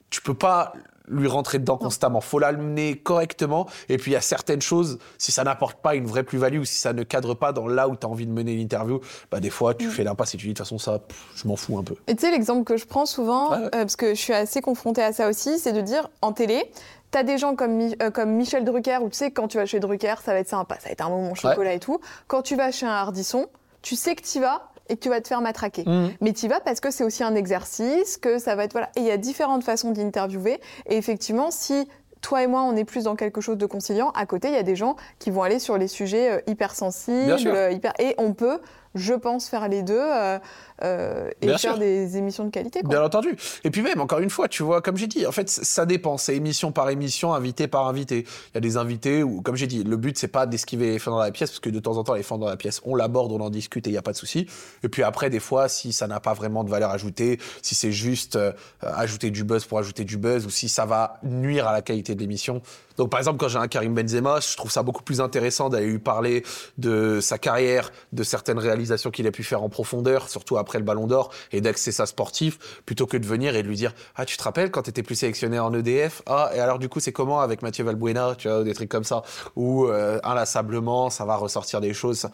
tu 0.10 0.22
peux 0.22 0.34
pas 0.34 0.74
lui 1.10 1.28
rentrer 1.28 1.60
dedans 1.60 1.78
constamment 1.78 2.22
faut 2.22 2.40
l'amener 2.40 2.96
correctement 2.98 3.68
et 3.90 3.98
puis 3.98 4.12
il 4.12 4.14
y 4.14 4.18
a 4.18 4.22
certaines 4.22 4.62
choses 4.62 5.00
si 5.18 5.32
ça 5.32 5.44
n'apporte 5.44 5.82
pas 5.82 5.96
une 5.96 6.06
vraie 6.06 6.24
plus-value 6.24 6.60
ou 6.60 6.66
si 6.66 6.76
ça 6.78 6.94
ne 6.94 7.04
cadre 7.04 7.34
pas 7.34 7.52
dans 7.52 7.68
là 7.68 7.88
où 7.90 7.96
tu 7.96 8.06
as 8.06 8.10
envie 8.10 8.26
de 8.28 8.32
mener 8.32 8.56
l'interview 8.56 9.00
bah 9.32 9.40
des 9.40 9.50
fois 9.50 9.74
tu 9.74 9.88
Mm. 9.88 9.92
fais 9.92 10.04
l'impasse 10.04 10.36
et 10.36 10.38
tu 10.38 10.46
dis 10.48 10.54
de 10.54 10.58
toute 10.58 10.66
façon 10.66 10.78
ça 10.78 11.00
pff, 11.00 11.18
je 11.36 11.48
m'en 11.48 11.56
fous 11.56 11.78
un 11.78 11.84
peu 11.84 11.96
Et 12.08 12.16
tu 12.16 12.22
sais, 12.26 12.32
l'exemple 12.32 12.64
que 12.64 12.78
je 12.78 12.86
prends 12.86 13.06
souvent, 13.06 13.52
ouais. 13.52 13.58
euh, 13.66 13.70
parce 13.72 13.96
que 13.96 14.10
je 14.14 14.20
suis 14.20 14.34
assez 14.34 14.62
confrontée 14.62 15.02
à 15.04 15.12
ça 15.14 15.28
aussi, 15.30 15.58
c'est 15.60 15.74
de 15.74 15.82
dire 15.82 16.10
en 16.22 16.32
télé, 16.32 16.72
t'as 17.12 17.24
des 17.24 17.38
gens 17.38 17.56
comme, 17.56 17.72
Mi- 17.74 17.96
euh, 18.02 18.12
comme 18.12 18.32
Michel 18.36 18.64
Drucker, 18.66 19.00
où 19.02 19.10
tu 19.10 19.18
sais, 19.18 19.32
quand 19.32 19.48
tu 19.48 19.58
vas 19.58 19.66
chez 19.66 19.80
Drucker, 19.80 20.16
ça 20.24 20.34
va 20.34 20.40
être 20.40 20.48
sympa, 20.50 20.76
ça 20.76 20.86
va 20.86 20.92
être 20.92 21.06
un 21.06 21.10
moment 21.10 21.34
chocolat 21.36 21.74
et 21.74 21.80
tout. 21.80 22.00
Quand 22.28 22.42
tu 22.44 22.56
vas 22.56 22.72
chez 22.72 22.86
un 22.86 22.92
Hardisson, 22.92 23.48
tu 23.82 23.96
sais 23.96 24.16
que 24.16 24.22
tu 24.24 24.40
vas 24.40 24.70
et 24.90 24.96
que 24.96 25.02
tu 25.02 25.10
vas 25.10 25.22
te 25.22 25.28
faire 25.28 25.42
matraquer. 25.42 25.84
Mhm. 25.86 26.12
Mais 26.22 26.34
tu 26.34 26.48
vas 26.48 26.60
parce 26.60 26.80
que 26.80 26.92
c'est 26.92 27.04
aussi 27.04 27.24
un 27.24 27.36
exercice, 27.36 28.18
que 28.18 28.40
ça 28.40 28.56
va 28.56 28.66
être. 28.66 28.74
Voilà. 28.74 28.90
Et 28.96 29.02
il 29.02 29.06
y 29.06 29.12
a 29.12 29.18
différentes 29.18 29.64
façons 29.64 29.92
d'interviewer. 29.92 30.60
Et 30.88 30.98
effectivement, 30.98 31.52
si 31.52 31.88
toi 32.22 32.44
et 32.44 32.48
moi, 32.48 32.64
on 32.64 32.76
est 32.76 32.84
plus 32.84 33.06
dans 33.06 33.16
quelque 33.16 33.42
chose 33.42 33.58
de 33.58 33.66
conciliant, 33.66 34.12
à 34.12 34.26
côté, 34.26 34.50
il 34.50 34.54
y 34.54 34.58
a 34.58 34.64
des 34.64 34.76
gens 34.76 34.96
qui 35.20 35.32
vont 35.32 35.44
aller 35.44 35.60
sur 35.60 35.78
les 35.78 35.88
sujets 35.88 36.32
euh, 36.32 36.42
hyper 36.48 36.76
sensibles. 36.76 37.26
Bien 37.26 37.38
sûr. 37.38 37.54
euh, 37.54 37.72
hyper... 37.72 37.94
Et 38.00 38.16
on 38.18 38.34
peut, 38.34 38.60
je 38.96 39.14
pense, 39.14 39.48
faire 39.48 39.68
les 39.70 39.84
deux 39.84 39.98
euh, 39.98 40.38
euh, 40.84 41.30
et 41.42 41.48
Bien 41.48 41.58
faire 41.58 41.74
sûr. 41.74 41.80
des 41.80 42.18
émissions 42.18 42.46
de 42.46 42.50
qualité. 42.50 42.82
Quoi. 42.82 42.90
Bien 42.90 43.04
entendu. 43.04 43.36
Et 43.64 43.72
puis 43.72 43.82
même, 43.82 44.02
encore 44.02 44.20
une 44.20 44.30
fois, 44.30 44.48
tu 44.48 44.64
vois, 44.64 44.82
comme 44.82 44.98
j'ai 44.98 45.08
dit, 45.08 45.26
en 45.26 45.32
fait, 45.32 45.50
ça 45.50 45.86
dépend. 45.86 46.18
C'est 46.18 46.36
émission 46.36 46.72
par 46.72 46.90
émission, 46.90 47.34
invité 47.34 47.68
par 47.68 47.88
invité. 47.88 48.26
Il 48.52 48.56
y 48.56 48.58
a 48.58 48.62
des 48.62 48.78
invités 48.78 49.24
où, 49.24 49.42
comme 49.42 49.56
j'ai 49.56 49.68
dit, 49.68 49.84
le 49.84 49.98
but, 49.98 50.18
c'est 50.18 50.28
pas 50.28 50.46
d'esquiver 50.46 50.88
l'éléphant 50.88 51.12
dans 51.12 51.20
la 51.20 51.32
pièce, 51.32 51.52
parce 51.52 51.60
que 51.60 51.70
de 51.70 51.80
temps 51.80 51.98
en 51.98 52.04
temps, 52.04 52.14
l'éléphant 52.14 52.38
dans 52.38 52.48
la 52.48 52.58
pièce, 52.58 52.82
on 52.86 52.96
l'aborde, 52.96 53.32
on 53.32 53.40
en 53.42 53.50
discute 53.50 53.88
et 53.88 53.90
il 53.90 53.94
n'y 53.94 53.98
a 53.98 54.02
pas 54.02 54.12
de 54.12 54.18
souci. 54.18 54.48
Et 54.84 54.90
puis 54.90 55.04
après, 55.04 55.30
des 55.30 55.40
fois, 55.40 55.68
si 55.70 55.94
ça 55.94 56.08
n'a 56.08 56.20
pas 56.20 56.34
vraiment 56.34 56.64
de 56.64 56.70
valeur 56.70 56.92
ajoutée, 56.92 57.40
si 57.62 57.76
c'est 57.76 57.92
juste 57.92 58.36
euh, 58.36 58.52
ajouter 58.82 59.32
du 59.32 59.44
buzz 59.44 59.66
pour 59.66 59.80
ajouter 59.80 60.04
du 60.04 60.18
buzz, 60.18 60.46
ou 60.46 60.50
si 60.50 60.70
ça 60.70 60.86
va 60.86 61.20
nuire 61.24 61.68
à 61.68 61.74
la 61.74 61.82
qualité 61.82 62.16
de 62.16 62.20
l'émission. 62.20 62.62
Donc, 62.98 63.10
par 63.10 63.20
exemple, 63.20 63.38
quand 63.38 63.48
j'ai 63.48 63.58
un 63.58 63.70
Karim 63.70 63.96
Benzema, 63.96 64.42
je 64.42 64.58
trouve 64.58 64.72
ça 64.72 64.84
beaucoup 64.84 65.04
plus 65.04 65.22
intéressant 65.22 65.70
d'aller 65.70 65.88
lui 65.88 66.00
parler 66.00 66.44
de 66.78 67.20
sa 67.22 67.38
carrière, 67.38 67.94
de 68.12 68.24
certaines 68.24 68.60
réalisations 68.60 69.10
qu'il 69.10 69.26
a 69.26 69.32
pu 69.32 69.44
faire 69.44 69.64
en 69.64 69.70
profondeur, 69.70 70.28
surtout 70.28 70.58
après 70.58 70.69
le 70.78 70.84
Ballon 70.84 71.08
d'Or, 71.08 71.32
et 71.52 71.62
d'axer 71.62 71.92
ça 71.92 72.06
sportif, 72.06 72.60
plutôt 72.86 73.08
que 73.08 73.18
de 73.18 73.26
venir 73.26 73.56
et 73.56 73.64
de 73.64 73.68
lui 73.68 73.76
dire 73.76 73.94
Ah, 74.16 74.26
tu 74.26 74.38
te 74.38 74.44
rappelles 74.44 74.70
quand 74.72 74.84
tu 74.84 74.92
étais 74.92 75.04
plus 75.04 75.16
sélectionné 75.16 75.60
en 75.60 75.74
EDF 75.74 76.22
Ah, 76.28 76.52
et 76.54 76.60
alors 76.60 76.78
du 76.80 76.88
coup, 76.90 77.00
c'est 77.00 77.12
comment 77.12 77.40
avec 77.42 77.62
Mathieu 77.62 77.84
Valbuena 77.84 78.36
Tu 78.38 78.48
vois, 78.48 78.64
des 78.64 78.74
trucs 78.74 78.90
comme 78.90 79.04
ça, 79.04 79.24
où 79.56 79.86
euh, 79.88 80.20
inlassablement, 80.24 81.10
ça 81.10 81.26
va 81.26 81.36
ressortir 81.36 81.82
des 81.82 81.94
choses? 81.94 82.20
Ça, 82.20 82.32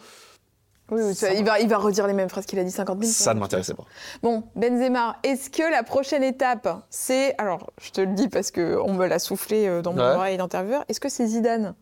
Oui, 0.90 1.00
oui, 1.04 1.14
Ça 1.14 1.32
il, 1.32 1.44
va, 1.44 1.58
il 1.60 1.68
va 1.68 1.78
redire 1.78 2.06
les 2.06 2.12
mêmes 2.12 2.28
phrases 2.28 2.46
qu'il 2.46 2.58
a 2.58 2.64
dit 2.64 2.70
50 2.70 3.00
000 3.00 3.12
ça 3.12 3.34
ne 3.34 3.40
m'intéressait 3.40 3.74
pas. 3.74 3.84
Bon, 4.22 4.44
Benzema, 4.54 5.16
est-ce 5.24 5.50
que 5.50 5.68
la 5.68 5.82
prochaine 5.82 6.22
étape, 6.22 6.68
c'est. 6.90 7.34
Alors, 7.38 7.70
je 7.82 7.90
te 7.90 8.00
le 8.00 8.12
dis 8.14 8.28
parce 8.28 8.50
qu'on 8.52 8.92
me 8.94 9.06
l'a 9.06 9.18
soufflé 9.18 9.66
euh, 9.66 9.82
dans 9.82 9.92
mon 9.92 9.98
Ouais. 9.98 10.14
oreille 10.14 10.36
d'intervieweur. 10.36 10.84
Est-ce 10.88 11.00
que 11.00 11.08
c'est 11.08 11.26
Zidane? 11.26 11.74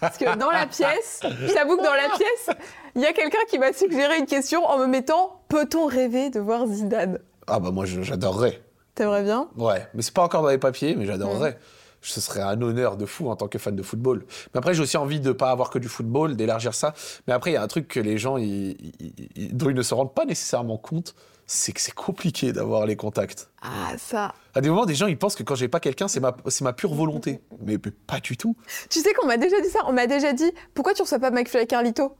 Parce 0.00 0.18
que 0.18 0.36
dans 0.36 0.50
la 0.50 0.66
pièce, 0.66 1.20
je 1.22 1.52
t'avoue 1.52 1.76
que 1.76 1.84
dans 1.84 1.94
la 1.94 2.08
pièce, 2.16 2.56
il 2.96 3.02
y 3.02 3.06
a 3.06 3.12
quelqu'un 3.12 3.38
qui 3.48 3.58
m'a 3.58 3.72
suggéré 3.72 4.18
une 4.18 4.26
question 4.26 4.64
en 4.66 4.78
me 4.78 4.86
mettant 4.86 5.40
Peut-on 5.48 5.86
rêver 5.86 6.30
de 6.30 6.40
voir 6.40 6.66
Zidane? 6.66 7.18
Ah, 7.46 7.58
bah 7.60 7.70
moi, 7.70 7.84
j'adorerais. 7.86 8.60
T'aimerais 8.94 9.22
bien? 9.22 9.48
Ouais, 9.56 9.86
mais 9.94 10.02
c'est 10.02 10.12
pas 10.12 10.22
encore 10.24 10.42
dans 10.42 10.48
les 10.48 10.58
papiers, 10.58 10.94
mais 10.96 11.06
j'adorerais. 11.06 11.58
Ce 12.00 12.20
serait 12.20 12.42
un 12.42 12.60
honneur 12.62 12.96
de 12.96 13.06
fou 13.06 13.28
en 13.28 13.34
tant 13.36 13.48
que 13.48 13.58
fan 13.58 13.74
de 13.74 13.82
football. 13.82 14.24
Mais 14.54 14.58
après, 14.58 14.72
j'ai 14.74 14.82
aussi 14.82 14.96
envie 14.96 15.20
de 15.20 15.32
pas 15.32 15.50
avoir 15.50 15.70
que 15.70 15.78
du 15.78 15.88
football, 15.88 16.36
d'élargir 16.36 16.74
ça. 16.74 16.94
Mais 17.26 17.32
après, 17.32 17.50
il 17.50 17.54
y 17.54 17.56
a 17.56 17.62
un 17.62 17.66
truc 17.66 17.88
que 17.88 17.98
les 18.00 18.18
gens, 18.18 18.36
ils- 18.36 18.76
ils- 19.00 19.30
ils- 19.36 19.56
dont 19.56 19.68
ils 19.70 19.74
ne 19.74 19.82
se 19.82 19.94
rendent 19.94 20.14
pas 20.14 20.24
nécessairement 20.24 20.76
compte, 20.76 21.14
c'est 21.48 21.72
que 21.72 21.80
c'est 21.80 21.94
compliqué 21.94 22.52
d'avoir 22.52 22.84
les 22.86 22.94
contacts. 22.94 23.50
Ah, 23.62 23.96
ça. 23.96 24.34
À 24.54 24.60
des 24.60 24.68
moments, 24.68 24.84
des 24.84 24.94
gens, 24.94 25.06
ils 25.06 25.18
pensent 25.18 25.34
que 25.34 25.42
quand 25.42 25.54
j'ai 25.54 25.66
pas 25.66 25.80
quelqu'un, 25.80 26.06
c'est 26.06 26.20
ma, 26.20 26.36
c'est 26.46 26.62
ma 26.62 26.74
pure 26.74 26.92
volonté. 26.92 27.40
Mais, 27.60 27.78
mais 27.84 27.90
pas 28.06 28.20
du 28.20 28.36
tout. 28.36 28.54
Tu 28.90 29.00
sais 29.00 29.14
qu'on 29.14 29.26
m'a 29.26 29.38
déjà 29.38 29.58
dit 29.60 29.68
ça 29.70 29.80
On 29.86 29.92
m'a 29.92 30.06
déjà 30.06 30.34
dit 30.34 30.52
Pourquoi 30.74 30.92
tu 30.92 31.02
reçois 31.02 31.18
pas 31.18 31.30
McFly 31.30 31.62
et 31.62 31.66
Carlito? 31.66 32.14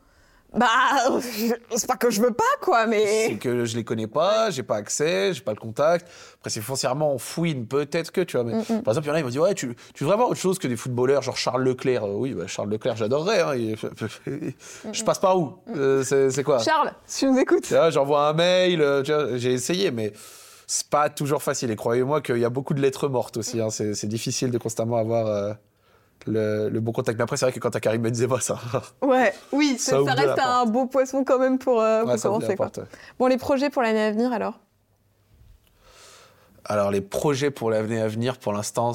Bah, 0.56 0.66
c'est 1.76 1.86
pas 1.86 1.96
que 1.96 2.08
je 2.10 2.22
veux 2.22 2.32
pas, 2.32 2.42
quoi, 2.62 2.84
C'est 2.84 2.88
mais. 2.88 3.38
que 3.38 3.66
je 3.66 3.76
les 3.76 3.84
connais 3.84 4.06
pas, 4.06 4.48
j'ai 4.50 4.62
pas 4.62 4.76
accès, 4.76 5.34
j'ai 5.34 5.42
pas 5.42 5.52
le 5.52 5.58
contact. 5.60 6.08
Après, 6.38 6.48
c'est 6.48 6.62
foncièrement 6.62 7.12
on 7.12 7.18
fouine, 7.18 7.66
peut-être 7.66 8.10
que, 8.12 8.22
tu 8.22 8.36
vois. 8.38 8.44
Mais, 8.44 8.54
Mm, 8.54 8.58
mm. 8.78 8.82
Par 8.82 8.92
exemple, 8.92 9.06
il 9.06 9.08
y 9.08 9.10
en 9.10 9.14
a, 9.14 9.18
ils 9.20 9.24
m'ont 9.24 9.28
dit, 9.30 9.38
ouais, 9.38 9.54
tu, 9.54 9.76
tu 9.94 10.04
veux 10.04 10.08
vraiment 10.08 10.24
autre 10.26 10.40
chose 10.40 10.58
que 10.58 10.66
des 10.66 10.76
footballeurs, 10.76 11.20
genre 11.22 11.36
Charles 11.36 11.62
Leclerc. 11.64 12.04
Euh, 12.04 12.14
oui, 12.14 12.32
bah, 12.32 12.46
Charles 12.46 12.70
Leclerc, 12.70 12.96
j'adorerais. 12.96 13.40
hein, 13.42 13.54
il- 13.56 13.76
je 14.92 15.04
passe 15.04 15.18
par 15.18 15.38
où? 15.38 15.58
Euh, 15.76 16.02
c'est, 16.02 16.30
c'est 16.30 16.44
quoi? 16.44 16.58
Charles, 16.60 16.92
si 17.06 17.26
tu 17.26 17.30
nous 17.30 17.38
écoutes. 17.38 17.72
J'envoie 17.90 18.28
un 18.28 18.32
mail, 18.32 18.80
euh, 18.80 19.36
j'ai 19.36 19.52
essayé, 19.52 19.90
mais 19.90 20.12
c'est 20.66 20.88
pas 20.88 21.10
toujours 21.10 21.42
facile. 21.42 21.70
Et 21.70 21.76
croyez-moi 21.76 22.20
qu'il 22.22 22.38
y 22.38 22.44
a 22.44 22.50
beaucoup 22.50 22.72
de 22.74 22.80
lettres 22.80 23.08
mortes 23.08 23.36
aussi. 23.36 23.60
hein. 23.60 23.68
C'est, 23.70 23.94
c'est 23.94 24.06
difficile 24.06 24.50
de 24.50 24.58
constamment 24.58 24.96
avoir 24.96 25.56
le, 26.26 26.68
le 26.68 26.80
bon 26.80 26.92
contact. 26.92 27.18
Mais 27.18 27.22
après, 27.24 27.36
c'est 27.36 27.44
vrai 27.46 27.52
que 27.52 27.60
quand 27.60 27.70
t'as 27.70 27.80
Karim 27.80 28.02
Benzema, 28.02 28.40
ça, 28.40 28.58
Ouais, 29.02 29.32
oui, 29.52 29.76
Ça 29.78 29.98
reste 29.98 30.38
un 30.38 30.66
beau 30.66 30.86
poisson 30.86 31.24
quand 31.24 31.38
même 31.38 31.58
pour, 31.58 31.80
euh, 31.80 32.02
pour 32.02 32.10
ouais, 32.12 32.18
commencer. 32.18 32.56
Quoi. 32.56 32.66
porte, 32.66 32.78
ouais. 32.78 32.84
Bon, 33.18 33.26
les 33.26 33.38
projets 33.38 33.70
pour 33.70 33.82
l'année 33.82 34.02
à 34.02 34.10
venir 34.10 34.32
alors? 34.32 34.58
Alors, 36.64 36.90
les 36.90 37.00
projets 37.00 37.50
pour 37.50 37.70
l'avenir 37.70 38.04
à 38.04 38.08
venir, 38.08 38.38
pour 38.38 38.52
l'instant, 38.52 38.92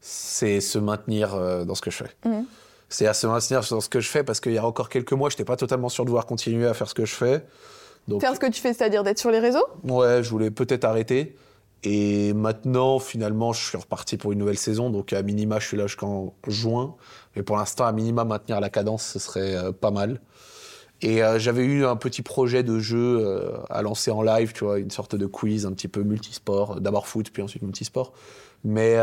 c'est 0.00 0.60
se 0.60 0.78
maintenir 0.78 1.34
euh, 1.34 1.64
dans 1.64 1.74
ce 1.74 1.82
que 1.82 1.90
je 1.90 1.96
fais. 1.96 2.10
Mhm. 2.24 2.44
C'est 2.88 3.06
à 3.06 3.14
se 3.14 3.26
maintenir 3.26 3.60
dans 3.70 3.80
ce 3.80 3.88
que 3.88 4.00
je 4.00 4.08
fais 4.08 4.22
parce 4.24 4.40
qu'il 4.40 4.52
y 4.52 4.58
a 4.58 4.64
encore 4.66 4.88
quelques 4.88 5.12
mois, 5.12 5.28
je 5.30 5.34
n'étais 5.34 5.44
pas 5.44 5.56
totalement 5.56 5.88
sûr 5.88 6.04
de 6.04 6.10
vouloir 6.10 6.26
continuer 6.26 6.66
à 6.66 6.74
faire 6.74 6.88
ce 6.88 6.94
que 6.94 7.04
je 7.04 7.14
fais. 7.14 7.44
Donc, 8.08 8.20
Faire 8.20 8.34
ce 8.34 8.40
que 8.40 8.46
tu 8.50 8.60
fais, 8.60 8.74
c'est-à-dire 8.74 9.02
d'être 9.02 9.18
sur 9.18 9.30
les 9.30 9.38
réseaux? 9.38 9.64
Ouais, 9.84 10.22
je 10.22 10.30
voulais 10.30 10.50
peut-être 10.50 10.84
arrêter. 10.84 11.36
Et 11.86 12.32
maintenant, 12.32 12.98
finalement, 12.98 13.52
je 13.52 13.62
suis 13.62 13.76
reparti 13.76 14.16
pour 14.16 14.32
une 14.32 14.38
nouvelle 14.38 14.56
saison. 14.56 14.88
Donc, 14.88 15.12
à 15.12 15.22
minima, 15.22 15.58
je 15.58 15.68
suis 15.68 15.76
là 15.76 15.86
jusqu'en 15.86 16.32
juin. 16.48 16.96
Mais 17.36 17.42
pour 17.42 17.58
l'instant, 17.58 17.84
à 17.84 17.92
minima, 17.92 18.24
maintenir 18.24 18.58
la 18.60 18.70
cadence, 18.70 19.04
ce 19.04 19.18
serait 19.18 19.54
euh, 19.54 19.70
pas 19.70 19.90
mal. 19.90 20.22
Et 21.02 21.22
euh, 21.22 21.38
j'avais 21.38 21.64
eu 21.64 21.84
un 21.84 21.96
petit 21.96 22.22
projet 22.22 22.62
de 22.62 22.78
jeu 22.78 23.18
euh, 23.20 23.58
à 23.68 23.82
lancer 23.82 24.10
en 24.10 24.22
live, 24.22 24.54
tu 24.54 24.64
vois, 24.64 24.78
une 24.78 24.90
sorte 24.90 25.14
de 25.14 25.26
quiz 25.26 25.66
un 25.66 25.72
petit 25.72 25.88
peu 25.88 26.02
multisport. 26.02 26.80
D'abord 26.80 27.06
foot, 27.06 27.30
puis 27.30 27.42
ensuite 27.42 27.62
multisport. 27.62 28.14
Mais 28.64 28.96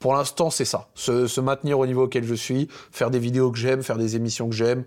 pour 0.00 0.14
l'instant, 0.14 0.50
c'est 0.50 0.64
ça. 0.64 0.88
Se, 0.96 1.40
maintenir 1.40 1.78
au 1.78 1.86
niveau 1.86 2.04
auquel 2.04 2.24
je 2.24 2.34
suis, 2.34 2.66
faire 2.90 3.12
des 3.12 3.20
vidéos 3.20 3.52
que 3.52 3.58
j'aime, 3.58 3.84
faire 3.84 3.98
des 3.98 4.16
émissions 4.16 4.48
que 4.48 4.56
j'aime. 4.56 4.82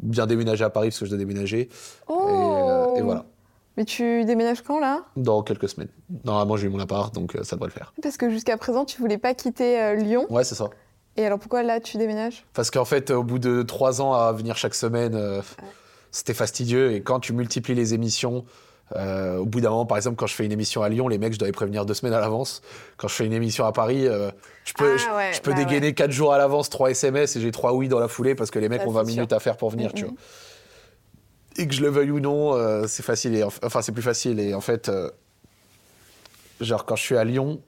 bien 0.00 0.26
déménager 0.26 0.64
à 0.64 0.70
Paris 0.70 0.88
parce 0.88 1.00
que 1.00 1.04
je 1.04 1.10
dois 1.10 1.18
déménager. 1.18 1.68
Et 2.08 3.02
voilà. 3.02 3.26
Mais 3.76 3.84
tu 3.84 4.24
déménages 4.24 4.62
quand 4.62 4.80
là? 4.80 5.02
Dans 5.16 5.42
quelques 5.42 5.68
semaines. 5.68 5.88
Normalement, 6.24 6.56
j'ai 6.56 6.66
eu 6.66 6.70
mon 6.70 6.78
appart, 6.80 7.14
donc 7.14 7.34
euh, 7.36 7.42
ça 7.42 7.56
devrait 7.56 7.68
le 7.68 7.72
faire. 7.74 7.92
Parce 8.02 8.16
que 8.16 8.30
jusqu'à 8.30 8.56
présent, 8.56 8.84
tu 8.84 8.98
voulais 9.00 9.18
pas 9.18 9.34
quitter 9.34 9.80
euh, 9.80 9.94
Lyon. 9.94 10.26
Ouais, 10.30 10.44
c'est 10.44 10.54
ça. 10.54 10.70
Et 11.18 11.24
alors 11.26 11.38
pourquoi 11.38 11.62
là 11.62 11.80
tu 11.80 11.96
déménages? 11.98 12.44
Parce 12.54 12.70
qu'en 12.70 12.84
fait, 12.84 13.10
au 13.10 13.22
bout 13.22 13.38
de 13.38 13.62
trois 13.62 14.00
ans 14.00 14.12
à 14.14 14.32
venir 14.32 14.56
chaque 14.56 14.74
semaine, 14.74 15.14
euh, 15.14 15.40
c'était 16.10 16.34
fastidieux. 16.34 16.92
Et 16.92 17.02
quand 17.02 17.20
tu 17.20 17.32
multiplies 17.32 17.74
les 17.74 17.92
émissions, 17.94 18.44
euh, 18.96 19.38
au 19.38 19.46
bout 19.46 19.60
d'un 19.60 19.70
moment, 19.70 19.86
par 19.86 19.96
exemple, 19.98 20.16
quand 20.16 20.26
je 20.26 20.34
fais 20.34 20.44
une 20.46 20.52
émission 20.52 20.82
à 20.82 20.88
Lyon, 20.88 21.08
les 21.08 21.18
mecs, 21.18 21.32
je 21.34 21.38
dois 21.38 21.48
les 21.48 21.52
prévenir 21.52 21.84
deux 21.86 21.94
semaines 21.94 22.14
à 22.14 22.20
l'avance. 22.20 22.62
Quand 22.98 23.08
je 23.08 23.14
fais 23.14 23.26
une 23.26 23.32
émission 23.32 23.64
à 23.66 23.72
Paris, 23.72 24.06
euh, 24.06 24.30
je 24.64 24.72
peux, 24.74 24.94
Ah 24.94 24.96
je, 25.10 25.16
ouais, 25.16 25.32
je 25.34 25.40
peux 25.40 25.52
bah 25.52 25.56
dégainer 25.64 25.92
quatre 25.94 26.12
jours 26.12 26.32
à 26.32 26.38
l'avance, 26.38 26.70
trois 26.70 26.90
SMS 26.90 27.34
et 27.36 27.40
j'ai 27.40 27.50
trois 27.50 27.72
oui 27.74 27.88
dans 27.88 27.98
la 27.98 28.08
foulée 28.08 28.34
parce 28.34 28.50
que 28.50 28.58
les 28.58 28.68
mecs 28.68 28.82
Ça, 28.82 28.88
ont 28.88 28.92
20 28.92 29.04
c'est 29.04 29.10
minutes 29.12 29.30
sûr. 29.30 29.36
à 29.36 29.40
faire 29.40 29.56
pour 29.56 29.70
venir, 29.70 29.92
tu 29.92 30.04
Mhm. 30.04 30.10
vois. 30.10 30.18
Et 31.58 31.66
que 31.66 31.74
je 31.74 31.82
le 31.82 31.88
veuille 31.88 32.10
ou 32.10 32.20
non, 32.20 32.54
euh, 32.54 32.86
c'est 32.86 33.02
facile. 33.02 33.44
Enfin, 33.62 33.82
c'est 33.82 33.92
plus 33.92 34.02
facile. 34.02 34.40
Et 34.40 34.54
en 34.54 34.60
fait, 34.60 34.88
euh, 34.88 35.10
genre, 36.60 36.84
quand 36.84 36.96
je 36.96 37.02
suis 37.02 37.16
à 37.16 37.24
Lyon, 37.24 37.60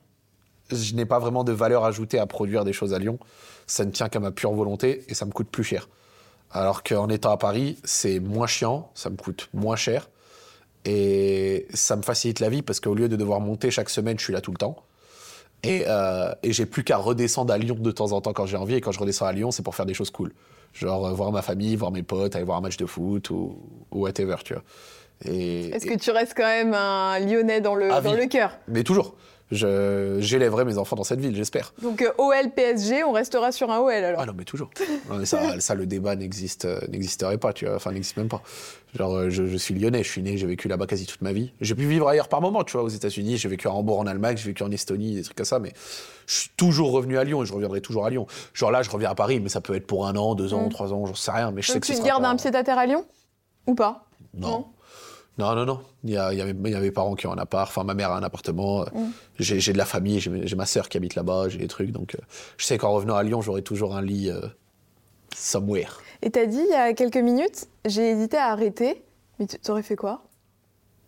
je 0.70 0.94
n'ai 0.94 1.06
pas 1.06 1.18
vraiment 1.18 1.44
de 1.44 1.52
valeur 1.52 1.84
ajoutée 1.84 2.18
à 2.18 2.26
produire 2.26 2.64
des 2.64 2.72
choses 2.72 2.94
à 2.94 2.98
Lyon. 2.98 3.18
Ça 3.66 3.84
ne 3.84 3.90
tient 3.90 4.08
qu'à 4.08 4.20
ma 4.20 4.30
pure 4.30 4.52
volonté 4.52 5.04
et 5.08 5.14
ça 5.14 5.24
me 5.24 5.30
coûte 5.30 5.48
plus 5.48 5.64
cher. 5.64 5.88
Alors 6.50 6.82
qu'en 6.82 7.08
étant 7.08 7.30
à 7.30 7.36
Paris, 7.36 7.78
c'est 7.84 8.20
moins 8.20 8.46
chiant, 8.46 8.90
ça 8.94 9.10
me 9.10 9.16
coûte 9.16 9.48
moins 9.52 9.76
cher. 9.76 10.08
Et 10.84 11.66
ça 11.74 11.96
me 11.96 12.02
facilite 12.02 12.40
la 12.40 12.48
vie 12.48 12.62
parce 12.62 12.80
qu'au 12.80 12.94
lieu 12.94 13.08
de 13.08 13.16
devoir 13.16 13.40
monter 13.40 13.70
chaque 13.70 13.90
semaine, 13.90 14.18
je 14.18 14.24
suis 14.24 14.32
là 14.32 14.40
tout 14.40 14.52
le 14.52 14.56
temps. 14.56 14.76
Et, 15.62 15.84
euh, 15.86 16.32
et 16.42 16.52
j'ai 16.52 16.66
plus 16.66 16.84
qu'à 16.84 16.96
redescendre 16.96 17.52
à 17.52 17.58
Lyon 17.58 17.76
de 17.78 17.90
temps 17.90 18.12
en 18.12 18.20
temps 18.20 18.32
quand 18.32 18.46
j'ai 18.46 18.56
envie. 18.56 18.74
Et 18.74 18.80
quand 18.80 18.92
je 18.92 19.00
redescends 19.00 19.26
à 19.26 19.32
Lyon, 19.32 19.50
c'est 19.50 19.62
pour 19.62 19.74
faire 19.74 19.86
des 19.86 19.94
choses 19.94 20.10
cool. 20.10 20.32
Genre 20.72 21.06
euh, 21.06 21.12
voir 21.12 21.32
ma 21.32 21.42
famille, 21.42 21.74
voir 21.76 21.90
mes 21.90 22.02
potes, 22.02 22.36
aller 22.36 22.44
voir 22.44 22.58
un 22.58 22.60
match 22.60 22.76
de 22.76 22.86
foot 22.86 23.30
ou, 23.30 23.56
ou 23.90 24.00
whatever, 24.02 24.36
tu 24.44 24.54
vois. 24.54 24.62
Et, 25.24 25.70
Est-ce 25.70 25.86
que 25.86 25.98
tu 25.98 26.10
restes 26.10 26.34
quand 26.36 26.44
même 26.44 26.74
un 26.74 27.18
Lyonnais 27.18 27.60
dans 27.60 27.74
le, 27.74 27.90
Ah, 27.90 28.00
dans 28.00 28.12
oui. 28.14 28.20
le 28.20 28.26
cœur? 28.26 28.52
Mais 28.68 28.84
toujours. 28.84 29.16
J'élèverai 29.50 30.64
mes 30.64 30.78
enfants 30.78 30.96
dans 30.96 31.04
cette 31.04 31.20
ville, 31.20 31.34
j'espère. 31.34 31.72
Donc 31.82 32.02
euh, 32.02 32.10
OL 32.18 32.50
PSG, 32.54 33.02
on 33.04 33.12
restera 33.12 33.50
sur 33.52 33.70
un 33.70 33.78
OL 33.78 33.92
alors. 33.92 34.20
Ah 34.22 34.26
non, 34.26 34.34
mais 34.36 34.44
toujours. 34.44 34.70
Non, 35.08 35.16
mais 35.18 35.26
ça, 35.26 35.58
ça, 35.60 35.74
le 35.74 35.86
débat 35.86 36.16
n'existe, 36.16 36.64
euh, 36.66 36.80
n'existerait 36.88 37.38
pas, 37.38 37.52
tu 37.52 37.64
vois. 37.66 37.76
Enfin, 37.76 37.92
n'existe 37.92 38.16
même 38.16 38.28
pas. 38.28 38.42
Genre, 38.94 39.14
euh, 39.14 39.30
je, 39.30 39.46
je 39.46 39.56
suis 39.56 39.74
lyonnais, 39.74 40.02
je 40.02 40.08
suis 40.10 40.22
né, 40.22 40.36
j'ai 40.38 40.46
vécu 40.46 40.68
là-bas 40.68 40.86
quasi 40.86 41.06
toute 41.06 41.22
ma 41.22 41.32
vie. 41.32 41.52
J'ai 41.60 41.74
pu 41.74 41.86
vivre 41.86 42.08
ailleurs 42.08 42.28
par 42.28 42.40
moment, 42.40 42.64
tu 42.64 42.72
vois, 42.72 42.82
aux 42.82 42.88
États-Unis. 42.88 43.36
J'ai 43.38 43.48
vécu 43.48 43.68
à 43.68 43.72
Hambourg 43.72 43.98
en 43.98 44.06
Allemagne, 44.06 44.36
j'ai 44.36 44.48
vécu 44.50 44.62
en 44.62 44.70
Estonie, 44.70 45.14
des 45.14 45.22
trucs 45.22 45.36
comme 45.36 45.46
ça. 45.46 45.58
Mais 45.58 45.72
je 46.26 46.34
suis 46.34 46.50
toujours 46.56 46.92
revenu 46.92 47.18
à 47.18 47.24
Lyon 47.24 47.42
et 47.42 47.46
je 47.46 47.52
reviendrai 47.52 47.80
toujours 47.80 48.06
à 48.06 48.10
Lyon. 48.10 48.26
Genre 48.54 48.70
là, 48.70 48.82
je 48.82 48.90
reviens 48.90 49.10
à 49.10 49.14
Paris, 49.14 49.40
mais 49.40 49.48
ça 49.48 49.60
peut 49.60 49.74
être 49.74 49.86
pour 49.86 50.06
un 50.06 50.16
an, 50.16 50.34
deux 50.34 50.54
ans, 50.54 50.66
Mm. 50.66 50.70
trois 50.70 50.92
ans, 50.92 51.06
j'en 51.06 51.14
sais 51.14 51.30
rien. 51.30 51.50
Mais 51.52 51.62
je 51.62 51.72
sais 51.72 51.80
que 51.80 51.86
tu 51.86 51.94
te 51.94 52.04
gardes 52.04 52.24
un 52.24 52.36
pied 52.36 52.54
à 52.54 52.62
terre 52.64 52.78
à 52.78 52.86
Lyon? 52.86 53.04
Ou 53.66 53.74
pas? 53.74 54.06
Non. 54.34 54.48
Non, 54.48 54.66
non, 55.38 55.64
non. 55.64 55.80
Il 56.04 56.10
y 56.10 56.16
a, 56.16 56.32
il 56.32 56.38
y 56.38 56.42
a 56.42 56.44
mes, 56.44 56.70
il 56.70 56.72
y 56.72 56.74
a 56.74 56.80
mes 56.80 56.90
parents 56.90 57.14
qui 57.14 57.26
ont 57.26 57.32
un 57.32 57.38
appart. 57.38 57.68
Enfin, 57.68 57.84
ma 57.84 57.94
mère 57.94 58.10
a 58.10 58.18
un 58.18 58.22
appartement. 58.22 58.82
Mm. 58.92 59.10
J'ai 59.38 59.60
j'ai 59.60 59.72
de 59.72 59.78
la 59.78 59.84
famille. 59.84 60.20
J'ai 60.20 60.56
ma 60.56 60.66
sœur 60.66 60.88
qui 60.88 60.96
habite 60.96 61.14
là-bas. 61.14 61.48
J'ai 61.48 61.58
des 61.58 61.68
trucs. 61.68 61.92
Donc, 61.92 62.14
euh, 62.14 62.18
je 62.56 62.66
sais 62.66 62.78
qu'en 62.78 62.92
revenant 62.92 63.16
à 63.16 63.22
Lyon, 63.22 63.40
j'aurai 63.40 63.62
toujours 63.62 63.96
un 63.96 64.02
lit 64.02 64.30
euh, 64.30 64.40
somewhere. 65.34 66.00
Et 66.22 66.30
t'as 66.30 66.46
dit 66.46 66.60
il 66.60 66.70
y 66.70 66.74
a 66.74 66.92
quelques 66.92 67.16
minutes, 67.16 67.68
j'ai 67.84 68.10
hésité 68.10 68.36
à 68.36 68.46
arrêter, 68.46 69.02
mais 69.38 69.46
tu 69.46 69.58
t'aurais 69.58 69.82
fait 69.82 69.96
quoi? 69.96 70.22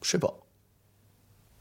Je 0.02 0.10
sais 0.10 0.18
pas. 0.18 0.39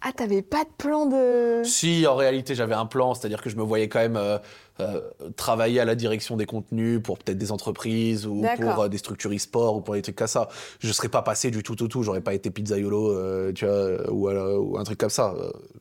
Ah, 0.02 0.12
t'avais 0.16 0.42
pas 0.42 0.64
de 0.64 0.70
plan 0.78 1.06
de. 1.06 1.62
Si, 1.66 2.08
en 2.08 2.16
réalité, 2.16 2.56
j'avais 2.56 2.76
un 2.76 2.86
plan, 2.86 3.14
c'est-à-dire 3.14 3.42
que 3.42 3.50
je 3.50 3.58
me 3.58 3.64
voyais 3.64 3.90
quand 3.90 4.00
même 4.00 4.16
euh, 4.16 4.38
euh, 4.80 5.02
travailler 5.36 5.82
à 5.82 5.86
la 5.86 5.96
direction 5.96 6.38
des 6.38 6.46
contenus 6.46 7.02
pour 7.04 7.18
peut-être 7.18 7.38
des 7.38 7.52
entreprises 7.52 8.26
ou 8.26 8.46
pour 8.62 8.84
euh, 8.84 8.88
des 8.88 8.98
structures 8.98 9.34
e-sport 9.34 9.76
ou 9.76 9.82
pour 9.82 9.96
des 9.96 10.02
trucs 10.02 10.16
comme 10.16 10.28
ça. 10.28 10.48
Je 10.80 10.90
serais 10.94 11.10
pas 11.10 11.22
passé 11.22 11.52
du 11.52 11.64
tout 11.64 11.84
au 11.84 11.88
tout, 11.90 12.02
j'aurais 12.04 12.22
pas 12.22 12.34
été 12.34 12.50
pizzaiolo, 12.50 13.52
tu 13.52 13.66
vois, 13.66 14.10
ou, 14.10 14.30
ou 14.30 14.78
un 14.78 14.84
truc 14.86 14.98
comme 15.00 15.10
ça. 15.10 15.34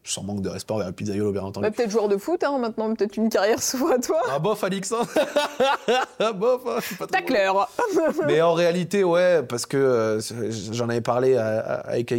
Sans 0.03 0.25
manque 0.25 0.41
de 0.43 0.49
respect 0.49 0.73
envers 0.75 0.89
le 0.89 0.93
pizzaiolo, 0.95 1.31
bien 1.31 1.43
entendu. 1.43 1.63
Bah, 1.69 1.71
peut-être 1.71 1.91
joueur 1.93 2.09
de 2.09 2.17
foot, 2.17 2.43
hein, 2.43 2.59
maintenant, 2.59 2.93
peut-être 2.95 3.17
une 3.17 3.29
carrière 3.29 3.59
à 3.59 3.99
toi. 4.01 4.21
Ah 4.31 4.41
bof, 4.41 4.65
Alix, 4.65 4.91
hein 4.91 5.03
Ah 6.19 6.33
bof, 6.35 6.63
hein, 6.67 6.79
pas 6.99 7.07
Tacleur 7.07 7.71
Mais 8.27 8.43
en 8.43 8.55
réalité, 8.55 9.05
ouais, 9.05 9.45
parce 9.45 9.65
que 9.65 10.19
j'en 10.73 10.89
avais 10.89 11.03
parlé 11.03 11.37
à- 11.37 11.59
à- 11.61 11.75
avec 11.91 12.11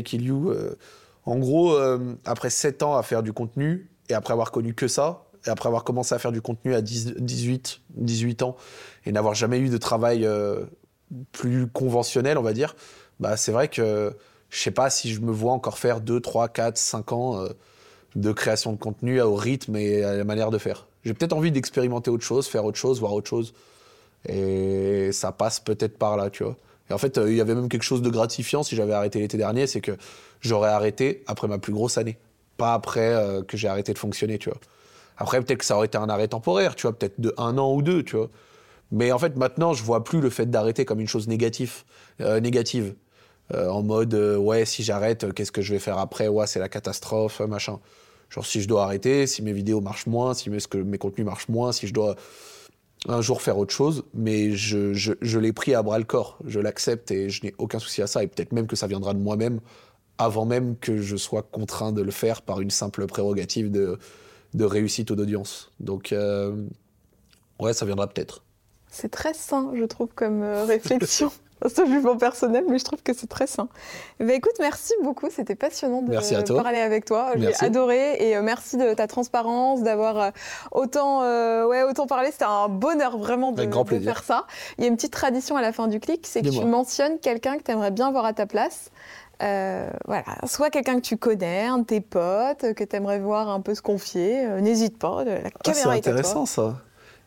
en 1.26 1.38
gros, 1.38 1.74
euh, 1.74 2.16
après 2.26 2.50
7 2.50 2.84
ans 2.84 2.96
à 2.96 3.04
faire 3.04 3.24
du 3.24 3.34
contenu, 3.34 3.90
et 4.10 4.14
après 4.14 4.34
avoir 4.34 4.52
connu 4.52 4.74
que 4.74 4.88
ça, 4.88 5.26
et 5.46 5.50
après 5.50 5.68
avoir 5.68 5.84
commencé 5.84 6.14
à 6.16 6.20
faire 6.20 6.32
du 6.32 6.42
contenu 6.42 6.74
à 6.74 6.82
10 6.82 7.16
18, 7.18 7.82
18 7.92 8.44
ans, 8.44 8.56
et 9.06 9.12
n'avoir 9.12 9.36
jamais 9.36 9.60
eu 9.60 9.70
de 9.70 9.78
travail 9.78 10.26
euh, 10.26 10.66
plus 11.32 11.68
conventionnel, 11.68 12.38
on 12.38 12.42
va 12.42 12.54
dire, 12.54 12.76
bah, 13.20 13.38
c'est 13.38 13.52
vrai 13.52 13.68
que 13.68 14.16
je 14.50 14.60
sais 14.60 14.72
pas 14.72 14.90
si 14.90 15.14
je 15.14 15.22
me 15.22 15.32
vois 15.32 15.54
encore 15.54 15.78
faire 15.78 16.02
2, 16.02 16.20
3, 16.20 16.50
4, 16.50 16.78
5 16.78 17.12
ans 17.12 17.40
euh, 17.40 17.50
de 18.16 18.32
création 18.32 18.74
de 18.74 18.78
contenu 18.78 19.22
au 19.22 19.36
rythme 19.36 19.76
et 19.76 20.04
à 20.04 20.16
la 20.16 20.24
manière 20.24 20.50
de 20.50 20.58
faire. 20.58 20.88
J'ai 21.04 21.14
peut-être 21.14 21.34
envie 21.34 21.52
d'expérimenter 21.52 22.10
autre 22.10 22.24
chose, 22.24 22.48
faire 22.48 22.66
autre 22.66 22.78
chose, 22.78 23.00
voir 23.00 23.14
autre 23.14 23.30
chose. 23.30 23.54
Et 24.28 25.12
ça 25.14 25.32
passe 25.32 25.60
peut-être 25.60 25.98
par 25.98 26.18
là, 26.18 26.30
tu 26.30 26.44
vois. 26.44 26.58
Et 26.90 26.94
en 26.94 26.98
fait, 26.98 27.18
euh, 27.18 27.32
il 27.32 27.38
y 27.38 27.42
avait 27.42 27.56
même 27.56 27.70
quelque 27.70 27.84
chose 27.84 28.02
de 28.02 28.10
gratifiant 28.10 28.64
si 28.64 28.76
j'avais 28.76 28.94
arrêté 28.94 29.20
l'été 29.20 29.38
dernier, 29.38 29.68
c'est 29.68 29.82
que 29.82 29.92
j'aurais 30.42 30.70
arrêté 30.70 31.24
après 31.28 31.48
ma 31.48 31.60
plus 31.60 31.74
grosse 31.74 31.98
année. 31.98 32.18
Pas 32.58 32.74
après 32.74 33.14
euh, 33.14 33.44
que 33.44 33.58
j'ai 33.58 33.68
arrêté 33.68 33.94
de 33.94 34.00
fonctionner, 34.00 34.38
tu 34.40 34.50
vois. 34.50 34.60
Après, 35.18 35.42
peut-être 35.42 35.60
que 35.60 35.66
ça 35.66 35.76
aurait 35.76 35.88
été 35.88 35.98
un 35.98 36.10
arrêt 36.10 36.28
temporaire, 36.28 36.76
tu 36.76 36.84
vois, 36.84 36.98
peut-être 36.98 37.20
de 37.20 37.34
un 37.38 37.58
an 37.58 37.74
ou 37.74 37.82
deux, 37.82 38.04
tu 38.04 38.16
vois. 38.16 38.30
Mais 38.92 39.12
en 39.12 39.20
fait, 39.20 39.36
maintenant, 39.36 39.74
je 39.74 39.84
vois 39.84 40.04
plus 40.04 40.22
le 40.22 40.30
fait 40.30 40.50
d'arrêter 40.50 40.86
comme 40.86 41.00
une 41.00 41.08
chose 41.08 41.28
négative. 41.28 41.84
euh, 42.22 42.40
négative. 42.40 42.96
En 43.52 43.82
mode, 43.82 44.14
ouais, 44.14 44.64
si 44.64 44.84
j'arrête, 44.84 45.34
qu'est-ce 45.34 45.52
que 45.52 45.64
je 45.64 45.74
vais 45.74 45.80
faire 45.80 45.98
après? 45.98 46.28
Ouais, 46.28 46.46
c'est 46.46 46.60
la 46.60 46.70
catastrophe, 46.70 47.40
machin. 47.40 47.80
Genre, 48.30 48.46
si 48.46 48.62
je 48.62 48.68
dois 48.68 48.84
arrêter, 48.84 49.26
si 49.26 49.42
mes 49.42 49.54
vidéos 49.54 49.82
marchent 49.82 50.06
moins, 50.06 50.36
si 50.36 50.52
mes 50.52 50.98
contenus 51.00 51.26
marchent 51.26 51.50
moins, 51.50 51.72
si 51.72 51.88
je 51.88 51.94
dois 51.94 52.16
un 53.08 53.22
jour 53.22 53.42
faire 53.42 53.58
autre 53.58 53.74
chose, 53.74 54.04
mais 54.14 54.52
je, 54.52 54.94
je, 54.94 55.14
je 55.22 55.40
l'ai 55.40 55.54
pris 55.54 55.74
à 55.74 55.82
bras 55.82 56.00
le 56.00 56.06
corps. 56.06 56.38
Je 56.46 56.60
l'accepte 56.60 57.12
et 57.12 57.30
je 57.30 57.46
n'ai 57.46 57.54
aucun 57.58 57.80
souci 57.80 58.02
à 58.02 58.08
ça. 58.08 58.24
Et 58.24 58.28
peut-être 58.28 58.52
même 58.52 58.68
que 58.68 58.76
ça 58.76 58.88
viendra 58.88 59.14
de 59.14 59.20
moi-même 59.20 59.60
avant 60.18 60.46
même 60.46 60.76
que 60.78 61.02
je 61.02 61.16
sois 61.16 61.42
contraint 61.42 61.94
de 61.94 62.02
le 62.02 62.12
faire 62.12 62.42
par 62.42 62.60
une 62.60 62.70
simple 62.70 63.08
prérogative 63.08 63.72
de, 63.72 63.98
de 64.54 64.66
réussite 64.66 65.10
ou 65.12 65.16
d'audience. 65.16 65.72
Donc, 65.80 66.12
euh, 66.12 66.66
ouais, 67.60 67.74
ça 67.74 67.86
viendra 67.86 68.08
peut-être. 68.08 68.44
C'est 68.90 69.10
très 69.10 69.34
sain, 69.34 69.72
je 69.76 69.86
trouve, 69.86 70.10
comme 70.14 70.44
euh, 70.44 70.66
réflexion. 70.66 71.32
C'est 71.68 71.82
un 71.82 71.86
jugement 71.86 72.18
personnel, 72.18 72.64
mais 72.70 72.80
je 72.80 72.86
trouve 72.86 73.02
que 73.04 73.14
c'est 73.14 73.28
très 73.28 73.48
sain. 73.48 73.68
Ben, 74.20 74.30
écoute, 74.32 74.54
merci 74.60 74.94
beaucoup. 75.04 75.28
C'était 75.30 75.56
passionnant 75.56 76.02
de 76.02 76.10
Merci 76.10 76.36
à 76.36 76.44
toi. 76.44 76.64
parler 76.64 76.80
avec 76.80 77.06
toi. 77.06 77.32
J'ai 77.36 77.54
adoré 77.60 78.16
et 78.20 78.38
euh, 78.38 78.42
merci 78.42 78.78
de 78.78 78.94
ta 78.94 79.08
transparence, 79.08 79.82
d'avoir 79.84 80.18
euh, 80.20 80.30
autant, 80.72 81.24
euh, 81.24 81.66
ouais, 81.68 81.84
autant 81.84 82.08
parlé. 82.08 82.32
C'était 82.32 82.46
un 82.46 82.70
bonheur 82.70 83.18
vraiment 83.18 83.52
de, 83.52 83.68
faire 84.00 84.24
ça. 84.24 84.46
Il 84.78 84.84
y 84.84 84.88
a 84.88 84.90
une 84.90 84.96
petite 84.96 85.14
tradition 85.14 85.58
à 85.58 85.62
la 85.62 85.72
fin 85.74 85.88
du 85.88 86.00
clic, 86.00 86.26
c'est 86.26 86.42
que 86.42 86.50
tu 86.50 86.66
mentionnes 86.66 87.20
quelqu'un 87.20 87.58
que 87.58 87.64
tu 87.64 87.72
aimerais 87.72 87.92
bien 87.92 88.12
voir 88.12 88.26
à 88.26 88.34
ta 88.34 88.46
place. 88.46 88.90
Euh, 89.42 89.90
voilà, 90.06 90.24
soit 90.48 90.70
quelqu'un 90.70 90.96
que 90.96 91.02
tu 91.06 91.16
connais, 91.16 91.64
un 91.66 91.78
de 91.80 91.86
tes 91.86 92.02
potes, 92.02 92.74
que 92.74 92.84
tu 92.84 92.96
aimerais 92.96 93.20
voir 93.20 93.50
un 93.50 93.62
peu 93.62 93.74
se 93.74 93.82
confier. 93.82 94.46
Euh, 94.46 94.60
N'hésite 94.60 94.98
pas, 95.00 95.24
la 95.24 95.36
Ah, 95.36 95.50
c'est 95.66 95.72
caméra 95.72 95.96
est 95.96 96.00
à 96.00 96.02
toi. 96.02 96.12
intéressant 96.12 96.46
ça. 96.46 96.76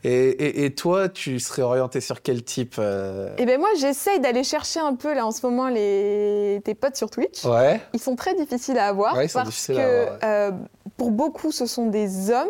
Et, 0.03 0.29
et, 0.29 0.65
et 0.65 0.75
toi, 0.75 1.07
tu 1.09 1.39
serais 1.39 1.61
orienté 1.61 2.01
sur 2.01 2.21
quel 2.21 2.43
type 2.43 2.75
euh, 2.79 3.33
Et 3.37 3.45
ben 3.45 3.59
moi, 3.59 3.69
j'essaye 3.77 4.19
d'aller 4.19 4.43
chercher 4.43 4.79
un 4.81 4.95
peu 4.95 5.13
là 5.13 5.25
en 5.25 5.31
ce 5.31 5.45
moment 5.45 5.69
les 5.69 6.61
tes 6.65 6.75
potes 6.75 6.95
sur 6.97 7.09
Twitch. 7.09 7.45
Ouais. 7.45 7.79
Ils 7.93 7.99
sont 8.01 8.15
très 8.15 8.33
difficiles 8.35 8.77
à 8.77 8.87
avoir 8.87 9.15
Ouais, 9.15 9.25
ils 9.25 9.29
sont 9.29 9.39
parce 9.43 9.67
que 9.67 9.73
à 9.73 9.75
avoir, 9.81 10.13
ouais. 10.13 10.19
euh, 10.23 10.51
pour 10.97 11.11
beaucoup, 11.11 11.51
ce 11.51 11.65
sont 11.65 11.87
des 11.87 12.29
hommes. 12.31 12.47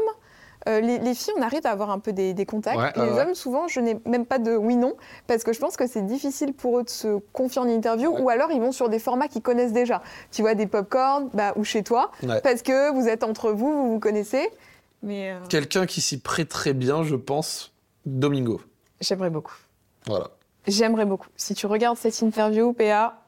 Euh, 0.70 0.80
les, 0.80 0.98
les 0.98 1.14
filles, 1.14 1.34
on 1.38 1.42
arrive 1.42 1.60
à 1.66 1.72
avoir 1.72 1.90
un 1.92 2.00
peu 2.00 2.14
des, 2.14 2.34
des 2.34 2.46
contacts. 2.46 2.78
Ouais, 2.80 2.92
les 2.96 3.20
hommes, 3.20 3.36
souvent, 3.36 3.68
je 3.68 3.82
n'ai 3.82 3.98
même 4.06 4.26
pas 4.26 4.40
de 4.40 4.56
oui-non 4.56 4.94
parce 5.28 5.44
que 5.44 5.52
je 5.52 5.60
pense 5.60 5.76
que 5.76 5.86
c'est 5.88 6.06
difficile 6.06 6.54
pour 6.54 6.80
eux 6.80 6.84
de 6.84 6.90
se 6.90 7.20
confier 7.34 7.60
en 7.62 7.68
interview 7.68 8.12
Ouais. 8.14 8.22
ou 8.22 8.30
alors 8.30 8.50
ils 8.52 8.62
vont 8.62 8.72
sur 8.72 8.88
des 8.88 9.00
formats 9.00 9.28
qu'ils 9.28 9.42
connaissent 9.42 9.74
déjà. 9.74 10.02
Tu 10.32 10.42
vois, 10.42 10.56
des 10.56 10.66
popcorn 10.66 11.30
bah, 11.34 11.52
ou 11.58 11.66
chez 11.66 11.84
toi 11.84 12.12
Ouais. 12.24 12.40
parce 12.42 12.62
que 12.62 12.94
vous 12.94 13.10
êtes 13.10 13.24
entre 13.26 13.52
vous, 13.52 13.72
vous 13.74 13.92
vous 13.92 14.00
connaissez. 14.00 14.50
Mais 15.04 15.32
euh, 15.32 15.40
Quelqu'un 15.50 15.86
qui 15.86 16.02
s'y 16.02 16.20
prêterait 16.20 16.74
bien, 16.74 17.04
je 17.04 17.16
pense, 17.16 17.74
Domingo. 18.06 18.62
j'aimerais 19.02 19.30
beaucoup. 19.30 19.56
Voilà. 20.08 20.32
J'aimerais 20.66 21.06
beaucoup. 21.06 21.28
Si 21.36 21.54
tu 21.56 21.66
regardes 21.68 21.98
cette 21.98 22.20
interview, 22.22 22.74
PA, 22.74 23.23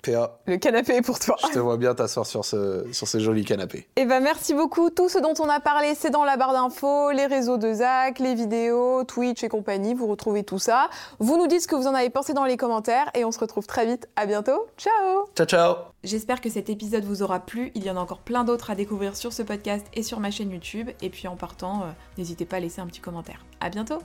PA, 0.00 0.38
le 0.46 0.56
canapé 0.56 0.96
est 0.96 1.02
pour 1.02 1.18
toi. 1.18 1.36
je 1.48 1.54
te 1.54 1.58
vois 1.58 1.76
bien 1.76 1.94
t'asseoir 1.94 2.26
sur 2.26 2.44
ce, 2.44 2.86
sur 2.92 3.06
ce 3.06 3.18
joli 3.18 3.44
canapé. 3.44 3.88
Eh 3.96 4.04
ben 4.04 4.20
merci 4.20 4.54
beaucoup. 4.54 4.90
Tout 4.90 5.08
ce 5.08 5.18
dont 5.18 5.34
on 5.38 5.48
a 5.48 5.60
parlé, 5.60 5.94
c'est 5.94 6.10
dans 6.10 6.24
la 6.24 6.36
barre 6.36 6.52
d'infos, 6.52 7.10
les 7.10 7.26
réseaux 7.26 7.58
de 7.58 7.72
Zach, 7.72 8.18
les 8.18 8.34
vidéos, 8.34 9.04
Twitch 9.04 9.42
et 9.42 9.48
compagnie. 9.48 9.94
Vous 9.94 10.06
retrouvez 10.06 10.42
tout 10.42 10.58
ça. 10.58 10.88
Vous 11.18 11.36
nous 11.36 11.46
dites 11.46 11.62
ce 11.62 11.68
que 11.68 11.76
vous 11.76 11.86
en 11.86 11.94
avez 11.94 12.10
pensé 12.10 12.32
dans 12.32 12.44
les 12.44 12.56
commentaires 12.56 13.10
et 13.14 13.24
on 13.24 13.32
se 13.32 13.38
retrouve 13.38 13.66
très 13.66 13.86
vite. 13.86 14.08
À 14.16 14.26
bientôt. 14.26 14.66
Ciao 14.76 15.26
Ciao, 15.36 15.46
ciao 15.46 15.74
J'espère 16.02 16.40
que 16.40 16.48
cet 16.48 16.70
épisode 16.70 17.04
vous 17.04 17.22
aura 17.22 17.40
plu. 17.40 17.72
Il 17.74 17.84
y 17.84 17.90
en 17.90 17.96
a 17.96 18.00
encore 18.00 18.20
plein 18.20 18.44
d'autres 18.44 18.70
à 18.70 18.74
découvrir 18.74 19.16
sur 19.16 19.32
ce 19.32 19.42
podcast 19.42 19.86
et 19.94 20.02
sur 20.02 20.20
ma 20.20 20.30
chaîne 20.30 20.50
YouTube. 20.50 20.90
Et 21.02 21.10
puis 21.10 21.28
en 21.28 21.36
partant, 21.36 21.82
euh, 21.82 21.90
n'hésitez 22.16 22.46
pas 22.46 22.56
à 22.56 22.60
laisser 22.60 22.80
un 22.80 22.86
petit 22.86 23.00
commentaire. 23.00 23.44
À 23.60 23.68
bientôt 23.68 23.98